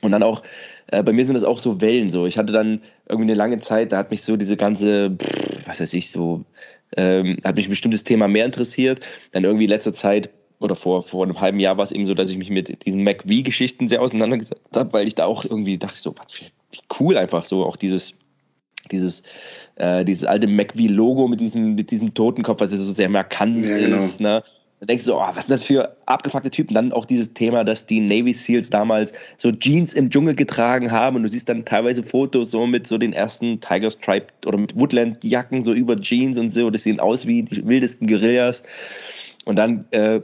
und 0.01 0.11
dann 0.11 0.23
auch 0.23 0.41
äh, 0.87 1.03
bei 1.03 1.13
mir 1.13 1.25
sind 1.25 1.35
das 1.35 1.43
auch 1.43 1.59
so 1.59 1.81
Wellen 1.81 2.09
so. 2.09 2.25
Ich 2.25 2.37
hatte 2.37 2.53
dann 2.53 2.81
irgendwie 3.07 3.31
eine 3.31 3.37
lange 3.37 3.59
Zeit, 3.59 3.91
da 3.91 3.97
hat 3.97 4.11
mich 4.11 4.23
so 4.23 4.37
diese 4.37 4.57
ganze, 4.57 5.11
pff, 5.11 5.67
was 5.67 5.79
weiß 5.79 5.93
ich, 5.93 6.11
so, 6.11 6.43
ähm, 6.97 7.37
hat 7.43 7.55
mich 7.55 7.67
ein 7.67 7.71
bestimmtes 7.71 8.03
Thema 8.03 8.27
mehr 8.27 8.45
interessiert. 8.45 8.99
Dann 9.31 9.43
irgendwie 9.43 9.65
in 9.65 9.69
letzter 9.69 9.93
Zeit 9.93 10.29
oder 10.63 10.75
vor, 10.75 11.03
vor 11.03 11.23
einem 11.23 11.39
halben 11.39 11.59
Jahr 11.59 11.77
war 11.77 11.83
es 11.83 11.91
eben 11.91 12.05
so, 12.05 12.13
dass 12.13 12.29
ich 12.29 12.37
mich 12.37 12.49
mit 12.49 12.85
diesen 12.85 13.03
MacV-Geschichten 13.03 13.87
sehr 13.87 14.01
auseinandergesetzt 14.01 14.75
habe, 14.75 14.93
weil 14.93 15.07
ich 15.07 15.15
da 15.15 15.25
auch 15.25 15.43
irgendwie 15.43 15.77
dachte, 15.77 15.99
so, 15.99 16.15
was 16.17 16.31
für 16.31 16.45
cool 16.99 17.17
einfach 17.17 17.45
so, 17.45 17.65
auch 17.65 17.75
dieses, 17.75 18.13
dieses, 18.91 19.23
äh, 19.75 20.05
dieses 20.05 20.23
alte 20.23 20.47
MacV-Logo 20.47 21.27
mit 21.27 21.41
diesem, 21.41 21.75
mit 21.75 21.91
diesem 21.91 22.13
Totenkopf, 22.13 22.61
was 22.61 22.71
ja 22.71 22.77
so 22.77 22.93
sehr 22.93 23.09
markant 23.09 23.65
ja, 23.65 23.77
genau. 23.77 23.97
ist, 23.97 24.21
ne? 24.21 24.43
Da 24.79 24.87
denkst 24.87 25.05
du 25.05 25.11
so, 25.11 25.17
oh, 25.17 25.27
was 25.27 25.45
sind 25.45 25.49
das 25.49 25.63
für 25.63 25.95
abgefuckte 26.07 26.49
Typen? 26.49 26.73
Dann 26.73 26.91
auch 26.91 27.05
dieses 27.05 27.33
Thema, 27.33 27.63
dass 27.63 27.85
die 27.85 28.01
Navy 28.01 28.33
Seals 28.33 28.69
damals 28.69 29.13
so 29.37 29.49
Jeans 29.49 29.93
im 29.93 30.09
Dschungel 30.09 30.35
getragen 30.35 30.91
haben 30.91 31.15
und 31.15 31.23
du 31.23 31.29
siehst 31.29 31.47
dann 31.47 31.63
teilweise 31.63 32.03
Fotos 32.03 32.51
so 32.51 32.67
mit 32.67 32.85
so 32.85 32.97
den 32.97 33.13
ersten 33.13 33.61
Tiger 33.61 33.91
Stripe 33.91 34.27
oder 34.45 34.57
mit 34.57 34.77
Woodland-Jacken 34.77 35.63
so 35.63 35.71
über 35.71 35.95
Jeans 35.95 36.37
und 36.37 36.49
so. 36.49 36.69
Das 36.69 36.83
sehen 36.83 36.99
aus 36.99 37.25
wie 37.25 37.43
die 37.43 37.65
wildesten 37.65 38.07
Guerillas. 38.07 38.63
Und 39.45 39.55
dann 39.55 39.85
äh, 39.91 40.19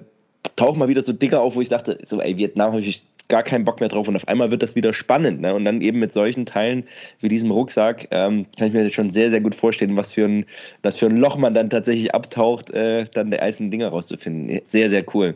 tauchen 0.59 0.77
mal 0.77 0.89
wieder 0.89 1.01
so 1.01 1.13
Dinger 1.13 1.39
auf, 1.39 1.55
wo 1.55 1.61
ich 1.61 1.69
dachte, 1.69 1.97
so, 2.05 2.21
ey, 2.21 2.37
Vietnam 2.37 2.71
habe 2.71 2.81
ich 2.81 3.03
gar 3.29 3.43
keinen 3.43 3.63
Bock 3.63 3.79
mehr 3.79 3.89
drauf 3.89 4.07
und 4.07 4.15
auf 4.15 4.27
einmal 4.27 4.51
wird 4.51 4.61
das 4.61 4.75
wieder 4.75 4.93
spannend. 4.93 5.39
Ne? 5.39 5.53
Und 5.53 5.63
dann 5.63 5.81
eben 5.81 5.99
mit 5.99 6.11
solchen 6.11 6.45
Teilen 6.45 6.83
wie 7.21 7.29
diesem 7.29 7.51
Rucksack 7.51 8.07
ähm, 8.11 8.45
kann 8.57 8.67
ich 8.67 8.73
mir 8.73 8.89
schon 8.89 9.11
sehr, 9.11 9.29
sehr 9.29 9.39
gut 9.39 9.55
vorstellen, 9.55 9.95
was 9.95 10.11
für 10.11 10.25
ein, 10.25 10.45
was 10.81 10.97
für 10.97 11.05
ein 11.05 11.15
Loch 11.15 11.37
man 11.37 11.53
dann 11.53 11.69
tatsächlich 11.69 12.13
abtaucht, 12.13 12.71
äh, 12.71 13.05
dann 13.13 13.31
die 13.31 13.39
einzelnen 13.39 13.71
Dinge 13.71 13.87
rauszufinden. 13.87 14.59
Sehr, 14.63 14.89
sehr 14.89 15.05
cool. 15.13 15.35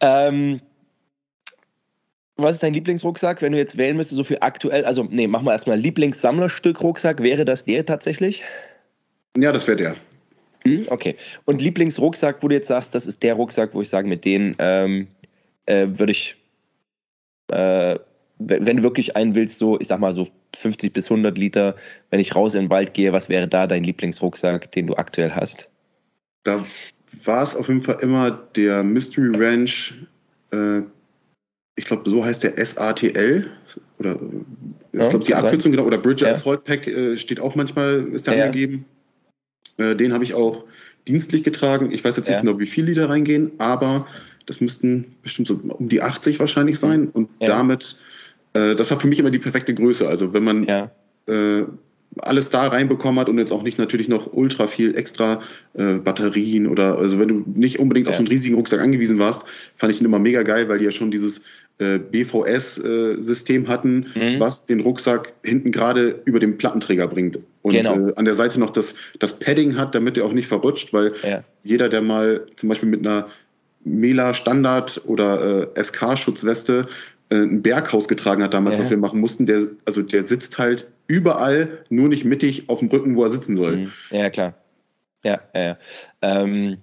Ähm, 0.00 0.60
was 2.36 2.54
ist 2.54 2.62
dein 2.62 2.74
Lieblingsrucksack, 2.74 3.42
wenn 3.42 3.52
du 3.52 3.58
jetzt 3.58 3.78
wählen 3.78 3.96
müsstest, 3.96 4.18
so 4.18 4.24
viel 4.24 4.38
aktuell? 4.40 4.84
Also, 4.84 5.06
nee, 5.08 5.26
mach 5.26 5.42
mal 5.42 5.52
erstmal 5.52 5.78
Lieblingssammlerstück 5.78 6.82
Rucksack. 6.82 7.22
Wäre 7.22 7.44
das 7.44 7.64
der 7.64 7.86
tatsächlich? 7.86 8.44
Ja, 9.36 9.52
das 9.52 9.66
wäre 9.66 9.76
der. 9.76 9.94
Hm, 10.64 10.86
okay. 10.88 11.16
Und 11.44 11.62
Lieblingsrucksack, 11.62 12.42
wo 12.42 12.48
du 12.48 12.54
jetzt 12.54 12.68
sagst, 12.68 12.94
das 12.94 13.06
ist 13.06 13.22
der 13.22 13.34
Rucksack, 13.34 13.74
wo 13.74 13.82
ich 13.82 13.88
sage, 13.88 14.08
mit 14.08 14.24
denen 14.24 14.56
ähm, 14.58 15.08
äh, 15.66 15.86
würde 15.88 16.12
ich 16.12 16.36
äh, 17.48 17.98
wenn 18.38 18.76
du 18.78 18.82
wirklich 18.82 19.16
einen 19.16 19.34
willst, 19.34 19.58
so, 19.58 19.78
ich 19.80 19.88
sag 19.88 19.98
mal 19.98 20.12
so 20.12 20.28
50 20.56 20.92
bis 20.92 21.10
100 21.10 21.36
Liter, 21.36 21.74
wenn 22.10 22.20
ich 22.20 22.34
raus 22.34 22.54
in 22.54 22.64
den 22.64 22.70
Wald 22.70 22.94
gehe, 22.94 23.12
was 23.12 23.28
wäre 23.28 23.48
da 23.48 23.66
dein 23.66 23.84
Lieblingsrucksack, 23.84 24.70
den 24.72 24.86
du 24.86 24.94
aktuell 24.94 25.32
hast? 25.32 25.68
Da 26.44 26.64
war 27.24 27.42
es 27.42 27.56
auf 27.56 27.68
jeden 27.68 27.82
Fall 27.82 27.98
immer 28.00 28.30
der 28.54 28.82
Mystery 28.82 29.32
Ranch, 29.36 29.94
äh, 30.52 30.82
ich 31.76 31.84
glaube, 31.84 32.08
so 32.08 32.24
heißt 32.24 32.42
der 32.42 32.64
SATL, 32.64 33.46
oder 33.98 34.18
ich 34.92 35.00
ja, 35.00 35.08
glaube, 35.08 35.24
die 35.24 35.34
Abkürzung, 35.34 35.72
genau, 35.72 35.84
oder 35.84 35.98
Bridger 35.98 36.26
ja. 36.26 36.32
Assault 36.32 36.64
Pack 36.64 36.86
äh, 36.86 37.16
steht 37.16 37.40
auch 37.40 37.54
manchmal, 37.54 38.08
ist 38.12 38.26
da 38.26 38.34
ja. 38.34 38.46
angegeben. 38.46 38.84
Äh, 39.78 39.96
den 39.96 40.12
habe 40.12 40.24
ich 40.24 40.34
auch 40.34 40.64
dienstlich 41.06 41.42
getragen. 41.42 41.90
Ich 41.90 42.04
weiß 42.04 42.16
jetzt 42.16 42.28
nicht 42.28 42.40
genau, 42.40 42.60
wie 42.60 42.66
viel 42.66 42.84
Liter 42.84 43.08
reingehen, 43.08 43.52
aber 43.58 44.06
das 44.46 44.60
müssten 44.60 45.16
bestimmt 45.22 45.48
so 45.48 45.54
um 45.54 45.88
die 45.88 46.02
80 46.02 46.38
wahrscheinlich 46.38 46.78
sein. 46.78 47.08
Und 47.08 47.28
ja. 47.40 47.48
damit, 47.48 47.96
äh, 48.54 48.74
das 48.74 48.90
war 48.90 49.00
für 49.00 49.08
mich 49.08 49.18
immer 49.18 49.30
die 49.30 49.38
perfekte 49.38 49.74
Größe. 49.74 50.08
Also 50.08 50.32
wenn 50.32 50.44
man 50.44 50.64
ja. 50.64 50.90
äh, 51.26 51.64
alles 52.20 52.50
da 52.50 52.66
reinbekommen 52.66 53.20
hat 53.20 53.28
und 53.28 53.38
jetzt 53.38 53.52
auch 53.52 53.62
nicht 53.62 53.78
natürlich 53.78 54.08
noch 54.08 54.32
ultra 54.32 54.66
viel 54.66 54.96
extra 54.96 55.40
äh, 55.74 55.94
Batterien 55.94 56.66
oder 56.66 56.98
also 56.98 57.18
wenn 57.18 57.28
du 57.28 57.44
nicht 57.54 57.78
unbedingt 57.78 58.06
ja. 58.06 58.10
auf 58.10 58.16
so 58.16 58.20
einen 58.20 58.28
riesigen 58.28 58.54
Rucksack 58.56 58.80
angewiesen 58.80 59.18
warst, 59.18 59.44
fand 59.74 59.92
ich 59.92 60.00
ihn 60.00 60.06
immer 60.06 60.18
mega 60.18 60.42
geil, 60.42 60.68
weil 60.68 60.78
die 60.78 60.86
ja 60.86 60.90
schon 60.90 61.10
dieses 61.10 61.42
äh, 61.78 61.98
BVS-System 61.98 63.64
äh, 63.64 63.68
hatten, 63.68 64.06
mhm. 64.14 64.40
was 64.40 64.64
den 64.64 64.80
Rucksack 64.80 65.32
hinten 65.44 65.70
gerade 65.70 66.20
über 66.24 66.40
den 66.40 66.58
Plattenträger 66.58 67.06
bringt. 67.06 67.38
Und 67.62 67.74
genau. 67.74 68.08
äh, 68.08 68.12
an 68.16 68.24
der 68.24 68.34
Seite 68.34 68.58
noch 68.60 68.70
das, 68.70 68.94
das 69.18 69.38
Padding 69.38 69.76
hat, 69.76 69.94
damit 69.94 70.16
er 70.18 70.24
auch 70.24 70.32
nicht 70.32 70.48
verrutscht, 70.48 70.92
weil 70.92 71.12
ja. 71.22 71.40
jeder, 71.62 71.88
der 71.88 72.02
mal 72.02 72.46
zum 72.56 72.68
Beispiel 72.68 72.88
mit 72.88 73.06
einer 73.06 73.28
Mela 73.84 74.34
Standard 74.34 75.00
oder 75.06 75.70
äh, 75.76 75.82
SK-Schutzweste 75.82 76.86
ein 77.30 77.62
Berghaus 77.62 78.08
getragen 78.08 78.42
hat 78.42 78.54
damals, 78.54 78.78
ja. 78.78 78.84
was 78.84 78.90
wir 78.90 78.96
machen 78.96 79.20
mussten, 79.20 79.44
der, 79.46 79.66
also 79.84 80.02
der 80.02 80.22
sitzt 80.22 80.58
halt 80.58 80.88
überall, 81.08 81.84
nur 81.90 82.08
nicht 82.08 82.24
mittig 82.24 82.68
auf 82.68 82.78
dem 82.78 82.88
Rücken, 82.88 83.16
wo 83.16 83.24
er 83.24 83.30
sitzen 83.30 83.54
soll. 83.54 83.76
Mhm. 83.76 83.92
Ja, 84.10 84.30
klar. 84.30 84.54
Ja, 85.24 85.40
ja, 85.54 85.62
ja. 85.62 85.78
Ähm, 86.22 86.78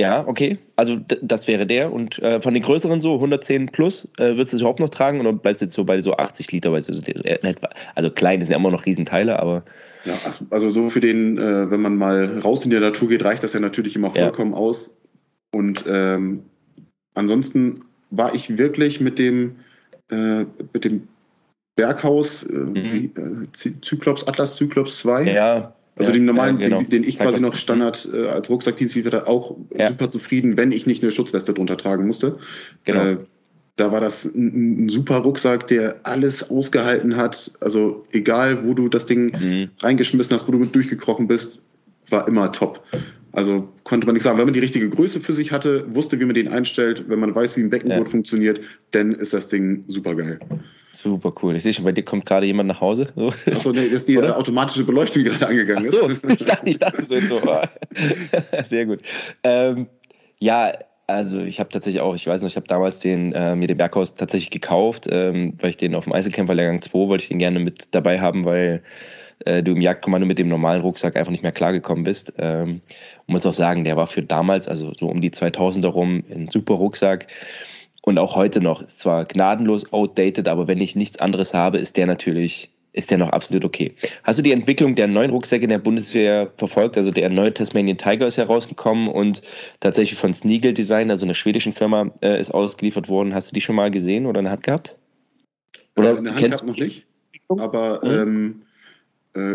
ja, 0.00 0.26
okay. 0.26 0.58
Also 0.74 0.96
das 1.22 1.46
wäre 1.46 1.66
der. 1.66 1.92
Und 1.92 2.18
äh, 2.18 2.40
von 2.40 2.52
den 2.52 2.62
größeren 2.62 3.00
so, 3.00 3.14
110 3.14 3.68
plus, 3.68 4.08
äh, 4.18 4.36
würdest 4.36 4.52
du 4.52 4.56
es 4.56 4.60
überhaupt 4.60 4.80
noch 4.80 4.88
tragen 4.88 5.20
oder 5.20 5.32
bleibst 5.32 5.62
du 5.62 5.66
jetzt 5.66 5.74
so 5.74 5.84
bei 5.84 6.00
so 6.00 6.16
80 6.16 6.50
Liter? 6.50 6.72
Weil 6.72 6.82
so, 6.82 6.92
äh, 7.12 7.54
also 7.94 8.10
klein, 8.10 8.40
das 8.40 8.48
sind 8.48 8.54
ja 8.54 8.58
immer 8.58 8.72
noch 8.72 8.86
Riesenteile, 8.86 9.38
aber. 9.38 9.64
Ja, 10.04 10.14
also 10.50 10.70
so 10.70 10.90
für 10.90 11.00
den, 11.00 11.38
äh, 11.38 11.70
wenn 11.70 11.80
man 11.80 11.96
mal 11.96 12.40
raus 12.40 12.64
in 12.64 12.70
die 12.70 12.78
Natur 12.78 13.08
geht, 13.08 13.24
reicht 13.24 13.44
das 13.44 13.52
ja 13.52 13.60
natürlich 13.60 13.94
immer 13.94 14.10
vollkommen 14.10 14.52
ja. 14.52 14.58
aus. 14.58 14.94
Und 15.54 15.84
ähm, 15.86 16.42
ansonsten 17.14 17.78
war 18.10 18.34
ich 18.34 18.58
wirklich 18.58 19.00
mit 19.00 19.20
dem, 19.20 19.56
äh, 20.10 20.44
mit 20.72 20.84
dem 20.84 21.06
Berghaus, 21.76 22.42
äh, 22.42 22.52
mhm. 22.52 22.74
wie, 22.74 23.12
Zyclops, 23.52 24.26
Atlas 24.26 24.56
Zyclops 24.56 24.98
2. 24.98 25.32
Ja, 25.32 25.72
also 25.96 26.10
ja, 26.10 26.14
den 26.14 26.24
normalen, 26.24 26.58
ja, 26.58 26.68
genau. 26.68 26.78
den, 26.80 26.90
den, 26.90 27.04
ich 27.04 27.18
quasi 27.18 27.40
noch 27.40 27.54
Standard 27.54 28.08
äh, 28.12 28.26
als 28.26 28.50
Rucksackdienst 28.50 28.96
lieferte, 28.96 29.28
auch 29.28 29.56
ja. 29.76 29.88
super 29.88 30.08
zufrieden, 30.08 30.56
wenn 30.56 30.72
ich 30.72 30.86
nicht 30.86 31.02
eine 31.02 31.12
Schutzweste 31.12 31.54
drunter 31.54 31.76
tragen 31.76 32.06
musste. 32.06 32.38
Genau. 32.84 33.04
Äh, 33.04 33.16
da 33.76 33.90
war 33.92 34.00
das 34.00 34.24
ein, 34.24 34.84
ein, 34.84 34.88
super 34.88 35.18
Rucksack, 35.18 35.66
der 35.68 36.00
alles 36.04 36.50
ausgehalten 36.50 37.16
hat. 37.16 37.52
Also 37.60 38.02
egal, 38.12 38.64
wo 38.64 38.74
du 38.74 38.88
das 38.88 39.06
Ding 39.06 39.32
mhm. 39.38 39.70
reingeschmissen 39.82 40.34
hast, 40.34 40.46
wo 40.46 40.52
du 40.52 40.58
mit 40.58 40.74
durchgekrochen 40.74 41.26
bist, 41.26 41.62
war 42.08 42.28
immer 42.28 42.52
top. 42.52 42.82
Also 43.34 43.68
konnte 43.82 44.06
man 44.06 44.14
nicht 44.14 44.22
sagen, 44.22 44.38
wenn 44.38 44.46
man 44.46 44.54
die 44.54 44.60
richtige 44.60 44.88
Größe 44.88 45.18
für 45.18 45.32
sich 45.32 45.50
hatte, 45.50 45.92
wusste, 45.92 46.20
wie 46.20 46.24
man 46.24 46.34
den 46.34 46.48
einstellt, 46.48 47.04
wenn 47.08 47.18
man 47.18 47.34
weiß, 47.34 47.56
wie 47.56 47.62
ein 47.62 47.70
Beckenboot 47.70 48.06
ja. 48.06 48.10
funktioniert, 48.10 48.60
dann 48.92 49.12
ist 49.12 49.32
das 49.32 49.48
Ding 49.48 49.84
super 49.88 50.14
geil. 50.14 50.38
Super 50.92 51.34
cool. 51.42 51.56
Ich 51.56 51.64
sehe 51.64 51.72
schon, 51.72 51.84
bei 51.84 51.90
dir 51.90 52.04
kommt 52.04 52.26
gerade 52.26 52.46
jemand 52.46 52.68
nach 52.68 52.80
Hause. 52.80 53.08
So. 53.16 53.32
Achso, 53.46 53.72
nee, 53.72 53.86
ist 53.86 54.08
die 54.08 54.18
Oder? 54.18 54.38
automatische 54.38 54.84
Beleuchtung, 54.84 55.24
die 55.24 55.30
gerade 55.30 55.48
angegangen 55.48 55.84
Ach 55.84 55.92
so, 55.92 56.06
ist. 56.06 56.24
ich 56.24 56.44
dachte, 56.44 56.70
ich 56.70 56.78
dachte 56.78 57.02
so. 57.02 57.18
so. 57.18 57.38
Sehr 58.68 58.86
gut. 58.86 59.00
Ähm, 59.42 59.88
ja, 60.38 60.72
also 61.08 61.40
ich 61.40 61.58
habe 61.58 61.70
tatsächlich 61.70 62.00
auch, 62.00 62.14
ich 62.14 62.26
weiß 62.26 62.42
noch, 62.42 62.48
ich 62.48 62.56
habe 62.56 62.68
damals 62.68 63.00
den, 63.00 63.32
äh, 63.32 63.56
mir 63.56 63.66
den 63.66 63.76
Berghaus 63.76 64.14
tatsächlich 64.14 64.50
gekauft, 64.50 65.08
ähm, 65.10 65.54
weil 65.60 65.70
ich 65.70 65.76
den 65.76 65.96
auf 65.96 66.04
dem 66.04 66.12
Einzelkämpfer-Lehrgang 66.12 66.80
2 66.80 67.08
wollte 67.08 67.22
ich 67.22 67.28
den 67.28 67.38
gerne 67.38 67.58
mit 67.58 67.94
dabei 67.94 68.20
haben, 68.20 68.44
weil 68.44 68.82
äh, 69.44 69.62
du 69.62 69.72
im 69.72 69.80
Jagdkommando 69.80 70.26
mit 70.26 70.38
dem 70.38 70.48
normalen 70.48 70.82
Rucksack 70.82 71.16
einfach 71.16 71.30
nicht 71.30 71.42
mehr 71.42 71.52
klargekommen 71.52 72.04
bist. 72.04 72.34
Ähm, 72.38 72.80
und 73.26 73.32
muss 73.34 73.46
auch 73.46 73.54
sagen, 73.54 73.84
der 73.84 73.96
war 73.96 74.06
für 74.06 74.22
damals, 74.22 74.68
also 74.68 74.92
so 74.94 75.08
um 75.08 75.20
die 75.20 75.30
2000er 75.30 75.88
rum, 75.88 76.24
ein 76.30 76.48
super 76.48 76.74
Rucksack. 76.74 77.28
Und 78.02 78.18
auch 78.18 78.36
heute 78.36 78.60
noch, 78.60 78.82
ist 78.82 79.00
zwar 79.00 79.24
gnadenlos 79.24 79.92
outdated, 79.92 80.46
aber 80.46 80.68
wenn 80.68 80.80
ich 80.80 80.94
nichts 80.94 81.18
anderes 81.20 81.54
habe, 81.54 81.78
ist 81.78 81.96
der 81.96 82.06
natürlich 82.06 82.70
ist 82.94 83.10
der 83.10 83.18
noch 83.18 83.30
absolut 83.30 83.64
okay. 83.64 83.92
Hast 84.22 84.38
du 84.38 84.42
die 84.42 84.52
Entwicklung 84.52 84.94
der 84.94 85.08
neuen 85.08 85.30
Rucksäcke 85.30 85.64
in 85.64 85.70
der 85.70 85.78
Bundeswehr 85.78 86.52
verfolgt? 86.56 86.96
Also 86.96 87.10
der 87.10 87.28
neue 87.28 87.52
Tasmanian 87.52 87.98
Tiger 87.98 88.28
ist 88.28 88.38
herausgekommen 88.38 89.08
und 89.08 89.42
tatsächlich 89.80 90.16
von 90.16 90.32
Sneagle 90.32 90.72
Design, 90.72 91.10
also 91.10 91.26
einer 91.26 91.34
schwedischen 91.34 91.72
Firma, 91.72 92.10
äh, 92.22 92.40
ist 92.40 92.52
ausgeliefert 92.52 93.08
worden. 93.08 93.34
Hast 93.34 93.50
du 93.50 93.54
die 93.54 93.60
schon 93.60 93.74
mal 93.74 93.90
gesehen 93.90 94.26
oder 94.26 94.38
in 94.38 94.44
der 94.44 94.52
Hand 94.52 94.62
gehabt? 94.62 94.96
Oder 95.96 96.18
in 96.18 96.24
der 96.24 96.34
Hand 96.34 96.44
gehabt 96.44 96.66
noch 96.66 96.76
nicht. 96.76 97.04
Aber 97.48 98.00
mhm. 98.04 98.10
ähm, 98.10 98.62
äh, 98.62 98.73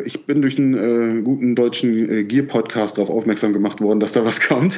ich 0.03 0.26
bin 0.26 0.41
durch 0.41 0.57
einen 0.57 0.73
äh, 1.19 1.22
guten 1.22 1.56
deutschen 1.56 2.10
äh, 2.10 2.23
Gear-Podcast 2.26 2.97
darauf 2.97 3.10
aufmerksam 3.10 3.53
gemacht 3.53 3.80
worden, 3.80 4.01
dass 4.01 4.11
da 4.11 4.26
was 4.26 4.41
kommt. 4.47 4.77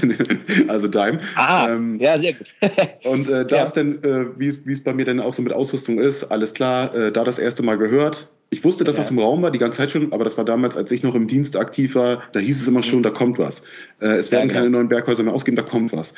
also 0.68 0.88
Dime. 0.88 1.18
Ah, 1.36 1.69
ähm, 1.69 1.99
ja, 1.99 2.19
sehr 2.19 2.34
gut. 2.34 2.53
und 3.06 3.28
äh, 3.28 3.45
da 3.45 3.57
ja. 3.57 3.64
ist 3.64 3.73
dann, 3.73 4.03
äh, 4.03 4.26
wie 4.38 4.72
es 4.72 4.84
bei 4.84 4.94
mir 4.94 5.06
dann 5.06 5.19
auch 5.19 5.34
so 5.34 5.41
mit 5.41 5.53
Ausrüstung 5.53 5.98
ist, 5.98 6.26
alles 6.26 6.53
klar, 6.53 6.94
äh, 6.94 7.11
da 7.11 7.23
das 7.23 7.40
erste 7.40 7.64
Mal 7.64 7.78
gehört. 7.78 8.30
Ich 8.52 8.64
wusste, 8.64 8.84
dass 8.84 8.95
ja. 8.95 9.02
das 9.02 9.11
im 9.11 9.18
Raum 9.18 9.41
war, 9.41 9.49
die 9.49 9.60
ganze 9.60 9.78
Zeit 9.78 9.91
schon, 9.91 10.11
aber 10.14 10.23
das 10.23 10.38
war 10.38 10.45
damals, 10.45 10.78
als 10.78 10.91
ich 10.91 11.02
noch 11.02 11.15
im 11.15 11.26
Dienst 11.26 11.57
aktiv 11.57 11.95
war, 11.95 12.22
da 12.34 12.40
hieß 12.40 12.61
es 12.61 12.68
immer 12.68 12.84
schon, 12.84 13.02
da 13.02 13.10
kommt 13.10 13.40
was. 13.40 13.64
es 13.99 14.30
werden 14.30 14.41
ja, 14.41 14.41
genau. 14.41 14.53
keine 14.53 14.69
neuen 14.69 14.90
Berghäuser 14.90 15.23
mehr 15.23 15.34
ausgeben, 15.34 15.56
da 15.56 15.64
kommt 15.64 15.94
was. 15.94 16.14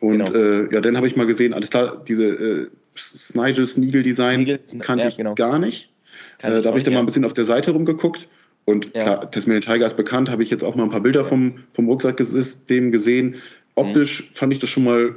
Und 0.00 0.24
genau. 0.24 0.70
ja, 0.72 0.80
dann 0.80 0.96
habe 0.96 1.06
ich 1.06 1.14
mal 1.14 1.26
gesehen, 1.26 1.52
alles 1.52 1.68
klar, 1.68 2.02
diese 2.08 2.24
äh, 2.24 2.66
Snigel 2.96 3.66
Sneagle 3.66 4.02
Design 4.02 4.58
kannte 4.80 5.08
ich 5.08 5.18
genau. 5.18 5.34
gar 5.34 5.58
nicht. 5.58 5.93
Äh, 6.44 6.62
da 6.62 6.68
habe 6.68 6.78
ich 6.78 6.84
dann 6.84 6.94
mal 6.94 7.00
ein 7.00 7.06
bisschen 7.06 7.24
auf 7.24 7.32
der 7.32 7.44
Seite 7.44 7.70
rumgeguckt. 7.72 8.28
Und 8.64 8.94
ja. 8.94 9.02
klar, 9.02 9.30
Tasmanian 9.30 9.62
Tiger 9.62 9.86
ist 9.86 9.96
bekannt, 9.96 10.30
habe 10.30 10.42
ich 10.42 10.50
jetzt 10.50 10.64
auch 10.64 10.74
mal 10.74 10.84
ein 10.84 10.90
paar 10.90 11.02
Bilder 11.02 11.24
vom, 11.24 11.58
vom 11.72 11.88
Rucksacksystem 11.88 12.92
gesehen. 12.92 13.36
Optisch 13.74 14.22
mhm. 14.22 14.34
fand 14.34 14.52
ich 14.52 14.58
das 14.58 14.70
schon 14.70 14.84
mal 14.84 15.16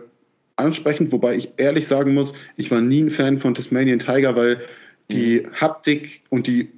ansprechend, 0.58 1.12
wobei 1.12 1.36
ich 1.36 1.52
ehrlich 1.58 1.88
sagen 1.88 2.14
muss, 2.14 2.34
ich 2.58 2.72
war 2.72 2.82
nie 2.82 3.04
ein 3.04 3.10
Fan 3.10 3.38
von 3.38 3.54
Tasmanian 3.54 3.99
Tiger, 3.99 4.36
weil 4.36 4.62
die 5.12 5.41
mhm. 5.41 5.54
Haptik 5.54 6.22
und 6.30 6.48
die 6.48 6.70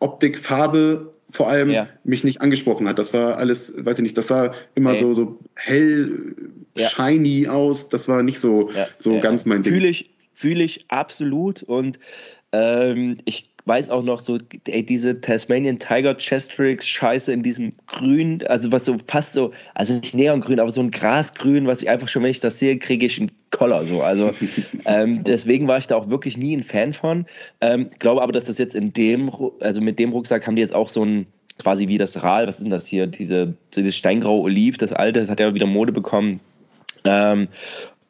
Optikfarbe 0.00 1.12
vor 1.30 1.48
allem 1.48 1.70
ja. 1.70 1.88
mich 2.04 2.24
nicht 2.24 2.40
angesprochen 2.40 2.88
hat. 2.88 2.98
Das 2.98 3.12
war 3.12 3.36
alles, 3.36 3.74
weiß 3.76 3.98
ich 3.98 4.02
nicht, 4.02 4.16
das 4.16 4.28
sah 4.28 4.52
immer 4.74 4.92
hey. 4.92 5.00
so, 5.00 5.14
so 5.14 5.38
hell, 5.56 6.34
ja. 6.76 6.88
shiny 6.88 7.46
aus. 7.48 7.88
Das 7.90 8.08
war 8.08 8.22
nicht 8.22 8.40
so, 8.40 8.70
so 8.96 9.20
ganz 9.20 9.44
mein 9.44 9.62
Ding. 9.62 9.74
Fühle 9.74 9.88
ich, 9.88 10.10
fühle 10.32 10.64
ich 10.64 10.86
absolut 10.88 11.62
und 11.62 11.98
ähm, 12.52 13.18
ich 13.26 13.50
weiß 13.68 13.90
auch 13.90 14.02
noch 14.02 14.18
so, 14.18 14.38
ey, 14.66 14.84
diese 14.84 15.20
Tasmanian 15.20 15.78
Tiger 15.78 16.16
Chestrix 16.16 16.88
Scheiße 16.88 17.32
in 17.32 17.42
diesem 17.42 17.72
Grün, 17.86 18.42
also 18.46 18.72
was 18.72 18.86
so 18.86 18.96
fast 19.06 19.34
so, 19.34 19.52
also 19.74 19.94
nicht 19.94 20.14
Neongrün, 20.14 20.58
aber 20.58 20.70
so 20.70 20.80
ein 20.80 20.90
Grasgrün, 20.90 21.66
was 21.66 21.82
ich 21.82 21.90
einfach 21.90 22.08
schon, 22.08 22.22
wenn 22.22 22.30
ich 22.30 22.40
das 22.40 22.58
sehe, 22.58 22.78
kriege 22.78 23.06
ich 23.06 23.20
einen 23.20 23.30
Koller 23.50 23.84
so. 23.84 24.02
Also 24.02 24.30
ähm, 24.86 25.22
deswegen 25.22 25.68
war 25.68 25.78
ich 25.78 25.86
da 25.86 25.96
auch 25.96 26.08
wirklich 26.08 26.36
nie 26.36 26.56
ein 26.56 26.64
Fan 26.64 26.92
von. 26.92 27.26
Ähm, 27.60 27.90
glaube 27.98 28.22
aber, 28.22 28.32
dass 28.32 28.44
das 28.44 28.58
jetzt 28.58 28.74
in 28.74 28.92
dem, 28.92 29.30
also 29.60 29.80
mit 29.80 29.98
dem 29.98 30.12
Rucksack 30.12 30.46
haben 30.46 30.56
die 30.56 30.62
jetzt 30.62 30.74
auch 30.74 30.88
so 30.88 31.04
ein 31.04 31.26
quasi 31.58 31.88
wie 31.88 31.98
das 31.98 32.22
Ral, 32.22 32.46
was 32.46 32.56
ist 32.56 32.62
denn 32.62 32.70
das 32.70 32.86
hier, 32.86 33.06
diese, 33.06 33.54
dieses 33.74 33.96
steingrau 33.96 34.40
Oliv, 34.42 34.78
das 34.78 34.92
alte, 34.92 35.20
das 35.20 35.28
hat 35.28 35.40
ja 35.40 35.52
wieder 35.54 35.66
Mode 35.66 35.92
bekommen. 35.92 36.40
Ähm, 37.04 37.48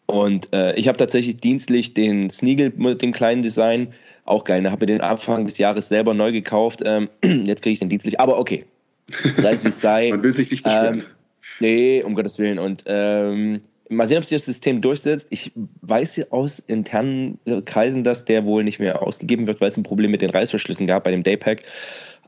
und 0.06 0.52
äh, 0.52 0.74
ich 0.74 0.89
habe 0.89 0.97
tatsächlich 0.97 1.36
dienstlich 1.39 1.94
den 1.94 2.30
Sneagle 2.30 2.72
mit 2.76 3.02
dem 3.02 3.12
kleinen 3.12 3.43
Design 3.43 3.89
auch 4.28 4.44
geil. 4.44 4.62
Da 4.62 4.70
habe 4.70 4.84
ich 4.84 4.88
den 4.88 5.00
Anfang 5.00 5.44
des 5.44 5.59
Jahres 5.59 5.88
selber 5.88 6.14
neu 6.14 6.32
gekauft. 6.32 6.82
Ähm, 6.84 7.09
jetzt 7.22 7.62
kriege 7.62 7.74
ich 7.74 7.80
den 7.80 7.88
dienstlich. 7.88 8.20
Aber 8.20 8.38
okay. 8.38 8.64
Sei 9.38 9.52
es 9.52 9.64
wie 9.64 9.68
es 9.68 9.80
sei. 9.80 10.09
Man 10.10 10.22
will 10.22 10.32
sich 10.32 10.50
nicht 10.50 10.64
beschweren. 10.64 11.00
Ähm, 11.00 11.05
nee, 11.60 12.02
um 12.02 12.14
Gottes 12.14 12.38
Willen. 12.38 12.59
Und 12.59 12.84
ähm, 12.86 13.60
mal 13.88 14.06
sehen, 14.06 14.18
ob 14.18 14.24
sich 14.24 14.36
das 14.36 14.44
System 14.44 14.80
durchsetzt. 14.80 15.26
Ich 15.30 15.52
weiß 15.82 16.30
aus 16.30 16.59
internen 16.60 17.38
Kreisen, 17.64 18.05
dass 18.05 18.24
der 18.24 18.44
wohl 18.44 18.64
nicht 18.64 18.78
mehr 18.78 19.02
ausgegeben 19.02 19.46
wird, 19.46 19.60
weil 19.60 19.68
es 19.68 19.76
ein 19.76 19.82
Problem 19.82 20.10
mit 20.10 20.22
den 20.22 20.30
Reißverschlüssen 20.30 20.86
gab 20.86 21.05
bei 21.05 21.10
dem 21.10 21.22
Daypack. 21.22 21.62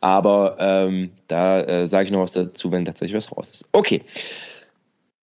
Aber 0.01 0.57
ähm, 0.59 1.11
da 1.29 1.61
äh, 1.61 1.87
sage 1.87 2.07
ich 2.07 2.11
noch 2.11 2.21
was 2.21 2.33
dazu, 2.33 2.73
wenn 2.73 2.87
tatsächlich 2.87 3.17
was 3.17 3.37
raus 3.37 3.51
ist. 3.51 3.69
Okay. 3.73 4.01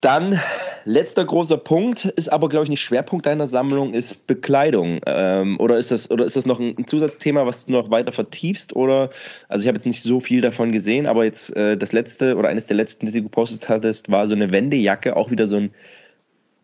Dann 0.00 0.40
letzter 0.86 1.26
großer 1.26 1.58
Punkt, 1.58 2.06
ist 2.06 2.32
aber, 2.32 2.48
glaube 2.48 2.64
ich, 2.64 2.70
nicht 2.70 2.80
Schwerpunkt 2.80 3.26
deiner 3.26 3.46
Sammlung, 3.46 3.92
ist 3.92 4.26
Bekleidung. 4.26 5.00
Ähm, 5.04 5.60
oder, 5.60 5.76
ist 5.76 5.90
das, 5.90 6.10
oder 6.10 6.24
ist 6.24 6.36
das 6.36 6.46
noch 6.46 6.58
ein, 6.58 6.86
Zusatzthema, 6.86 7.44
was 7.44 7.66
du 7.66 7.72
noch 7.72 7.90
weiter 7.90 8.10
vertiefst? 8.10 8.74
Oder, 8.74 9.10
also 9.48 9.62
ich 9.62 9.68
habe 9.68 9.76
jetzt 9.76 9.84
nicht 9.84 10.02
so 10.02 10.18
viel 10.18 10.40
davon 10.40 10.72
gesehen, 10.72 11.06
aber 11.06 11.24
jetzt 11.24 11.54
äh, 11.54 11.76
das 11.76 11.92
letzte 11.92 12.36
oder 12.36 12.48
eines 12.48 12.66
der 12.66 12.76
letzten, 12.76 13.06
die 13.06 13.12
du 13.12 13.22
gepostet 13.24 13.68
hattest, 13.68 14.10
war 14.10 14.26
so 14.26 14.34
eine 14.34 14.50
Wendejacke, 14.50 15.16
auch 15.16 15.30
wieder 15.30 15.46
so 15.46 15.58
ein 15.58 15.70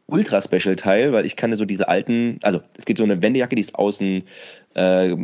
Ultra-Special-Teil, 0.07 1.13
weil 1.13 1.27
ich 1.27 1.37
kannte 1.37 1.59
so 1.59 1.67
diese 1.67 1.89
alten, 1.89 2.39
also 2.43 2.61
es 2.79 2.87
geht 2.87 2.97
so 2.97 3.05
eine 3.05 3.23
Wendejacke, 3.23 3.57
die 3.57 3.61
ist 3.61 3.75
außen 3.75 4.25
äh, 4.75 5.17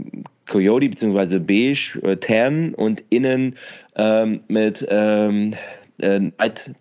Coyote 0.46 0.88
bzw. 0.90 1.38
beige, 1.38 1.98
äh, 2.02 2.16
tan 2.16 2.74
und 2.74 3.02
innen 3.08 3.56
ähm, 3.96 4.40
mit 4.48 4.84
ähm, 4.90 5.52
äh, 5.98 6.20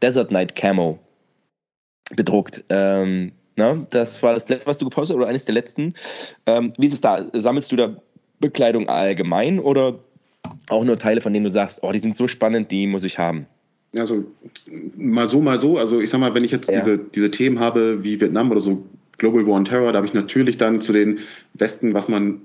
Desert 0.02 0.32
Night 0.32 0.56
Camo 0.56 1.00
bedruckt. 2.16 2.64
Ähm, 2.70 3.32
ne? 3.56 3.84
Das 3.90 4.22
war 4.24 4.34
das 4.34 4.50
letzte, 4.50 4.68
was 4.68 4.78
du 4.78 4.86
gepostet 4.86 5.18
oder 5.18 5.28
eines 5.28 5.46
der 5.46 5.54
letzten. 5.54 5.94
Ähm, 6.46 6.72
wie 6.78 6.88
ist 6.88 6.94
es 6.94 7.02
da? 7.02 7.26
Sammelst 7.34 7.72
du 7.72 7.76
da 7.76 7.96
Bekleidung 8.40 8.90
allgemein 8.90 9.60
oder 9.60 10.00
auch 10.70 10.84
nur 10.84 10.98
Teile, 10.98 11.22
von 11.22 11.34
denen 11.34 11.46
du 11.46 11.50
sagst, 11.50 11.80
oh, 11.84 11.92
die 11.92 12.00
sind 12.00 12.18
so 12.18 12.28
spannend, 12.28 12.72
die 12.72 12.88
muss 12.88 13.04
ich 13.04 13.20
haben? 13.20 13.46
Also 13.98 14.26
mal 14.96 15.28
so, 15.28 15.42
mal 15.42 15.60
so. 15.60 15.78
Also 15.78 16.00
ich 16.00 16.10
sag 16.10 16.20
mal, 16.20 16.34
wenn 16.34 16.44
ich 16.44 16.52
jetzt 16.52 16.70
ja. 16.70 16.78
diese, 16.78 16.98
diese 16.98 17.30
Themen 17.30 17.60
habe 17.60 18.04
wie 18.04 18.20
Vietnam 18.20 18.52
oder 18.52 18.62
so 18.62 18.84
Global 19.18 19.46
War 19.46 19.54
on 19.54 19.66
Terror, 19.66 19.92
da 19.92 19.98
habe 19.98 20.08
ich 20.08 20.14
natürlich 20.14 20.58
dann 20.58 20.82
zu 20.82 20.94
den 20.94 21.20
Westen, 21.54 21.94
was 21.94 22.08
man 22.08 22.42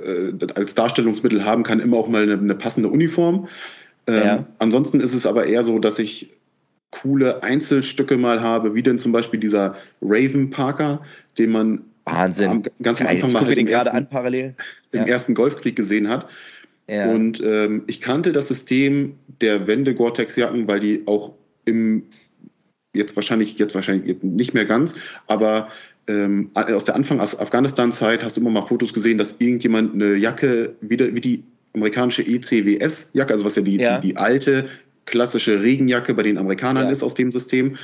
äh, 0.00 0.32
als 0.54 0.74
Darstellungsmittel 0.74 1.44
haben 1.44 1.64
kann, 1.64 1.80
immer 1.80 1.96
auch 1.96 2.08
mal 2.08 2.22
eine, 2.22 2.34
eine 2.34 2.54
passende 2.54 2.88
Uniform. 2.88 3.48
Ähm, 4.06 4.22
ja. 4.24 4.46
Ansonsten 4.58 5.00
ist 5.00 5.14
es 5.14 5.26
aber 5.26 5.46
eher 5.46 5.64
so, 5.64 5.78
dass 5.78 5.98
ich 5.98 6.30
coole 6.90 7.42
Einzelstücke 7.42 8.16
mal 8.16 8.42
habe, 8.42 8.74
wie 8.74 8.82
denn 8.82 8.98
zum 8.98 9.12
Beispiel 9.12 9.38
dieser 9.40 9.76
Raven 10.00 10.50
Parker, 10.50 11.02
den 11.38 11.50
man 11.50 11.84
Wahnsinn. 12.04 12.48
Am, 12.48 12.62
ganz 12.82 13.00
am 13.00 13.06
Anfang 13.06 13.32
mal 13.32 13.44
halt 13.44 13.58
im, 13.58 13.66
ersten, 13.66 13.90
an, 13.90 14.08
parallel. 14.08 14.54
im 14.92 15.04
ersten 15.04 15.34
Golfkrieg 15.34 15.76
gesehen 15.76 16.08
hat. 16.08 16.26
Ja. 16.88 17.10
Und 17.10 17.42
ähm, 17.44 17.84
ich 17.86 18.00
kannte 18.00 18.32
das 18.32 18.48
System 18.48 19.16
der 19.42 19.66
Wende 19.66 19.94
Gore-Tex-Jacken, 19.94 20.66
weil 20.68 20.80
die 20.80 21.06
auch 21.06 21.34
im 21.66 22.04
jetzt 22.94 23.14
wahrscheinlich 23.14 23.58
jetzt 23.58 23.74
wahrscheinlich 23.74 24.22
nicht 24.22 24.54
mehr 24.54 24.64
ganz, 24.64 24.94
aber 25.26 25.68
ähm, 26.08 26.50
aus 26.54 26.84
der 26.84 26.96
Anfang 26.96 27.20
aus 27.20 27.38
Afghanistan-Zeit 27.38 28.24
hast 28.24 28.36
du 28.36 28.40
immer 28.40 28.50
mal 28.50 28.62
Fotos 28.62 28.94
gesehen, 28.94 29.18
dass 29.18 29.36
irgendjemand 29.38 29.92
eine 29.92 30.14
Jacke 30.14 30.74
wieder 30.80 31.14
wie 31.14 31.20
die 31.20 31.44
amerikanische 31.74 32.22
ECWS-Jacke, 32.22 33.32
also 33.32 33.44
was 33.44 33.56
ja 33.56 33.62
die, 33.62 33.76
ja. 33.76 33.98
die, 33.98 34.08
die 34.08 34.16
alte 34.16 34.68
klassische 35.10 35.62
Regenjacke 35.62 36.14
bei 36.14 36.22
den 36.22 36.38
Amerikanern 36.38 36.86
ja. 36.86 36.90
ist 36.90 37.02
aus 37.02 37.14
dem 37.14 37.32
System. 37.32 37.76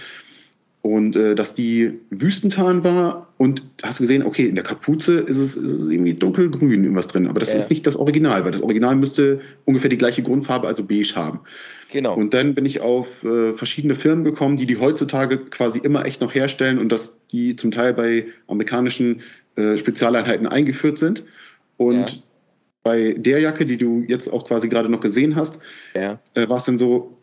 Und 0.82 1.16
äh, 1.16 1.34
dass 1.34 1.54
die 1.54 1.98
Wüstentarn 2.10 2.84
war 2.84 3.32
und 3.38 3.62
hast 3.82 4.00
gesehen, 4.00 4.22
okay, 4.22 4.46
in 4.46 4.54
der 4.54 4.64
Kapuze 4.64 5.20
ist 5.20 5.38
es, 5.38 5.56
ist 5.56 5.70
es 5.70 5.86
irgendwie 5.90 6.12
dunkelgrün 6.12 6.84
irgendwas 6.84 7.06
drin. 7.06 7.26
Aber 7.26 7.40
das 7.40 7.52
ja. 7.52 7.58
ist 7.58 7.70
nicht 7.70 7.86
das 7.86 7.96
Original, 7.96 8.44
weil 8.44 8.52
das 8.52 8.60
Original 8.60 8.94
müsste 8.94 9.40
ungefähr 9.64 9.88
die 9.88 9.96
gleiche 9.96 10.22
Grundfarbe, 10.22 10.68
also 10.68 10.84
beige 10.84 11.14
haben. 11.16 11.40
Genau. 11.90 12.14
Und 12.14 12.34
dann 12.34 12.54
bin 12.54 12.66
ich 12.66 12.82
auf 12.82 13.24
äh, 13.24 13.54
verschiedene 13.54 13.94
Firmen 13.94 14.24
gekommen, 14.24 14.56
die 14.56 14.66
die 14.66 14.76
heutzutage 14.76 15.38
quasi 15.38 15.78
immer 15.78 16.04
echt 16.04 16.20
noch 16.20 16.34
herstellen 16.34 16.78
und 16.78 16.92
dass 16.92 17.16
die 17.32 17.56
zum 17.56 17.70
Teil 17.70 17.94
bei 17.94 18.26
amerikanischen 18.46 19.22
äh, 19.56 19.78
Spezialeinheiten 19.78 20.46
eingeführt 20.46 20.98
sind. 20.98 21.24
Und 21.78 22.10
ja 22.10 22.18
bei 22.84 23.14
der 23.14 23.40
Jacke, 23.40 23.66
die 23.66 23.78
du 23.78 24.04
jetzt 24.06 24.28
auch 24.28 24.46
quasi 24.46 24.68
gerade 24.68 24.88
noch 24.88 25.00
gesehen 25.00 25.34
hast, 25.34 25.58
ja. 25.94 26.20
äh, 26.34 26.48
war 26.48 26.58
es 26.58 26.64
dann 26.64 26.78
so, 26.78 27.16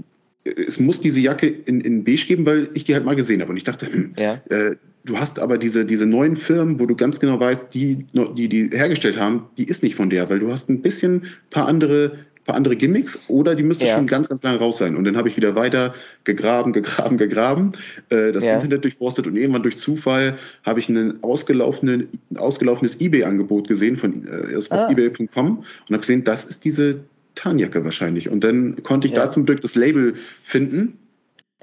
es 0.44 0.80
muss 0.80 1.00
diese 1.00 1.22
Jacke 1.22 1.48
in, 1.48 1.80
in 1.82 2.04
beige 2.04 2.26
geben, 2.26 2.46
weil 2.46 2.70
ich 2.74 2.84
die 2.84 2.94
halt 2.94 3.06
mal 3.06 3.16
gesehen 3.16 3.42
habe. 3.42 3.52
Und 3.52 3.58
ich 3.58 3.64
dachte, 3.64 3.86
hm, 3.86 4.14
ja. 4.18 4.42
äh, 4.50 4.76
du 5.06 5.18
hast 5.18 5.40
aber 5.40 5.58
diese, 5.58 5.86
diese 5.86 6.08
neuen 6.08 6.36
Firmen, 6.36 6.80
wo 6.80 6.86
du 6.88 6.96
ganz 6.96 7.20
genau 7.20 7.40
weißt, 7.40 7.74
die, 7.74 8.06
die 8.14 8.50
die 8.50 8.70
hergestellt 8.72 9.20
haben, 9.20 9.48
die 9.58 9.66
ist 9.66 9.84
nicht 9.84 9.96
von 9.96 10.10
der, 10.10 10.30
weil 10.30 10.40
du 10.40 10.52
hast 10.52 10.68
ein 10.70 10.82
bisschen 10.82 11.26
paar 11.52 11.68
andere 11.68 12.18
paar 12.44 12.56
andere 12.56 12.76
Gimmicks 12.76 13.20
oder 13.28 13.56
die 13.56 13.64
müsste 13.64 13.86
ja. 13.86 13.96
schon 13.96 14.08
ganz, 14.08 14.30
ganz 14.30 14.44
lange 14.44 14.60
raus 14.60 14.78
sein. 14.78 14.96
Und 14.96 15.04
dann 15.04 15.18
habe 15.18 15.30
ich 15.30 15.38
wieder 15.38 15.56
weiter 15.56 15.94
gegraben, 16.24 16.74
gegraben, 16.74 17.18
gegraben, 17.18 17.72
äh, 18.10 18.32
das 18.32 18.44
ja. 18.44 18.54
Internet 18.54 18.84
durchforstet 18.84 19.28
und 19.28 19.36
irgendwann 19.36 19.64
durch 19.64 19.78
Zufall 19.78 20.38
habe 20.64 20.80
ich 20.80 20.90
ein 20.90 21.24
ausgelaufene, 21.24 22.08
ausgelaufenes 22.36 23.00
eBay-Angebot 23.00 23.68
gesehen 23.68 23.98
von 23.98 24.28
äh, 24.28 24.60
ah. 24.70 24.90
ebay.com 24.90 25.58
und 25.58 25.66
habe 25.90 26.00
gesehen, 26.00 26.24
das 26.24 26.44
ist 26.44 26.66
diese 26.66 27.00
Tarnjacke 27.36 27.84
wahrscheinlich. 27.84 28.30
Und 28.30 28.44
dann 28.44 28.82
konnte 28.84 29.08
ich 29.08 29.14
ja. 29.14 29.24
da 29.24 29.30
zum 29.30 29.46
Glück 29.46 29.62
das 29.62 29.76
Label 29.76 30.16
finden 30.44 30.98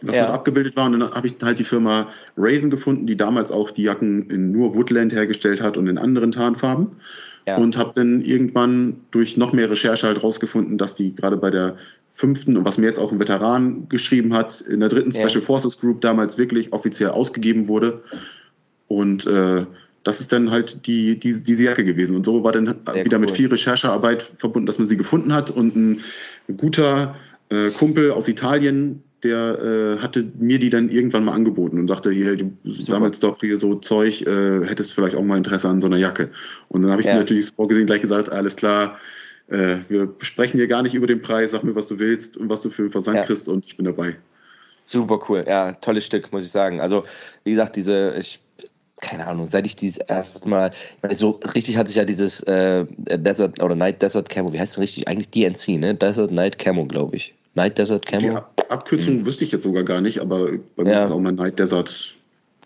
was 0.03 0.15
ja. 0.15 0.29
abgebildet 0.31 0.77
war. 0.77 0.87
Und 0.87 1.01
dann 1.01 1.11
habe 1.11 1.27
ich 1.27 1.35
halt 1.43 1.59
die 1.59 1.65
Firma 1.65 2.09
Raven 2.37 2.71
gefunden, 2.71 3.07
die 3.07 3.17
damals 3.17 3.51
auch 3.51 3.71
die 3.71 3.83
Jacken 3.83 4.31
in 4.31 4.53
nur 4.53 4.75
Woodland 4.75 5.13
hergestellt 5.13 5.61
hat 5.61 5.77
und 5.77 5.87
in 5.89 5.99
anderen 5.99 6.31
Tarnfarben. 6.31 6.89
Ja. 7.49 7.57
Und 7.57 7.79
habe 7.79 7.93
dann 7.95 8.20
irgendwann 8.20 8.97
durch 9.11 9.39
noch 9.39 9.55
mehr 9.55 9.70
Recherche 9.70 10.07
halt 10.07 10.23
rausgefunden, 10.23 10.77
dass 10.77 10.95
die 10.95 11.15
gerade 11.15 11.39
bei 11.39 11.51
der 11.51 11.77
fünften 12.12 12.59
und 12.59 12.66
was 12.66 12.77
mir 12.77 12.87
jetzt 12.87 12.99
auch 12.99 13.11
ein 13.11 13.19
Veteran 13.19 13.89
geschrieben 13.89 14.35
hat, 14.35 14.61
in 14.61 14.81
der 14.81 14.91
dritten 14.91 15.12
Special 15.12 15.31
ja. 15.31 15.41
Forces 15.41 15.81
Group 15.81 16.03
damals 16.03 16.37
wirklich 16.37 16.75
offiziell 16.75 17.09
ausgegeben 17.09 17.69
wurde. 17.69 18.03
Und 18.87 19.27
äh, 19.27 19.65
das 20.03 20.20
ist 20.20 20.31
dann 20.31 20.51
halt 20.51 20.87
die, 20.87 21.19
die, 21.19 21.43
diese 21.43 21.65
Jacke 21.65 21.85
gewesen. 21.85 22.16
Und 22.16 22.27
so 22.27 22.45
war 22.45 22.53
dann 22.53 22.66
Sehr 22.66 23.05
wieder 23.07 23.16
cool. 23.16 23.20
mit 23.23 23.31
viel 23.31 23.49
Recherchearbeit 23.49 24.31
verbunden, 24.37 24.66
dass 24.66 24.79
man 24.79 24.89
sie 24.89 24.99
gefunden 24.99 25.35
hat. 25.35 25.51
Und 25.51 25.75
ein 25.75 26.03
guter 26.59 27.16
äh, 27.49 27.70
Kumpel 27.70 28.11
aus 28.11 28.29
Italien, 28.29 29.03
der 29.23 29.59
äh, 29.61 29.99
hatte 29.99 30.31
mir 30.39 30.59
die 30.59 30.70
dann 30.70 30.89
irgendwann 30.89 31.24
mal 31.24 31.32
angeboten 31.32 31.78
und 31.78 31.89
sagte, 31.89 32.11
hier, 32.11 32.36
du 32.36 32.53
Super. 32.65 32.93
sammelst 32.93 33.23
doch 33.23 33.40
hier 33.40 33.57
so 33.57 33.74
Zeug, 33.77 34.23
äh, 34.23 34.65
hättest 34.65 34.95
vielleicht 34.95 35.16
auch 35.16 35.23
mal 35.23 35.36
Interesse 35.36 35.69
an 35.69 35.81
so 35.81 35.89
einer 35.89 35.97
Jacke. 35.97 36.31
Und 36.69 36.82
dann 36.82 36.90
habe 36.90 37.01
ich 37.01 37.09
ja. 37.09 37.16
natürlich 37.16 37.51
vorgesehen 37.51 37.86
gleich 37.86 38.01
gesagt, 38.01 38.31
alles 38.31 38.57
klar, 38.57 38.97
äh, 39.49 39.78
wir 39.89 40.15
sprechen 40.20 40.59
hier 40.59 40.69
gar 40.69 40.82
nicht 40.82 40.95
über 40.95 41.07
den 41.07 41.20
Preis, 41.20 41.51
sag 41.51 41.65
mir, 41.65 41.74
was 41.74 41.89
du 41.89 41.99
willst 41.99 42.36
und 42.36 42.49
was 42.49 42.62
du 42.62 42.70
für 42.70 42.82
einen 42.82 42.90
Versand 42.93 43.16
ja. 43.16 43.23
kriegst 43.23 43.49
und 43.49 43.66
ich 43.66 43.77
bin 43.77 43.86
dabei. 43.86 44.16
Super 44.85 45.20
cool, 45.28 45.45
ja, 45.47 45.73
tolles 45.73 46.05
Stück, 46.07 46.32
muss 46.32 46.45
ich 46.45 46.51
sagen. 46.51 46.81
Also, 46.81 47.05
wie 47.45 47.51
gesagt, 47.51 47.77
diese, 47.77 48.15
ich 48.19 48.40
keine 49.01 49.27
Ahnung, 49.28 49.47
seit 49.47 49.65
ich 49.65 49.77
dieses 49.77 49.99
erstmal, 49.99 50.73
so 51.11 51.40
richtig 51.55 51.77
hat 51.77 51.86
sich 51.86 51.99
ja 51.99 52.05
dieses 52.05 52.40
äh, 52.40 52.85
Desert 52.99 53.62
oder 53.62 53.77
Night 53.77 54.03
Desert 54.03 54.28
Camo, 54.28 54.53
wie 54.53 54.59
heißt 54.59 54.73
es 54.73 54.78
richtig? 54.81 55.07
Eigentlich 55.07 55.31
DNC, 55.31 55.78
ne? 55.78 55.95
Desert 55.95 56.32
Night 56.32 56.59
Camo, 56.59 56.85
glaube 56.85 57.16
ich. 57.16 57.32
Night 57.55 57.78
Desert 57.78 58.07
Camo. 58.07 58.36
Ab 58.36 58.58
Abkürzung 58.69 59.19
hm. 59.19 59.27
wüsste 59.27 59.45
ich 59.45 59.53
jetzt 59.53 59.62
sogar 59.62 59.85
gar 59.85 60.01
nicht, 60.01 60.20
aber 60.20 60.53
bei 60.77 60.85
mir 60.85 60.93
ja. 60.93 60.99
ist 61.01 61.07
es 61.07 61.11
auch 61.12 61.20
mal 61.20 61.32
Night 61.32 61.59
Desert. 61.59 62.15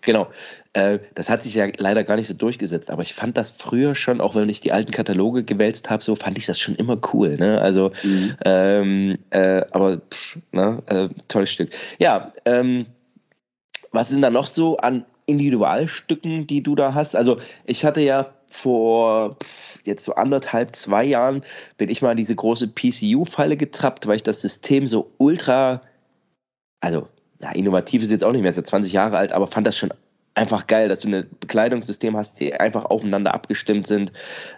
Genau. 0.01 0.27
Äh, 0.73 0.99
das 1.15 1.29
hat 1.29 1.43
sich 1.43 1.55
ja 1.55 1.67
leider 1.77 2.03
gar 2.03 2.17
nicht 2.17 2.27
so 2.27 2.33
durchgesetzt, 2.33 2.91
aber 2.91 3.03
ich 3.03 3.13
fand 3.13 3.37
das 3.37 3.51
früher 3.51 3.95
schon, 3.95 4.21
auch 4.21 4.35
wenn 4.35 4.49
ich 4.49 4.59
die 4.59 4.71
alten 4.71 4.91
Kataloge 4.91 5.43
gewälzt 5.43 5.89
habe, 5.89 6.03
so 6.03 6.15
fand 6.15 6.37
ich 6.37 6.45
das 6.45 6.59
schon 6.59 6.75
immer 6.75 6.99
cool. 7.13 7.37
Ne? 7.37 7.61
Also, 7.61 7.91
mhm. 8.03 8.35
ähm, 8.43 9.17
äh, 9.29 9.61
aber 9.71 9.97
pff, 9.97 10.37
ne? 10.51 10.83
Äh, 10.87 11.09
tolles 11.27 11.51
Stück. 11.51 11.69
Ja, 11.99 12.31
ähm, 12.45 12.87
was 13.91 14.09
sind 14.09 14.21
da 14.21 14.29
noch 14.29 14.47
so 14.47 14.77
an 14.77 15.05
Individualstücken, 15.25 16.47
die 16.47 16.63
du 16.63 16.75
da 16.75 16.93
hast? 16.93 17.15
Also 17.15 17.37
ich 17.65 17.85
hatte 17.85 18.01
ja 18.01 18.33
vor 18.49 19.37
jetzt 19.83 20.05
so 20.05 20.15
anderthalb, 20.15 20.75
zwei 20.75 21.03
Jahren, 21.03 21.43
bin 21.77 21.89
ich 21.89 22.01
mal 22.01 22.11
in 22.11 22.17
diese 22.17 22.35
große 22.35 22.67
PCU-Falle 22.67 23.57
getrappt, 23.57 24.07
weil 24.07 24.17
ich 24.17 24.23
das 24.23 24.41
System 24.41 24.87
so 24.87 25.11
ultra, 25.17 25.81
also 26.83 27.07
ja, 27.41 27.51
innovativ 27.51 28.03
ist 28.03 28.11
jetzt 28.11 28.23
auch 28.23 28.31
nicht 28.31 28.41
mehr, 28.41 28.51
ist 28.51 28.57
ja 28.57 28.63
20 28.63 28.91
Jahre 28.91 29.17
alt, 29.17 29.31
aber 29.31 29.47
fand 29.47 29.65
das 29.65 29.77
schon 29.77 29.93
einfach 30.35 30.67
geil, 30.67 30.89
dass 30.89 31.01
du 31.01 31.09
ein 31.09 31.27
Bekleidungssystem 31.39 32.15
hast, 32.15 32.39
die 32.39 32.53
einfach 32.53 32.85
aufeinander 32.85 33.33
abgestimmt 33.33 33.87
sind. 33.87 34.11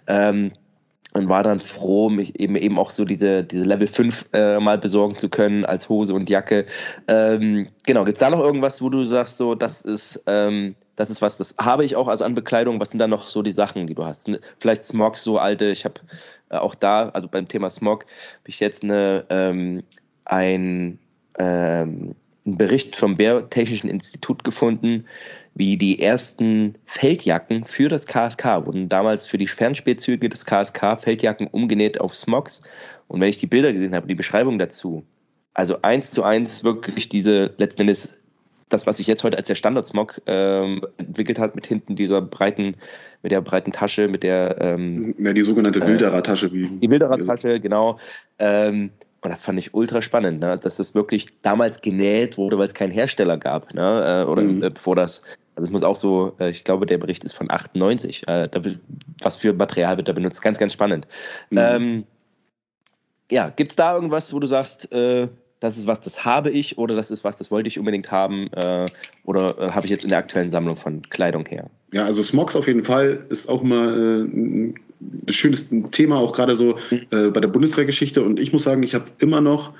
Ähm, 0.07 0.52
und 1.14 1.30
war 1.30 1.43
dann 1.43 1.61
froh, 1.61 2.10
mich 2.10 2.38
eben 2.41 2.57
eben 2.57 2.77
auch 2.77 2.89
so 2.89 3.06
diese, 3.06 3.41
diese 3.41 3.64
Level 3.64 3.88
5 3.88 4.26
äh, 4.34 4.60
mal 4.60 4.77
besorgen 4.77 5.18
zu 5.18 5.30
können 5.30 5.64
als 5.64 5.88
Hose 5.88 6.14
und 6.14 6.30
Jacke. 6.30 6.65
Ähm, 7.07 7.69
genau, 7.85 8.03
gibt 8.03 8.18
es 8.18 8.19
da 8.19 8.30
noch 8.30 8.41
irgendwas, 8.41 8.81
wo 8.81 8.89
du 8.89 9.06
sagst, 9.06 9.38
so, 9.38 9.56
das 9.56 9.81
ist, 9.81 10.22
ähm, 10.27 10.76
das 10.97 11.10
ist 11.10 11.22
was, 11.22 11.38
das 11.38 11.56
habe 11.57 11.85
ich 11.85 11.95
auch 11.95 12.10
also 12.10 12.26
an 12.26 12.35
Bekleidung. 12.35 12.81
Was 12.81 12.89
sind 12.89 12.99
da 12.99 13.07
noch 13.07 13.27
so 13.27 13.41
die 13.43 13.53
Sachen, 13.53 13.88
die 13.88 13.95
du 13.95 14.03
hast? 14.03 14.30
Vielleicht 14.60 14.84
Smog, 14.84 15.15
so 15.15 15.39
alte, 15.39 15.68
ich 15.68 15.85
habe 15.85 16.02
äh, 16.49 16.57
auch 16.57 16.76
da, 16.76 17.07
also 17.10 17.30
beim 17.30 17.47
Thema 17.47 17.69
Smog, 17.69 18.03
habe 18.03 18.49
ich 18.49 18.60
jetzt 18.60 18.84
eine, 18.84 19.26
ähm, 19.30 19.84
ein, 20.26 20.99
ähm, 21.38 22.16
einen 22.45 22.57
Bericht 22.57 22.95
vom 22.95 23.16
Bär 23.16 23.49
Technischen 23.49 23.90
Institut 23.90 24.44
gefunden, 24.44 25.06
wie 25.56 25.78
die 25.78 26.02
ersten 26.02 26.76
Feldjacken 26.86 27.66
für 27.66 27.90
das 27.90 28.06
KSK 28.06 28.66
wurden 28.66 28.90
damals 28.90 29.26
für 29.26 29.38
die 29.38 29.48
Fernspätzüge 29.48 30.30
des 30.30 30.45
KSK 30.45 30.99
Feldjacken 30.99 31.48
umgenäht 31.48 31.99
auf 31.99 32.16
Smogs. 32.16 32.62
Und 33.07 33.22
wenn 33.22 33.30
ich 33.30 33.38
die 33.38 33.48
Bilder 33.48 33.74
gesehen 33.74 33.95
habe, 33.95 34.07
die 34.07 34.16
Beschreibung 34.16 34.60
dazu, 34.60 35.03
also 35.53 35.82
eins 35.82 36.12
zu 36.12 36.24
eins 36.24 36.64
wirklich 36.64 37.10
diese 37.10 37.53
letzten 37.57 37.82
Endes 37.82 38.10
das, 38.70 38.88
was 38.88 38.98
sich 38.98 39.07
jetzt 39.07 39.24
heute 39.24 39.38
als 39.38 39.48
der 39.48 39.56
Standard-Smog 39.56 40.22
ähm, 40.26 40.82
entwickelt 40.98 41.38
hat, 41.38 41.56
mit 41.56 41.68
hinten 41.68 41.95
dieser 41.95 42.22
breiten, 42.22 42.76
mit 43.22 43.32
der 43.32 43.41
breiten 43.41 43.72
Tasche, 43.72 44.07
mit 44.07 44.24
der 44.24 44.57
ähm, 44.60 45.14
ja, 45.20 45.34
die 45.34 45.44
sogenannte 45.44 45.86
Wilderer-Tasche. 45.86 46.52
Wie, 46.52 46.68
die 46.68 46.90
Wilderer-Tasche, 46.90 47.60
genau. 47.60 47.99
Ähm, 48.40 48.90
und 49.26 49.31
das 49.31 49.41
fand 49.41 49.57
ich 49.57 49.73
ultra 49.73 50.03
spannend, 50.03 50.39
ne? 50.39 50.56
dass 50.56 50.77
das 50.77 50.93
wirklich 50.93 51.26
damals 51.41 51.81
genäht 51.81 52.38
wurde, 52.38 52.60
weil 52.60 52.68
es 52.68 52.76
keinen 52.76 52.91
Hersteller 52.91 53.38
gab. 53.38 53.73
Ne? 53.73 54.23
Äh, 54.23 54.30
oder 54.30 54.43
mhm. 54.43 54.61
Äh, 54.61 54.69
bevor 54.69 54.95
das, 54.95 55.23
also 55.56 55.65
es 55.65 55.72
muss 55.72 55.84
auch 55.84 55.95
so, 55.95 56.34
äh, 56.39 56.52
ich 56.52 56.64
glaube, 56.64 56.85
der 56.85 56.99
Bericht 56.99 57.23
ist 57.23 57.34
von 57.34 57.49
98. 57.49 58.22
was 59.23 59.35
für 59.35 59.53
Material 59.53 59.97
wird 59.97 60.07
da 60.07 60.14
benutzt? 60.14 60.43
Ganz, 60.43 60.60
ganz 60.60 60.73
spannend. 60.73 61.07
Mhm. 61.49 61.57
Ähm, 61.57 62.03
ja, 63.31 63.49
gibt 63.49 63.72
es 63.72 63.76
da 63.76 63.95
irgendwas, 63.95 64.31
wo 64.31 64.38
du 64.38 64.45
sagst, 64.45 64.91
äh, 64.91 65.27
das 65.60 65.76
ist 65.76 65.88
was, 65.88 66.02
das 66.02 66.23
habe 66.23 66.52
ich 66.52 66.77
oder 66.77 66.95
das 66.95 67.10
ist 67.10 67.23
was, 67.23 67.35
das 67.35 67.49
wollte 67.49 67.68
ich 67.68 67.80
unbedingt 67.80 68.11
haben 68.11 68.53
äh, 68.53 68.85
oder 69.23 69.57
äh, 69.57 69.72
habe 69.72 69.88
ich 69.88 69.89
jetzt 69.89 70.03
in 70.03 70.11
der 70.11 70.19
aktuellen 70.19 70.52
Sammlung 70.52 70.77
von 70.77 71.02
Kleidung 71.10 71.47
her? 71.47 71.72
Ja, 71.93 72.06
also 72.06 72.22
Smogs 72.22 72.56
auf 72.56 72.68
jeden 72.68 72.84
Fall 72.84 73.26
ist 73.30 73.49
auch 73.49 73.64
immer 73.64 73.88
äh, 73.88 74.22
ein 74.22 74.76
schönes 75.30 75.69
Thema, 75.91 76.17
auch 76.17 76.34
gerade 76.34 76.55
so 76.55 76.77
mhm. 76.91 77.01
äh, 77.11 77.30
bei 77.30 77.39
der 77.39 77.47
Bundeswehrgeschichte. 77.47 78.23
Und 78.23 78.39
ich 78.39 78.53
muss 78.53 78.63
sagen, 78.63 78.84
ich 78.84 78.95
habe 78.95 79.05
immer 79.19 79.41
noch 79.41 79.73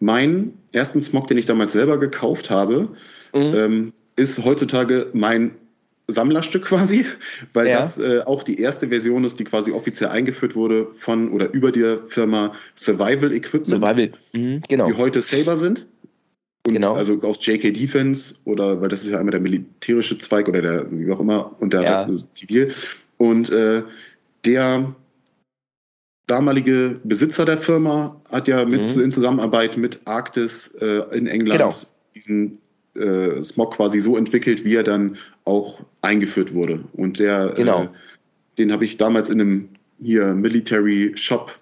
meinen 0.00 0.58
ersten 0.72 1.00
Smog, 1.00 1.28
den 1.28 1.38
ich 1.38 1.46
damals 1.46 1.72
selber 1.72 1.98
gekauft 1.98 2.50
habe, 2.50 2.88
mhm. 3.32 3.54
ähm, 3.54 3.92
ist 4.16 4.44
heutzutage 4.44 5.08
mein 5.12 5.52
Sammlerstück 6.08 6.64
quasi, 6.66 7.06
weil 7.52 7.68
ja. 7.68 7.78
das 7.78 7.98
äh, 7.98 8.20
auch 8.24 8.42
die 8.42 8.60
erste 8.60 8.88
Version 8.88 9.24
ist, 9.24 9.38
die 9.38 9.44
quasi 9.44 9.72
offiziell 9.72 10.10
eingeführt 10.10 10.54
wurde 10.56 10.88
von 10.92 11.30
oder 11.30 11.52
über 11.52 11.72
die 11.72 11.98
Firma 12.06 12.52
Survival 12.74 13.32
Equipment. 13.32 13.66
Survival, 13.66 14.12
mhm, 14.32 14.62
genau. 14.68 14.86
Die 14.86 14.94
heute 14.94 15.20
Saber 15.20 15.56
sind. 15.56 15.86
Und 16.66 16.74
genau. 16.74 16.94
Also 16.94 17.20
auch 17.22 17.36
JK 17.40 17.74
Defense 17.74 18.36
oder, 18.44 18.80
weil 18.80 18.88
das 18.88 19.02
ist 19.02 19.10
ja 19.10 19.18
einmal 19.18 19.32
der 19.32 19.40
militärische 19.40 20.16
Zweig 20.18 20.48
oder 20.48 20.62
der, 20.62 20.86
wie 20.90 21.10
auch 21.10 21.20
immer, 21.20 21.56
und 21.60 21.72
der 21.72 21.82
ja. 21.82 22.02
Rest 22.02 22.32
zivil. 22.32 22.72
Und 23.16 23.50
äh, 23.50 23.82
der 24.44 24.94
damalige 26.26 27.00
Besitzer 27.04 27.44
der 27.44 27.58
Firma 27.58 28.20
hat 28.28 28.48
ja 28.48 28.64
mit, 28.64 28.96
mhm. 28.96 29.02
in 29.02 29.10
Zusammenarbeit 29.10 29.76
mit 29.76 30.00
Arktis 30.04 30.68
äh, 30.80 31.02
in 31.16 31.26
England 31.26 31.60
genau. 31.60 31.74
diesen 32.14 32.58
äh, 32.94 33.42
Smog 33.42 33.74
quasi 33.74 34.00
so 34.00 34.16
entwickelt, 34.16 34.64
wie 34.64 34.76
er 34.76 34.82
dann 34.82 35.16
auch 35.44 35.82
eingeführt 36.02 36.54
wurde. 36.54 36.84
Und 36.92 37.18
der, 37.18 37.52
genau. 37.56 37.84
äh, 37.84 37.88
den 38.58 38.72
habe 38.72 38.84
ich 38.84 38.96
damals 38.96 39.30
in 39.30 39.40
einem 39.40 39.68
hier 40.00 40.34
Military 40.34 41.12
Shop 41.16 41.58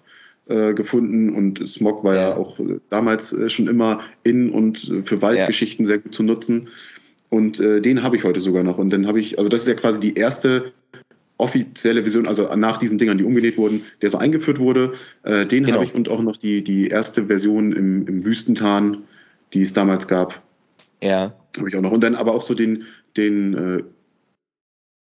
äh, 0.47 0.73
gefunden 0.73 1.35
und 1.35 1.67
Smog 1.67 2.03
war 2.03 2.15
ja, 2.15 2.29
ja 2.29 2.37
auch 2.37 2.59
damals 2.89 3.33
äh, 3.33 3.49
schon 3.49 3.67
immer 3.67 4.01
in 4.23 4.49
und 4.49 4.89
äh, 4.89 5.03
für 5.03 5.21
Waldgeschichten 5.21 5.85
ja. 5.85 5.87
sehr 5.87 5.97
gut 5.99 6.13
zu 6.13 6.23
nutzen. 6.23 6.69
Und 7.29 7.59
äh, 7.61 7.79
den 7.79 8.03
habe 8.03 8.17
ich 8.17 8.25
heute 8.25 8.41
sogar 8.41 8.63
noch. 8.63 8.77
Und 8.77 8.89
dann 8.91 9.07
habe 9.07 9.19
ich, 9.19 9.37
also 9.37 9.49
das 9.49 9.61
ist 9.61 9.67
ja 9.67 9.73
quasi 9.75 9.99
die 9.99 10.15
erste 10.15 10.73
offizielle 11.41 12.03
Version, 12.03 12.27
also 12.27 12.53
nach 12.55 12.77
diesen 12.77 12.97
Dingern, 12.97 13.17
die 13.17 13.23
umgenäht 13.23 13.57
wurden, 13.57 13.83
der 14.01 14.09
so 14.09 14.17
eingeführt 14.17 14.59
wurde. 14.59 14.93
Äh, 15.23 15.45
den 15.45 15.63
genau. 15.63 15.75
habe 15.75 15.85
ich 15.85 15.95
und 15.95 16.07
auch 16.07 16.21
noch 16.21 16.37
die, 16.37 16.63
die 16.63 16.87
erste 16.87 17.25
Version 17.25 17.73
im, 17.73 18.07
im 18.07 18.23
Wüstentarn, 18.23 19.03
die 19.53 19.63
es 19.63 19.73
damals 19.73 20.07
gab. 20.07 20.41
Ja. 21.01 21.33
Habe 21.57 21.67
ich 21.67 21.75
auch 21.75 21.81
noch. 21.81 21.91
Und 21.91 22.03
dann 22.03 22.15
aber 22.15 22.33
auch 22.33 22.43
so 22.43 22.53
den, 22.53 22.83
den 23.17 23.83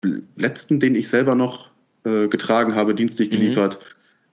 äh, 0.05 0.09
letzten, 0.37 0.79
den 0.79 0.95
ich 0.95 1.09
selber 1.09 1.35
noch 1.35 1.71
äh, 2.05 2.29
getragen 2.29 2.75
habe, 2.75 2.95
dienstlich 2.95 3.31
mhm. 3.31 3.39
geliefert. 3.39 3.79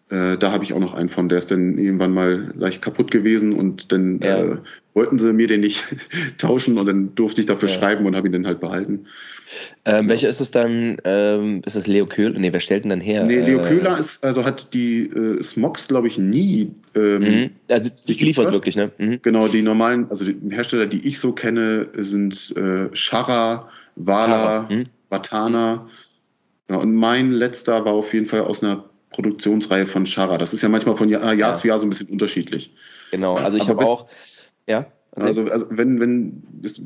Äh, 0.10 0.38
da 0.38 0.52
habe 0.52 0.64
ich 0.64 0.74
auch 0.74 0.80
noch 0.80 0.94
einen 0.94 1.10
von, 1.10 1.30
der 1.30 1.38
ist 1.38 1.52
dann 1.52 1.78
irgendwann 1.78 2.14
mal 2.14 2.54
leicht 2.58 2.82
kaputt 2.82 3.10
gewesen 3.12 3.54
und 3.54 3.92
dann 3.92 4.20
ja. 4.20 4.44
Äh, 4.44 4.58
wollten 4.94 5.18
sie 5.18 5.34
mir 5.34 5.48
den 5.48 5.62
nicht 5.62 5.86
tauschen 6.38 6.78
und 6.78 6.86
dann 6.86 7.16
durfte 7.16 7.42
ich 7.42 7.48
dafür 7.48 7.70
ja. 7.70 7.76
schreiben 7.76 8.06
und 8.06 8.16
habe 8.16 8.28
ihn 8.28 8.34
dann 8.34 8.46
halt 8.46 8.60
behalten. 8.60 9.08
Ähm, 9.86 10.10
welcher 10.10 10.30
ist 10.30 10.42
es 10.42 10.52
dann? 10.52 10.98
Ähm, 11.04 11.62
ist 11.66 11.76
das 11.76 11.88
Leo 11.88 12.06
Köhler? 12.06 12.40
Nee, 12.40 12.54
wer 12.54 12.60
stellt 12.60 12.84
denn 12.84 12.90
dann 12.90 13.02
her? 13.02 13.24
Nee, 13.24 13.42
Leo 13.42 13.60
äh, 13.60 13.68
Köhler 13.68 13.98
ist, 13.98 14.24
also 14.24 14.46
hat 14.46 14.74
die 14.74 15.08
äh, 15.08 15.42
Smogs, 15.44 15.88
glaube 15.88 16.08
ich, 16.08 16.18
nie. 16.18 16.72
Ähm, 16.96 17.22
mhm. 17.22 17.50
Also 17.70 17.90
die 18.08 18.18
geliefert 18.18 18.52
wirklich, 18.52 18.76
ne? 18.76 18.92
Mhm. 18.98 19.20
Genau, 19.22 19.48
die 19.48 19.62
normalen, 19.62 20.08
also 20.10 20.26
die 20.26 20.38
Hersteller, 20.50 20.86
die 20.86 21.08
ich 21.08 21.20
so 21.20 21.34
kenne, 21.34 21.88
sind 21.98 22.56
äh, 22.56 22.90
Shara, 22.96 23.70
Wala, 23.96 24.68
mhm. 24.70 24.86
Batana. 25.10 25.88
Ja, 26.70 26.78
und 26.78 26.96
mein 26.96 27.34
letzter 27.34 27.86
war 27.86 27.94
auf 27.94 28.14
jeden 28.14 28.26
Fall 28.26 28.42
aus 28.42 28.64
einer 28.64 28.86
Produktionsreihe 29.12 29.86
von 29.86 30.06
Shara. 30.06 30.38
Das 30.38 30.54
ist 30.54 30.62
ja 30.62 30.70
manchmal 30.70 30.96
von 30.96 31.10
Jahr, 31.10 31.34
Jahr 31.34 31.36
ja. 31.36 31.54
zu 31.54 31.68
Jahr 31.68 31.80
so 31.80 31.86
ein 31.86 31.90
bisschen 31.90 32.10
unterschiedlich. 32.10 32.74
Genau, 33.12 33.36
also 33.36 33.58
ich 33.58 33.70
habe 33.70 33.86
auch. 33.86 34.08
Ja. 34.68 34.88
Also, 35.16 35.44
also 35.46 35.68
wenn, 35.70 36.00
wenn, 36.00 36.42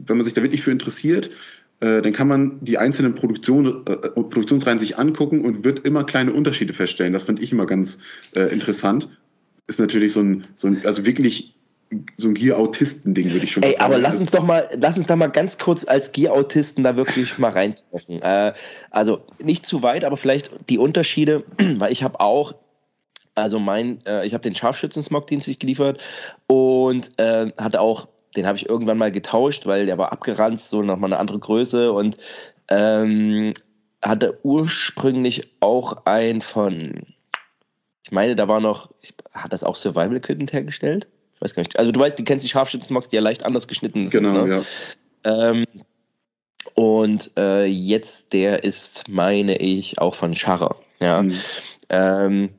wenn 0.06 0.18
man 0.18 0.26
sich 0.26 0.34
da 0.34 0.42
wirklich 0.42 0.62
für 0.62 0.72
interessiert, 0.72 1.30
äh, 1.80 2.02
dann 2.02 2.14
kann 2.14 2.28
man 2.28 2.60
die 2.62 2.78
einzelnen 2.78 3.16
Produktion, 3.16 3.86
äh, 3.86 3.96
Produktionsreihen 4.10 4.80
sich 4.80 4.98
angucken 4.98 5.46
und 5.46 5.64
wird 5.64 5.86
immer 5.86 6.04
kleine 6.04 6.34
Unterschiede 6.34 6.74
feststellen. 6.74 7.14
Das 7.14 7.26
fand 7.26 7.42
ich 7.42 7.52
immer 7.52 7.66
ganz 7.66 8.00
äh, 8.36 8.52
interessant. 8.52 9.10
Ist 9.68 9.80
natürlich 9.80 10.14
so 10.14 10.22
ein, 10.22 10.44
so 10.56 10.68
ein 10.68 10.82
also 10.86 11.06
wirklich 11.06 11.54
so 12.18 12.28
ein 12.28 12.34
Gear-Autisten-Ding, 12.34 13.32
würde 13.32 13.46
ich 13.46 13.52
schon 13.52 13.64
Ey, 13.64 13.74
sagen. 13.74 13.84
aber 13.84 13.98
lass 13.98 14.20
uns 14.20 14.32
doch 14.32 14.44
mal, 14.44 14.70
lass 14.78 14.98
uns 14.98 15.08
da 15.08 15.16
mal 15.16 15.28
ganz 15.28 15.58
kurz 15.58 15.86
als 15.86 16.12
Gear-Autisten 16.12 16.84
da 16.84 16.98
wirklich 16.98 17.38
mal 17.38 17.52
reintauchen. 17.52 18.22
Äh, 18.22 18.54
also 18.92 19.22
nicht 19.42 19.66
zu 19.66 19.84
weit, 19.84 20.04
aber 20.04 20.18
vielleicht 20.18 20.52
die 20.70 20.78
Unterschiede, 20.78 21.44
weil 21.78 21.92
ich 21.92 22.04
habe 22.04 22.20
auch 22.20 22.56
also 23.36 23.60
mein, 23.60 24.00
äh, 24.06 24.26
ich 24.26 24.34
habe 24.34 24.42
den 24.42 24.56
Scharfschützen-Smog-Dienst 24.56 25.60
geliefert 25.60 26.02
und 26.48 27.12
äh, 27.18 27.52
hatte 27.58 27.80
auch 27.82 28.08
den 28.36 28.46
habe 28.46 28.58
ich 28.58 28.70
irgendwann 28.70 28.98
mal 28.98 29.12
getauscht, 29.12 29.66
weil 29.66 29.86
der 29.86 29.98
war 29.98 30.12
abgeranzt, 30.12 30.70
so 30.70 30.82
nochmal 30.82 31.12
eine 31.12 31.20
andere 31.20 31.40
Größe 31.40 31.92
und 31.92 32.18
ähm, 32.70 33.54
hatte 34.02 34.40
ursprünglich 34.44 35.54
auch 35.60 36.06
ein 36.06 36.42
von, 36.42 37.04
ich 38.04 38.12
meine, 38.12 38.36
da 38.36 38.48
war 38.48 38.60
noch, 38.60 38.90
hat 39.34 39.54
das 39.54 39.64
auch 39.64 39.76
Survival 39.76 40.18
Equipment 40.18 40.54
hergestellt? 40.54 41.08
Ich 41.36 41.42
weiß 41.42 41.56
gar 41.56 41.62
nicht. 41.62 41.78
Also 41.78 41.92
du 41.92 42.00
weißt, 42.00 42.18
du 42.18 42.24
kennst 42.24 42.46
die 42.46 42.50
Scharfschützen-Smocks, 42.50 43.10
die 43.10 43.16
ja 43.16 43.22
leicht 43.22 43.46
anders 43.46 43.68
geschnitten 43.68 44.10
sind. 44.10 44.24
Genau, 44.24 44.46
ne? 44.46 44.64
ja. 45.26 45.50
Ähm, 45.50 45.66
und 46.74 47.32
äh, 47.38 47.66
jetzt 47.66 48.34
der 48.34 48.64
ist, 48.64 49.08
meine 49.08 49.58
ich, 49.58 50.00
auch 50.00 50.16
von 50.16 50.34
Scharrer. 50.34 50.76
Ja. 51.00 51.24
Mhm. 51.24 51.34
Ähm, 51.90 52.50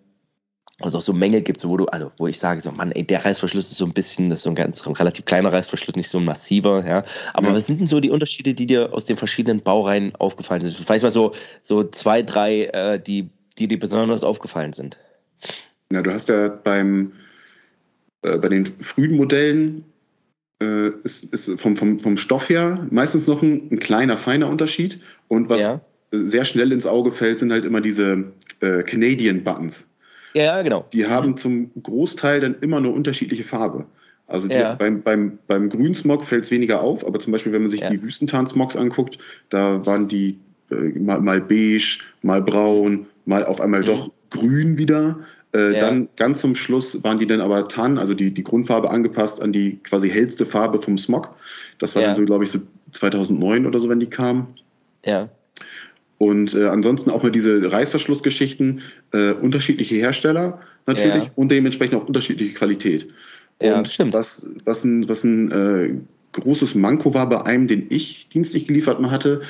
also 0.81 0.99
auch 0.99 1.03
so 1.03 1.13
Mängel 1.13 1.43
gibt, 1.43 1.61
so 1.61 1.69
wo 1.69 1.77
du, 1.77 1.87
also 1.87 2.13
wo 2.19 2.27
ich 2.27 2.39
sage, 2.39 2.61
so 2.61 2.71
Mann, 2.71 2.93
ey, 2.93 3.05
der 3.05 3.25
Reißverschluss 3.25 3.71
ist 3.71 3.79
so 3.79 3.85
ein 3.85 3.93
bisschen, 3.93 4.29
das 4.29 4.41
ist 4.41 4.43
so 4.45 4.51
ein 4.51 4.55
ganz 4.55 4.87
ein 4.87 4.93
relativ 4.93 5.25
kleiner 5.25 5.53
Reißverschluss, 5.53 5.97
nicht 5.97 6.09
so 6.09 6.19
ein 6.19 6.25
massiver, 6.25 6.87
ja. 6.87 7.03
Aber 7.35 7.49
ja. 7.49 7.55
was 7.55 7.67
sind 7.67 7.81
denn 7.81 7.87
so 7.87 8.01
die 8.01 8.11
Unterschiede, 8.11 8.55
die 8.55 8.67
dir 8.67 8.93
aus 8.93 9.05
den 9.05 9.17
verschiedenen 9.17 9.61
Baureihen 9.61 10.15
aufgefallen 10.17 10.65
sind? 10.65 10.77
Vielleicht 10.77 11.03
mal 11.03 11.11
so, 11.11 11.35
so 11.63 11.85
zwei, 11.85 12.23
drei, 12.23 12.65
äh, 12.67 13.01
die, 13.01 13.29
die 13.59 13.67
dir 13.67 13.79
besonders 13.79 14.23
aufgefallen 14.23 14.73
sind. 14.73 14.97
Ja, 15.93 16.03
du 16.03 16.13
hast 16.13 16.29
ja 16.29 16.49
beim 16.49 17.13
äh, 18.23 18.39
bei 18.39 18.49
den 18.49 18.67
frühen 18.81 19.17
Modellen 19.17 19.85
äh, 20.61 20.91
ist, 21.05 21.25
ist 21.33 21.61
vom, 21.61 21.77
vom, 21.77 21.99
vom 21.99 22.17
Stoff 22.17 22.49
her 22.49 22.87
meistens 22.91 23.27
noch 23.27 23.43
ein, 23.43 23.69
ein 23.71 23.79
kleiner, 23.79 24.17
feiner 24.17 24.49
Unterschied. 24.49 25.01
Und 25.29 25.49
was 25.49 25.61
ja. 25.61 25.81
sehr 26.11 26.45
schnell 26.45 26.73
ins 26.73 26.87
Auge 26.87 27.13
fällt, 27.13 27.39
sind 27.39 27.53
halt 27.53 27.65
immer 27.65 27.81
diese 27.81 28.33
äh, 28.61 28.83
Canadian 28.83 29.45
Buttons. 29.45 29.88
Ja, 30.35 30.63
genau. 30.63 30.87
Die 30.93 31.07
haben 31.07 31.37
zum 31.37 31.71
Großteil 31.83 32.41
dann 32.41 32.57
immer 32.61 32.81
nur 32.81 32.95
unterschiliche 32.95 33.45
Farbe. 33.45 33.87
Also 34.27 34.47
die, 34.47 34.57
ja. 34.57 34.75
beim, 34.75 35.03
beim, 35.03 35.39
beim 35.47 35.71
Grünsmog 35.71 36.23
fällt 36.23 36.45
es 36.45 36.51
weniger 36.51 36.83
auf, 36.83 37.07
aber 37.07 37.19
zum 37.19 37.33
Beispiel, 37.33 37.53
wenn 37.53 37.63
man 37.63 37.71
sich 37.71 37.81
ja. 37.81 37.91
die 37.91 38.03
Wüstentarnsmogs 38.03 38.77
anguckt, 38.77 39.19
da 39.49 39.85
waren 39.87 40.07
die 40.07 40.39
äh, 40.71 40.99
mal, 40.99 41.21
mal, 41.21 41.41
beige, 41.41 42.01
mal 42.23 42.43
braun, 42.43 43.07
mal 43.25 43.45
auf 43.45 43.61
einmal 43.61 43.81
mhm. 43.81 43.87
doch 43.87 44.13
grün 44.31 44.77
wieder. 44.77 45.19
Äh, 45.55 45.73
ja. 45.73 45.81
Dann 45.81 46.09
ganz 46.17 46.43
zum 46.43 46.55
Schluss 46.55 47.03
waren 47.03 47.17
die 47.17 47.27
dann 47.27 47.41
aber 47.41 47.69
Tan, 47.69 47.97
also 47.97 48.13
die, 48.13 48.33
die 48.33 48.45
Grundfarbe 48.45 48.91
angepasst 48.91 49.41
an 49.41 49.53
die 49.53 49.79
quasi 49.83 50.11
hellste 50.11 50.45
Farbe 50.45 50.83
vom 50.83 50.99
Smog. 50.99 51.35
Das 51.79 51.95
war 51.95 52.03
dann 52.03 52.15
so, 52.15 52.25
glaube 52.25 52.45
ich, 52.45 52.51
so 52.51 52.59
2009 52.91 53.65
oder 53.65 53.81
so, 53.81 53.89
wenn 53.89 54.01
die 54.01 54.11
kamen. 54.11 54.47
Ja. 55.07 55.31
Und 56.19 56.55
äh, 56.55 56.67
ansonsten 56.67 57.11
auch 57.11 57.23
mal 57.23 57.31
diese 57.31 57.71
Reißverschlussgeschichten, 57.71 58.83
äh, 59.13 59.33
unterschiedliche 59.33 59.95
Hersteller 59.95 60.61
natürlich 60.87 61.25
ja. 61.25 61.31
und 61.37 61.51
dementsprechend 61.51 61.95
auch 61.95 62.07
unterschiedliche 62.07 62.55
Qualität. 62.55 63.09
Ja, 63.63 63.79
und 63.79 63.89
stimmt. 63.89 64.15
Was, 64.15 64.47
was 64.65 64.85
ein, 64.85 65.09
was 65.09 65.23
ein 65.23 65.53
äh, 65.53 65.95
großes 66.33 66.75
Manko 66.75 67.15
war 67.15 67.29
bei 67.29 67.45
einem, 67.47 67.69
den 67.69 67.87
ich 67.89 68.29
dienstlich 68.29 68.67
geliefert 68.67 69.01
mal 69.01 69.11
hatte, 69.11 69.43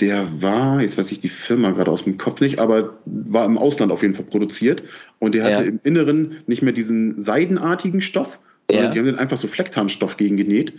der 0.00 0.26
war, 0.42 0.80
jetzt 0.80 0.98
weiß 0.98 1.12
ich 1.12 1.20
die 1.20 1.28
Firma 1.28 1.70
gerade 1.70 1.90
aus 1.90 2.04
dem 2.04 2.18
Kopf 2.18 2.40
nicht, 2.40 2.58
aber 2.58 2.98
war 3.04 3.44
im 3.44 3.56
Ausland 3.56 3.92
auf 3.92 4.02
jeden 4.02 4.14
Fall 4.14 4.24
produziert 4.24 4.82
und 5.20 5.34
der 5.34 5.44
hatte 5.44 5.62
ja. 5.62 5.68
im 5.68 5.80
Inneren 5.84 6.38
nicht 6.46 6.62
mehr 6.62 6.72
diesen 6.72 7.20
seidenartigen 7.20 8.00
Stoff, 8.00 8.40
sondern 8.68 8.92
die 8.92 8.98
haben 8.98 9.06
den 9.06 9.18
einfach 9.18 9.38
so 9.38 9.46
Flecktarnstoff 9.46 10.16
gegengenäht. 10.16 10.74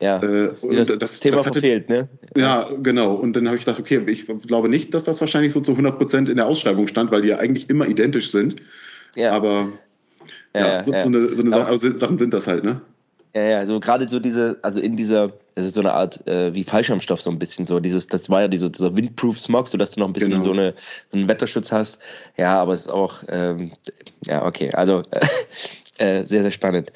Ja, 0.00 0.22
äh, 0.22 0.50
das, 0.62 0.98
das, 0.98 1.20
Thema 1.20 1.36
das 1.36 1.46
hatte, 1.46 1.60
verfehlt, 1.60 1.88
ne? 1.88 2.08
Ja, 2.36 2.68
genau. 2.82 3.14
Und 3.14 3.34
dann 3.34 3.46
habe 3.46 3.56
ich 3.56 3.64
gedacht, 3.64 3.80
okay, 3.80 4.02
ich 4.06 4.26
glaube 4.46 4.68
nicht, 4.68 4.92
dass 4.92 5.04
das 5.04 5.20
wahrscheinlich 5.20 5.54
so 5.54 5.60
zu 5.60 5.72
100 5.72 5.96
Prozent 5.96 6.28
in 6.28 6.36
der 6.36 6.46
Ausschreibung 6.46 6.86
stand, 6.86 7.10
weil 7.10 7.22
die 7.22 7.28
ja 7.28 7.38
eigentlich 7.38 7.70
immer 7.70 7.86
identisch 7.86 8.30
sind. 8.30 8.56
Ja. 9.14 9.32
Aber 9.32 9.72
ja, 10.54 10.74
ja 10.74 10.82
so, 10.82 10.92
so, 10.92 10.98
eine, 10.98 11.34
so 11.34 11.42
eine 11.42 11.50
Sache, 11.50 11.66
also 11.66 11.96
Sachen 11.96 12.18
sind 12.18 12.34
das 12.34 12.46
halt, 12.46 12.62
ne? 12.62 12.82
Ja, 13.34 13.42
ja, 13.42 13.58
also 13.58 13.80
gerade 13.80 14.08
so 14.08 14.18
diese, 14.18 14.58
also 14.62 14.80
in 14.80 14.96
dieser, 14.96 15.32
das 15.54 15.66
ist 15.66 15.74
so 15.74 15.80
eine 15.80 15.92
Art 15.92 16.26
äh, 16.26 16.54
wie 16.54 16.64
Fallschirmstoff, 16.64 17.20
so 17.20 17.30
ein 17.30 17.38
bisschen 17.38 17.66
so. 17.66 17.80
Dieses, 17.80 18.06
das 18.06 18.30
war 18.30 18.42
ja 18.42 18.48
diese, 18.48 18.70
dieser 18.70 18.96
Windproof 18.96 19.38
Smog, 19.38 19.68
sodass 19.68 19.90
du 19.90 20.00
noch 20.00 20.06
ein 20.06 20.14
bisschen 20.14 20.32
genau. 20.32 20.42
so, 20.42 20.52
eine, 20.52 20.74
so 21.10 21.18
einen 21.18 21.28
Wetterschutz 21.28 21.70
hast. 21.70 21.98
Ja, 22.38 22.60
aber 22.60 22.72
es 22.72 22.82
ist 22.82 22.92
auch, 22.92 23.22
ähm, 23.28 23.72
ja, 24.26 24.44
okay, 24.44 24.70
also 24.72 25.02
äh, 25.98 26.24
sehr, 26.24 26.42
sehr 26.42 26.50
spannend. 26.50 26.92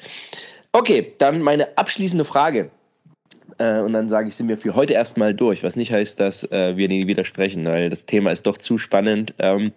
Okay, 0.71 1.13
dann 1.19 1.41
meine 1.41 1.77
abschließende 1.77 2.25
Frage. 2.25 2.71
Äh, 3.61 3.79
und 3.81 3.93
dann 3.93 4.09
sage 4.09 4.27
ich, 4.27 4.35
sind 4.35 4.49
wir 4.49 4.57
für 4.57 4.73
heute 4.73 4.93
erstmal 4.93 5.35
durch, 5.35 5.63
was 5.63 5.75
nicht 5.75 5.91
heißt, 5.91 6.19
dass 6.19 6.43
äh, 6.51 6.75
wir 6.77 6.87
nie 6.87 7.05
widersprechen, 7.05 7.67
weil 7.67 7.89
das 7.89 8.05
Thema 8.05 8.31
ist 8.31 8.47
doch 8.47 8.57
zu 8.57 8.79
spannend. 8.79 9.35
Ähm, 9.37 9.71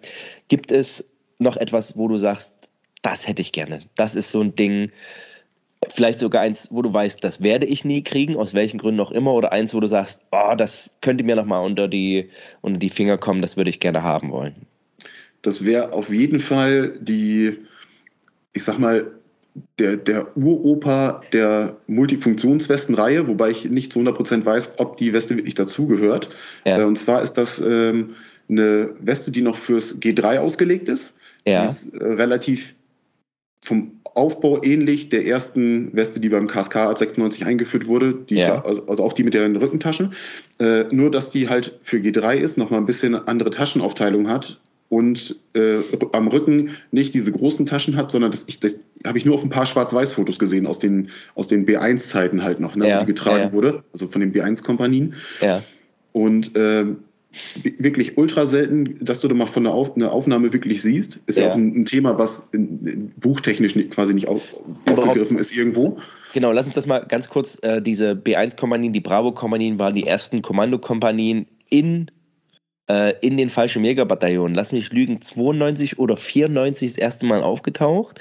gibt 0.47 0.71
es 0.71 1.13
noch 1.37 1.55
etwas, 1.55 1.95
wo 1.95 2.07
du 2.07 2.17
sagst, 2.17 2.71
das 3.03 3.27
hätte 3.27 3.43
ich 3.43 3.51
gerne? 3.51 3.79
Das 3.95 4.15
ist 4.15 4.31
so 4.31 4.41
ein 4.41 4.55
Ding, 4.55 4.91
vielleicht 5.89 6.19
sogar 6.19 6.41
eins, 6.41 6.69
wo 6.71 6.81
du 6.81 6.91
weißt, 6.91 7.23
das 7.23 7.43
werde 7.43 7.67
ich 7.67 7.85
nie 7.85 8.01
kriegen, 8.01 8.35
aus 8.37 8.55
welchen 8.55 8.79
Gründen 8.79 9.01
auch 9.01 9.11
immer, 9.11 9.33
oder 9.33 9.51
eins, 9.51 9.75
wo 9.75 9.79
du 9.79 9.87
sagst, 9.87 10.21
oh, 10.31 10.55
das 10.57 10.97
könnte 11.01 11.23
mir 11.23 11.35
nochmal 11.35 11.63
unter 11.63 11.87
die, 11.87 12.31
unter 12.61 12.79
die 12.79 12.89
Finger 12.89 13.19
kommen, 13.19 13.43
das 13.43 13.55
würde 13.55 13.69
ich 13.69 13.79
gerne 13.79 14.01
haben 14.01 14.31
wollen. 14.31 14.55
Das 15.43 15.63
wäre 15.63 15.93
auf 15.93 16.09
jeden 16.09 16.39
Fall 16.39 16.97
die, 16.99 17.59
ich 18.53 18.63
sag 18.63 18.79
mal, 18.79 19.11
der, 19.79 19.97
der 19.97 20.37
Uropa 20.37 21.21
der 21.31 21.77
Multifunktionswestenreihe, 21.87 23.27
wobei 23.27 23.51
ich 23.51 23.69
nicht 23.69 23.93
zu 23.93 23.99
100% 23.99 24.45
weiß, 24.45 24.73
ob 24.77 24.97
die 24.97 25.13
Weste 25.13 25.37
wirklich 25.37 25.53
dazugehört. 25.53 26.29
Ja. 26.65 26.79
Äh, 26.79 26.83
und 26.83 26.97
zwar 26.97 27.21
ist 27.21 27.33
das 27.33 27.61
ähm, 27.61 28.15
eine 28.49 28.89
Weste, 28.99 29.31
die 29.31 29.41
noch 29.41 29.57
fürs 29.57 29.95
G3 29.97 30.39
ausgelegt 30.39 30.89
ist. 30.89 31.13
Ja. 31.45 31.61
Die 31.61 31.67
ist 31.67 31.93
äh, 31.93 32.03
relativ 32.03 32.75
vom 33.63 33.91
Aufbau 34.13 34.61
ähnlich 34.63 35.09
der 35.09 35.25
ersten 35.25 35.93
Weste, 35.95 36.19
die 36.19 36.29
beim 36.29 36.47
KSK 36.47 36.97
96 36.97 37.45
eingeführt 37.45 37.87
wurde, 37.87 38.13
die, 38.29 38.35
ja. 38.35 38.63
also, 38.63 38.85
also, 38.87 39.03
auch 39.03 39.13
die 39.13 39.23
mit 39.23 39.33
den 39.33 39.55
Rückentaschen. 39.55 40.13
Äh, 40.59 40.85
nur, 40.91 41.11
dass 41.11 41.31
die 41.31 41.49
halt 41.49 41.77
für 41.81 41.97
G3 41.97 42.35
ist, 42.35 42.57
nochmal 42.57 42.79
ein 42.79 42.85
bisschen 42.85 43.15
andere 43.15 43.49
Taschenaufteilung 43.49 44.29
hat 44.29 44.59
und 44.89 45.35
äh, 45.53 45.77
am 46.13 46.27
Rücken 46.27 46.71
nicht 46.91 47.13
diese 47.13 47.31
großen 47.31 47.65
Taschen 47.65 47.95
hat, 47.97 48.11
sondern 48.11 48.31
das, 48.31 48.45
das 48.45 48.77
habe 49.05 49.17
ich 49.17 49.25
nur 49.25 49.35
auf 49.35 49.43
ein 49.43 49.49
paar 49.49 49.65
Schwarz-Weiß-Fotos 49.65 50.37
gesehen 50.37 50.67
aus 50.67 50.79
den, 50.79 51.09
aus 51.33 51.47
den 51.47 51.65
B1-Zeiten 51.65 52.43
halt 52.43 52.59
noch, 52.59 52.75
ne, 52.75 52.87
ja, 52.87 52.99
die 52.99 53.07
getragen 53.07 53.45
ja. 53.45 53.53
wurde, 53.53 53.83
also 53.93 54.07
von 54.07 54.21
den 54.21 54.33
B1-Kompanien. 54.33 55.15
Ja. 55.41 55.61
Und 56.13 56.55
äh, 56.55 56.85
wirklich 57.79 58.17
ultra 58.17 58.45
selten, 58.45 58.97
dass 59.03 59.19
du 59.19 59.27
da 59.27 59.35
mal 59.35 59.45
von 59.45 59.65
einer, 59.65 59.75
Auf 59.75 59.95
eine 59.95 60.11
Aufnahme 60.11 60.53
wirklich 60.53 60.81
siehst. 60.81 61.19
Ist 61.25 61.37
ja, 61.37 61.45
ja 61.45 61.51
auch 61.51 61.55
ein, 61.55 61.75
ein, 61.75 61.85
Thema, 61.85 62.17
was 62.17 62.47
in, 62.53 62.85
in 62.85 63.09
buchtechnisch 63.17 63.73
quasi 63.89 64.13
nicht 64.13 64.27
auf, 64.27 64.41
aufgegriffen 64.85 65.37
ist 65.37 65.55
irgendwo. 65.55 65.97
Genau, 66.33 66.51
lass 66.51 66.67
uns 66.67 66.75
das 66.75 66.87
mal 66.87 66.99
ganz 66.99 67.29
kurz, 67.29 67.57
äh, 67.63 67.81
diese 67.81 68.11
B1-Kompanien, 68.11 68.93
die 68.93 69.01
Bravo-Kompanien 69.01 69.79
waren 69.79 69.95
die 69.95 70.05
ersten 70.05 70.41
Kommandokompanien 70.41 71.47
in 71.69 72.11
äh, 72.89 73.13
in 73.21 73.37
den 73.37 73.49
falschen 73.49 73.81
Megabataillonen. 73.81 74.55
Lass 74.55 74.71
mich 74.71 74.91
lügen, 74.91 75.21
92 75.21 75.99
oder 75.99 76.17
94 76.17 76.91
das 76.91 76.97
erste 76.97 77.25
Mal 77.25 77.43
aufgetaucht. 77.43 78.19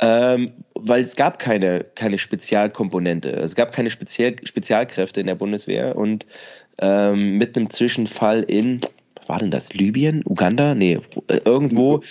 Ähm, 0.00 0.52
weil 0.74 1.02
es 1.02 1.14
gab 1.16 1.38
keine, 1.38 1.84
keine 1.94 2.18
Spezialkomponente. 2.18 3.30
Es 3.30 3.54
gab 3.54 3.72
keine 3.72 3.90
Spezial 3.90 4.34
Spezialkräfte 4.42 5.20
in 5.20 5.28
der 5.28 5.36
Bundeswehr 5.36 5.96
und 5.96 6.26
ähm, 6.78 7.38
mit 7.38 7.56
einem 7.56 7.70
Zwischenfall 7.70 8.42
in, 8.42 8.80
was 9.14 9.28
war 9.28 9.38
denn 9.38 9.52
das, 9.52 9.72
Libyen, 9.72 10.22
Uganda? 10.26 10.74
Nee, 10.74 10.98
äh, 11.28 11.40
irgendwo, 11.44 12.02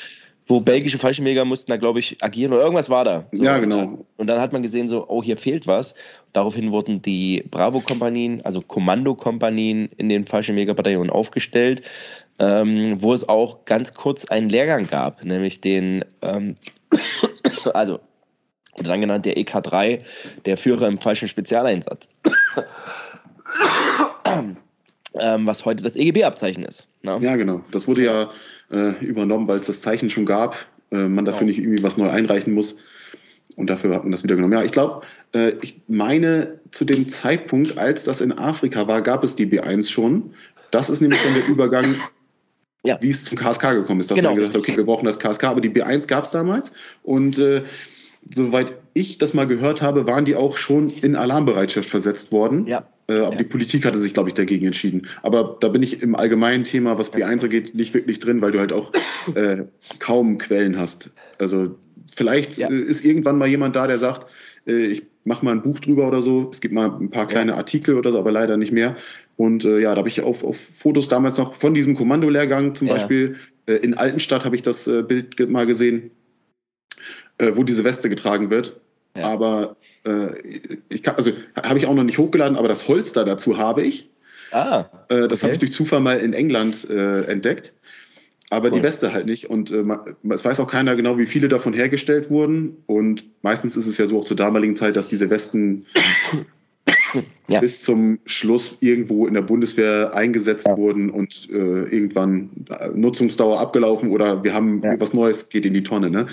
wo 0.48 0.62
belgische 0.62 0.98
Fallschirmjäger 0.98 1.44
mussten 1.44 1.72
da, 1.72 1.78
glaube 1.78 2.00
ich, 2.00 2.24
agieren 2.24 2.54
oder 2.54 2.62
irgendwas 2.62 2.90
war 2.90 3.04
da. 3.04 3.26
So, 3.32 3.44
ja, 3.44 3.58
genau. 3.58 4.06
Und 4.18 4.28
dann 4.28 4.40
hat 4.40 4.54
man 4.54 4.64
gesehen, 4.64 4.88
so, 4.88 5.06
oh, 5.10 5.22
hier 5.22 5.38
fehlt 5.38 5.68
was. 5.68 5.96
Daraufhin 6.34 6.72
wurden 6.72 7.02
die 7.02 7.44
Bravo-Kompanien, 7.50 8.42
also 8.44 8.62
Kommandokompanien 8.62 9.90
in 9.98 10.10
den 10.10 10.26
Fallschirmjägerbataillonen 10.26 11.12
aufgestellt, 11.12 11.84
ähm, 12.40 12.98
wo 13.00 13.14
es 13.14 13.30
auch 13.30 13.66
ganz 13.66 13.94
kurz 13.94 14.26
einen 14.26 14.50
Lehrgang 14.50 14.88
gab, 14.88 15.24
nämlich 15.24 15.62
den, 15.62 16.04
ähm, 16.24 16.56
also 17.74 18.00
dann 18.78 19.02
genannt 19.02 19.26
der 19.26 19.38
EK3, 19.38 20.00
der 20.46 20.58
Führer 20.58 20.88
im 20.88 20.98
falschen 20.98 21.28
Spezialeinsatz. 21.28 22.10
ähm, 25.14 25.46
was 25.46 25.66
heute 25.66 25.84
das 25.84 25.96
EGB-Abzeichen 25.96 26.64
ist. 26.64 26.88
Ne? 27.04 27.20
Ja, 27.22 27.36
genau. 27.36 27.62
Das 27.72 27.88
wurde 27.88 28.04
ja 28.04 28.30
äh, 28.72 28.94
übernommen, 29.06 29.48
weil 29.48 29.60
es 29.60 29.68
das 29.68 29.82
Zeichen 29.82 30.10
schon 30.10 30.26
gab. 30.26 30.56
Äh, 30.92 31.08
man 31.08 31.26
dafür 31.26 31.42
genau. 31.42 31.50
nicht 31.50 31.60
irgendwie 31.60 31.84
was 31.84 31.98
neu 31.98 32.10
einreichen 32.10 32.54
muss. 32.54 32.76
Und 33.56 33.70
dafür 33.70 33.94
hat 33.94 34.04
man 34.04 34.12
das 34.12 34.24
wieder 34.24 34.36
genommen. 34.36 34.54
Ja, 34.54 34.64
ich 34.64 34.72
glaube, 34.72 35.06
äh, 35.34 35.54
ich 35.62 35.82
meine, 35.88 36.60
zu 36.72 36.86
dem 36.86 37.08
Zeitpunkt, 37.08 37.78
als 37.78 38.04
das 38.04 38.22
in 38.22 38.32
Afrika 38.32 38.88
war, 38.88 39.02
gab 39.02 39.24
es 39.24 39.36
die 39.36 39.46
B1 39.46 39.90
schon. 39.90 40.34
Das 40.72 40.90
ist 40.90 41.02
nämlich 41.02 41.22
dann 41.24 41.34
der 41.36 41.48
Übergang, 41.48 41.96
ja. 42.84 42.98
wie 43.02 43.10
es 43.10 43.26
zum 43.26 43.38
KSK 43.38 43.74
gekommen 43.74 44.00
ist. 44.00 44.10
Dass 44.10 44.16
genau. 44.16 44.30
man 44.30 44.38
gesagt 44.38 44.56
hat, 44.56 44.62
okay, 44.62 44.76
wir 44.76 44.86
brauchen 44.86 45.06
das 45.06 45.20
KSK, 45.20 45.44
aber 45.46 45.62
die 45.62 45.70
B1 45.70 46.08
gab 46.08 46.24
es 46.26 46.32
damals. 46.32 46.74
Und 47.04 47.38
äh, 47.38 47.64
soweit 48.34 48.74
ich 48.94 49.18
das 49.18 49.34
mal 49.34 49.48
gehört 49.48 49.82
habe, 49.82 50.08
waren 50.08 50.26
die 50.26 50.36
auch 50.36 50.58
schon 50.58 50.90
in 50.90 51.16
Alarmbereitschaft 51.16 51.90
versetzt 51.90 52.32
worden. 52.32 52.68
Ja. 52.68 52.88
Äh, 53.08 53.18
aber 53.18 53.32
ja. 53.32 53.38
die 53.38 53.44
Politik 53.44 53.86
hatte 53.86 54.00
sich, 54.00 54.14
glaube 54.14 54.30
ich, 54.30 54.34
dagegen 54.34 54.66
entschieden. 54.66 55.08
Aber 55.24 55.58
da 55.60 55.68
bin 55.68 55.84
ich 55.84 56.02
im 56.02 56.16
allgemeinen 56.16 56.64
Thema, 56.64 56.98
was 56.98 57.14
B1 57.14 57.44
angeht, 57.44 57.76
nicht 57.76 57.94
wirklich 57.94 58.20
drin, 58.20 58.42
weil 58.42 58.52
du 58.52 58.60
halt 58.60 58.74
auch 58.74 58.92
äh, 59.36 59.64
kaum 60.00 60.38
Quellen 60.38 60.80
hast. 60.80 61.12
Also 61.40 61.76
vielleicht 62.14 62.58
ja. 62.58 62.70
äh, 62.70 62.80
ist 62.80 63.04
irgendwann 63.04 63.38
mal 63.38 63.48
jemand 63.48 63.76
da, 63.76 63.88
der 63.88 63.98
sagt, 63.98 64.28
äh, 64.68 64.86
ich 64.86 65.04
mache 65.26 65.46
mal 65.46 65.52
ein 65.52 65.62
Buch 65.62 65.80
drüber 65.80 66.08
oder 66.08 66.22
so. 66.22 66.50
Es 66.52 66.62
gibt 66.62 66.74
mal 66.74 66.90
ein 66.90 67.10
paar 67.10 67.28
kleine. 67.28 67.56
Artikel 67.56 67.96
oder 67.96 68.12
so, 68.12 68.20
aber 68.20 68.32
leider 68.32 68.58
nicht 68.58 68.72
mehr. 68.72 68.96
Und 69.38 69.66
äh, 69.66 69.80
ja, 69.80 69.92
da 69.92 70.00
habe 70.00 70.10
ich 70.10 70.22
auf, 70.22 70.44
auf 70.44 70.58
Fotos 70.58 71.08
damals 71.08 71.38
noch 71.38 71.56
von 71.56 71.74
diesem 71.74 71.96
Kommandolehrgang 71.96 72.76
zum 72.76 72.88
ja. 72.88 72.94
Beispiel 72.94 73.36
äh, 73.66 73.76
in 73.76 73.96
Altenstadt 73.96 74.46
habe 74.46 74.56
ich 74.56 74.62
das 74.62 74.88
äh, 74.88 75.04
Bild 75.04 75.50
mal 75.50 75.66
gesehen, 75.66 76.12
äh, 77.38 77.52
wo 77.54 77.64
diese 77.64 77.84
Weste 77.84 78.10
getragen 78.10 78.50
wird. 78.50 78.80
Ja. 79.16 79.26
Aber 79.26 79.76
äh, 80.06 80.40
ich 80.90 81.04
kann, 81.04 81.16
also 81.16 81.32
habe 81.62 81.80
ich 81.80 81.86
auch 81.86 81.94
noch 81.94 82.04
nicht 82.04 82.18
hochgeladen, 82.18 82.58
aber 82.58 82.68
das 82.68 82.88
Holster 82.88 83.26
dazu 83.26 83.58
habe 83.58 83.84
ich. 83.84 84.10
Ah. 84.52 84.86
Äh, 85.10 85.28
das 85.28 85.40
okay. 85.40 85.44
habe 85.44 85.54
ich 85.54 85.60
durch 85.60 85.74
Zufall 85.74 86.00
mal 86.00 86.20
in 86.20 86.34
England 86.34 86.88
entdeckt. 86.90 87.74
Aber 88.54 88.70
cool. 88.70 88.78
die 88.78 88.84
Weste 88.84 89.14
halt 89.14 89.26
nicht. 89.26 89.50
Und 89.50 89.72
äh, 89.72 89.84
es 90.30 90.46
weiß 90.46 90.60
auch 90.60 90.68
keiner 90.68 90.96
genau, 90.96 91.18
wie 91.18 91.26
viele 91.26 91.48
davon 91.48 91.74
hergestellt 91.74 92.30
wurden. 92.30 92.78
Und 92.86 93.26
meistens 93.42 93.76
ist 93.76 93.88
es 93.88 93.98
ja 93.98 94.06
so 94.06 94.20
auch 94.20 94.26
zur 94.26 94.38
damaligen 94.38 94.76
Zeit, 94.76 94.96
dass 94.96 95.08
diese 95.08 95.30
Westen 95.30 95.86
ja. 97.48 97.60
bis 97.60 97.84
zum 97.84 98.20
Schluss 98.26 98.78
irgendwo 98.80 99.26
in 99.26 99.34
der 99.34 99.42
Bundeswehr 99.42 100.14
eingesetzt 100.14 100.68
ja. 100.68 100.78
wurden 100.78 101.10
und 101.10 101.50
äh, 101.50 101.84
irgendwann 101.84 102.52
äh, 102.70 102.90
Nutzungsdauer 102.90 103.60
abgelaufen 103.60 104.12
oder 104.12 104.44
wir 104.44 104.54
haben 104.54 104.82
ja. 104.84 105.00
was 105.00 105.14
Neues, 105.14 105.50
geht 105.50 105.66
in 105.66 105.74
die 105.74 105.84
Tonne. 105.84 106.10
Ne? 106.10 106.28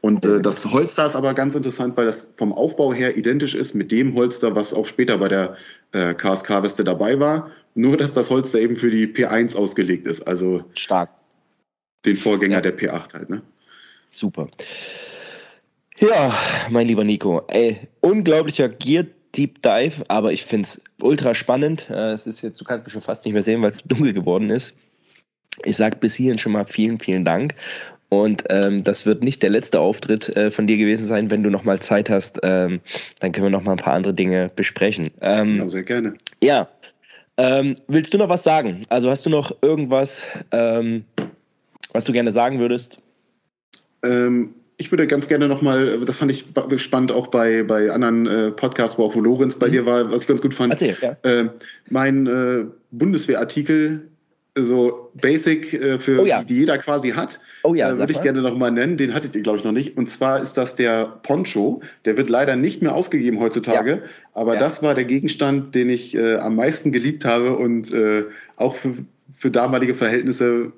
Und 0.00 0.24
äh, 0.24 0.40
das 0.40 0.66
Holster 0.66 1.06
ist 1.06 1.14
aber 1.14 1.34
ganz 1.34 1.54
interessant, 1.54 1.96
weil 1.96 2.06
das 2.06 2.32
vom 2.36 2.52
Aufbau 2.52 2.92
her 2.92 3.16
identisch 3.16 3.54
ist 3.54 3.74
mit 3.74 3.92
dem 3.92 4.14
Holster, 4.14 4.56
was 4.56 4.72
auch 4.72 4.86
später 4.86 5.18
bei 5.18 5.28
der 5.28 5.56
äh, 5.92 6.14
KSK-Weste 6.14 6.84
dabei 6.84 7.20
war. 7.20 7.50
Nur, 7.74 7.96
dass 7.96 8.14
das 8.14 8.30
Holster 8.30 8.58
eben 8.58 8.76
für 8.76 8.90
die 8.90 9.06
P1 9.06 9.56
ausgelegt 9.56 10.06
ist. 10.06 10.26
Also 10.26 10.64
stark. 10.74 11.10
Den 12.04 12.16
Vorgänger 12.16 12.56
ja. 12.56 12.60
der 12.60 12.76
P8 12.78 13.14
halt, 13.14 13.30
ne? 13.30 13.42
Super. 14.12 14.48
Ja, 15.98 16.34
mein 16.70 16.88
lieber 16.88 17.04
Nico, 17.04 17.42
ey, 17.48 17.76
unglaublicher 18.00 18.68
Gear 18.68 19.04
Deep 19.36 19.62
Dive, 19.62 20.04
aber 20.08 20.32
ich 20.32 20.44
finde 20.44 20.66
es 20.66 20.82
ultra 21.00 21.34
spannend. 21.34 21.88
Äh, 21.90 22.12
es 22.12 22.26
ist 22.26 22.42
jetzt, 22.42 22.60
du 22.60 22.64
kannst 22.64 22.84
mich 22.84 22.92
schon 22.92 23.02
fast 23.02 23.24
nicht 23.24 23.34
mehr 23.34 23.42
sehen, 23.42 23.62
weil 23.62 23.70
es 23.70 23.82
dunkel 23.84 24.12
geworden 24.12 24.50
ist. 24.50 24.74
Ich 25.64 25.76
sage 25.76 25.96
bis 25.96 26.14
hierhin 26.14 26.38
schon 26.38 26.52
mal 26.52 26.66
vielen, 26.66 26.98
vielen 26.98 27.24
Dank 27.24 27.54
und 28.10 28.44
ähm, 28.50 28.82
das 28.82 29.06
wird 29.06 29.22
nicht 29.24 29.42
der 29.42 29.50
letzte 29.50 29.80
Auftritt 29.80 30.36
äh, 30.36 30.50
von 30.50 30.66
dir 30.66 30.76
gewesen 30.76 31.06
sein. 31.06 31.30
Wenn 31.30 31.44
du 31.44 31.50
nochmal 31.50 31.78
Zeit 31.78 32.10
hast, 32.10 32.40
ähm, 32.42 32.80
dann 33.20 33.32
können 33.32 33.46
wir 33.46 33.50
nochmal 33.50 33.76
ein 33.76 33.82
paar 33.82 33.94
andere 33.94 34.12
Dinge 34.12 34.50
besprechen. 34.54 35.08
Ähm, 35.22 35.56
ja, 35.56 35.68
sehr 35.68 35.84
gerne. 35.84 36.14
Ja. 36.42 36.68
Ähm, 37.36 37.74
willst 37.86 38.12
du 38.12 38.18
noch 38.18 38.28
was 38.28 38.42
sagen? 38.42 38.82
Also 38.88 39.08
hast 39.08 39.24
du 39.24 39.30
noch 39.30 39.56
irgendwas, 39.62 40.26
ähm, 40.50 41.04
was 41.92 42.04
du 42.04 42.12
gerne 42.12 42.30
sagen 42.30 42.58
würdest? 42.58 43.00
Ähm, 44.02 44.54
ich 44.76 44.90
würde 44.90 45.06
ganz 45.06 45.28
gerne 45.28 45.46
nochmal, 45.46 46.00
das 46.04 46.18
fand 46.18 46.30
ich 46.30 46.46
spannend 46.76 47.12
auch 47.12 47.26
bei, 47.26 47.62
bei 47.62 47.90
anderen 47.90 48.26
äh, 48.26 48.50
Podcasts, 48.50 48.98
wo 48.98 49.04
auch 49.04 49.14
Lorenz 49.14 49.54
bei 49.56 49.68
mhm. 49.68 49.72
dir 49.72 49.86
war, 49.86 50.10
was 50.10 50.22
ich 50.22 50.28
ganz 50.28 50.40
gut 50.40 50.54
fand. 50.54 50.72
Erzähl, 50.72 50.96
ja. 51.00 51.16
äh, 51.22 51.50
mein 51.90 52.26
äh, 52.26 52.64
Bundeswehrartikel 52.90 54.10
so 54.56 55.10
Basic 55.14 55.72
äh, 55.74 55.98
für 55.98 56.22
oh 56.22 56.26
ja. 56.26 56.42
die 56.42 56.58
jeder 56.60 56.78
quasi 56.78 57.10
hat. 57.10 57.40
Oh 57.62 57.74
ja, 57.74 57.90
äh, 57.92 57.98
würde 57.98 58.12
ich 58.12 58.20
gerne 58.20 58.40
nochmal 58.40 58.70
nennen. 58.70 58.96
Den 58.96 59.14
hattet 59.14 59.36
ihr, 59.36 59.42
glaube 59.42 59.58
ich, 59.58 59.64
noch 59.64 59.72
nicht. 59.72 59.96
Und 59.96 60.08
zwar 60.08 60.40
ist 60.40 60.54
das 60.54 60.74
der 60.74 61.06
Poncho. 61.22 61.82
Der 62.04 62.16
wird 62.16 62.28
leider 62.28 62.56
nicht 62.56 62.82
mehr 62.82 62.94
ausgegeben 62.94 63.38
heutzutage. 63.40 63.90
Ja. 63.90 64.02
Aber 64.32 64.56
das 64.56 64.82
war 64.82 64.94
der 64.94 65.04
Gegenstand, 65.04 65.74
den 65.74 65.88
ich 65.88 66.16
äh, 66.16 66.36
am 66.36 66.56
meisten 66.56 66.90
geliebt 66.90 67.24
habe 67.24 67.56
und 67.56 67.92
äh, 67.92 68.24
auch 68.56 68.74
für, 68.74 68.94
für 69.32 69.50
damalige 69.50 69.94
Verhältnisse 69.94 70.72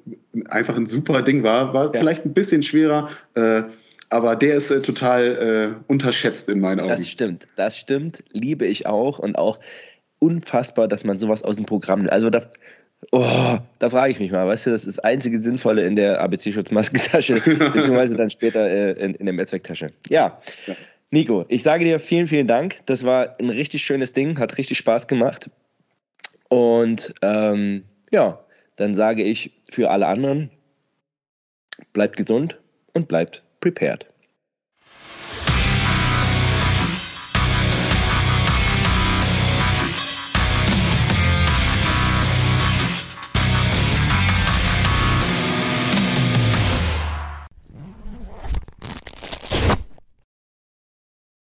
einfach 0.49 0.77
ein 0.77 0.87
super 0.87 1.23
Ding 1.23 1.43
war. 1.43 1.73
War 1.75 1.93
vielleicht 1.93 2.25
ein 2.25 2.33
bisschen 2.33 2.63
schwerer. 2.63 3.11
Äh, 3.35 3.63
aber 4.11 4.37
der 4.37 4.57
ist 4.57 4.71
äh, 4.71 4.83
total 4.83 5.77
unterschätzt 5.87 6.49
in 6.49 6.61
meinen 6.61 6.81
Augen. 6.81 6.91
Das 6.91 7.09
stimmt, 7.09 7.47
das 7.57 7.79
stimmt. 7.79 8.23
Liebe 8.33 8.67
ich 8.67 8.87
auch 8.87 9.19
und 9.19 9.37
auch 9.37 9.59
unfassbar, 10.19 10.87
dass 10.87 11.05
man 11.05 11.19
sowas 11.19 11.43
aus 11.43 11.57
dem 11.57 11.65
Programm. 11.65 12.09
Also 12.09 12.31
da, 12.31 12.43
Oh, 13.11 13.59
da 13.81 13.91
frage 13.91 14.13
ich 14.13 14.21
mich 14.21 14.31
mal, 14.31 14.47
weißt 14.47 14.67
du, 14.67 14.71
das 14.71 14.85
ist 14.85 14.99
das 14.99 15.05
einzige 15.05 15.41
Sinnvolle 15.41 15.85
in 15.85 15.97
der 15.97 16.21
ABC-Schutzmaskentasche, 16.21 17.35
beziehungsweise 17.45 18.15
dann 18.15 18.31
später 18.31 18.69
äh, 18.69 18.93
in, 18.93 19.15
in 19.17 19.27
der 19.27 19.33
Mehrzwecktasche. 19.33 19.91
Ja. 20.09 20.41
ja. 20.67 20.77
Nico, 21.11 21.45
ich 21.49 21.63
sage 21.63 21.85
dir 21.85 21.99
vielen, 21.99 22.27
vielen 22.27 22.47
Dank. 22.47 22.81
Das 22.87 23.05
war 23.05 23.39
ein 23.41 23.51
richtig 23.51 23.83
schönes 23.83 24.13
Ding, 24.13 24.39
hat 24.39 24.57
richtig 24.57 24.79
Spaß 24.79 25.09
gemacht. 25.09 25.51
Und 26.49 27.13
ähm, 27.23 27.83
ja, 28.13 28.45
dann 28.77 28.95
sage 28.95 29.23
ich 29.23 29.61
für 29.71 29.91
alle 29.91 30.07
anderen, 30.07 30.51
bleibt 31.93 32.17
gesund 32.17 32.61
und 32.95 33.09
bleibt 33.09 33.43
prepared. 33.61 34.07